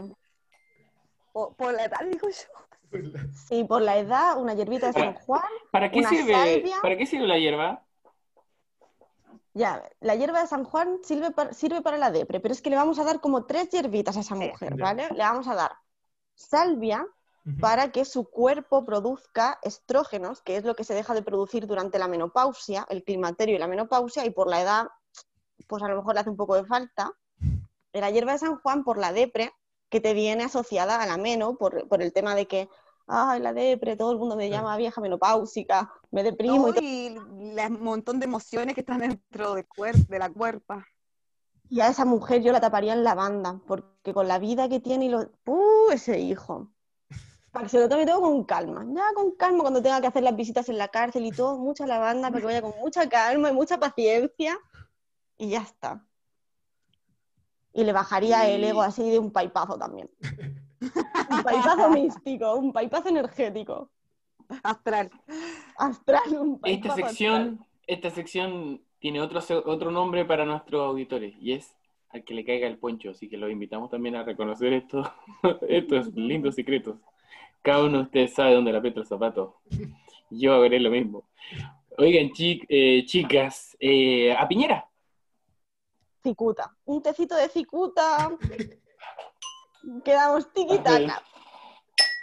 Por, 1.32 1.56
por 1.56 1.74
la 1.74 1.86
edad, 1.86 2.00
digo 2.10 2.28
yo. 2.30 3.30
sí, 3.48 3.64
por 3.64 3.82
la 3.82 3.98
edad, 3.98 4.38
una 4.38 4.54
hierbita 4.54 4.88
de 4.88 4.94
San 4.94 5.14
Juan. 5.14 5.42
¿Para 5.72 5.90
qué 5.92 6.00
Una 6.00 6.10
sirve? 6.10 6.34
salvia. 6.34 6.78
¿Para 6.82 6.98
qué 6.98 7.06
sirve 7.06 7.28
la 7.28 7.38
hierba? 7.40 7.84
Ya, 9.54 9.84
la 10.00 10.16
hierba 10.16 10.42
de 10.42 10.48
San 10.48 10.64
Juan 10.64 11.00
sirve 11.04 11.32
para, 11.32 11.54
sirve 11.54 11.82
para 11.82 11.98
la 11.98 12.10
depre, 12.12 12.40
pero 12.40 12.54
es 12.54 12.62
que 12.62 12.70
le 12.70 12.78
vamos 12.78 13.00
a 13.00 13.04
dar 13.04 13.20
como 13.20 13.46
tres 13.46 13.70
hierbitas 13.70 14.16
a 14.18 14.22
esa 14.22 14.36
mujer. 14.36 14.76
¿vale? 14.78 15.10
Le 15.12 15.24
vamos 15.24 15.48
a 15.48 15.56
dar 15.56 15.72
salvia 16.36 17.06
para 17.60 17.92
que 17.92 18.06
su 18.06 18.30
cuerpo 18.30 18.86
produzca 18.86 19.60
estrógenos, 19.64 20.42
que 20.42 20.56
es 20.58 20.64
lo 20.64 20.76
que 20.76 20.84
se 20.84 20.94
deja 20.94 21.14
de 21.14 21.22
producir 21.24 21.66
durante 21.68 22.00
la 22.00 22.08
menopausia, 22.08 22.86
el 22.90 23.04
climaterio 23.04 23.56
y 23.56 23.60
la 23.60 23.68
menopausia, 23.68 24.26
y 24.26 24.30
por 24.30 24.48
la 24.48 24.62
edad, 24.62 24.88
pues 25.68 25.82
a 25.84 25.88
lo 25.90 25.96
mejor 25.98 26.14
le 26.14 26.20
hace 26.22 26.30
un 26.30 26.38
poco 26.38 26.56
de 26.56 26.66
falta. 26.66 27.12
La 27.94 28.10
hierba 28.10 28.34
de 28.34 28.40
San 28.40 28.58
Juan 28.58 28.84
por 28.84 28.98
la 28.98 29.12
depre, 29.12 29.52
que 29.92 30.00
te 30.00 30.14
viene 30.14 30.46
asociada 30.46 31.04
a 31.04 31.06
la 31.06 31.18
meno, 31.18 31.58
por, 31.58 31.88
por 31.90 32.02
el 32.02 32.14
tema 32.14 32.34
de 32.34 32.48
que, 32.48 32.70
ay, 33.08 33.42
la 33.42 33.52
depre, 33.52 33.98
todo 33.98 34.12
el 34.12 34.18
mundo 34.18 34.38
me 34.38 34.50
llama 34.50 34.78
vieja 34.78 35.02
menopáusica, 35.02 35.94
me 36.12 36.24
deprimo 36.24 36.70
y 36.70 37.10
No, 37.10 37.28
y 37.44 37.60
el 37.60 37.72
montón 37.72 38.20
de 38.20 38.26
emociones 38.26 38.74
que 38.74 38.82
están 38.82 39.00
dentro 39.00 39.54
de 39.54 40.20
la 40.20 40.30
cuerpa. 40.30 40.88
Y 41.70 41.82
a 41.82 41.90
esa 41.90 42.06
mujer 42.06 42.42
yo 42.42 42.54
la 42.54 42.62
taparía 42.62 42.94
en 42.94 43.04
lavanda, 43.04 43.62
porque 43.68 44.14
con 44.14 44.28
la 44.30 44.40
vida 44.40 44.70
que 44.70 44.80
tiene 44.80 45.06
y 45.06 45.10
lo... 45.10 45.30
¡Uh! 45.46 45.92
Ese 45.92 46.20
hijo. 46.20 46.72
Para 47.52 47.66
que 47.66 47.70
se 47.70 47.80
lo 47.80 47.90
tome 47.90 48.06
todo 48.06 48.22
con 48.22 48.46
calma. 48.46 48.86
Ya 48.94 49.14
con 49.14 49.32
calma 49.32 49.60
cuando 49.62 49.82
tenga 49.82 50.00
que 50.00 50.08
hacer 50.08 50.24
las 50.24 50.38
visitas 50.38 50.70
en 50.70 50.78
la 50.78 50.88
cárcel 50.88 51.26
y 51.26 51.32
todo, 51.32 51.58
mucha 51.58 51.86
lavanda, 51.86 52.30
para 52.30 52.40
que 52.40 52.46
vaya 52.46 52.62
con 52.62 52.74
mucha 52.80 53.10
calma 53.10 53.50
y 53.50 53.54
mucha 53.54 53.78
paciencia. 53.78 54.58
Y 55.38 55.50
ya 55.50 55.62
está. 55.62 56.06
Y 57.74 57.84
le 57.84 57.94
bajaría 57.94 58.50
el 58.50 58.64
ego 58.64 58.82
así 58.82 59.10
de 59.10 59.20
un 59.20 59.32
paipazo 59.32 59.78
también. 59.78 60.10
Un 61.30 61.44
paipazo 61.44 61.90
místico, 61.92 62.56
un 62.56 62.74
paipazo 62.74 63.10
energético. 63.10 63.90
Astral. 64.64 65.12
Astral, 65.78 66.22
un 66.40 66.54
Esta 66.56 66.60
paipazo 66.62 66.92
astral. 66.94 67.10
sección, 67.10 67.66
esta 67.88 68.10
sección 68.10 68.82
tiene 69.00 69.22
otro, 69.22 69.40
otro 69.66 69.92
nombre 69.92 70.26
para 70.26 70.44
nuestros 70.44 70.82
auditores 70.82 71.36
y 71.40 71.54
es 71.54 71.76
al 72.10 72.24
que 72.24 72.34
le 72.34 72.44
caiga 72.44 72.68
el 72.68 72.78
poncho, 72.80 73.12
así 73.12 73.30
que 73.30 73.38
los 73.38 73.52
invitamos 73.52 73.90
también 73.92 74.16
a 74.16 74.24
reconocer 74.24 74.74
estos, 74.74 75.08
estos 75.70 76.08
lindos 76.16 76.56
secretos. 76.56 76.96
Cada 77.62 77.84
uno 77.86 78.00
de 78.00 78.04
ustedes 78.06 78.34
sabe 78.34 78.56
dónde 78.56 78.72
le 78.72 78.80
aprieta 78.80 79.00
el 79.02 79.06
zapato. 79.08 79.58
Yo 80.32 80.62
haré 80.64 80.80
lo 80.80 80.90
mismo. 80.90 81.26
Oigan, 81.98 82.32
chi- 82.32 82.64
eh, 82.68 83.04
chicas, 83.06 83.78
eh, 83.80 84.34
a 84.34 84.48
Piñera. 84.48 84.88
Cicuta. 86.22 86.76
Un 86.86 87.02
tecito 87.02 87.36
de 87.36 87.50
cicuta. 87.50 88.30
Quedamos 90.06 90.52
tiquitaca. 90.54 91.24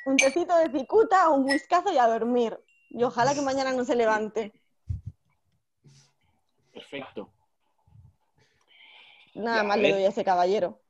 Un 0.06 0.16
tecito 0.16 0.56
de 0.56 0.70
cicuta, 0.70 1.28
un 1.30 1.44
whiskazo 1.44 1.92
y 1.92 1.98
a 1.98 2.06
dormir. 2.06 2.58
Y 2.90 3.02
ojalá 3.02 3.34
que 3.34 3.42
mañana 3.42 3.72
no 3.72 3.84
se 3.84 3.94
levante. 3.96 4.52
Perfecto. 6.72 7.30
Nada 9.34 9.58
Ya, 9.58 9.62
más 9.64 9.76
le 9.76 9.82
ver. 9.82 9.92
doy 9.94 10.04
a 10.04 10.08
ese 10.08 10.24
caballero. 10.24 10.80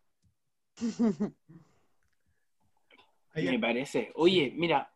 ¿Hay, 3.32 3.44
Me 3.44 3.58
parece. 3.58 4.12
Oye, 4.14 4.52
mira, 4.56 4.92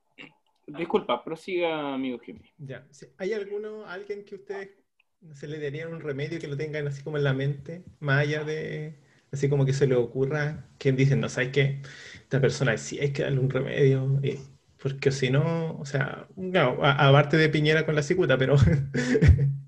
disculpa, 0.66 1.22
prosiga, 1.24 1.94
amigo 1.94 2.18
Jimmy. 2.20 2.50
ya, 2.58 2.86
¿hay 3.18 3.32
alguno, 3.32 3.84
alguien 3.86 4.24
que 4.24 4.36
ustedes 4.36 4.70
se 5.35 5.47
le 5.49 5.61
darían 5.61 5.93
un 5.93 6.01
remedio 6.01 6.39
que 6.39 6.49
lo 6.49 6.57
tengan 6.57 6.87
así 6.87 7.03
como 7.03 7.16
en 7.16 7.25
la 7.25 7.33
mente, 7.33 7.85
más 8.01 8.20
allá 8.20 8.45
de, 8.45 8.99
así 9.33 9.49
como 9.49 9.64
que 9.64 9.73
se 9.73 9.87
le 9.87 9.95
ocurra, 9.97 10.68
que 10.79 10.93
dicen, 10.93 11.20
no, 11.20 11.29
¿sabes 11.29 11.51
qué? 11.51 11.83
Esta 12.23 12.41
persona 12.41 12.77
sí 12.79 12.99
hay 12.99 13.12
que 13.12 13.23
darle 13.23 13.41
un 13.41 13.51
remedio, 13.51 14.20
porque 14.83 15.11
si 15.12 15.31
no, 15.31 15.79
o 15.79 15.87
sea, 15.87 16.29
no, 16.37 16.79
aparte 16.85 17.37
de 17.37 17.49
Piñera 17.49 17.87
con 17.87 17.95
la 17.95 18.03
cicuta, 18.03 18.37
pero 18.39 18.57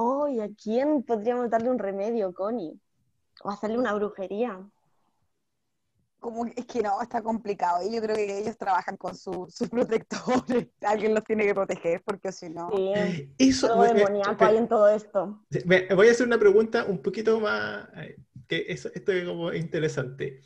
Oh, 0.00 0.28
¿y 0.28 0.40
a 0.40 0.48
quién 0.54 1.02
podríamos 1.02 1.50
darle 1.50 1.70
un 1.70 1.78
remedio, 1.78 2.32
Connie? 2.32 2.78
O 3.42 3.50
hacerle 3.50 3.78
una 3.78 3.92
brujería. 3.94 4.64
Como 6.20 6.44
que- 6.46 6.54
es 6.60 6.66
que 6.66 6.82
no, 6.82 7.00
está 7.00 7.22
complicado. 7.22 7.86
Y 7.88 7.94
yo 7.94 8.02
creo 8.02 8.16
que 8.16 8.38
ellos 8.40 8.56
trabajan 8.58 8.96
con 8.96 9.14
su- 9.16 9.46
sus 9.50 9.68
protectores. 9.68 10.68
Alguien 10.80 11.14
los 11.14 11.22
tiene 11.24 11.44
que 11.46 11.54
proteger, 11.54 12.02
porque 12.04 12.32
si 12.32 12.50
no. 12.50 12.68
Sí, 12.74 13.32
eso, 13.38 13.68
todo 13.68 13.82
me- 13.82 13.94
me- 13.94 14.00
demoníaco 14.00 14.44
hay 14.44 14.56
en 14.56 14.68
todo 14.68 14.88
esto. 14.88 15.44
me- 15.64 15.86
voy 15.94 16.08
a 16.08 16.10
hacer 16.10 16.26
una 16.26 16.38
pregunta 16.38 16.84
un 16.84 17.00
poquito 17.02 17.38
más, 17.40 17.88
eh, 17.96 18.16
que 18.48 18.64
eso, 18.68 18.90
esto 18.94 19.12
es 19.12 19.24
como 19.24 19.52
interesante. 19.52 20.42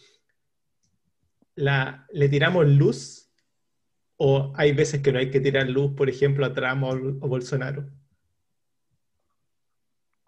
La, 1.54 2.06
¿le 2.10 2.28
tiramos 2.28 2.66
luz 2.66 3.30
o 4.16 4.52
hay 4.56 4.72
veces 4.72 5.02
que 5.02 5.12
no 5.12 5.18
hay 5.18 5.30
que 5.30 5.40
tirar 5.40 5.68
luz, 5.68 5.92
por 5.96 6.08
ejemplo, 6.08 6.46
a 6.46 6.52
Trump 6.54 6.82
o, 6.84 6.88
o 6.90 7.28
Bolsonaro? 7.28 7.88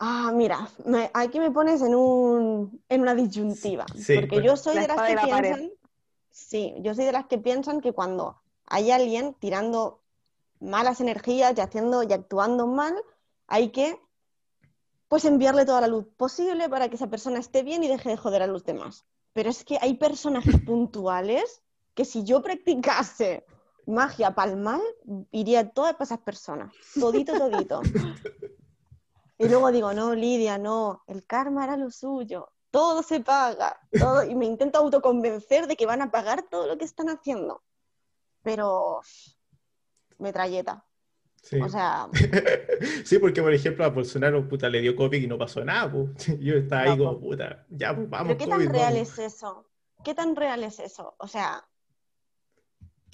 Ah, 0.07 0.31
mira, 0.35 0.69
me- 0.85 1.11
aquí 1.15 1.41
me 1.41 1.51
pones 1.51 1.81
en, 1.81 1.95
un, 1.95 2.83
en 2.91 3.01
una 3.01 3.15
disyuntiva. 3.15 3.87
Sí, 3.97 4.15
porque 4.15 4.37
bueno. 4.37 4.51
yo 4.51 4.57
soy 4.59 4.75
La 4.75 4.83
de 4.83 4.89
las 4.89 5.03
que 5.03 5.13
y 5.13 5.15
la 5.15 5.27
pared. 5.29 5.49
piensan. 5.55 5.71
Sí, 6.31 6.75
yo 6.81 6.95
soy 6.95 7.07
de 7.07 7.13
las 7.13 7.27
que 7.27 7.39
piensan 7.39 7.81
que 7.81 7.93
cuando 7.95 8.43
hay 8.67 8.91
alguien 8.91 9.33
tirando 9.41 10.03
malas 10.61 11.01
energías 11.01 11.55
y 11.57 11.61
haciendo 11.63 12.03
y 12.03 12.13
actuando 12.13 12.67
mal, 12.67 12.95
hay 13.47 13.71
que 13.71 13.99
pues 15.09 15.25
enviarle 15.25 15.65
toda 15.65 15.81
la 15.81 15.89
luz 15.89 16.07
posible 16.19 16.69
para 16.69 16.91
que 16.91 16.97
esa 16.97 17.09
persona 17.09 17.39
esté 17.39 17.63
bien 17.63 17.83
y 17.83 17.89
deje 17.89 18.11
de 18.11 18.17
joder 18.19 18.43
a 18.43 18.47
los 18.47 18.65
demás. 18.65 19.07
Pero 19.33 19.49
es 19.49 19.65
que 19.65 19.79
hay 19.81 19.95
personajes 19.95 20.61
puntuales 20.67 21.63
que 21.95 22.05
si 22.05 22.25
yo 22.25 22.43
practicase 22.43 23.47
magia 23.87 24.35
para 24.35 24.51
el 24.51 24.59
mal, 24.59 24.83
iría 25.31 25.71
todas 25.71 25.93
para 25.95 26.05
esas 26.05 26.19
personas. 26.19 26.75
Todito, 27.01 27.33
todito. 27.39 27.81
Y 29.45 29.49
luego 29.49 29.71
digo, 29.73 29.93
no, 29.93 30.15
Lidia, 30.15 30.59
no, 30.59 31.03
el 31.07 31.25
karma 31.27 31.65
era 31.65 31.77
lo 31.77 31.91
suyo, 31.91 32.51
todo 32.71 33.03
se 33.03 33.21
paga, 33.21 33.79
todo, 33.99 34.25
y 34.25 34.35
me 34.35 34.47
intento 34.47 34.79
autoconvencer 34.79 35.67
de 35.67 35.77
que 35.77 35.87
van 35.87 36.03
a 36.03 36.11
pagar 36.11 36.43
todo 36.51 36.67
lo 36.67 36.79
que 36.79 36.85
están 36.85 37.09
haciendo. 37.09 37.63
Pero, 38.43 39.01
metralleta, 40.19 40.85
Sí. 41.43 41.61
o 41.61 41.69
sea, 41.69 42.09
Sí, 43.05 43.19
porque 43.19 43.43
por 43.43 43.53
ejemplo 43.53 43.85
a 43.85 43.89
Bolsonaro 43.91 44.49
puta, 44.49 44.71
le 44.71 44.81
dio 44.81 44.97
COVID 44.97 45.23
y 45.23 45.27
no 45.27 45.37
pasó 45.37 45.63
nada. 45.63 45.93
pues. 45.93 46.27
Yo 46.41 46.55
estaba 46.55 46.83
ahí 46.83 46.97
como, 46.99 47.21
puta, 47.21 47.67
ya 47.69 47.95
pues, 47.95 48.09
vamos, 48.09 48.35
¿pero 48.35 48.39
qué 48.39 48.47
tan 48.47 48.73
real 48.73 48.95
vamos. 48.95 49.09
es 49.11 49.19
eso? 49.19 49.67
¿Qué 50.03 50.15
tan 50.15 50.37
real 50.37 50.65
es 50.65 50.79
eso? 50.81 51.15
O 51.19 51.29
sea, 51.29 51.67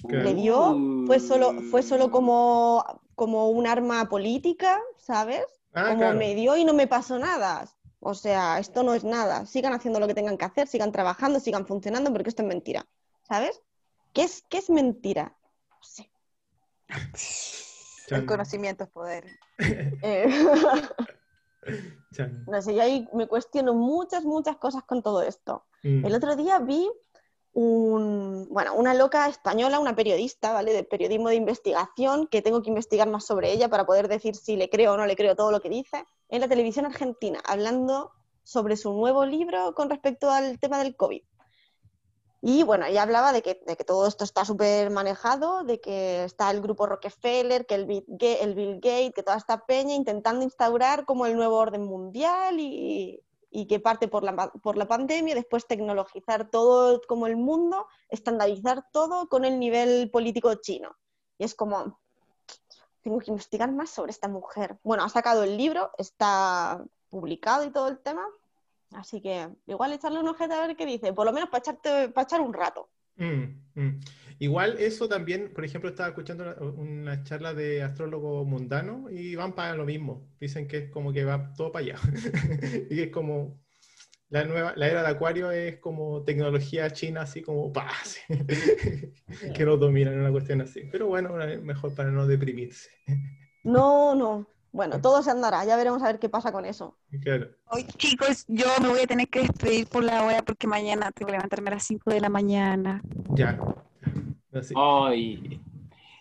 le 0.07 0.33
dio, 0.33 0.77
fue 1.05 1.19
solo, 1.19 1.53
fue 1.69 1.83
solo 1.83 2.09
como, 2.09 2.83
como 3.15 3.49
un 3.49 3.67
arma 3.67 4.07
política, 4.09 4.79
¿sabes? 4.97 5.45
Ah, 5.73 5.89
como 5.89 5.99
claro. 5.99 6.17
me 6.17 6.35
dio 6.35 6.57
y 6.57 6.65
no 6.65 6.73
me 6.73 6.87
pasó 6.87 7.17
nada. 7.19 7.65
O 7.99 8.13
sea, 8.13 8.59
esto 8.59 8.83
no 8.83 8.93
es 8.93 9.03
nada. 9.03 9.45
Sigan 9.45 9.73
haciendo 9.73 9.99
lo 9.99 10.07
que 10.07 10.13
tengan 10.13 10.37
que 10.37 10.45
hacer, 10.45 10.67
sigan 10.67 10.91
trabajando, 10.91 11.39
sigan 11.39 11.67
funcionando, 11.67 12.11
porque 12.11 12.29
esto 12.29 12.41
es 12.41 12.47
mentira. 12.47 12.87
¿Sabes? 13.27 13.61
¿Qué 14.13 14.23
es, 14.23 14.43
qué 14.49 14.57
es 14.57 14.69
mentira? 14.69 15.37
No 15.69 15.77
sé. 15.81 16.11
El 18.09 18.25
conocimiento 18.25 18.83
es 18.83 18.89
poder. 18.89 19.25
Eh, 20.03 20.27
no 22.47 22.61
sé, 22.63 22.73
yo 22.73 22.81
ahí 22.81 23.07
me 23.13 23.27
cuestiono 23.27 23.75
muchas, 23.75 24.25
muchas 24.25 24.57
cosas 24.57 24.83
con 24.83 25.03
todo 25.03 25.21
esto. 25.21 25.65
Mm. 25.83 26.03
El 26.03 26.15
otro 26.15 26.35
día 26.35 26.57
vi 26.57 26.89
una 27.53 28.93
loca 28.93 29.27
española, 29.27 29.79
una 29.79 29.95
periodista, 29.95 30.53
¿vale? 30.53 30.73
De 30.73 30.83
periodismo 30.83 31.29
de 31.29 31.35
investigación, 31.35 32.27
que 32.27 32.41
tengo 32.41 32.61
que 32.61 32.69
investigar 32.69 33.09
más 33.09 33.25
sobre 33.25 33.51
ella 33.51 33.69
para 33.69 33.85
poder 33.85 34.07
decir 34.07 34.35
si 34.35 34.55
le 34.55 34.69
creo 34.69 34.93
o 34.93 34.97
no 34.97 35.05
le 35.05 35.15
creo 35.15 35.35
todo 35.35 35.51
lo 35.51 35.59
que 35.61 35.69
dice, 35.69 36.05
en 36.29 36.41
la 36.41 36.47
televisión 36.47 36.85
argentina, 36.85 37.39
hablando 37.45 38.11
sobre 38.43 38.77
su 38.77 38.93
nuevo 38.93 39.25
libro 39.25 39.75
con 39.75 39.89
respecto 39.89 40.31
al 40.31 40.59
tema 40.59 40.79
del 40.81 40.95
COVID. 40.95 41.21
Y 42.43 42.63
bueno, 42.63 42.85
ella 42.87 43.03
hablaba 43.03 43.33
de 43.33 43.43
que, 43.43 43.61
de 43.67 43.75
que 43.77 43.83
todo 43.83 44.07
esto 44.07 44.23
está 44.23 44.45
súper 44.45 44.89
manejado, 44.89 45.63
de 45.63 45.79
que 45.79 46.23
está 46.23 46.49
el 46.49 46.59
grupo 46.61 46.87
Rockefeller, 46.87 47.67
que 47.67 47.75
el 47.75 47.85
Bill, 47.85 48.03
Ga- 48.07 48.37
el 48.41 48.55
Bill 48.55 48.75
Gates, 48.75 49.13
que 49.13 49.21
toda 49.21 49.37
esta 49.37 49.63
peña 49.65 49.93
intentando 49.93 50.43
instaurar 50.43 51.05
como 51.05 51.27
el 51.27 51.35
nuevo 51.35 51.57
orden 51.57 51.83
mundial 51.83 52.59
y, 52.59 53.21
y 53.51 53.67
que 53.67 53.79
parte 53.79 54.07
por 54.07 54.23
la, 54.23 54.51
por 54.63 54.77
la 54.77 54.87
pandemia, 54.87 55.35
después 55.35 55.67
tecnologizar 55.67 56.49
todo 56.49 57.01
como 57.07 57.27
el 57.27 57.35
mundo, 57.35 57.85
estandarizar 58.09 58.87
todo 58.91 59.27
con 59.27 59.43
el 59.43 59.59
nivel 59.59 60.09
político 60.09 60.55
chino. 60.55 60.95
Y 61.37 61.43
es 61.43 61.53
como, 61.53 61.99
tengo 63.01 63.19
que 63.19 63.29
investigar 63.29 63.71
más 63.71 63.89
sobre 63.89 64.11
esta 64.11 64.29
mujer. 64.29 64.79
Bueno, 64.83 65.03
ha 65.03 65.09
sacado 65.09 65.43
el 65.43 65.57
libro, 65.57 65.91
está 65.97 66.83
publicado 67.09 67.65
y 67.65 67.71
todo 67.71 67.89
el 67.89 67.99
tema, 67.99 68.25
así 68.93 69.21
que 69.21 69.49
igual 69.67 69.91
echarle 69.91 70.19
un 70.19 70.29
ojete 70.29 70.53
a 70.53 70.67
ver 70.67 70.77
qué 70.77 70.85
dice, 70.85 71.11
por 71.11 71.25
lo 71.25 71.33
menos 71.33 71.49
para 71.49 71.59
echarte, 71.59 72.09
para 72.09 72.23
echar 72.23 72.39
un 72.39 72.53
rato. 72.53 72.89
Mm, 73.21 73.79
mm. 73.79 73.99
Igual 74.39 74.77
eso 74.79 75.07
también, 75.07 75.51
por 75.53 75.63
ejemplo, 75.63 75.89
estaba 75.89 76.09
escuchando 76.09 76.43
una, 76.43 76.81
una 76.81 77.23
charla 77.23 77.53
de 77.53 77.83
astrólogo 77.83 78.43
mundano 78.43 79.09
y 79.11 79.35
van 79.35 79.53
para 79.53 79.75
lo 79.75 79.85
mismo. 79.85 80.27
Dicen 80.39 80.67
que 80.67 80.77
es 80.77 80.89
como 80.89 81.13
que 81.13 81.23
va 81.23 81.53
todo 81.53 81.71
para 81.71 81.85
allá. 81.85 81.95
y 82.89 82.99
es 83.01 83.11
como 83.11 83.61
la 84.29 84.45
nueva, 84.45 84.73
la 84.75 84.87
era 84.87 85.03
de 85.03 85.09
Acuario 85.09 85.51
es 85.51 85.77
como 85.79 86.23
tecnología 86.23 86.89
china, 86.89 87.21
así 87.21 87.41
como 87.41 87.71
¡pah! 87.71 87.91
así. 88.01 88.21
que 89.55 89.65
nos 89.65 89.79
dominan 89.79 90.19
una 90.19 90.31
cuestión 90.31 90.61
así. 90.61 90.87
Pero 90.91 91.07
bueno, 91.07 91.35
mejor 91.61 91.93
para 91.93 92.11
no 92.11 92.25
deprimirse. 92.25 92.89
No, 93.63 94.15
no. 94.15 94.47
Bueno, 94.73 95.01
todo 95.01 95.21
se 95.21 95.31
andará, 95.31 95.65
ya 95.65 95.75
veremos 95.75 96.01
a 96.01 96.07
ver 96.07 96.19
qué 96.19 96.29
pasa 96.29 96.51
con 96.53 96.65
eso. 96.65 96.97
Claro. 97.21 97.49
Hoy, 97.65 97.83
chicos, 97.97 98.45
yo 98.47 98.67
me 98.81 98.87
voy 98.87 99.01
a 99.01 99.07
tener 99.07 99.27
que 99.27 99.41
despedir 99.41 99.85
por 99.87 100.03
la 100.03 100.23
hora 100.23 100.41
porque 100.43 100.65
mañana 100.65 101.11
tengo 101.11 101.27
que 101.27 101.33
levantarme 101.33 101.69
a 101.71 101.73
las 101.73 101.83
5 101.83 102.09
de 102.09 102.21
la 102.21 102.29
mañana. 102.29 103.01
Ya. 103.29 103.59
Así. 104.53 104.73
Ay, 104.77 105.59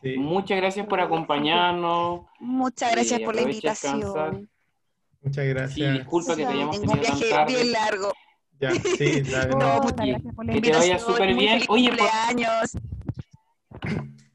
Sí. 0.03 0.17
muchas 0.17 0.57
gracias 0.57 0.87
por 0.87 0.99
acompañarnos. 1.01 2.23
Muchas 2.41 2.91
gracias 2.93 3.19
Sí, 3.21 3.25
por 3.25 3.35
la 3.37 3.43
descansar. 3.45 3.95
invitación. 3.95 4.51
Muchas 5.23 5.45
Sí, 5.45 5.51
gracias. 5.51 5.93
disculpa 5.99 6.35
que 6.37 6.43
te 6.47 6.49
hayamos 6.53 6.81
Tengo 6.81 6.93
un 6.93 6.99
tenido 7.01 7.11
tan 7.13 7.19
viaje 7.21 7.35
tarde. 7.35 7.55
bien 7.55 7.73
largo. 7.73 8.13
Ya, 8.59 8.71
sí, 8.73 9.21
dale, 9.31 9.51
No, 9.53 9.59
no. 9.59 9.83
muchas 9.83 10.07
gracias 10.07 10.35
por 10.35 10.45
la 10.47 10.53
que 10.55 10.61
te 10.61 10.71
vaya 10.71 10.85
invitación. 10.85 11.13
súper 11.15 11.35
bien. 11.35 11.53
feliz 11.53 11.67
Oye, 11.71 11.89
por- 11.91 11.99
cumpleaños. 11.99 12.73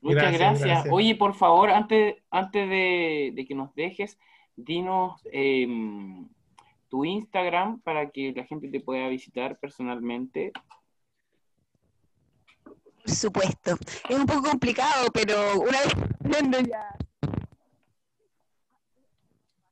Muchas 0.06 0.34
Gracias, 0.34 0.40
gracias. 0.40 0.68
gracias. 0.69 0.94
Oye, 0.94 1.15
por 1.15 1.34
favor, 1.36 1.69
antes, 1.69 2.15
antes 2.30 2.69
de, 2.69 3.32
de 3.34 3.45
que 3.45 3.56
nos 3.56 3.73
dejes, 3.76 4.18
dinos 4.56 5.22
em, 5.32 6.27
tu 6.90 7.06
Instagram 7.06 7.82
para 7.82 8.10
que 8.11 8.32
la 8.36 8.45
gente 8.45 8.69
te 8.69 8.80
pueda 8.80 9.07
visitar 9.10 9.57
personalmente. 9.60 10.52
Por 12.64 13.11
supuesto. 13.11 13.77
Es 14.10 14.15
un 14.18 14.26
poco 14.26 14.49
complicado, 14.49 15.10
pero 15.14 15.60
una 15.61 15.80
vez 15.82 15.94
viendo 16.22 16.60
ya. 16.61 16.95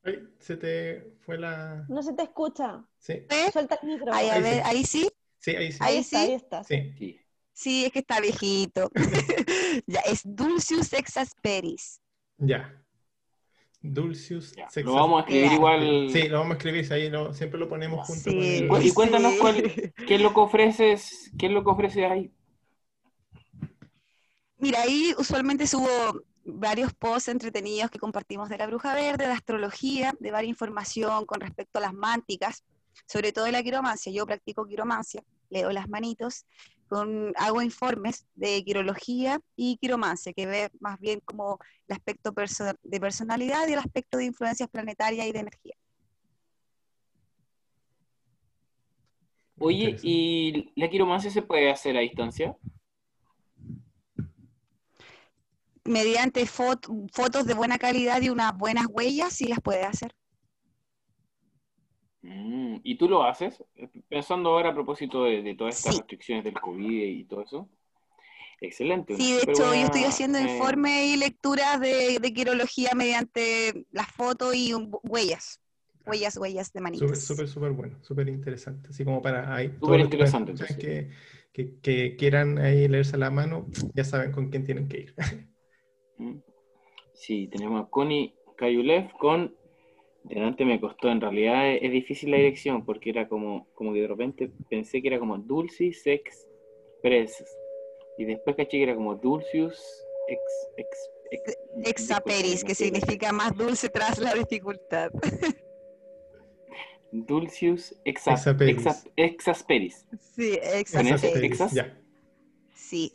Ay, 0.03 0.27
se 0.39 0.57
te 0.57 1.13
fue 1.21 1.37
la. 1.37 1.85
No 1.87 2.01
se 2.03 2.13
te 2.13 2.23
escucha. 2.23 2.83
Sí, 2.97 3.13
¿Eh? 3.29 3.51
Suelta 3.51 3.79
el 3.81 3.87
micro. 3.87 4.13
Ahí, 4.13 4.29
a 4.29 4.33
Ahí 4.33 4.41
ver, 4.41 4.53
sí. 4.55 4.61
ahí 4.65 4.83
sí. 4.83 5.09
sí, 5.39 5.55
ahí 5.55 5.71
sí. 5.71 5.77
ahí 5.81 5.93
Ahí 5.95 5.97
está, 5.99 6.17
sí. 6.19 6.25
ahí 6.25 6.33
está. 6.33 6.63
Sí, 6.63 6.93
Sí. 6.97 7.19
Sí, 7.53 7.85
es 7.85 7.91
que 7.91 7.99
está 7.99 8.19
viejito. 8.19 8.89
ya, 9.87 9.99
es 10.01 10.21
Dulcius 10.23 10.91
Exasperis. 10.93 12.01
ya. 12.37 12.79
Dulcius 13.85 14.53
Ya, 14.55 14.69
Lo 14.81 14.93
vamos 14.93 15.17
a 15.17 15.25
escribir 15.25 15.51
igual. 15.51 16.07
Sí, 16.09 16.29
lo 16.29 16.39
vamos 16.39 16.53
a 16.53 16.57
escribir, 16.57 16.93
ahí 16.93 17.09
lo, 17.09 17.33
siempre 17.33 17.59
lo 17.59 17.67
ponemos 17.67 18.07
junto 18.07 18.31
con 18.31 18.41
Sí, 18.41 18.57
el- 18.59 18.85
y 18.85 18.93
cuéntanos 18.93 19.33
sí. 19.33 19.39
cuál- 19.39 19.93
¿Qué 20.07 20.15
es 20.15 20.21
lo 20.21 20.33
que 20.33 20.39
ofreces? 20.39 21.31
¿Qué 21.37 21.47
es 21.47 21.51
lo 21.51 21.65
que 21.65 21.69
ofreces 21.69 22.09
ahí? 22.09 22.31
Mira, 24.57 24.81
ahí 24.83 25.13
usualmente 25.17 25.67
subo 25.67 25.89
varios 26.45 26.93
posts 26.93 27.27
entretenidos 27.27 27.91
que 27.91 27.99
compartimos 27.99 28.47
de 28.47 28.57
la 28.57 28.67
bruja 28.67 28.93
verde, 28.95 29.25
de 29.27 29.33
astrología, 29.33 30.13
de 30.19 30.31
varias 30.31 30.51
información 30.51 31.25
con 31.25 31.41
respecto 31.41 31.79
a 31.79 31.81
las 31.81 31.93
mánticas, 31.93 32.63
sobre 33.05 33.33
todo 33.33 33.45
de 33.45 33.51
la 33.51 33.63
quiromancia. 33.63 34.11
Yo 34.13 34.25
practico 34.25 34.65
quiromancia, 34.65 35.21
leo 35.49 35.71
las 35.71 35.89
manitos, 35.89 36.45
con, 36.93 37.33
hago 37.37 37.61
informes 37.61 38.25
de 38.35 38.63
quirología 38.63 39.39
y 39.55 39.77
quiromancia, 39.77 40.31
que 40.33 40.45
ve 40.45 40.69
más 40.79 40.99
bien 40.99 41.19
como 41.25 41.57
el 41.87 41.95
aspecto 41.95 42.33
perso- 42.33 42.77
de 42.83 42.99
personalidad 42.99 43.67
y 43.67 43.73
el 43.73 43.79
aspecto 43.79 44.17
de 44.17 44.25
influencias 44.25 44.69
planetarias 44.69 45.25
y 45.27 45.31
de 45.31 45.39
energía. 45.39 45.75
Oye. 49.59 49.97
¿y 50.03 50.71
la 50.75 50.89
quiromancia 50.89 51.31
se 51.31 51.41
puede 51.41 51.71
hacer 51.71 51.97
a 51.97 52.01
distancia? 52.01 52.55
Mediante 55.85 56.45
fot- 56.45 56.87
fotos 57.11 57.45
de 57.45 57.53
buena 57.53 57.77
calidad 57.77 58.21
y 58.21 58.29
unas 58.29 58.55
buenas 58.57 58.85
huellas, 58.89 59.33
sí 59.33 59.47
las 59.47 59.61
puede 59.61 59.83
hacer. 59.83 60.15
Mm, 62.23 62.77
¿Y 62.83 62.97
tú 62.97 63.07
lo 63.09 63.23
haces? 63.23 63.63
Pensando 64.09 64.49
ahora 64.51 64.69
a 64.69 64.73
propósito 64.73 65.25
de, 65.25 65.41
de 65.43 65.55
todas 65.55 65.75
estas 65.75 65.91
Sí. 65.93 65.97
restricciones 65.99 66.43
del 66.45 66.53
COVID 66.53 67.03
y 67.03 67.25
todo 67.25 67.41
eso. 67.41 67.69
Excelente. 68.61 69.15
Sí, 69.15 69.33
de 69.33 69.41
hecho, 69.41 69.75
yo 69.75 69.83
estoy 69.83 70.03
haciendo 70.05 70.37
eh, 70.39 70.43
informes 70.43 71.05
y 71.13 71.17
lecturas 71.17 71.79
de, 71.81 72.19
de 72.19 72.33
quirología 72.33 72.91
mediante 72.95 73.85
las 73.91 74.07
fotos 74.07 74.55
y 74.55 74.73
un- 74.73 74.89
huellas. 75.03 75.59
Huellas, 76.05 76.37
huellas 76.37 76.71
de 76.73 76.81
manitos. 76.81 77.07
Súper, 77.07 77.21
súper, 77.21 77.47
súper 77.47 77.71
bueno, 77.71 77.97
súper 78.03 78.29
interesante. 78.29 78.89
Así 78.89 79.03
como 79.03 79.21
para 79.21 79.53
ahí. 79.53 79.69
todos 79.79 79.81
Súper 79.81 79.99
los 79.99 80.09
que 80.09 80.15
interesante, 80.15 81.09
que 81.81 82.15
quieran 82.15 82.57
ahí 82.57 82.87
leerse 82.87 83.17
la 83.17 83.29
mano, 83.29 83.67
ya 83.93 84.03
saben 84.03 84.31
con 84.31 84.49
quién 84.49 84.63
tienen 84.63 84.87
que 84.87 84.99
ir. 84.99 85.15
Mm. 86.17 86.37
Sí, 87.13 87.47
tenemos 87.47 87.83
a 87.83 87.89
Connie 87.89 88.35
Cayulev 88.55 89.11
con. 89.17 89.55
Delante 90.25 90.63
me 90.65 90.79
costó, 90.79 91.09
en 91.09 91.19
realidad 91.21 91.69
es, 91.73 91.83
es 91.83 91.91
difícil 91.91 92.31
la 92.31 92.37
dirección 92.37 92.85
porque 92.85 93.09
era 93.09 93.27
como, 93.27 93.67
como 93.73 93.93
que 93.93 94.01
de 94.01 94.07
repente 94.07 94.49
pensé 94.69 95.01
que 95.01 95.09
era 95.09 95.19
como 95.19 95.37
Dulcis 95.37 96.01
Sex 96.03 96.47
Press 97.01 97.43
y 98.17 98.25
después 98.25 98.55
caché 98.55 98.77
que 98.77 98.83
era 98.83 98.95
como 98.95 99.15
Dulcius 99.15 99.75
Ex. 100.27 100.41
ex, 100.77 101.09
ex 101.31 101.57
Exaperis, 101.89 102.63
que 102.63 102.73
significa 102.75 103.31
más 103.33 103.55
dulce 103.57 103.89
tras 103.89 104.19
la 104.19 104.33
dificultad. 104.33 105.11
Dulcius 107.11 107.95
exa, 108.05 108.33
Exaperis. 108.33 108.77
exa- 108.77 109.11
Exasperis. 109.17 110.05
Sí, 110.35 110.57
Con 110.91 111.01
ese, 111.07 111.13
exaperis. 111.27 111.43
Exas. 111.51 111.73
Ya. 111.73 111.97
Sí, 112.73 113.11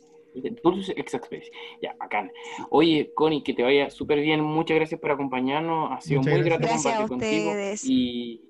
Dulcius 0.63 0.97
Exasperis. 0.97 1.49
Ya, 1.81 1.95
bacán. 1.99 2.31
Oye, 2.69 3.11
Connie, 3.15 3.43
que 3.43 3.53
te 3.53 3.63
vaya 3.63 3.89
súper 3.89 4.19
bien. 4.21 4.41
Muchas 4.41 4.75
gracias 4.75 4.99
por 5.01 5.11
acompañarnos. 5.11 5.91
Ha 5.91 6.01
sido 6.01 6.21
Muchas 6.21 6.33
muy 6.35 6.43
grato 6.43 6.61
Gracias 6.67 6.85
a 6.93 6.97
compartir 7.07 7.27
contigo. 7.29 7.49
ustedes. 7.51 7.85
Y, 7.85 8.41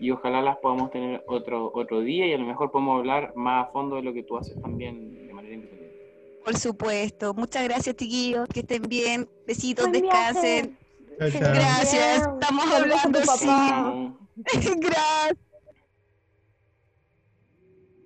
y 0.00 0.10
ojalá 0.10 0.42
las 0.42 0.56
podamos 0.58 0.90
tener 0.90 1.22
otro, 1.26 1.70
otro 1.74 2.00
día 2.00 2.26
y 2.26 2.32
a 2.32 2.38
lo 2.38 2.46
mejor 2.46 2.70
podemos 2.70 2.98
hablar 2.98 3.32
más 3.36 3.68
a 3.68 3.72
fondo 3.72 3.96
de 3.96 4.02
lo 4.02 4.12
que 4.12 4.22
tú 4.22 4.36
haces 4.36 4.60
también 4.60 5.26
de 5.26 5.32
manera 5.34 5.54
independiente. 5.54 6.40
por 6.44 6.56
supuesto. 6.56 7.34
Muchas 7.34 7.64
gracias, 7.64 7.96
chiquillos. 7.96 8.46
Que 8.48 8.60
estén 8.60 8.82
bien. 8.82 9.28
Besitos, 9.46 9.88
Buen 9.88 10.02
descansen. 10.02 10.78
Chao, 11.18 11.28
Que 11.30 11.38
chao. 11.38 11.52
Gracias. 11.54 12.18
Bien. 12.20 12.30
Estamos 12.40 12.66
hablando, 12.72 13.20
sí. 13.20 13.46
papá. 13.46 13.82
¿Cómo- 13.90 14.18
Gracias. 14.36 15.38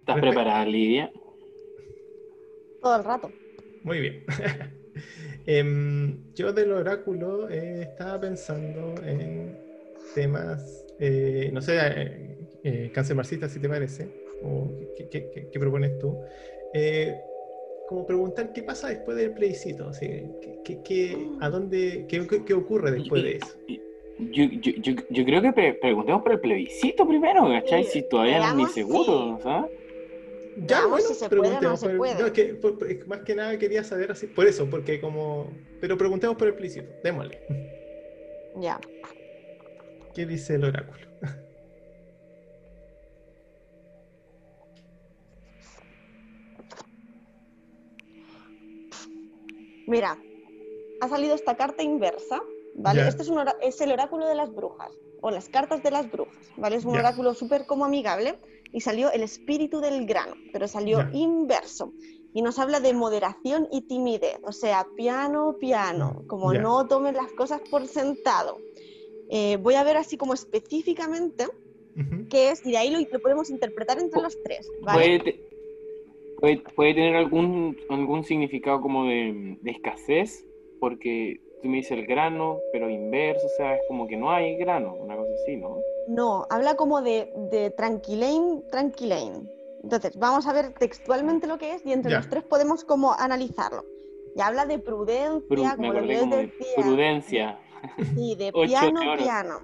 ¿Estás 0.00 0.20
preparada, 0.20 0.64
Lidia? 0.64 1.10
Todo 2.80 2.96
el 2.96 3.04
rato. 3.04 3.30
Muy 3.82 4.00
bien. 4.00 4.24
Em, 5.46 6.34
yo 6.34 6.52
del 6.52 6.72
oráculo 6.72 7.48
eh, 7.48 7.80
estaba 7.82 8.20
pensando 8.20 8.94
en 9.02 9.56
temas, 10.14 10.84
eh, 10.98 11.48
no 11.52 11.62
sé, 11.62 11.78
eh, 11.80 12.36
eh, 12.64 12.90
cáncer 12.92 13.16
marxista, 13.16 13.48
si 13.48 13.58
te 13.58 13.66
parece, 13.68 14.08
o 14.42 14.68
qué, 14.96 15.08
qué- 15.08 15.30
qué- 15.32 15.48
qué 15.50 15.58
propones 15.58 15.98
tú. 15.98 16.18
Eh, 16.74 17.14
como 17.88 18.04
preguntar 18.04 18.52
qué 18.52 18.62
pasa 18.62 18.88
después 18.88 19.16
del 19.16 19.32
plebiscito, 19.32 19.88
así, 19.88 20.06
qué, 20.42 20.58
qué- 20.64 20.82
qué- 20.84 21.16
a 21.40 21.48
dónde, 21.48 22.04
qué, 22.10 22.26
qué- 22.26 22.44
qué 22.44 22.52
ocurre 22.52 22.90
después 22.90 23.22
de 23.22 23.36
eso. 23.36 23.56
Yo, 24.18 24.44
yo, 24.44 24.72
yo, 24.82 24.92
yo 25.08 25.24
creo 25.24 25.40
que 25.40 25.52
pre- 25.52 25.74
preguntemos 25.74 26.22
por 26.22 26.32
el 26.32 26.40
plebiscito 26.40 27.08
primero, 27.08 27.48
¿cachai? 27.48 27.84
Sí, 27.84 27.90
Si 27.90 28.02
todavía 28.02 28.40
no 28.40 28.48
es 28.50 28.56
ni 28.56 28.66
seguro, 28.66 29.36
si- 29.38 29.42
¿sabes? 29.44 29.70
Ya, 30.66 30.86
bueno, 30.86 31.06
si 31.06 31.14
se 31.14 31.28
puede 31.28 31.60
no 31.60 31.76
se 31.76 31.88
puede. 31.90 32.18
no, 32.18 32.26
es 32.26 32.32
que, 32.32 32.54
por- 32.54 33.06
más 33.06 33.20
que 33.20 33.34
nada 33.34 33.56
quería 33.58 33.84
saber 33.84 34.10
así, 34.10 34.26
por 34.26 34.46
eso, 34.46 34.68
porque 34.68 35.00
como, 35.00 35.56
pero 35.80 35.96
preguntemos 35.96 36.36
por 36.36 36.48
el 36.48 36.54
plebiscito, 36.54 36.90
démosle. 37.02 37.38
Ya. 38.56 38.80
¿Qué 40.14 40.26
dice 40.26 40.56
el 40.56 40.64
oráculo? 40.64 41.06
Mira, 49.86 50.18
ha 51.00 51.08
salido 51.08 51.34
esta 51.34 51.56
carta 51.56 51.82
inversa, 51.82 52.42
¿vale? 52.74 53.02
Ya. 53.02 53.08
Este 53.08 53.22
es, 53.22 53.28
un 53.28 53.40
es 53.62 53.80
el 53.80 53.92
oráculo 53.92 54.26
de 54.26 54.34
las 54.34 54.52
brujas, 54.52 54.92
o 55.20 55.30
las 55.30 55.48
cartas 55.48 55.82
de 55.82 55.90
las 55.90 56.10
brujas, 56.10 56.50
¿vale? 56.56 56.76
Es 56.76 56.84
un 56.84 56.94
Ya. 56.94 57.00
oráculo 57.00 57.32
súper 57.34 57.64
como 57.66 57.84
amigable 57.84 58.38
y 58.72 58.80
salió 58.80 59.10
el 59.12 59.22
espíritu 59.22 59.80
del 59.80 60.06
grano, 60.06 60.34
pero 60.52 60.68
salió 60.68 60.98
Ya. 60.98 61.10
inverso. 61.12 61.94
Y 62.34 62.42
nos 62.42 62.58
habla 62.58 62.80
de 62.80 62.92
moderación 62.92 63.66
y 63.72 63.82
timidez, 63.82 64.38
o 64.42 64.52
sea, 64.52 64.86
piano, 64.96 65.56
piano, 65.58 66.24
como 66.26 66.52
Ya. 66.52 66.60
no 66.60 66.86
tomen 66.86 67.14
las 67.14 67.32
cosas 67.32 67.60
por 67.70 67.86
sentado. 67.86 68.58
Eh, 69.30 69.56
voy 69.56 69.74
a 69.74 69.82
ver 69.84 69.96
así 69.96 70.16
como 70.16 70.34
específicamente 70.34 71.48
qué 72.30 72.50
es, 72.50 72.64
y 72.64 72.70
de 72.72 72.78
ahí 72.78 72.90
lo, 72.90 72.98
lo 73.10 73.20
podemos 73.20 73.50
interpretar 73.50 73.98
entre 73.98 74.22
los 74.22 74.36
tres, 74.42 74.66
¿vale? 74.80 75.18
Puede, 75.18 75.20
te- 75.20 75.42
puede, 76.36 76.62
puede 76.76 76.94
tener 76.94 77.16
algún, 77.16 77.76
algún 77.88 78.24
significado 78.24 78.80
como 78.80 79.06
de, 79.06 79.56
de 79.60 79.70
escasez, 79.70 80.44
porque 80.78 81.40
tú 81.62 81.68
me 81.68 81.78
dices 81.78 81.92
el 81.98 82.06
grano, 82.06 82.60
pero 82.72 82.88
inverso, 82.88 83.46
o 83.46 83.50
sea, 83.50 83.74
es 83.74 83.82
como 83.88 84.06
que 84.06 84.16
no 84.16 84.30
hay 84.30 84.56
grano, 84.56 84.94
una 84.94 85.16
cosa 85.16 85.30
así, 85.42 85.56
¿no? 85.56 85.80
No, 86.08 86.46
habla 86.50 86.76
como 86.76 87.02
de, 87.02 87.32
de 87.50 87.70
tranquilain, 87.70 88.62
tranquilain. 88.70 89.50
Entonces, 89.82 90.16
vamos 90.18 90.46
a 90.46 90.52
ver 90.52 90.72
textualmente 90.74 91.46
lo 91.46 91.58
que 91.58 91.74
es 91.74 91.84
y 91.86 91.92
entre 91.92 92.10
Ya. 92.12 92.18
los 92.18 92.28
tres 92.28 92.44
podemos 92.44 92.84
como 92.84 93.12
analizarlo. 93.12 93.84
Y 94.34 94.40
habla 94.40 94.66
de 94.66 94.78
prudencia, 94.78 95.48
Pru- 95.48 95.76
como 95.76 95.92
lo 95.92 95.98
acordé 95.98 96.08
que 96.08 96.14
yo 96.14 96.20
como 96.20 96.36
de 96.36 96.46
decía. 96.46 96.74
prudencia. 96.82 97.58
Sí, 98.14 98.34
de 98.36 98.52
piano 98.66 99.00
de 99.12 99.16
piano. 99.18 99.60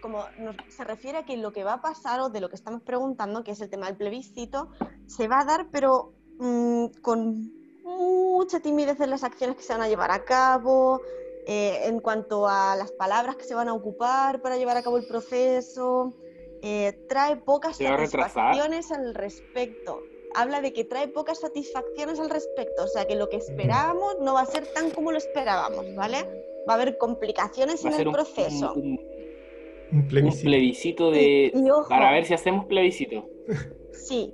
Como 0.00 0.24
nos- 0.38 0.56
se 0.68 0.84
refiere 0.84 1.18
a 1.18 1.24
que 1.24 1.36
lo 1.36 1.52
que 1.52 1.62
va 1.64 1.74
a 1.74 1.80
pasar 1.80 2.20
o 2.20 2.28
de 2.28 2.40
lo 2.40 2.48
que 2.48 2.56
estamos 2.56 2.82
preguntando, 2.82 3.44
que 3.44 3.52
es 3.52 3.60
el 3.60 3.70
tema 3.70 3.86
del 3.86 3.96
plebiscito, 3.96 4.68
se 5.06 5.28
va 5.28 5.40
a 5.40 5.44
dar, 5.44 5.66
pero 5.70 6.12
mm, 6.38 6.86
con 7.02 7.52
mucha 7.98 8.60
timidez 8.60 9.00
en 9.00 9.10
las 9.10 9.24
acciones 9.24 9.56
que 9.56 9.62
se 9.62 9.72
van 9.72 9.82
a 9.82 9.88
llevar 9.88 10.10
a 10.10 10.24
cabo, 10.24 11.00
eh, 11.46 11.80
en 11.84 12.00
cuanto 12.00 12.46
a 12.48 12.76
las 12.76 12.92
palabras 12.92 13.36
que 13.36 13.44
se 13.44 13.54
van 13.54 13.68
a 13.68 13.74
ocupar 13.74 14.40
para 14.42 14.56
llevar 14.56 14.76
a 14.76 14.82
cabo 14.82 14.96
el 14.98 15.06
proceso. 15.06 16.12
eh, 16.64 16.92
trae 17.08 17.38
pocas 17.38 17.76
satisfacciones 17.76 18.92
al 18.92 19.14
respecto. 19.16 20.00
Habla 20.36 20.60
de 20.60 20.72
que 20.72 20.84
trae 20.84 21.08
pocas 21.08 21.40
satisfacciones 21.40 22.20
al 22.20 22.30
respecto, 22.30 22.84
o 22.84 22.86
sea 22.86 23.04
que 23.04 23.16
lo 23.16 23.28
que 23.28 23.36
esperábamos 23.38 24.18
no 24.20 24.34
va 24.34 24.42
a 24.42 24.46
ser 24.46 24.68
tan 24.72 24.92
como 24.92 25.10
lo 25.10 25.18
esperábamos, 25.18 25.84
¿vale? 25.96 26.18
Va 26.68 26.74
a 26.74 26.76
haber 26.76 26.98
complicaciones 26.98 27.84
Va 27.84 27.88
en 27.90 28.00
el 28.00 28.06
un, 28.06 28.12
proceso. 28.14 28.74
un- 28.74 28.80
un- 28.80 28.98
Un 29.90 29.98
un 29.98 30.08
plebiscito. 30.08 30.44
plebiscito 30.48 31.10
de. 31.10 31.50
Y- 31.52 31.58
y 31.66 31.70
ojo. 31.70 31.88
Para 31.88 32.12
ver 32.12 32.24
si 32.26 32.32
hacemos 32.34 32.66
plebiscito. 32.66 33.28
Sí, 33.92 34.32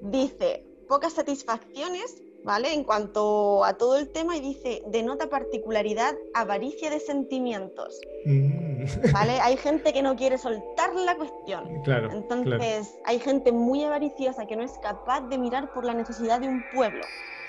dice 0.00 0.64
pocas 0.88 1.12
satisfacciones, 1.12 2.22
¿vale? 2.44 2.72
En 2.72 2.84
cuanto 2.84 3.64
a 3.64 3.74
todo 3.76 3.96
el 3.96 4.08
tema 4.10 4.36
y 4.36 4.40
dice 4.40 4.82
denota 4.86 5.28
particularidad, 5.28 6.14
avaricia 6.34 6.90
de 6.90 7.00
sentimientos, 7.00 8.00
Mm, 8.26 9.12
¿vale? 9.12 9.32
hay 9.42 9.56
gente 9.56 9.92
que 9.92 10.02
no 10.02 10.16
quiere 10.16 10.36
soltar 10.38 10.94
la 10.94 11.16
cuestión. 11.16 11.64
claro, 11.84 12.08
claro. 12.08 12.12
Entonces, 12.12 12.98
hay 13.04 13.18
gente 13.18 13.52
muy 13.52 13.84
avariciosa 13.84 14.46
que 14.46 14.56
no 14.56 14.62
es 14.62 14.72
capaz 14.82 15.22
de 15.28 15.38
mirar 15.38 15.72
por 15.72 15.84
la 15.84 15.94
necesidad 15.94 16.40
de 16.40 16.48
un 16.48 16.62
pueblo, 16.74 17.02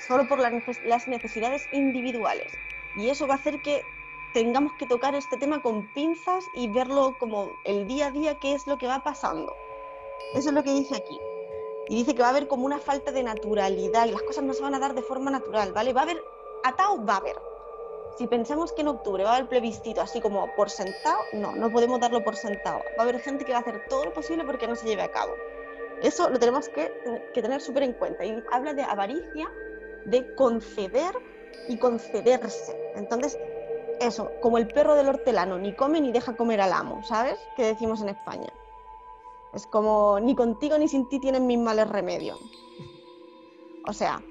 solo 0.08 0.28
por 0.28 0.40
las 0.40 1.08
necesidades 1.08 1.64
individuales. 1.74 2.52
Y 2.98 3.10
eso 3.10 3.28
va 3.28 3.36
a 3.36 3.38
hacer 3.38 3.62
que 3.62 3.82
tengamos 4.34 4.72
que 4.80 4.86
tocar 4.86 5.16
este 5.16 5.38
tema 5.38 5.62
con 5.62 5.92
pinzas 5.94 6.46
y 6.56 6.68
verlo 6.70 7.16
como 7.20 7.50
el 7.66 7.88
día 7.88 8.08
a 8.08 8.12
día, 8.12 8.36
qué 8.40 8.54
es 8.54 8.66
lo 8.68 8.78
que 8.78 8.88
va 8.88 9.04
pasando. 9.04 9.54
Eso 10.36 10.50
es 10.50 10.56
lo 10.56 10.64
que 10.64 10.74
dice 10.74 10.96
aquí. 10.96 11.20
Y 11.88 11.96
dice 11.96 12.16
que 12.16 12.22
va 12.22 12.28
a 12.28 12.32
haber 12.32 12.48
como 12.48 12.66
una 12.66 12.80
falta 12.80 13.12
de 13.12 13.24
naturalidad 13.24 14.06
y 14.06 14.12
las 14.12 14.22
cosas 14.22 14.44
no 14.44 14.54
se 14.54 14.62
van 14.62 14.76
a 14.76 14.80
dar 14.80 14.94
de 14.94 15.02
forma 15.02 15.32
natural, 15.32 15.74
¿vale? 15.74 15.94
Va 15.94 16.02
a 16.02 16.04
haber, 16.04 16.24
atado 16.64 17.04
va 17.06 17.16
a 17.16 17.18
haber. 17.18 17.38
Si 18.18 18.28
pensamos 18.28 18.72
que 18.72 18.82
en 18.82 18.90
octubre 18.90 19.24
va 19.24 19.32
a 19.32 19.36
haber 19.38 19.50
plebiscito 19.50 20.02
así 20.02 20.22
como 20.22 20.54
por 20.56 20.70
sentado, 20.70 21.20
no, 21.34 21.56
no 21.56 21.72
podemos 21.72 22.00
darlo 22.00 22.24
por 22.24 22.36
sentado. 22.36 22.80
Va 22.98 23.00
a 23.00 23.02
haber 23.04 23.20
gente 23.20 23.46
que 23.46 23.52
va 23.52 23.60
a 23.60 23.62
hacer 23.62 23.86
todo 23.90 24.06
lo 24.06 24.14
posible 24.14 24.44
porque 24.44 24.68
no 24.68 24.76
se 24.76 24.86
lleve 24.88 25.02
a 25.02 25.12
cabo. 25.12 25.34
Eso 26.02 26.30
lo 26.30 26.40
tenemos 26.40 26.68
que, 26.70 26.92
que 27.34 27.42
tener 27.42 27.62
súper 27.62 27.84
en 27.84 27.94
cuenta. 27.94 28.26
Y 28.26 28.44
habla 28.52 28.74
de 28.74 28.84
avaricia, 28.84 29.50
de 30.06 30.36
conceder 30.36 31.16
y 31.68 31.78
concederse. 31.78 32.76
Entonces, 32.96 33.38
eso, 34.00 34.32
como 34.42 34.58
el 34.58 34.68
perro 34.68 34.96
del 34.96 35.10
hortelano, 35.10 35.58
ni 35.60 35.76
come 35.76 36.02
ni 36.02 36.12
deja 36.12 36.36
comer 36.36 36.60
al 36.62 36.74
amo, 36.74 37.04
¿sabes? 37.04 37.40
Que 37.56 37.66
decimos 37.66 38.02
en 38.02 38.10
España. 38.10 38.52
Es 39.54 39.68
como, 39.68 40.20
ni 40.20 40.36
contigo 40.36 40.78
ni 40.78 40.88
sin 40.88 41.08
ti 41.10 41.20
tienen 41.20 41.48
mis 41.48 41.60
males 41.60 41.90
remedios. 41.90 42.40
O 43.88 43.94
sea, 43.94 44.24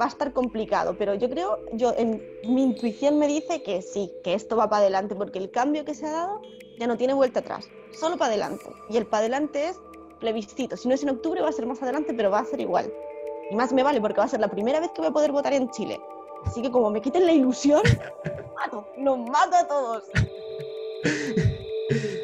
va 0.00 0.06
a 0.06 0.08
estar 0.08 0.32
complicado, 0.32 0.96
pero 0.98 1.14
yo 1.14 1.28
creo, 1.28 1.58
yo 1.72 1.92
en 1.96 2.22
mi 2.44 2.62
intuición 2.62 3.18
me 3.18 3.26
dice 3.26 3.62
que 3.62 3.82
sí, 3.82 4.12
que 4.22 4.34
esto 4.34 4.56
va 4.56 4.68
para 4.68 4.82
adelante, 4.82 5.14
porque 5.14 5.38
el 5.38 5.50
cambio 5.50 5.84
que 5.84 5.94
se 5.94 6.06
ha 6.06 6.12
dado 6.12 6.42
ya 6.78 6.86
no 6.86 6.96
tiene 6.96 7.14
vuelta 7.14 7.40
atrás, 7.40 7.68
solo 7.92 8.16
para 8.16 8.32
adelante. 8.32 8.64
Y 8.88 8.96
el 8.96 9.06
para 9.06 9.20
adelante 9.20 9.68
es 9.68 9.80
plebiscito. 10.20 10.76
Si 10.76 10.88
no 10.88 10.94
es 10.94 11.02
en 11.02 11.10
octubre, 11.10 11.40
va 11.40 11.48
a 11.48 11.52
ser 11.52 11.66
más 11.66 11.82
adelante, 11.82 12.14
pero 12.14 12.30
va 12.30 12.40
a 12.40 12.44
ser 12.44 12.60
igual. 12.60 12.92
Y 13.50 13.54
más 13.54 13.72
me 13.72 13.82
vale 13.82 14.00
porque 14.00 14.18
va 14.18 14.24
a 14.24 14.28
ser 14.28 14.40
la 14.40 14.48
primera 14.48 14.80
vez 14.80 14.90
que 14.90 15.00
voy 15.00 15.10
a 15.10 15.12
poder 15.12 15.32
votar 15.32 15.52
en 15.52 15.70
Chile. 15.70 16.00
Así 16.44 16.62
que 16.62 16.70
como 16.70 16.90
me 16.90 17.00
quiten 17.00 17.26
la 17.26 17.32
ilusión, 17.32 17.82
mato, 18.56 18.86
los 18.96 19.18
mato 19.18 19.56
a 19.56 19.66
todos. 19.66 20.04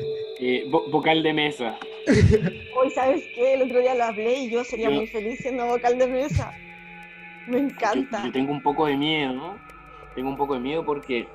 Eh, 0.46 0.64
vo- 0.68 0.90
vocal 0.90 1.22
de 1.22 1.32
mesa. 1.32 1.78
Hoy, 2.76 2.90
¿sabes 2.90 3.24
qué? 3.34 3.54
El 3.54 3.62
otro 3.62 3.78
día 3.80 3.94
lo 3.94 4.04
hablé 4.04 4.40
y 4.40 4.50
yo 4.50 4.62
sería 4.62 4.90
Yo- 4.90 4.96
muy 4.96 5.06
feliz 5.06 5.38
siendo 5.40 5.64
vocal 5.66 5.96
de 5.98 6.06
mesa. 6.06 6.52
Me 7.46 7.58
encanta. 7.60 8.22
yo 8.26 8.30
tengo 8.32 8.52
un 8.52 8.62
poco 8.62 8.84
de 8.84 8.94
miedo, 8.96 9.32
¿no? 9.32 9.56
Tengo 10.14 10.28
un 10.28 10.36
poco 10.36 10.52
de 10.54 10.60
miedo 10.60 10.84
porque 10.84 11.26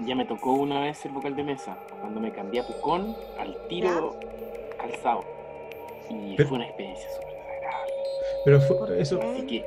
ya 0.00 0.14
me 0.14 0.26
tocó 0.26 0.52
una 0.52 0.80
vez 0.80 0.98
ser 0.98 1.10
vocal 1.10 1.34
de 1.36 1.42
mesa. 1.42 1.78
Cuando 2.00 2.20
me 2.20 2.32
cambié 2.32 2.60
a 2.60 2.66
Pucón, 2.66 3.16
al 3.38 3.56
tiro 3.68 4.20
calzado. 4.78 5.24
Y 6.10 6.34
Pero- 6.36 6.48
fue 6.50 6.58
una 6.58 6.66
experiencia 6.66 7.08
súper 7.10 7.28
desagradable. 7.34 7.92
Pero 8.44 8.60
fue- 8.60 9.00
eso, 9.00 9.20
Así 9.22 9.46
que 9.46 9.64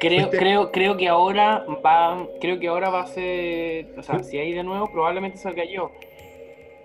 creo, 0.00 0.20
Fuiste- 0.28 0.38
creo, 0.38 0.72
creo 0.72 0.96
que 0.96 1.08
ahora 1.08 1.64
va, 1.84 2.26
creo 2.40 2.58
que 2.58 2.68
ahora 2.68 2.88
va 2.88 3.02
a 3.02 3.06
ser, 3.06 3.86
o 3.98 4.02
sea, 4.02 4.22
si 4.22 4.38
hay 4.38 4.52
de 4.54 4.62
nuevo, 4.62 4.90
probablemente 4.90 5.36
salga 5.36 5.64
yo. 5.64 5.90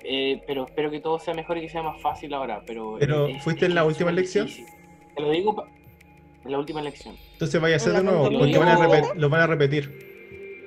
Eh, 0.07 0.41
pero 0.45 0.65
espero 0.65 0.91
que 0.91 0.99
todo 0.99 1.19
sea 1.19 1.33
mejor 1.33 1.57
y 1.57 1.61
que 1.61 1.69
sea 1.69 1.81
más 1.81 1.99
fácil 2.01 2.33
ahora. 2.33 2.61
Pero, 2.65 2.97
Pero, 2.99 3.27
es- 3.27 3.43
¿fuiste 3.43 3.65
es 3.65 3.69
en 3.69 3.75
la 3.75 3.83
última 3.85 4.11
elección? 4.11 4.47
Te 5.15 5.21
lo 5.21 5.31
digo 5.31 5.65
en 6.43 6.51
la 6.51 6.59
última 6.59 6.79
elección. 6.79 7.17
entonces 7.33 7.59
vaya 7.59 7.77
a 7.77 7.79
ser 7.79 7.91
En 7.95 7.97
de 7.97 8.03
nuevo, 8.03 8.29
porque 8.39 8.57
van 8.59 8.67
a 8.69 9.13
Lo 9.15 9.29
van 9.29 9.41
a 9.41 9.47
repetir. 9.47 9.91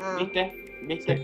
Ah, 0.00 0.16
¿Viste? 0.18 0.52
¿Viste? 0.82 1.22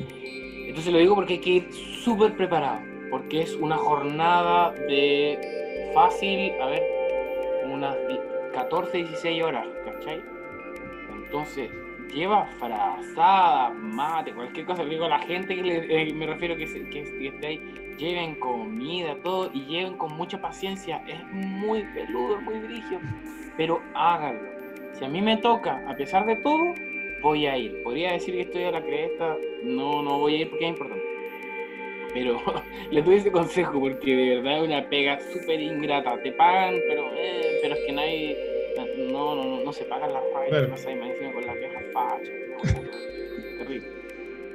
Entonces 0.68 0.92
lo 0.92 0.98
digo 0.98 1.14
porque 1.14 1.34
hay 1.34 1.40
que 1.40 1.50
ir 1.50 1.72
súper 1.72 2.36
preparado. 2.36 2.80
Porque 3.10 3.42
es 3.42 3.54
una 3.54 3.76
jornada 3.76 4.72
de 4.72 5.90
fácil, 5.94 6.52
a 6.60 6.66
ver, 6.66 6.82
unas 7.66 7.96
di- 8.08 8.18
14, 8.52 8.98
16 8.98 9.42
horas, 9.42 9.66
¿cachai? 9.84 10.20
Entonces, 11.12 11.70
lleva 12.12 12.46
frazada, 12.58 13.70
mate, 13.70 14.32
cualquier 14.32 14.66
cosa. 14.66 14.82
Le 14.84 14.90
digo 14.90 15.08
la 15.08 15.18
gente 15.20 15.54
que 15.54 15.62
le- 15.62 16.02
eh, 16.02 16.12
me 16.14 16.26
refiero 16.26 16.56
que, 16.56 16.66
se- 16.66 16.88
que, 16.88 17.02
que 17.04 17.28
esté 17.28 17.46
ahí, 17.46 17.60
lleven 17.98 18.34
comida, 18.36 19.16
todo, 19.22 19.50
y 19.52 19.64
lleven 19.66 19.96
con 19.96 20.16
mucha 20.16 20.40
paciencia. 20.40 21.02
Es 21.06 21.22
muy 21.32 21.82
peludo, 21.94 22.40
muy 22.40 22.58
brillo, 22.60 22.98
pero 23.56 23.80
háganlo. 23.94 24.48
Si 24.94 25.04
a 25.04 25.08
mí 25.08 25.20
me 25.22 25.36
toca, 25.38 25.82
a 25.88 25.94
pesar 25.96 26.24
de 26.26 26.36
todo, 26.36 26.74
voy 27.22 27.46
a 27.46 27.56
ir. 27.56 27.82
Podría 27.82 28.12
decir 28.12 28.34
que 28.34 28.42
estoy 28.42 28.64
a 28.64 28.70
la 28.70 28.82
cresta, 28.82 29.36
no, 29.64 30.02
no 30.02 30.18
voy 30.18 30.34
a 30.34 30.38
ir 30.42 30.50
porque 30.50 30.64
es 30.66 30.70
importante. 30.70 31.04
Pero 32.12 32.40
les 32.90 33.04
doy 33.04 33.16
ese 33.16 33.32
consejo 33.32 33.80
porque 33.80 34.14
de 34.14 34.36
verdad 34.36 34.58
es 34.58 34.68
una 34.68 34.88
pega 34.88 35.18
súper 35.32 35.60
ingrata. 35.60 36.16
Te 36.22 36.30
pagan, 36.32 36.76
pero, 36.88 37.10
eh, 37.16 37.58
pero 37.60 37.74
es 37.74 37.80
que 37.86 37.92
nadie, 37.92 38.38
no, 39.10 39.34
no, 39.34 39.44
no, 39.44 39.64
no 39.64 39.72
se 39.72 39.84
pagan 39.84 40.12
las 40.12 40.22
rayas, 40.32 40.48
Claro. 40.50 40.68
no 40.68 40.76
terrible. 43.58 43.88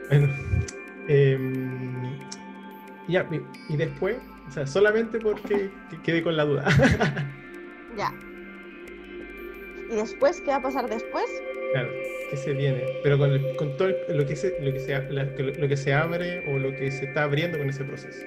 Bueno, 0.09 0.29
em, 1.07 2.19
ya, 3.07 3.27
y, 3.31 3.73
y 3.73 3.77
después, 3.77 4.17
o 4.47 4.51
sea, 4.51 4.65
solamente 4.67 5.19
porque 5.19 5.69
que- 5.89 6.01
quedé 6.03 6.23
con 6.23 6.35
la 6.37 6.45
duda. 6.45 6.65
ya. 7.97 8.11
¿Y 9.91 9.95
después 9.95 10.41
qué 10.41 10.51
va 10.51 10.57
a 10.57 10.61
pasar 10.61 10.89
después? 10.89 11.25
claro, 11.71 11.89
¿qué 12.31 12.37
se 12.37 12.53
viene? 12.53 12.83
Pero 13.03 13.17
con, 13.19 13.31
el- 13.31 13.55
con 13.55 13.75
todo 13.77 13.89
el- 13.89 14.17
lo 14.17 14.25
que, 14.25 14.35
se, 14.35 14.59
lo, 14.61 14.71
que 14.73 14.79
se, 14.79 14.91
la- 15.11 15.23
lo 15.25 15.67
que 15.67 15.77
se 15.77 15.93
abre 15.93 16.43
o 16.47 16.57
lo 16.59 16.71
que 16.71 16.91
se 16.91 17.05
está 17.05 17.23
abriendo 17.23 17.57
con 17.57 17.69
ese 17.69 17.83
proceso. 17.83 18.25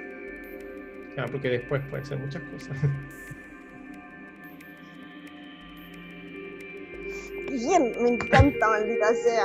Claro, 1.14 1.30
porque 1.32 1.50
después 1.50 1.82
puede 1.90 2.04
ser 2.04 2.18
muchas 2.18 2.42
cosas. 2.44 2.76
Bien, 7.52 7.92
me 8.00 8.08
encanta, 8.10 8.68
maldita 8.68 9.14
sea. 9.14 9.44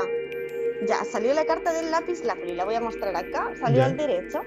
Ya, 0.88 1.04
salió 1.04 1.34
la 1.34 1.46
carta 1.46 1.74
del 1.74 1.92
lápiz 1.92 2.24
lazuli, 2.24 2.54
la 2.56 2.66
voy 2.66 2.76
a 2.76 2.82
mostrar 2.82 3.16
acá. 3.16 3.52
Salió 3.60 3.80
Ya. 3.80 3.86
al 3.86 3.98
derecho. 3.98 4.42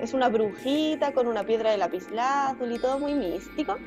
Es 0.00 0.14
una 0.14 0.28
brujita 0.28 1.12
con 1.12 1.26
una 1.26 1.44
piedra 1.44 1.70
de 1.70 1.78
lápiz 1.78 2.10
lazuli, 2.10 2.78
todo 2.78 2.98
muy 2.98 3.14
místico. 3.14 3.78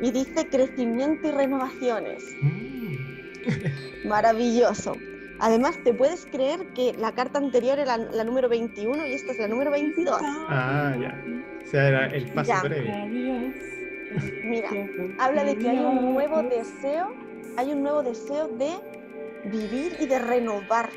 Y 0.00 0.10
dice 0.10 0.48
crecimiento 0.48 1.28
y 1.28 1.30
renovaciones. 1.30 2.24
Mm. 2.40 2.96
Maravilloso. 4.08 4.96
Además, 5.38 5.78
¿te 5.82 5.92
puedes 5.92 6.26
creer 6.26 6.60
que 6.74 6.92
la 6.98 7.12
carta 7.12 7.38
anterior 7.38 7.78
era 7.78 7.96
la 7.96 8.24
número 8.24 8.48
21 8.48 9.06
y 9.06 9.14
esta 9.14 9.32
es 9.32 9.38
la 9.38 9.48
número 9.48 9.70
22? 9.70 10.20
Ah, 10.22 10.94
ya. 11.00 11.20
O 11.64 11.66
sea, 11.68 11.88
era 11.88 12.06
el 12.06 12.26
paso 12.32 12.48
Ya. 12.52 12.62
previo. 12.62 13.52
Mira, 14.44 14.68
habla 15.18 15.44
de 15.44 15.56
que 15.56 15.70
hay 15.70 15.78
un 15.78 16.12
nuevo 16.12 16.42
deseo, 16.42 17.14
hay 17.56 17.72
un 17.72 17.82
nuevo 17.82 18.02
deseo 18.02 18.48
de 18.48 18.70
vivir 19.44 19.96
y 20.00 20.06
de 20.06 20.18
renovar, 20.18 20.90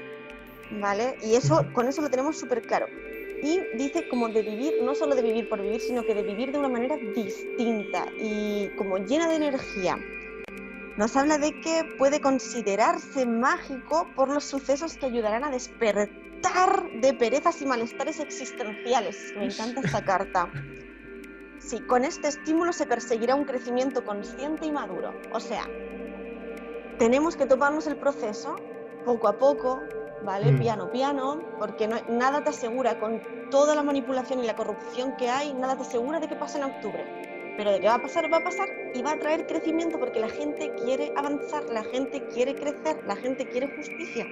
¿vale? 0.72 1.18
Y 1.24 1.36
eso, 1.36 1.66
con 1.74 1.88
eso 1.88 2.02
lo 2.02 2.10
tenemos 2.10 2.38
súper 2.38 2.62
claro. 2.62 2.88
Y 3.42 3.60
dice 3.78 4.08
como 4.08 4.30
de 4.30 4.42
vivir, 4.42 4.74
no 4.82 4.96
solo 4.96 5.16
de 5.16 5.22
vivir 5.22 5.50
por 5.50 5.62
vivir, 5.62 5.82
sino 5.82 6.04
que 6.04 6.16
de 6.16 6.24
vivir 6.24 6.52
de 6.52 6.58
una 6.58 6.70
manera 6.70 6.98
distinta 6.98 8.08
y 8.18 8.70
como 8.78 8.98
llena 8.98 9.28
de 9.28 9.36
energía. 9.36 9.98
Nos 10.98 11.16
habla 11.18 11.38
de 11.38 11.60
que 11.60 11.84
puede 11.98 12.22
considerarse 12.22 13.26
mágico 13.26 14.08
por 14.16 14.30
los 14.30 14.46
sucesos 14.46 14.96
que 14.96 15.08
ayudarán 15.08 15.44
a 15.44 15.52
despertar 15.52 16.90
de 17.02 17.14
perezas 17.14 17.62
y 17.62 17.66
malestares 17.66 18.20
existenciales. 18.22 19.34
Me 19.36 19.46
encanta 19.46 19.82
esta 19.82 20.06
carta. 20.06 20.50
Sí, 21.60 21.82
con 21.82 22.06
este 22.06 22.30
estímulo 22.30 22.72
se 22.72 22.86
perseguirá 22.86 23.36
un 23.36 23.44
crecimiento 23.44 24.06
consciente 24.06 24.66
y 24.66 24.72
maduro. 24.72 25.14
O 25.34 25.40
sea, 25.40 25.68
tenemos 26.98 27.36
que 27.36 27.46
tomarnos 27.46 27.88
el 27.88 27.98
proceso 27.98 28.56
poco 29.06 29.28
a 29.28 29.38
poco, 29.38 29.82
¿vale? 30.24 30.52
Mm. 30.52 30.60
Piano, 30.60 30.92
piano, 30.92 31.40
porque 31.60 31.88
no, 31.88 31.98
nada 32.10 32.44
te 32.44 32.50
asegura, 32.50 33.00
con 33.00 33.22
toda 33.50 33.76
la 33.76 33.84
manipulación 33.84 34.44
y 34.44 34.48
la 34.48 34.56
corrupción 34.56 35.16
que 35.18 35.30
hay, 35.30 35.54
nada 35.54 35.76
te 35.76 35.84
asegura 35.84 36.20
de 36.20 36.28
que 36.28 36.36
pase 36.36 36.58
en 36.58 36.66
octubre. 36.66 37.06
Pero 37.58 37.72
de 37.72 37.80
que 37.80 37.88
va 37.88 37.96
a 37.96 38.02
pasar, 38.02 38.32
va 38.32 38.38
a 38.38 38.44
pasar 38.44 38.68
y 38.94 39.02
va 39.02 39.12
a 39.12 39.20
traer 39.20 39.48
crecimiento 39.48 39.98
porque 40.00 40.20
la 40.20 40.30
gente 40.30 40.74
quiere 40.84 41.14
avanzar, 41.16 41.64
la 41.70 41.84
gente 41.84 42.28
quiere 42.34 42.56
crecer, 42.56 43.02
la 43.06 43.16
gente 43.16 43.48
quiere 43.48 43.74
justicia. 43.78 44.26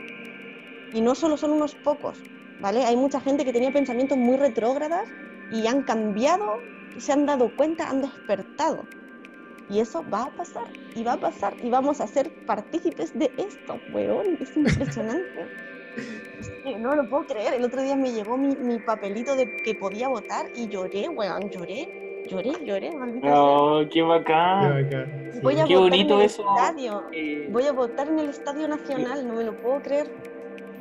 Y 0.94 1.02
no 1.02 1.16
solo 1.16 1.38
son 1.38 1.52
unos 1.52 1.76
pocos, 1.76 2.22
¿vale? 2.60 2.84
Hay 2.84 2.98
mucha 2.98 3.22
gente 3.22 3.46
que 3.46 3.54
tenía 3.54 3.72
pensamientos 3.72 4.18
muy 4.18 4.38
retrógradas 4.38 5.08
y 5.52 5.68
han 5.68 5.84
cambiado, 5.84 6.60
se 6.98 7.14
han 7.14 7.26
dado 7.26 7.56
cuenta, 7.56 7.90
han 7.90 8.02
despertado. 8.02 8.86
Y 9.70 9.80
eso 9.80 10.04
va 10.14 10.24
a 10.24 10.30
pasar, 10.32 10.66
y 10.96 11.04
va 11.04 11.14
a 11.14 11.20
pasar, 11.20 11.54
y 11.64 11.70
vamos 11.70 12.02
a 12.02 12.08
ser 12.08 12.30
partícipes 12.46 13.18
de 13.18 13.32
esto, 13.38 13.80
weón. 13.94 14.38
Es 14.40 14.56
impresionante. 14.56 15.48
Es 16.40 16.50
que 16.64 16.78
no 16.80 16.96
lo 16.96 17.08
puedo 17.08 17.28
creer. 17.28 17.54
El 17.54 17.66
otro 17.66 17.82
día 17.84 17.96
me 17.96 18.12
llegó 18.12 18.36
mi, 18.36 18.56
mi 18.56 18.80
papelito 18.80 19.36
de 19.36 19.58
que 19.58 19.76
podía 19.76 20.08
votar 20.08 20.48
y 20.56 20.68
lloré, 20.68 21.08
weón, 21.08 21.50
lloré. 21.52 22.24
Lloré, 22.28 22.52
lloré, 22.66 22.92
maldita 22.96 23.28
sea. 23.28 23.42
Oh, 23.44 23.82
qué 23.84 23.90
Qué 23.90 24.02
bacán. 24.02 24.90
Sí. 25.34 25.40
Voy 25.44 25.60
a 25.60 25.66
Qué 25.66 25.76
votar 25.76 25.90
bonito 25.90 26.14
en 26.16 26.20
el 26.22 26.26
eso. 26.26 26.44
estadio. 26.56 27.04
Eh, 27.12 27.48
Voy 27.52 27.64
a 27.68 27.72
votar 27.74 28.08
en 28.08 28.20
el 28.20 28.30
Estadio 28.30 28.68
Nacional, 28.68 29.28
no 29.28 29.34
me 29.36 29.44
lo 29.44 29.56
puedo 29.62 29.82
creer. 29.82 30.10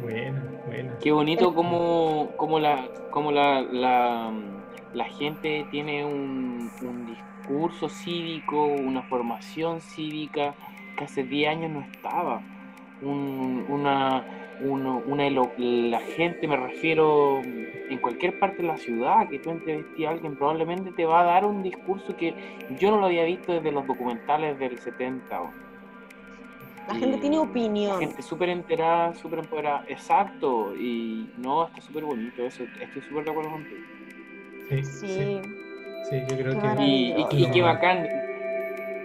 Buena, 0.00 0.42
buena. 0.66 0.98
Qué 1.00 1.12
bonito 1.12 1.54
como, 1.54 2.30
como, 2.36 2.58
la, 2.58 2.88
como 3.10 3.32
la, 3.32 3.60
la, 3.62 4.32
la 4.94 5.04
gente 5.04 5.66
tiene 5.70 6.04
un, 6.04 6.70
un 6.82 7.06
discurso 7.06 7.31
cívico, 7.88 8.64
una 8.66 9.02
formación 9.02 9.80
cívica 9.80 10.54
que 10.96 11.04
hace 11.04 11.24
10 11.24 11.50
años 11.50 11.70
no 11.70 11.80
estaba. 11.80 12.40
Un- 13.00 13.64
una, 13.68 14.24
uno- 14.60 15.02
una 15.06 15.26
elo- 15.26 15.50
la 15.58 16.00
gente, 16.00 16.46
me 16.46 16.56
refiero 16.56 17.40
en 17.42 17.98
cualquier 17.98 18.38
parte 18.38 18.58
de 18.62 18.68
la 18.68 18.76
ciudad, 18.78 19.28
que 19.28 19.38
tú 19.40 19.50
entrevistes 19.50 20.06
a 20.06 20.10
alguien, 20.10 20.36
probablemente 20.36 20.92
te 20.92 21.04
va 21.04 21.20
a 21.22 21.24
dar 21.24 21.44
un 21.44 21.62
discurso 21.62 22.16
que 22.16 22.34
yo 22.78 22.90
no 22.90 22.98
lo 22.98 23.06
había 23.06 23.24
visto 23.24 23.52
desde 23.52 23.72
los 23.72 23.86
documentales 23.86 24.58
del 24.58 24.78
70. 24.78 25.42
o- 25.42 25.50
La 26.88 26.94
gente 26.96 27.18
tiene 27.18 27.36
La 27.36 27.42
opinión. 27.42 27.98
gente 28.00 28.22
súper 28.22 28.48
enterada, 28.48 29.14
súper 29.14 29.38
empoderada. 29.40 29.84
Exacto. 29.88 30.74
Y 30.76 31.30
no, 31.38 31.66
está 31.66 31.80
súper 31.80 32.04
bonito 32.04 32.44
eso. 32.44 32.64
Estoy 32.80 33.02
súper 33.02 33.24
de 33.24 33.30
acuerdo 33.30 33.50
contigo. 33.52 33.80
Sí, 34.68 34.84
Sí, 34.84 35.06
sí, 35.06 35.40
sí, 36.08 36.20
yo 36.28 36.36
creo 36.36 36.60
que. 36.60 36.82
Y, 36.82 37.14
y, 37.32 37.42
y 37.44 37.50
qué 37.50 37.62
bacán. 37.62 38.08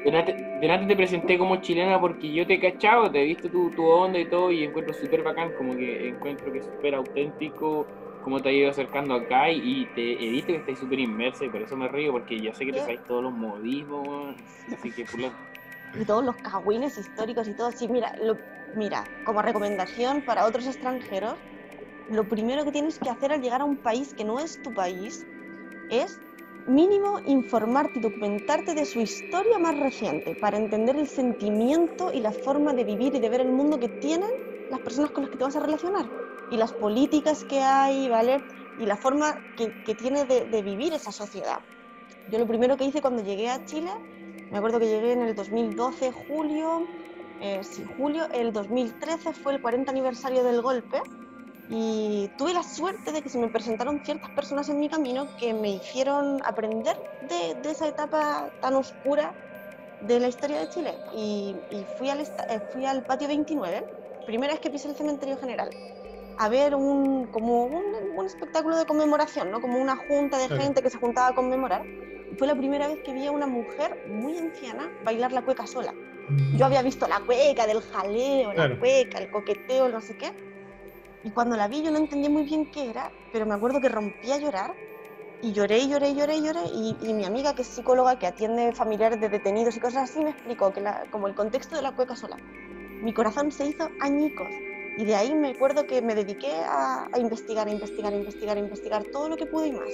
Delante, 0.06 0.36
delante 0.62 0.88
te 0.88 0.96
presenté 0.96 1.38
como 1.38 1.58
chilena 1.58 2.00
porque 2.00 2.32
yo 2.32 2.48
te 2.48 2.54
he 2.54 2.60
cachado, 2.60 3.12
te 3.12 3.22
he 3.22 3.26
visto 3.26 3.50
tu, 3.50 3.70
tu 3.72 3.84
onda 3.86 4.20
y 4.20 4.26
todo 4.30 4.52
y 4.52 4.64
encuentro 4.64 4.94
súper 4.94 5.22
bacán, 5.22 5.52
como 5.52 5.76
que 5.76 6.08
encuentro 6.08 6.52
que 6.52 6.60
es 6.60 6.66
súper 6.66 6.96
auténtico 6.96 7.88
cómo 8.22 8.42
te 8.42 8.50
has 8.50 8.56
ido 8.56 8.70
acercando 8.70 9.14
acá 9.14 9.50
y, 9.50 9.62
y 9.64 9.86
te 9.88 10.02
he 10.14 10.30
visto 10.30 10.52
que 10.52 10.60
estás 10.60 10.80
súper 10.80 11.00
inmersa 11.00 11.46
y 11.46 11.50
por 11.50 11.62
eso 11.62 11.78
me 11.78 11.88
río 11.88 12.12
porque 12.12 12.40
ya 12.40 12.54
sé 12.54 12.66
que 12.66 12.74
te 12.74 12.80
sabes 12.80 13.00
todos 13.08 13.24
los 13.24 13.34
modismos, 13.34 14.36
así 14.72 14.92
que 14.92 15.06
pulento. 15.06 15.38
y 16.00 16.04
todos 16.06 16.26
los 16.26 16.36
cagüines 16.38 16.98
históricos 16.98 17.48
y 17.48 17.54
todo. 17.54 17.72
Sí, 17.72 17.88
mira, 17.88 18.14
lo, 18.22 18.38
mira, 18.76 19.04
como 19.24 19.42
recomendación 19.42 20.22
para 20.22 20.46
otros 20.46 20.68
extranjeros, 20.68 21.36
lo 22.10 22.28
primero 22.28 22.66
que 22.66 22.72
tienes 22.72 23.00
que 23.00 23.10
hacer 23.10 23.32
al 23.32 23.42
llegar 23.42 23.62
a 23.62 23.66
un 23.66 23.78
país 23.78 24.14
que 24.14 24.24
no 24.26 24.40
es 24.40 24.62
tu 24.62 24.74
país 24.74 25.26
es 25.90 26.20
mínimo 26.68 27.20
informarte 27.26 28.00
y 28.00 28.02
documentarte 28.02 28.74
de 28.76 28.86
su 28.86 29.00
historia 29.00 29.58
más 29.58 29.80
reciente 29.80 30.36
para 30.36 30.58
entender 30.58 30.98
el 30.98 31.08
sentimiento 31.08 32.12
y 32.14 32.20
la 32.20 32.32
forma 32.32 32.74
de 32.74 32.84
vivir 32.84 33.16
y 33.16 33.20
de 33.20 33.30
ver 33.30 33.42
el 33.42 33.52
mundo 33.52 33.80
que 33.80 33.90
tienen 33.90 34.30
las 34.70 34.82
personas 34.82 35.12
con 35.12 35.24
las 35.24 35.32
que 35.32 35.38
te 35.38 35.44
vas 35.46 35.56
a 35.56 35.62
relacionar 35.62 36.06
y 36.52 36.58
las 36.58 36.74
políticas 36.74 37.44
que 37.46 37.62
hay, 37.62 38.10
¿vale? 38.10 38.44
Y 38.80 38.86
la 38.86 38.98
forma 38.98 39.38
que, 39.56 39.72
que 39.86 39.96
tiene 39.96 40.26
de, 40.26 40.46
de 40.46 40.62
vivir 40.62 40.94
esa 40.94 41.12
sociedad. 41.12 41.60
Yo 42.30 42.38
lo 42.38 42.48
primero 42.48 42.76
que 42.76 42.84
hice 42.84 43.02
cuando 43.02 43.24
llegué 43.24 43.50
a 43.50 43.64
Chile, 43.64 43.90
me 44.52 44.58
acuerdo 44.58 44.80
que 44.80 44.88
llegué 44.88 45.14
en 45.14 45.22
el 45.22 45.36
2012, 45.36 46.12
julio, 46.12 46.86
eh, 47.42 47.64
sí, 47.64 47.84
julio, 47.84 48.28
el 48.34 48.52
2013 48.52 49.34
fue 49.34 49.54
el 49.54 49.62
40 49.62 49.92
aniversario 49.92 50.44
del 50.44 50.62
golpe 50.62 51.02
y 51.70 52.30
tuve 52.38 52.54
la 52.54 52.64
suerte 52.64 53.12
de 53.12 53.22
que 53.22 53.30
se 53.30 53.38
me 53.38 53.50
presentaron 53.50 54.02
ciertas 54.04 54.32
personas 54.32 54.70
en 54.70 54.80
mi 54.80 54.90
camino 54.90 55.28
que 55.38 55.54
me 55.54 55.72
hicieron 55.72 56.40
aprender 56.46 56.96
de, 57.22 57.56
de 57.62 57.72
esa 57.72 57.88
etapa 57.88 58.50
tan 58.62 58.76
oscura 58.76 59.34
de 60.00 60.20
la 60.20 60.28
historia 60.28 60.60
de 60.60 60.70
Chile. 60.70 60.98
Y, 61.14 61.56
y 61.70 61.84
fui, 61.98 62.10
al 62.10 62.22
eh, 62.22 62.26
fui 62.72 62.86
al 62.86 63.04
patio 63.04 63.28
29, 63.28 63.86
primera 64.26 64.54
vez 64.54 64.62
que 64.62 64.70
pisé 64.70 64.88
el 64.90 64.96
cementerio 64.96 65.38
general, 65.38 65.70
a 66.38 66.50
ver 66.50 66.76
un, 66.76 67.28
como 67.28 67.66
un, 67.66 67.84
un 68.16 68.26
espectáculo 68.26 68.78
de 68.78 68.86
conmemoración, 68.86 69.52
¿no? 69.52 69.60
como 69.60 69.80
una 69.80 69.96
junta 69.98 70.38
de 70.38 70.48
Claro. 70.48 70.62
gente 70.64 70.82
que 70.82 70.90
se 70.90 70.98
juntaba 70.98 71.30
a 71.30 71.36
conmemorar. 71.36 71.84
Fue 72.38 72.48
la 72.48 72.56
primera 72.56 72.88
vez 72.88 73.00
que 73.04 73.14
vi 73.14 73.26
a 73.26 73.32
una 73.32 73.48
mujer 73.48 73.98
muy 74.06 74.38
anciana 74.38 74.90
bailar 75.04 75.32
la 75.32 75.42
cueca 75.42 75.66
sola. 75.66 75.94
Yo 76.56 76.66
había 76.66 76.82
visto 76.82 77.08
la 77.08 77.22
cueca, 77.22 77.66
del 77.66 77.82
jaleo, 77.82 78.52
Claro. 78.52 78.74
la 78.74 78.80
cueca, 78.80 79.18
el 79.18 79.30
coqueteo, 79.30 79.88
no 79.90 80.02
sé 80.02 80.16
qué. 80.18 80.32
Y 81.24 81.32
cuando 81.32 81.58
la 81.58 81.68
vi 81.68 81.82
yo 81.82 81.92
no 81.92 81.98
entendía 81.98 82.30
muy 82.30 82.44
bien 82.44 82.72
qué 82.72 82.90
era, 82.90 83.12
pero 83.32 83.46
me 83.46 83.54
acuerdo 83.54 83.82
que 83.82 83.90
rompí 83.90 84.32
a 84.32 84.38
llorar. 84.38 84.74
Y 85.42 85.52
lloré, 85.54 85.80
y 85.80 85.90
lloré, 85.90 86.10
y 86.10 86.16
lloré, 86.16 86.36
y 86.38 86.42
lloré. 86.44 86.62
Y, 86.74 86.98
y 87.02 87.14
mi 87.14 87.26
amiga, 87.26 87.54
que 87.54 87.62
es 87.62 87.68
psicóloga, 87.68 88.18
que 88.18 88.26
atiende 88.28 88.72
familiares 88.74 89.20
de 89.20 89.30
detenidos 89.30 89.76
y 89.78 89.80
cosas 89.80 90.10
así, 90.10 90.24
me 90.24 90.32
explicó 90.32 90.74
que 90.74 90.82
la- 90.82 91.06
como 91.12 91.28
el 91.28 91.36
contexto 91.36 91.76
de 91.76 91.82
la 91.84 91.96
cueca 91.96 92.16
sola. 92.16 92.38
Mi 93.02 93.14
corazón 93.14 93.52
se 93.52 93.68
hizo 93.68 93.90
añicos. 94.02 94.48
Y 94.98 95.06
de 95.06 95.16
ahí 95.16 95.36
me 95.36 95.50
acuerdo 95.50 95.86
que 95.86 96.02
me 96.02 96.16
dediqué 96.16 96.52
a, 96.56 97.08
a 97.12 97.20
investigar, 97.20 97.68
a 97.68 97.72
investigar, 97.72 98.14
a 98.14 98.16
investigar, 98.16 98.58
a 98.58 98.60
investigar 98.60 99.04
todo 99.12 99.30
lo 99.30 99.38
que 99.38 99.46
pude 99.46 99.68
y 99.68 99.72
más. 99.74 99.92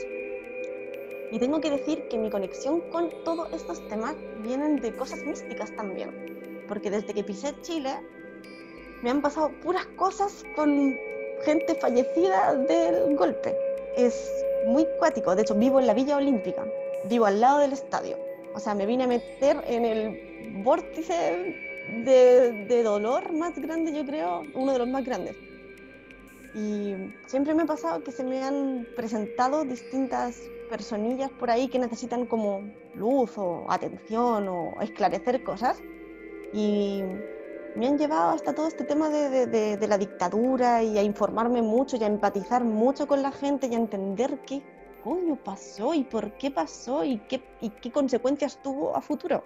Y 1.31 1.39
tengo 1.39 1.59
que 1.59 1.71
decir 1.71 2.07
que 2.09 2.17
mi 2.17 2.29
conexión 2.29 2.79
con 2.89 3.09
todos 3.25 3.51
estos 3.51 3.85
temas 3.89 4.15
vienen 4.43 4.77
de 4.77 4.95
cosas 4.95 5.23
místicas 5.25 5.75
también. 5.75 6.63
Porque 6.69 6.89
desde 6.89 7.13
que 7.13 7.23
pisé 7.23 7.53
Chile 7.61 7.91
me 9.01 9.09
han 9.09 9.21
pasado 9.21 9.51
puras 9.61 9.85
cosas 9.97 10.45
con 10.55 10.95
gente 11.45 11.75
fallecida 11.75 12.55
del 12.55 13.15
golpe. 13.15 13.55
Es 13.95 14.45
muy 14.67 14.87
cuático. 14.99 15.35
De 15.35 15.43
hecho, 15.43 15.55
vivo 15.55 15.79
en 15.79 15.87
la 15.87 15.93
Villa 15.93 16.17
Olímpica. 16.17 16.65
Vivo 17.05 17.25
al 17.25 17.39
lado 17.39 17.59
del 17.59 17.73
estadio. 17.73 18.17
O 18.53 18.59
sea, 18.59 18.75
me 18.75 18.85
vine 18.85 19.03
a 19.03 19.07
meter 19.07 19.63
en 19.67 19.85
el 19.85 20.63
vórtice 20.63 21.55
de, 22.05 22.65
de 22.67 22.83
dolor 22.83 23.33
más 23.33 23.57
grande, 23.59 23.93
yo 23.93 24.05
creo, 24.05 24.43
uno 24.53 24.73
de 24.73 24.79
los 24.79 24.87
más 24.87 25.03
grandes. 25.03 25.35
Y 26.55 26.93
siempre 27.25 27.55
me 27.55 27.63
ha 27.63 27.65
pasado 27.65 28.03
que 28.03 28.11
se 28.11 28.23
me 28.23 28.43
han 28.43 28.87
presentado 28.95 29.63
distintas 29.65 30.39
personillas 30.69 31.31
por 31.31 31.49
ahí 31.49 31.67
que 31.67 31.79
necesitan 31.79 32.25
como 32.25 32.61
luz 32.93 33.37
o 33.37 33.65
atención 33.69 34.47
o 34.47 34.73
esclarecer 34.81 35.43
cosas. 35.43 35.81
Y 36.53 37.01
me 37.75 37.87
han 37.87 37.97
llevado 37.97 38.31
hasta 38.31 38.53
todo 38.53 38.67
este 38.67 38.83
tema 38.83 39.09
de, 39.09 39.29
de- 39.29 39.47
de- 39.47 39.77
de 39.77 39.87
la 39.87 39.97
dictadura 39.97 40.83
y 40.83 40.97
a 40.97 41.03
informarme 41.03 41.61
mucho 41.61 41.97
y 41.97 42.03
a 42.03 42.07
empatizar 42.07 42.63
mucho 42.63 43.07
con 43.07 43.21
la 43.21 43.31
gente 43.31 43.67
y 43.67 43.73
a 43.73 43.77
entender 43.77 44.39
qué 44.45 44.61
coño 45.03 45.35
pasó 45.43 45.93
y 45.93 46.03
por 46.03 46.33
qué 46.37 46.51
pasó 46.51 47.03
y 47.03 47.19
qué, 47.27 47.43
y 47.61 47.69
qué 47.71 47.91
consecuencias 47.91 48.61
tuvo 48.61 48.95
a 48.95 49.01
futuro. 49.01 49.43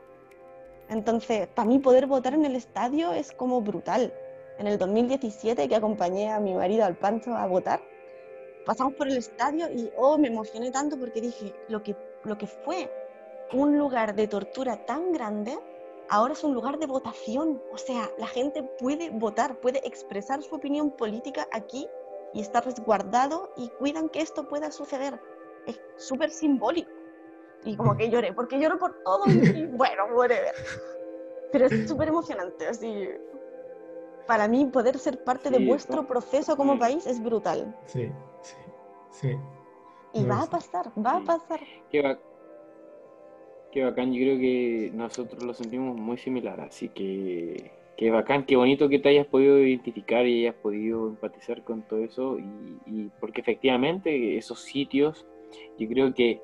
Entonces, 0.90 1.48
para 1.48 1.68
mí 1.68 1.80
poder 1.80 2.08
votar 2.08 2.34
en 2.34 2.46
el 2.46 2.56
estadio 2.56 3.12
es 3.14 3.32
como 3.32 3.62
brutal. 3.62 4.14
En 4.58 4.68
el 4.68 4.78
2017, 4.78 5.68
que 5.68 5.76
acompañé 5.76 6.32
a 6.32 6.40
mi 6.40 6.54
marido 6.54 6.86
al 6.86 6.96
Pancho 6.98 7.36
a 7.36 7.46
votar, 7.46 7.82
pasamos 8.66 8.94
por 8.94 9.08
el 9.08 9.18
estadio 9.18 9.70
y 9.72 9.92
oh, 9.98 10.18
me 10.18 10.28
emocioné 10.28 10.72
tanto 10.72 10.98
porque 10.98 11.22
dije, 11.22 11.54
lo 11.70 11.84
que, 11.84 11.96
lo 12.24 12.38
que 12.38 12.48
fue 12.48 12.90
un 13.54 13.78
lugar 13.78 14.16
de 14.16 14.28
tortura 14.28 14.86
tan 14.86 15.12
grande, 15.12 15.58
ahora 16.10 16.34
es 16.34 16.44
un 16.44 16.54
lugar 16.54 16.78
de 16.78 16.86
votación. 16.86 17.62
O 17.72 17.78
sea, 17.78 18.10
la 18.18 18.28
gente 18.28 18.64
puede 18.80 19.10
votar, 19.10 19.60
puede 19.60 19.86
expresar 19.88 20.42
su 20.42 20.56
opinión 20.56 20.92
política 20.92 21.48
aquí 21.52 21.88
y 22.34 22.42
está 22.42 22.62
resguardado 22.62 23.52
y 23.56 23.70
cuidan 23.70 24.10
que 24.10 24.22
esto 24.22 24.48
pueda 24.48 24.72
suceder. 24.72 25.20
Es 25.66 25.80
súper 25.98 26.32
simbólico. 26.32 26.90
Y 27.64 27.76
como 27.76 27.98
que 27.98 28.10
lloré, 28.10 28.34
porque 28.34 28.60
lloro 28.60 28.78
por 28.78 29.02
todo 29.04 29.26
y 29.28 29.66
bueno, 29.72 30.06
whatever. 30.14 30.54
Pero 31.52 31.66
es 31.66 31.90
súper 31.90 32.10
emocionante, 32.10 32.68
así. 32.68 33.10
Para 34.28 34.48
mí 34.48 34.66
poder 34.66 34.98
ser 35.00 35.24
parte 35.24 35.50
de 35.50 35.66
vuestro 35.66 36.06
proceso 36.06 36.58
como 36.58 36.78
país 36.78 37.08
es 37.08 37.24
brutal. 37.24 37.76
Sí, 37.86 38.12
sí, 38.42 38.56
sí. 39.12 39.40
Y 40.14 40.26
va 40.26 40.44
a 40.44 40.48
pasar, 40.48 40.92
va 40.98 41.18
a 41.18 41.22
pasar. 41.22 41.60
Qué, 41.90 42.18
qué 43.72 43.84
bacán, 43.84 44.14
yo 44.14 44.22
creo 44.22 44.38
que 44.40 44.92
nosotros 44.94 45.44
lo 45.44 45.54
sentimos 45.54 45.96
muy 45.98 46.18
similar, 46.18 46.60
así 46.62 46.90
que 46.90 47.72
qué 47.98 48.12
bacán, 48.12 48.46
qué 48.46 48.56
bonito 48.56 48.90
que 48.90 49.00
te 49.00 49.10
hayas 49.10 49.28
podido 49.28 49.60
identificar 49.60 50.26
y 50.28 50.46
hayas 50.48 50.56
podido 50.62 51.08
empatizar 51.10 51.64
con 51.64 51.84
todo 51.88 52.00
eso, 52.04 52.40
y, 52.40 52.80
y 52.86 53.12
porque 53.20 53.42
efectivamente 53.42 54.38
esos 54.38 54.60
sitios, 54.62 55.26
yo 55.78 55.88
creo 55.88 56.14
que 56.14 56.42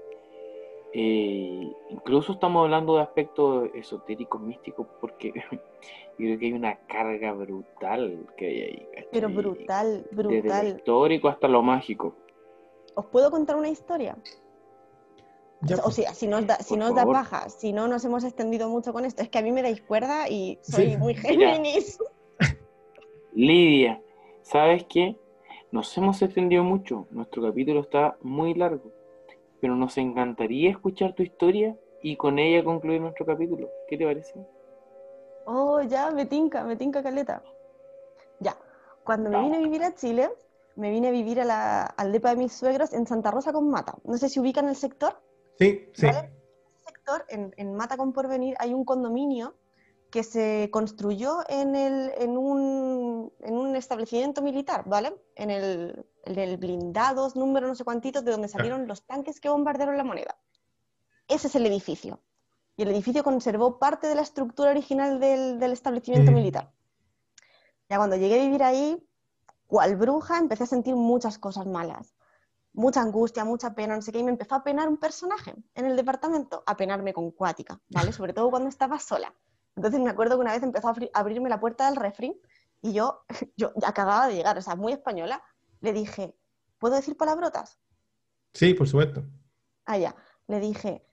Eh, 0.95 1.75
incluso 1.89 2.33
estamos 2.33 2.63
hablando 2.63 2.95
de 2.95 3.01
aspectos 3.01 3.69
esotéricos, 3.73 4.39
místicos, 4.41 4.87
porque 5.01 5.31
yo 5.51 5.59
creo 6.17 6.39
que 6.39 6.45
hay 6.45 6.53
una 6.53 6.75
carga 6.87 7.33
brutal 7.33 8.27
que 8.37 8.45
hay 8.47 8.61
ahí. 8.61 8.87
¿cachai? 8.93 9.07
Pero 9.11 9.29
brutal, 9.29 10.07
Desde 10.11 10.23
lo 10.23 10.29
brutal. 10.29 10.67
histórico 10.67 11.27
hasta 11.29 11.47
lo 11.47 11.63
mágico. 11.63 12.15
¿Os 12.95 13.05
puedo 13.07 13.29
contar 13.31 13.55
una 13.55 13.69
historia? 13.69 14.17
Ya, 15.65 15.77
O 15.77 15.84
pues. 15.84 15.95
sea, 15.95 16.14
si 16.14 16.27
no 16.27 16.38
os 16.40 16.48
da, 16.48 16.57
si 16.57 16.69
Por 16.69 16.77
no 16.80 16.88
os 16.90 16.95
da 16.95 17.06
paja, 17.06 17.49
si 17.49 17.72
no 17.73 17.88
nos 17.88 18.03
hemos 18.06 18.23
extendido 18.23 18.68
mucho 18.69 18.91
con 18.91 19.06
esto, 19.06 19.22
es 19.22 19.30
que 19.30 19.38
a 19.40 19.41
mí 19.41 19.52
me 19.52 19.61
dais 19.61 19.81
cuerda 19.81 20.27
y 20.30 20.60
soy 20.61 20.91
Sí. 20.91 20.98
muy. 20.98 21.14
Géminis. 21.61 21.98
Lidia, 23.34 24.02
¿sabes 24.41 24.85
qué? 24.90 25.18
Nos 25.72 25.95
hemos 25.98 26.22
extendido 26.22 26.64
mucho. 26.64 27.07
Nuestro 27.11 27.41
capítulo 27.44 27.80
está 27.81 28.18
muy 28.22 28.53
largo. 28.53 28.91
Pero 29.60 29.76
nos 29.76 29.98
encantaría 29.98 30.69
escuchar 30.69 31.14
tu 31.15 31.23
historia 31.23 31.76
y 32.02 32.15
con 32.18 32.38
ella 32.38 32.64
concluir 32.64 33.02
nuestro 33.02 33.26
capítulo. 33.26 33.69
¿Qué 33.88 33.98
te 33.98 34.06
parece? 34.06 34.34
Oh, 35.45 35.81
ya, 35.81 36.11
me 36.11 36.26
tinca, 36.26 36.64
me 36.64 36.76
tinca 36.76 37.02
caleta. 37.02 37.41
Ya, 38.40 38.56
cuando 39.03 39.30
me 39.30 39.40
vine 39.41 39.57
a 39.57 39.60
vivir 39.61 39.84
a 39.84 39.95
Chile, 39.95 40.30
me 40.76 40.90
vine 40.91 41.07
a 41.07 41.11
vivir 41.11 41.40
a 41.41 41.45
la, 41.45 41.84
al 41.85 42.11
depa 42.11 42.31
de 42.31 42.35
mis 42.35 42.53
suegros 42.53 42.94
en 42.94 43.07
Santa 43.07 43.31
Rosa 43.31 43.52
con 43.53 43.69
Mata. 43.69 43.95
No 44.03 44.18
sé 44.18 44.30
si 44.30 44.40
ubican 44.40 44.68
el 44.68 44.76
sector. 44.76 45.15
Sí, 45.64 45.90
sí. 45.94 46.06
¿Vale? 46.07 46.30
ese 46.76 46.85
sector, 46.85 47.26
en, 47.30 47.53
en 47.57 47.76
Mata 47.76 47.95
con 47.98 48.11
Porvenir, 48.11 48.56
hay 48.60 48.73
un 48.73 48.84
condominio 48.84 49.56
que 50.11 50.23
se 50.23 50.69
construyó 50.72 51.40
en, 51.48 51.76
el, 51.76 52.11
en, 52.18 52.38
un, 52.38 53.31
en 53.40 53.57
un 53.57 53.76
establecimiento 53.76 54.41
militar, 54.41 54.84
¿vale? 54.85 55.15
En 55.35 55.49
el, 55.49 56.06
en 56.26 56.38
el 56.38 56.57
blindados 56.57 57.35
número 57.35 57.68
no 57.68 57.76
sé 57.76 57.84
cuantitos 57.84 58.23
de 58.23 58.31
donde 58.31 58.48
salieron 58.48 58.88
los 58.88 59.03
tanques 59.06 59.40
que 59.40 59.49
bombardearon 59.49 59.98
la 59.98 60.03
moneda. 60.03 60.38
Ese 61.27 61.48
es 61.48 61.56
el 61.56 61.65
edificio. 61.65 62.19
Y 62.76 62.84
el 62.84 62.90
edificio 62.90 63.23
conservó 63.23 63.80
parte 63.80 64.07
de 64.07 64.15
la 64.15 64.22
estructura 64.22 64.72
original 64.72 65.19
del, 65.19 65.60
del 65.60 65.72
establecimiento 65.72 66.31
militar. 66.31 66.72
Ya 67.90 67.98
cuando 67.98 68.15
llegué 68.15 68.40
a 68.40 68.44
vivir 68.44 68.64
ahí, 68.64 69.03
cual 69.68 69.95
bruja, 69.95 70.38
empecé 70.38 70.64
a 70.64 70.68
sentir 70.68 70.95
muchas 70.95 71.40
cosas 71.40 71.65
malas 71.65 72.12
mucha 72.73 73.01
angustia, 73.01 73.45
mucha 73.45 73.73
pena, 73.75 73.95
no 73.95 74.01
sé 74.01 74.11
qué, 74.11 74.19
y 74.19 74.23
me 74.23 74.31
empezó 74.31 74.55
a 74.55 74.63
penar 74.63 74.87
un 74.89 74.97
personaje 74.97 75.55
en 75.75 75.85
el 75.85 75.95
departamento, 75.95 76.63
a 76.65 76.75
penarme 76.75 77.13
con 77.13 77.31
cuática, 77.31 77.79
¿vale? 77.89 78.11
Sobre 78.13 78.33
todo 78.33 78.49
cuando 78.49 78.69
estaba 78.69 78.99
sola. 78.99 79.33
Entonces 79.75 79.99
me 80.01 80.09
acuerdo 80.09 80.35
que 80.35 80.41
una 80.41 80.53
vez 80.53 80.63
empezó 80.63 80.87
a 80.89 80.93
abri- 80.93 81.09
abrirme 81.13 81.49
la 81.49 81.59
puerta 81.59 81.85
del 81.87 81.95
refri 81.95 82.39
y 82.81 82.93
yo, 82.93 83.23
yo 83.57 83.71
ya 83.75 83.89
acababa 83.89 84.27
de 84.27 84.35
llegar, 84.35 84.57
o 84.57 84.61
sea, 84.61 84.75
muy 84.75 84.93
española, 84.93 85.41
le 85.81 85.93
dije, 85.93 86.35
¿puedo 86.79 86.95
decir 86.95 87.15
palabrotas? 87.17 87.79
Sí, 88.53 88.73
por 88.73 88.87
supuesto. 88.87 89.23
Allá, 89.85 90.15
le 90.47 90.59
dije, 90.59 91.03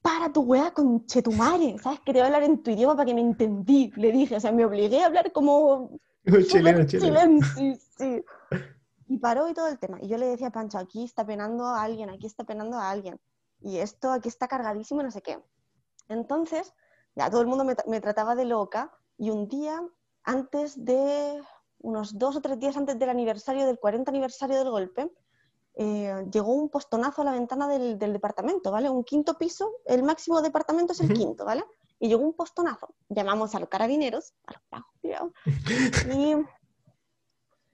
para 0.00 0.32
tu 0.32 0.42
weá 0.42 0.72
con 0.72 1.06
chetumare, 1.06 1.78
¿sabes? 1.78 2.00
Quería 2.00 2.26
hablar 2.26 2.42
en 2.42 2.62
tu 2.62 2.70
idioma 2.70 2.96
para 2.96 3.06
que 3.06 3.14
me 3.14 3.20
entendí, 3.20 3.92
le 3.96 4.10
dije, 4.12 4.36
o 4.36 4.40
sea, 4.40 4.52
me 4.52 4.64
obligué 4.64 5.02
a 5.02 5.06
hablar 5.06 5.30
como 5.32 5.90
chileno, 6.48 6.84
chileno. 6.84 7.18
chileno, 7.20 7.42
sí, 7.54 7.76
sí. 7.98 8.24
Y 9.12 9.18
paró 9.18 9.46
y 9.46 9.52
todo 9.52 9.68
el 9.68 9.78
tema. 9.78 9.98
Y 10.00 10.08
yo 10.08 10.16
le 10.16 10.24
decía 10.24 10.46
a 10.46 10.52
Pancho, 10.52 10.78
aquí 10.78 11.04
está 11.04 11.26
penando 11.26 11.66
a 11.66 11.82
alguien, 11.82 12.08
aquí 12.08 12.26
está 12.26 12.44
penando 12.44 12.78
a 12.78 12.88
alguien. 12.88 13.20
Y 13.60 13.76
esto 13.76 14.10
aquí 14.10 14.30
está 14.30 14.48
cargadísimo 14.48 15.02
no 15.02 15.10
sé 15.10 15.20
qué. 15.20 15.38
Entonces, 16.08 16.72
ya 17.14 17.28
todo 17.28 17.42
el 17.42 17.46
mundo 17.46 17.62
me, 17.62 17.76
me 17.88 18.00
trataba 18.00 18.34
de 18.34 18.46
loca. 18.46 18.90
Y 19.18 19.28
un 19.28 19.48
día, 19.48 19.86
antes 20.24 20.82
de, 20.82 21.42
unos 21.80 22.18
dos 22.18 22.36
o 22.36 22.40
tres 22.40 22.58
días 22.58 22.74
antes 22.78 22.98
del 22.98 23.10
aniversario, 23.10 23.66
del 23.66 23.78
40 23.78 24.10
aniversario 24.10 24.56
del 24.56 24.70
golpe, 24.70 25.12
eh, 25.74 26.26
llegó 26.32 26.54
un 26.54 26.70
postonazo 26.70 27.20
a 27.20 27.26
la 27.26 27.32
ventana 27.32 27.68
del, 27.68 27.98
del 27.98 28.14
departamento, 28.14 28.70
¿vale? 28.70 28.88
Un 28.88 29.04
quinto 29.04 29.36
piso, 29.36 29.72
el 29.84 30.02
máximo 30.02 30.40
departamento 30.40 30.94
es 30.94 31.00
el 31.00 31.12
quinto, 31.12 31.44
¿vale? 31.44 31.64
Y 31.98 32.08
llegó 32.08 32.22
un 32.22 32.32
postonazo. 32.32 32.94
Llamamos 33.10 33.54
a 33.54 33.60
los 33.60 33.68
carabineros, 33.68 34.32
a 34.46 34.52
los 34.52 34.84
digamos, 35.02 35.32
y 36.16 36.34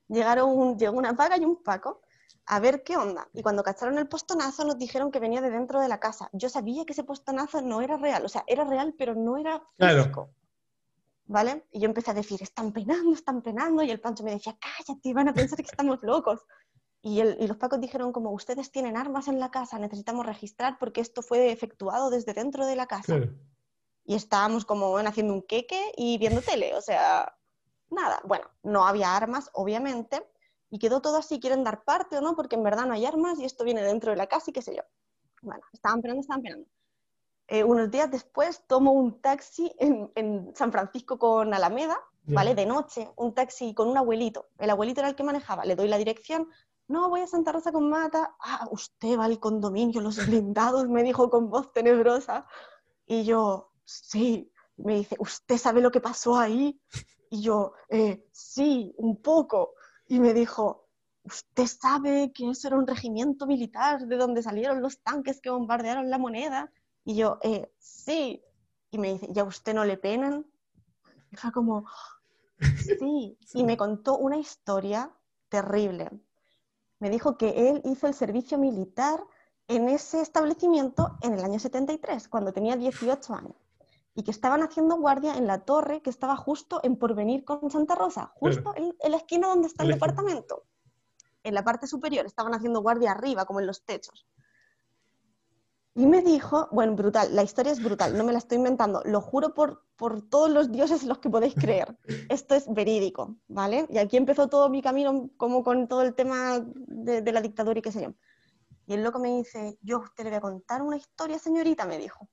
llegaron 0.09 0.51
un- 0.51 0.79
llegó 0.79 0.97
una 0.99 1.15
paga 1.15 1.37
y 1.39 1.45
un 1.45 1.63
paco 1.63 2.01
a 2.47 2.61
ver 2.61 2.83
qué 2.83 2.97
onda. 2.97 3.29
Y 3.35 3.43
cuando 3.43 3.63
cacharon 3.63 3.99
el 3.99 4.09
postonazo 4.09 4.65
nos 4.65 4.79
dijeron 4.79 5.11
que 5.11 5.21
venía 5.21 5.41
de 5.43 5.51
dentro 5.51 5.81
de 5.81 5.89
la 5.89 6.01
casa. 6.01 6.31
Yo 6.33 6.49
sabía 6.49 6.85
que 6.87 6.93
ese 6.95 7.05
postonazo 7.05 7.61
no 7.63 7.81
era 7.83 7.97
real, 7.99 8.25
o 8.25 8.29
sea, 8.29 8.43
era 8.47 8.65
real, 8.65 8.95
pero 8.97 9.15
no 9.15 9.37
era 9.37 9.63
Claro. 9.77 9.99
físico. 10.03 10.31
¿Vale? 11.27 11.67
Y 11.73 11.81
yo 11.81 11.87
empecé 11.87 12.11
a 12.11 12.15
decir, 12.15 12.43
están 12.43 12.73
penando, 12.73 13.13
están 13.13 13.43
penando, 13.43 13.83
y 13.83 13.91
el 13.91 14.01
Pancho 14.01 14.25
me 14.25 14.31
decía, 14.31 14.57
cállate, 14.59 15.13
van 15.13 15.29
a 15.29 15.35
pensar 15.35 15.59
que 15.59 15.67
estamos 15.71 15.99
locos. 16.03 16.41
Y, 17.03 17.21
el- 17.21 17.37
y 17.39 17.47
los 17.47 17.59
pacos 17.59 17.81
dijeron, 17.81 18.13
como 18.13 18.31
ustedes 18.33 18.73
tienen 18.73 18.97
armas 18.97 19.29
en 19.29 19.39
la 19.39 19.51
casa, 19.51 19.79
necesitamos 19.79 20.25
registrar 20.25 20.79
porque 20.79 21.03
esto 21.03 21.21
fue 21.23 21.53
efectuado 21.53 22.09
desde 22.09 22.33
dentro 22.33 22.65
de 22.67 22.77
la 22.77 22.87
casa 22.87 23.15
Claro. 23.15 23.35
y 24.07 24.15
estábamos 24.15 24.65
como 24.65 24.97
haciendo 24.97 25.35
un 25.35 25.43
queque 25.43 25.93
y 25.97 26.17
viendo 26.19 26.41
tele, 26.41 26.75
o 26.75 26.81
sea, 26.81 27.37
nada. 27.91 28.21
Bueno, 28.25 28.47
no 28.63 28.87
había 28.87 29.17
armas, 29.17 29.51
obviamente, 29.53 30.27
y 30.71 30.79
quedó 30.79 31.01
todo 31.01 31.19
así, 31.19 31.41
quieren 31.41 31.65
dar 31.65 31.85
parte 31.85 32.19
o 32.19 32.21
no, 32.21 32.37
porque 32.37 32.57
en 32.57 32.63
verdad 32.63 32.87
no 32.87 32.95
hay 32.95 33.07
armas 33.07 33.39
y 33.39 33.45
esto 33.45 33.65
viene 33.65 33.83
dentro 33.83 34.11
de 34.11 34.17
la 34.17 34.27
casa 34.27 34.51
y 34.51 34.53
qué 34.53 34.63
sé 34.63 34.77
yo. 34.77 34.83
Bueno, 35.43 35.63
estaban 35.73 36.03
penando, 36.03 36.21
estaban 36.21 36.43
penando. 36.43 36.69
Eh, 37.47 37.65
unos 37.65 37.91
días 37.91 38.11
después 38.11 38.65
tomo 38.67 38.93
un 38.93 39.21
taxi 39.23 39.73
en, 39.79 40.13
en 40.15 40.55
San 40.55 40.71
Francisco 40.71 41.19
con 41.19 41.55
Alameda. 41.55 41.99
¿vale? 42.29 42.55
De 42.55 42.67
noche, 42.67 43.11
un 43.17 43.35
taxi 43.35 43.75
con 43.75 43.89
un 43.89 43.97
abuelito. 43.97 44.49
El 44.59 44.71
abuelito 44.71 45.01
era 45.01 45.09
el 45.09 45.17
que 45.17 45.25
manejaba, 45.25 45.65
le 45.65 45.77
doy 45.77 45.89
la 45.89 45.99
dirección. 45.99 46.49
No, 46.87 47.09
voy 47.11 47.21
a 47.21 47.27
Santa 47.27 47.53
Rosa 47.53 47.73
con 47.73 47.89
Mata. 47.89 48.35
Ah, 48.41 48.69
usted 48.71 49.19
va 49.19 49.27
al 49.27 49.39
condominio, 49.41 50.01
los 50.01 50.27
blindados, 50.27 50.89
me 50.89 51.03
dijo 51.03 51.29
con 51.31 51.51
voz 51.51 51.73
tenebrosa. 51.73 52.47
Y 53.07 53.25
yo, 53.25 53.73
sí. 53.85 54.53
Me 54.77 54.95
dice, 54.95 55.17
¿usted 55.19 55.59
sabe 55.59 55.81
lo 55.81 55.91
que 55.91 56.01
pasó 56.01 56.39
ahí? 56.39 56.81
Y 57.31 57.43
yo, 57.43 57.73
"Eh, 57.89 58.27
sí, 58.33 58.95
un 58.99 59.17
poco. 59.23 59.75
Y 60.09 60.21
me 60.21 60.35
dijo, 60.35 60.87
¿usted 61.25 61.67
sabe 61.67 62.33
que 62.33 62.51
eso 62.51 62.69
era 62.69 62.79
un 62.79 62.87
regimiento 62.87 63.47
militar 63.47 64.07
de 64.07 64.17
donde 64.17 64.43
salieron 64.43 64.81
los 64.83 65.01
tanques 65.03 65.41
que 65.41 65.51
bombardearon 65.51 66.11
la 66.11 66.19
moneda? 66.19 66.73
Y 67.05 67.17
yo, 67.17 67.39
"Eh, 67.43 67.71
sí. 67.79 68.43
Y 68.91 68.99
me 68.99 69.13
dice, 69.15 69.29
¿ya 69.33 69.43
a 69.43 69.47
usted 69.47 69.75
no 69.75 69.85
le 69.85 69.99
penan? 69.99 70.47
Y 71.31 71.37
fue 71.37 71.53
como, 71.53 71.87
sí. 72.99 73.39
Y 73.55 73.65
me 73.65 73.77
contó 73.77 74.19
una 74.19 74.37
historia 74.39 75.11
terrible. 75.49 76.11
Me 77.01 77.11
dijo 77.11 77.37
que 77.39 77.71
él 77.71 77.83
hizo 77.85 78.07
el 78.07 78.15
servicio 78.15 78.59
militar 78.59 79.25
en 79.69 79.89
ese 79.89 80.21
establecimiento 80.21 81.19
en 81.23 81.35
el 81.35 81.45
año 81.45 81.59
73, 81.59 82.29
cuando 82.29 82.53
tenía 82.53 82.77
18 82.77 83.35
años. 83.35 83.57
Y 84.19 84.25
que 84.25 84.33
estaban 84.33 84.65
haciendo 84.65 84.97
guardia 84.97 85.37
en 85.37 85.47
la 85.47 85.61
torre 85.61 86.03
que 86.03 86.11
estaba 86.11 86.35
justo 86.35 86.81
en 86.83 86.97
Porvenir 86.97 87.45
con 87.45 87.71
Santa 87.71 87.95
Rosa, 87.95 88.33
justo 88.35 88.75
en, 88.75 88.93
en 88.99 89.11
la 89.13 89.19
esquina 89.19 89.47
donde 89.47 89.69
está 89.69 89.85
el 89.85 89.91
departamento. 89.91 90.65
En 91.45 91.55
la 91.55 91.63
parte 91.63 91.87
superior, 91.87 92.27
estaban 92.27 92.53
haciendo 92.53 92.83
guardia 92.83 93.13
arriba, 93.13 93.45
como 93.45 93.61
en 93.61 93.69
los 93.69 93.85
techos. 93.85 94.27
Y 95.95 96.07
me 96.07 96.21
dijo, 96.21 96.69
bueno, 96.73 96.97
brutal, 96.97 97.33
la 97.33 97.45
historia 97.45 97.71
es 97.71 97.81
brutal, 97.81 98.19
no 98.19 98.25
me 98.25 98.33
la 98.33 98.39
estoy 98.39 98.59
inventando, 98.59 99.03
lo 99.05 99.21
juro 99.21 99.55
por, 99.55 99.85
por 99.95 100.29
todos 100.29 100.51
los 100.51 100.73
dioses 100.73 101.03
en 101.03 101.11
los 101.11 101.19
que 101.19 101.31
podéis 101.31 101.55
creer. 101.55 101.97
Esto 102.29 102.57
es 102.57 102.73
verídico, 102.73 103.37
¿vale? 103.47 103.87
Y 103.89 103.99
aquí 103.99 104.17
empezó 104.17 104.49
todo 104.49 104.69
mi 104.69 104.83
camino 104.83 105.31
como 105.37 105.63
con 105.63 105.87
todo 105.87 106.03
el 106.03 106.17
tema 106.17 106.61
de, 106.65 107.23
de 107.23 107.33
la 107.33 107.41
dictadura 107.41 107.79
y 107.79 107.83
qué 107.83 107.93
sé 107.93 108.03
yo. 108.03 108.15
Y 108.87 108.95
el 108.95 109.03
loco 109.03 109.19
me 109.19 109.37
dice, 109.37 109.77
yo 109.83 109.97
a 109.99 110.01
usted 110.01 110.25
le 110.25 110.31
voy 110.31 110.39
a 110.39 110.41
contar 110.41 110.83
una 110.83 110.97
historia, 110.97 111.39
señorita, 111.39 111.85
me 111.85 111.99
dijo. 111.99 112.29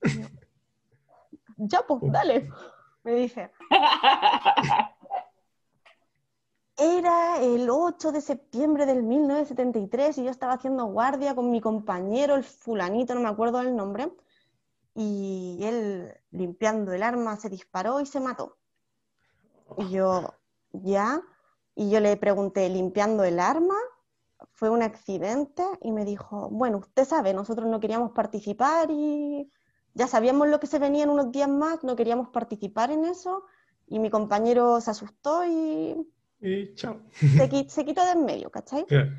Ya, 1.57 1.81
pues, 1.87 2.01
dale. 2.11 2.49
Me 3.03 3.13
dice, 3.13 3.51
Era 6.77 7.41
el 7.41 7.69
8 7.69 8.11
de 8.11 8.19
septiembre 8.19 8.85
del 8.85 9.03
1973 9.03 10.17
y 10.17 10.25
yo 10.25 10.29
estaba 10.29 10.53
haciendo 10.53 10.85
guardia 10.85 11.33
con 11.33 11.49
mi 11.49 11.61
compañero, 11.61 12.35
el 12.35 12.43
fulanito, 12.43 13.15
no 13.15 13.21
me 13.21 13.29
acuerdo 13.29 13.59
del 13.59 13.75
nombre, 13.75 14.11
y 14.93 15.59
él 15.61 16.13
limpiando 16.31 16.91
el 16.91 17.03
arma 17.03 17.37
se 17.37 17.49
disparó 17.49 18.01
y 18.01 18.05
se 18.05 18.19
mató. 18.19 18.57
Y 19.77 19.89
yo, 19.89 20.33
¿ya? 20.73 21.21
Y 21.75 21.89
yo 21.89 22.01
le 22.01 22.17
pregunté, 22.17 22.67
¿limpiando 22.69 23.23
el 23.23 23.39
arma? 23.39 23.75
¿Fue 24.51 24.69
un 24.69 24.83
accidente? 24.83 25.63
Y 25.81 25.93
me 25.93 26.03
dijo, 26.03 26.49
bueno, 26.49 26.79
usted 26.79 27.05
sabe, 27.05 27.33
nosotros 27.33 27.67
no 27.67 27.79
queríamos 27.79 28.11
participar 28.11 28.89
y 28.91 29.49
ya 29.95 30.07
sabíamos 30.07 30.47
lo 30.47 30.59
que 30.59 30.67
se 30.67 30.77
venía 30.79 31.03
en 31.03 31.09
unos 31.09 31.31
días 31.31 31.49
más, 31.49 31.83
no 31.83 31.95
queríamos 31.95 32.29
participar 32.29 32.91
en 32.91 33.05
eso, 33.05 33.43
y 33.87 33.97
mi 33.99 34.09
compañero 34.11 34.79
se 34.81 34.91
asustó 34.91 35.43
y 35.45 35.95
Y 36.41 36.75
chao. 36.75 37.01
se, 37.19 37.49
qui- 37.49 37.67
se 37.69 37.83
quitó 37.85 38.03
de 38.05 38.11
en 38.11 38.25
medio, 38.25 38.51
¿cachai? 38.51 38.85
Claro. 38.85 39.11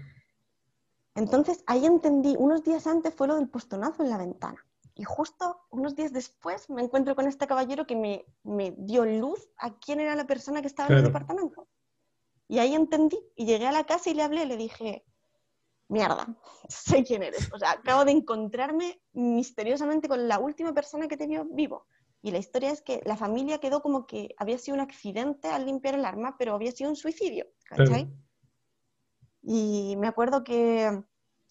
Entonces 1.14 1.62
ahí 1.66 1.86
entendí, 1.86 2.36
unos 2.38 2.62
días 2.62 2.86
antes 2.86 3.14
fue 3.14 3.26
lo 3.26 3.36
del 3.36 3.48
postonazo 3.48 4.02
en 4.02 4.10
la 4.10 4.18
ventana. 4.18 4.62
Y 4.94 5.04
justo 5.04 5.60
unos 5.70 5.94
días 5.94 6.12
después 6.12 6.70
me 6.70 6.82
encuentro 6.82 7.14
con 7.14 7.26
este 7.26 7.46
caballero 7.46 7.86
que 7.86 7.96
me, 7.96 8.24
me 8.44 8.72
dio 8.78 9.04
luz 9.04 9.50
a 9.58 9.76
quién 9.78 10.00
era 10.00 10.14
la 10.14 10.26
persona 10.26 10.60
que 10.62 10.68
estaba 10.68 10.88
en 10.90 10.96
el 10.98 11.04
departamento. 11.04 11.68
Y 12.48 12.58
ahí 12.60 12.74
entendí. 12.74 13.18
Y 13.34 13.44
llegué 13.46 13.66
a 13.66 13.72
la 13.72 13.84
casa 13.84 14.08
y 14.10 14.14
le 14.14 14.22
hablé, 14.22 14.46
le 14.46 14.56
dije, 14.56 15.04
mierda, 15.88 16.26
sé 16.68 17.04
quién 17.04 17.22
eres. 17.22 17.48
O 17.52 17.58
sea, 17.58 17.72
acabo 17.72 18.04
de 18.04 18.12
encontrarme 18.12 19.00
misteriosamente 19.12 20.08
con 20.08 20.28
la 20.28 20.38
última 20.38 20.72
persona 20.74 21.08
que 21.08 21.16
te 21.16 21.26
vio 21.26 21.44
vivo. 21.50 21.86
Y 22.22 22.30
la 22.32 22.38
historia 22.38 22.70
es 22.72 22.82
que 22.82 23.00
la 23.04 23.16
familia 23.16 23.58
quedó 23.58 23.82
como 23.82 24.06
que 24.06 24.34
había 24.38 24.58
sido 24.58 24.74
un 24.74 24.80
accidente 24.80 25.48
al 25.48 25.66
limpiar 25.66 25.94
el 25.94 26.04
arma, 26.04 26.36
pero 26.38 26.54
había 26.54 26.72
sido 26.72 26.90
un 26.90 26.96
suicidio, 26.96 27.46
¿cachai? 27.66 28.08
Y 29.42 29.94
me 29.98 30.08
acuerdo 30.08 30.42
que 30.42 31.04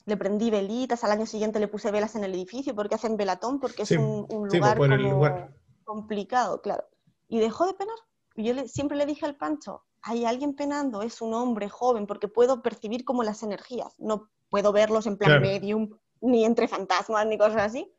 le 0.05 0.17
prendí 0.17 0.51
velitas, 0.51 1.03
al 1.03 1.11
año 1.11 1.25
siguiente 1.25 1.59
le 1.59 1.67
puse 1.67 1.91
velas 1.91 2.15
en 2.15 2.23
el 2.23 2.33
edificio 2.33 2.75
porque 2.75 2.95
hacen 2.95 3.17
velatón, 3.17 3.59
porque 3.59 3.83
es 3.83 3.89
Sí, 3.89 3.95
un, 3.95 4.25
un 4.29 4.49
sí, 4.49 4.57
lugar, 4.57 4.77
como 4.77 4.95
lugar. 4.97 5.55
complicado, 5.83 6.61
claro. 6.61 6.83
Y 7.27 7.39
dejó 7.39 7.65
de 7.65 7.73
penar. 7.73 7.95
Yo 8.35 8.53
le- 8.53 8.67
siempre 8.67 8.97
le 8.97 9.05
dije 9.05 9.25
al 9.25 9.37
Pancho, 9.37 9.85
hay 10.07 10.23
alguien 10.23 10.53
penando, 10.53 11.01
es 11.01 11.19
un 11.21 11.33
hombre 11.33 11.67
joven, 11.67 12.05
porque 12.05 12.27
puedo 12.27 12.61
percibir 12.61 13.03
como 13.03 13.23
las 13.23 13.41
energías. 13.41 13.95
No 13.97 14.29
puedo 14.49 14.71
verlos 14.71 15.07
en 15.07 15.17
plan 15.17 15.31
Claro. 15.31 15.41
medium, 15.41 15.89
ni 16.21 16.45
entre 16.45 16.67
fantasmas, 16.67 17.25
ni 17.25 17.37
cosas 17.37 17.63
así, 17.63 17.91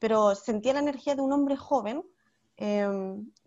pero 0.00 0.34
sentía 0.34 0.72
la 0.74 0.80
energía 0.80 1.14
de 1.14 1.22
un 1.22 1.32
hombre 1.32 1.56
joven 1.56 2.04
eh, 2.56 2.86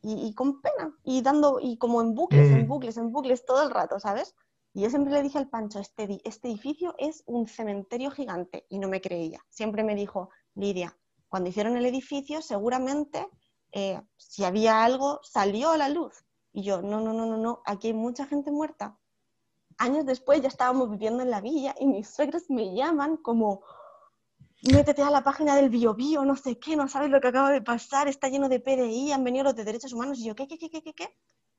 y, 0.01 0.27
y 0.27 0.33
con 0.33 0.61
pena, 0.61 0.97
y 1.03 1.21
dando, 1.21 1.59
y 1.61 1.77
como 1.77 2.01
en 2.01 2.15
bucles, 2.15 2.49
en 2.51 2.63
Mm. 2.63 2.67
bucles, 2.67 2.97
en 2.97 3.11
bucles 3.11 3.45
todo 3.45 3.61
el 3.63 3.69
rato, 3.69 3.99
¿sabes? 3.99 4.33
Y 4.73 4.81
yo 4.81 4.89
siempre 4.89 5.13
le 5.13 5.21
dije 5.21 5.37
al 5.37 5.49
Pancho, 5.49 5.79
este, 5.79 6.21
este 6.23 6.47
edificio 6.49 6.95
es 6.97 7.23
un 7.27 7.47
cementerio 7.47 8.11
gigante, 8.11 8.65
y 8.69 8.79
no 8.79 8.87
me 8.87 9.01
creía. 9.01 9.41
Siempre 9.49 9.83
me 9.83 9.93
dijo, 9.95 10.29
Lidia, 10.55 10.97
cuando 11.27 11.49
hicieron 11.49 11.75
el 11.77 11.85
edificio, 11.85 12.41
seguramente 12.41 13.27
eh, 13.73 14.01
si 14.17 14.43
había 14.45 14.83
algo, 14.83 15.19
salió 15.23 15.71
a 15.71 15.77
la 15.77 15.89
luz. 15.89 16.24
Y 16.57 16.63
yo, 16.63 16.81
no, 16.81 17.01
no, 17.01 17.11
no, 17.11 17.25
no, 17.25 17.35
no, 17.37 17.61
aquí 17.65 17.87
hay 17.87 17.93
mucha 17.93 18.25
gente 18.25 18.49
muerta. 18.49 18.97
Años 19.77 20.05
después 20.05 20.41
ya 20.41 20.47
estábamos 20.47 20.89
viviendo 20.89 21.21
en 21.21 21.29
la 21.29 21.41
villa 21.41 21.75
y 21.77 21.85
mis 21.85 22.07
suegros 22.07 22.49
me 22.49 22.73
llaman 22.73 23.17
como, 23.17 23.61
métete 24.61 25.01
a 25.01 25.09
la 25.09 25.21
página 25.21 25.57
del 25.57 25.69
Biobío, 25.69 26.23
no 26.23 26.37
sé 26.37 26.57
qué, 26.57 26.77
no 26.77 26.87
sabes 26.87 27.09
lo 27.09 27.19
que 27.19 27.27
acaba 27.27 27.51
de 27.51 27.61
pasar, 27.61 28.07
está 28.07 28.29
lleno 28.29 28.47
de 28.47 28.61
PDI, 28.61 29.11
han 29.11 29.25
venido 29.25 29.43
los 29.43 29.55
de 29.57 29.65
derechos 29.65 29.91
humanos. 29.91 30.17
Y 30.19 30.23
yo, 30.27 30.33
¿qué, 30.35 30.47
qué, 30.47 30.57
qué, 30.57 30.69
qué, 30.69 30.81
qué? 30.81 30.93
qué? 30.93 31.09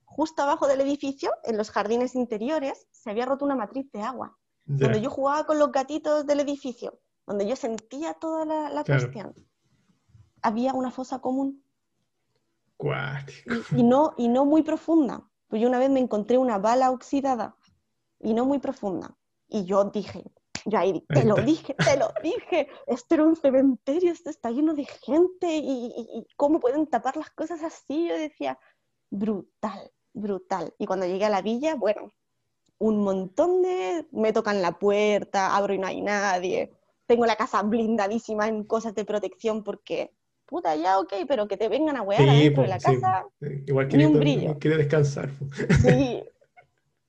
Justo 0.06 0.40
abajo 0.42 0.66
del 0.66 0.80
edificio, 0.80 1.30
en 1.44 1.58
los 1.58 1.70
jardines 1.70 2.14
interiores, 2.14 2.86
se 2.90 3.10
había 3.10 3.26
roto 3.26 3.44
una 3.44 3.54
matriz 3.54 3.92
de 3.92 4.00
agua, 4.00 4.38
Ya. 4.64 4.86
donde 4.86 5.02
yo 5.02 5.10
jugaba 5.10 5.44
con 5.44 5.58
los 5.58 5.70
gatitos 5.72 6.24
del 6.24 6.40
edificio, 6.40 6.98
donde 7.26 7.46
yo 7.46 7.54
sentía 7.54 8.14
toda 8.14 8.46
la, 8.46 8.70
la 8.70 8.82
Claro. 8.82 9.02
cuestión. 9.02 9.34
Había 10.40 10.72
una 10.72 10.90
fosa 10.90 11.18
común. 11.18 11.62
Y, 13.44 13.64
y 13.80 13.82
no, 13.82 14.14
y 14.16 14.28
no 14.28 14.44
muy 14.44 14.62
profunda. 14.62 15.28
Pues 15.48 15.62
yo 15.62 15.68
una 15.68 15.78
vez 15.78 15.90
me 15.90 16.00
encontré 16.00 16.38
una 16.38 16.58
bala 16.58 16.90
oxidada 16.90 17.56
y 18.20 18.34
no 18.34 18.44
muy 18.44 18.58
profunda. 18.58 19.16
Y 19.48 19.64
yo 19.64 19.84
dije, 19.84 20.24
yo 20.64 20.78
ahí, 20.78 21.06
te 21.12 21.24
lo 21.24 21.36
dije, 21.36 21.74
te 21.74 21.96
lo 21.96 22.08
dije, 22.22 22.68
esto 22.86 23.14
era 23.14 23.24
un 23.24 23.36
cementerio, 23.36 24.10
esto 24.12 24.30
está 24.30 24.50
lleno 24.50 24.74
de 24.74 24.84
gente 24.84 25.56
y, 25.56 25.86
y- 25.86 26.18
y 26.18 26.26
cómo 26.36 26.58
pueden 26.58 26.86
tapar 26.88 27.16
las 27.16 27.30
cosas 27.30 27.62
así. 27.62 28.08
Yo 28.08 28.16
decía, 28.16 28.58
brutal, 29.10 29.92
brutal. 30.12 30.74
Y 30.78 30.86
cuando 30.86 31.06
llegué 31.06 31.24
a 31.26 31.30
la 31.30 31.42
villa, 31.42 31.76
bueno, 31.76 32.12
un 32.78 33.04
montón 33.04 33.62
de... 33.62 34.06
Me 34.10 34.32
tocan 34.32 34.60
la 34.60 34.78
puerta, 34.78 35.56
abro 35.56 35.72
y 35.74 35.78
no 35.78 35.86
hay 35.86 36.02
nadie. 36.02 36.72
Tengo 37.06 37.24
la 37.26 37.36
casa 37.36 37.62
blindadísima 37.62 38.48
en 38.48 38.64
cosas 38.64 38.94
de 38.96 39.04
protección 39.04 39.62
porque, 39.62 40.15
puta, 40.46 40.74
ya 40.76 40.98
ok, 40.98 41.12
pero 41.28 41.46
que 41.48 41.56
te 41.56 41.68
vengan 41.68 41.96
a 41.96 42.02
wear 42.02 42.22
Sí, 42.22 42.28
adentro 42.30 42.62
de 42.62 42.68
la 42.68 42.78
sí, 42.80 42.84
casa, 42.86 43.24
po. 43.40 43.46
Igual 43.66 43.88
ni 43.88 44.04
un 44.04 44.18
brillo. 44.18 44.58
quiere 44.58 44.76
descansar. 44.78 45.30
Sí. 45.82 46.22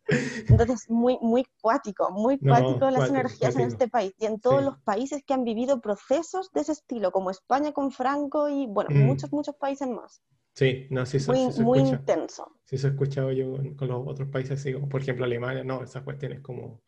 Entonces, 0.49 0.89
muy, 0.89 1.17
muy 1.21 1.45
cuático, 1.61 2.09
muy 2.11 2.37
No, 2.41 2.53
cuático 2.53 2.85
las 2.85 2.93
cuático, 2.95 3.15
energías 3.15 3.55
en 3.55 3.61
cuático. 3.61 3.73
este 3.73 3.87
país 3.89 4.13
y 4.19 4.25
en 4.25 4.39
todos 4.39 4.59
Sí. 4.59 4.65
los 4.65 4.77
países 4.79 5.23
que 5.25 5.33
han 5.33 5.43
vivido 5.43 5.81
procesos 5.81 6.51
de 6.53 6.61
ese 6.61 6.71
estilo, 6.71 7.11
como 7.11 7.29
España 7.29 7.71
con 7.73 7.91
Franco 7.91 8.47
y, 8.49 8.67
bueno, 8.67 8.89
Mm. 8.91 8.99
muchos, 9.05 9.31
muchos 9.33 9.55
países 9.55 9.87
más. 9.87 10.21
Sí, 10.53 10.87
no, 10.89 11.05
sí, 11.05 11.19
se- 11.19 11.31
Muy, 11.31 11.45
sí 11.45 11.51
se 11.51 11.63
muy 11.63 11.79
escucha. 11.79 11.95
intenso. 11.97 12.51
Sí, 12.65 12.77
se 12.77 12.87
ha 12.87 12.89
escuchado 12.89 13.31
yo 13.31 13.57
con, 13.77 13.87
los 13.89 14.07
otros 14.07 14.29
países, 14.29 14.59
así 14.59 14.73
como 14.73 14.89
por 14.89 15.01
ejemplo 15.01 15.25
Alemania, 15.25 15.63
no, 15.63 15.83
esas 15.83 16.03
cuestiones 16.03 16.41
como 16.41 16.81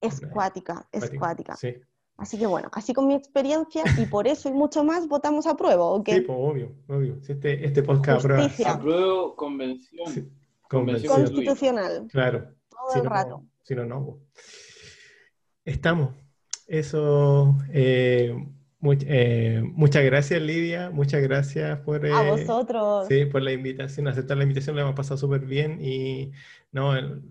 Es 0.00 0.20
cuática, 0.20 0.86
es 0.92 1.10
cuática. 1.10 1.56
Sí, 1.56 1.74
Así 2.18 2.38
que 2.38 2.46
bueno, 2.46 2.68
así 2.72 2.92
con 2.92 3.08
mi 3.08 3.14
experiencia 3.14 3.82
y 3.98 4.06
por 4.06 4.28
eso 4.28 4.48
y 4.48 4.52
mucho 4.52 4.84
más 4.84 5.08
votamos 5.08 5.46
a 5.46 5.56
prueba, 5.56 5.84
¿ok? 5.86 6.08
sí, 6.10 6.20
pues 6.20 6.38
obvio, 6.40 6.72
obvio. 6.88 7.20
Si 7.22 7.32
este, 7.32 7.64
este 7.66 7.82
podcast 7.82 8.20
aprueba 8.20 8.42
Justicia. 8.44 8.72
Apruebo 8.72 9.34
convención. 9.34 10.06
Sí, 10.12 10.28
Convención. 10.68 11.12
Constitucional, 11.14 12.06
Claro, 12.10 12.48
todo 12.70 12.80
si 12.92 12.98
el 12.98 13.04
no, 13.04 13.10
rato. 13.10 13.42
si 13.62 13.74
no, 13.74 13.84
no. 13.86 14.04
po. 14.06 14.20
Estamos. 15.64 16.14
Eso, 16.66 17.56
eh, 17.72 18.34
much- 18.80 19.04
eh, 19.06 19.62
muchas 19.64 20.04
gracias 20.04 20.40
Lidia, 20.40 20.90
muchas 20.90 21.22
gracias 21.22 21.78
por, 21.80 22.06
A 22.06 22.26
eh, 22.26 22.30
vosotros. 22.30 23.06
Sí, 23.08 23.26
por 23.26 23.42
la 23.42 23.52
invitación, 23.52 24.08
aceptar 24.08 24.36
la 24.36 24.44
invitación, 24.44 24.76
la 24.76 24.82
hemos 24.82 24.94
pasado 24.94 25.18
súper 25.18 25.40
bien 25.40 25.78
y 25.80 26.30
no, 26.70 26.96
el- 26.96 27.22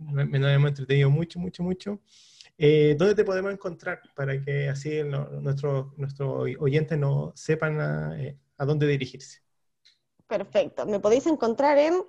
me- 0.00 0.38
nos 0.38 0.50
hemos 0.50 0.68
entretenido 0.70 1.10
mucho, 1.10 1.38
mucho, 1.38 1.62
mucho. 1.62 2.00
Eh, 2.60 2.96
¿dónde 2.98 3.14
te 3.14 3.24
podemos 3.24 3.52
encontrar 3.52 4.00
para 4.16 4.42
que 4.44 4.68
así 4.68 5.02
nuestros 5.04 5.96
nuestros 5.96 6.48
oyentes 6.58 6.98
no 6.98 7.32
sepan 7.36 7.80
a, 7.80 8.20
eh, 8.20 8.36
a 8.56 8.64
dónde 8.64 8.88
dirigirse? 8.88 9.40
Perfecto. 10.26 10.84
Me 10.84 10.98
podéis 10.98 11.26
encontrar 11.26 11.78
en 11.78 12.02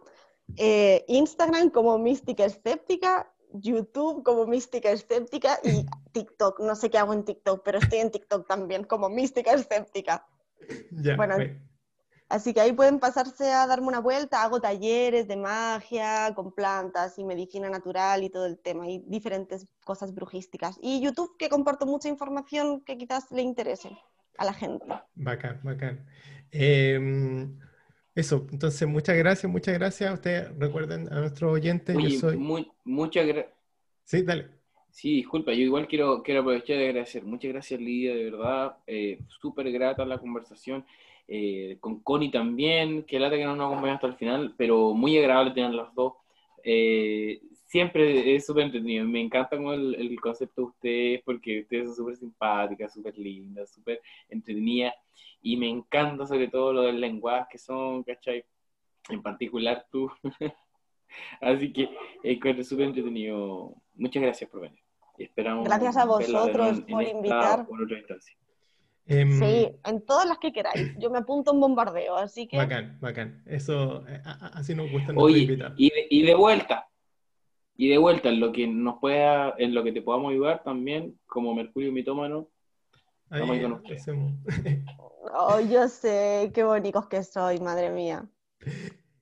eh, 0.57 1.05
Instagram 1.07 1.69
como 1.69 1.99
Mística 1.99 2.45
Escéptica, 2.45 3.31
YouTube 3.53 4.23
como 4.23 4.47
Mística 4.47 4.91
Escéptica 4.91 5.59
y 5.63 5.85
TikTok. 6.13 6.59
No 6.61 6.75
sé 6.75 6.89
qué 6.89 6.97
hago 6.97 7.13
en 7.13 7.23
TikTok, 7.23 7.61
pero 7.63 7.77
estoy 7.77 7.99
en 7.99 8.09
TikTok 8.09 8.47
también 8.47 8.83
como 8.85 9.07
Mística 9.07 9.53
Escéptica. 9.53 10.27
Ya, 10.91 11.15
Bueno, 11.15 11.37
Así 12.29 12.53
que 12.53 12.61
ahí 12.61 12.71
pueden 12.73 12.99
pasarse 12.99 13.51
a 13.51 13.65
darme 13.65 13.87
una 13.87 13.99
vuelta. 13.99 14.43
Hago 14.43 14.61
talleres 14.61 15.27
de 15.27 15.35
magia 15.35 16.31
con 16.35 16.53
plantas 16.53 17.17
y 17.17 17.23
medicina 17.23 17.69
natural 17.69 18.23
y 18.23 18.29
todo 18.29 18.45
el 18.45 18.59
tema 18.59 18.87
y 18.87 18.99
diferentes 19.07 19.67
cosas 19.83 20.13
brujísticas. 20.13 20.77
Y 20.81 21.01
YouTube 21.01 21.35
que 21.37 21.49
comparto 21.49 21.87
mucha 21.87 22.07
información 22.07 22.81
que 22.81 22.97
quizás 22.97 23.31
le 23.31 23.41
interese 23.41 23.89
a 24.37 24.45
la 24.45 24.53
gente. 24.53 24.85
bacán, 25.15 25.59
bacán. 25.63 26.05
Eh, 26.51 27.47
eso, 28.15 28.45
entonces 28.51 28.87
muchas 28.87 29.17
gracias, 29.17 29.51
muchas 29.51 29.73
gracias. 29.75 30.13
Ustedes 30.13 30.55
recuerden 30.57 31.11
a 31.11 31.19
nuestros 31.21 31.51
oyentes, 31.51 31.95
yo 31.95 32.01
Oye, 32.05 32.19
soy... 32.19 32.37
mu- 32.37 32.65
muchas 32.83 33.25
gracias. 33.25 33.53
Sí, 34.03 34.21
dale. 34.21 34.49
Sí, 34.91 35.17
disculpa, 35.17 35.51
yo 35.53 35.61
igual 35.61 35.87
quiero, 35.87 36.21
quiero 36.23 36.41
aprovechar 36.41 36.77
de 36.77 36.87
agradecer. 36.89 37.23
Muchas 37.23 37.51
gracias, 37.51 37.79
Lidia, 37.79 38.13
de 38.13 38.29
verdad. 38.31 38.77
Eh, 38.87 39.19
Súper 39.41 39.71
grata 39.71 40.03
la 40.05 40.17
conversación. 40.17 40.85
Eh, 41.31 41.77
con 41.79 41.99
Connie 41.99 42.31
también, 42.31 43.03
que 43.03 43.19
lata 43.19 43.37
que 43.37 43.45
no 43.45 43.55
nos 43.55 43.67
acompañó 43.67 43.93
hasta 43.93 44.07
el 44.07 44.15
final, 44.15 44.55
pero 44.57 44.95
muy 44.95 45.15
agradable 45.15 45.51
tener 45.51 45.71
las 45.75 45.93
dos. 45.93 46.13
Eh, 46.63 47.39
siempre 47.67 48.35
es 48.35 48.47
súper 48.47 48.63
entretenido. 48.63 49.05
Me 49.05 49.21
encanta 49.21 49.55
como 49.55 49.73
el, 49.73 49.93
el 49.93 50.19
concepto 50.19 50.61
de 50.61 50.67
ustedes, 50.67 51.21
porque 51.23 51.61
ustedes 51.61 51.85
son 51.85 51.95
súper 51.95 52.15
simpáticas, 52.15 52.93
súper 52.93 53.15
lindas, 53.15 53.71
súper 53.71 54.01
entretenidas. 54.27 54.95
Y 55.43 55.55
me 55.55 55.69
encanta 55.69 56.25
sobre 56.25 56.47
todo 56.47 56.73
lo 56.73 56.81
del 56.81 56.99
lenguaje 56.99 57.49
que 57.51 57.57
son, 57.59 58.03
¿cachai? 58.03 58.43
En 59.09 59.21
particular 59.21 59.85
tú. 59.91 60.09
Así 61.41 61.71
que 61.71 61.89
encuentro 62.23 62.63
súper 62.63 62.87
entretenido. 62.87 63.75
Muchas 63.93 64.23
gracias 64.23 64.49
por 64.49 64.61
venir. 64.61 64.79
Y 65.19 65.25
esperamos 65.25 65.65
Gracias 65.65 65.95
a 65.95 66.05
vosotros 66.05 66.79
en 66.79 66.85
por 66.87 67.03
invitar. 67.03 67.67
en 67.69 67.83
otra 67.83 67.99
instancia. 67.99 68.38
Em, 69.11 69.39
Sí, 69.39 69.71
en 69.85 70.05
todas 70.05 70.27
las 70.27 70.37
que 70.37 70.53
queráis. 70.53 70.93
Yo 70.99 71.09
me 71.09 71.17
apunto 71.17 71.49
a 71.49 71.53
un 71.55 71.59
bombardeo, 71.59 72.15
así 72.15 72.47
que 72.47 72.57
Bacán, 72.57 72.97
bacán. 73.01 73.41
Eso, 73.47 74.07
eh, 74.07 74.21
a- 74.23 74.45
a- 74.45 74.59
así 74.59 74.75
nos 74.75 74.89
nuestros 75.13 75.33
Oye, 75.33 75.39
y 75.77 75.89
de, 75.89 76.07
y 76.11 76.23
de 76.23 76.35
vuelta, 76.35 76.87
y 77.75 77.89
de 77.89 77.97
vuelta, 77.97 78.29
en 78.29 78.39
lo 78.39 78.51
que 78.51 78.67
nos 78.67 78.99
pueda, 78.99 79.55
en 79.57 79.73
lo 79.73 79.83
que 79.83 79.91
te 79.91 80.01
podamos 80.03 80.31
ayudar 80.31 80.61
también, 80.63 81.19
como 81.25 81.53
Mercurio 81.55 81.91
Mitómano, 81.91 82.49
Ahí 83.31 83.41
Vamos 83.41 83.57
a 83.57 83.59
usted. 83.83 83.95
hacemos. 83.95 84.33
oh, 85.33 85.59
yo 85.59 85.87
sé 85.87 86.51
qué 86.53 86.63
bonitos 86.63 87.07
que 87.07 87.21
soy, 87.23 87.59
madre 87.59 87.91
mía. 87.91 88.27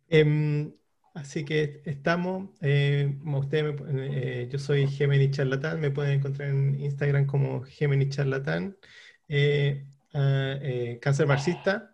Em, 0.07 0.73
así 1.14 1.43
que 1.43 1.81
estamos. 1.85 2.49
eh, 2.61 3.18
como 3.23 3.73
pueden- 3.73 3.99
eh, 4.14 4.47
yo 4.49 4.59
soy 4.59 4.88
Gemini 4.88 5.30
Charlatán. 5.31 5.81
Me 5.81 5.91
pueden 5.91 6.19
encontrar 6.19 6.49
en 6.49 6.80
Instagram 6.80 7.26
como 7.26 7.64
Gemini 7.64 8.07
Charlatán. 8.09 8.77
Eh, 9.27 9.83
ah, 10.13 10.55
eh, 10.61 10.99
cáncer 11.01 11.27
marxista. 11.27 11.93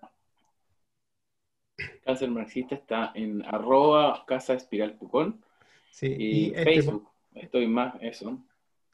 Cáncer 2.04 2.30
marxista 2.30 2.76
está 2.76 3.12
en 3.16 3.44
arroba 3.46 4.24
casa 4.26 4.54
espiral 4.54 4.94
pucón. 4.96 5.44
Y, 6.02 6.48
este 6.48 6.64
Facebook. 6.64 7.10
Estoy 7.36 7.68
más 7.68 7.96
eso. 8.02 8.40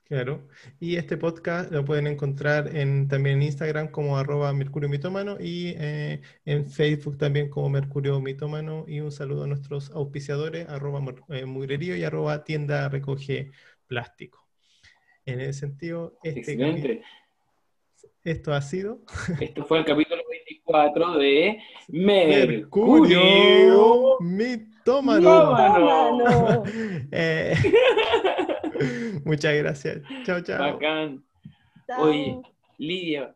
Claro. 0.10 0.48
Y 0.80 0.96
este 0.96 1.18
podcast 1.18 1.72
lo 1.72 1.86
pueden 1.86 2.08
encontrar 2.08 2.76
en, 2.76 3.08
también 3.08 3.38
en 3.38 3.44
Instagram 3.44 3.90
como 3.90 4.18
arroba 4.18 4.52
Mercurio 4.54 4.90
Mitómano 4.90 5.38
y 5.40 5.76
eh, 5.78 6.22
en 6.46 6.66
Facebook 6.66 7.20
también 7.20 7.48
como 7.48 7.70
Mercurio 7.70 8.20
Mitómano. 8.20 8.86
Y 8.88 9.02
un 9.02 9.12
saludo 9.12 9.44
a 9.44 9.48
nuestros 9.48 9.92
auspiciadores, 9.92 10.68
arroba 10.68 11.00
eh, 11.30 11.46
y 11.46 12.04
arroba 12.04 12.44
tienda 12.44 12.90
recoge 12.90 13.52
plástico. 13.86 14.48
En 15.26 15.42
ese 15.42 15.54
sentido, 15.54 16.18
este... 16.24 16.40
Excelente. 16.40 17.04
Esto 18.24 18.54
ha 18.54 18.62
sido. 18.62 19.00
Esto 19.40 19.66
fue 19.66 19.80
el 19.80 19.86
capítulo 19.86 20.22
24 20.30 21.18
de 21.18 21.60
Mercurio, 21.88 22.48
Mercurio 22.48 24.18
Mitómano. 24.20 25.52
mitómano. 25.52 26.64
Eh, 27.12 27.56
muchas 29.26 29.56
gracias. 29.56 30.02
Chao, 30.24 30.42
chao. 30.42 30.74
Bacán. 30.74 31.24
Oye, 31.98 32.40
Lidia, 32.78 33.36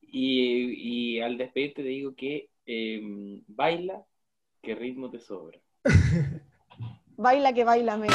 y, 0.00 1.20
al 1.20 1.36
despedirte 1.36 1.82
te 1.82 1.88
digo 1.88 2.14
que 2.14 2.48
em, 2.64 3.42
baila, 3.46 4.02
que 4.62 4.74
ritmo 4.74 5.10
te 5.10 5.20
sobra. 5.20 5.58
baila 7.16 7.52
que 7.52 7.64
baila, 7.64 7.96
me. 7.98 8.08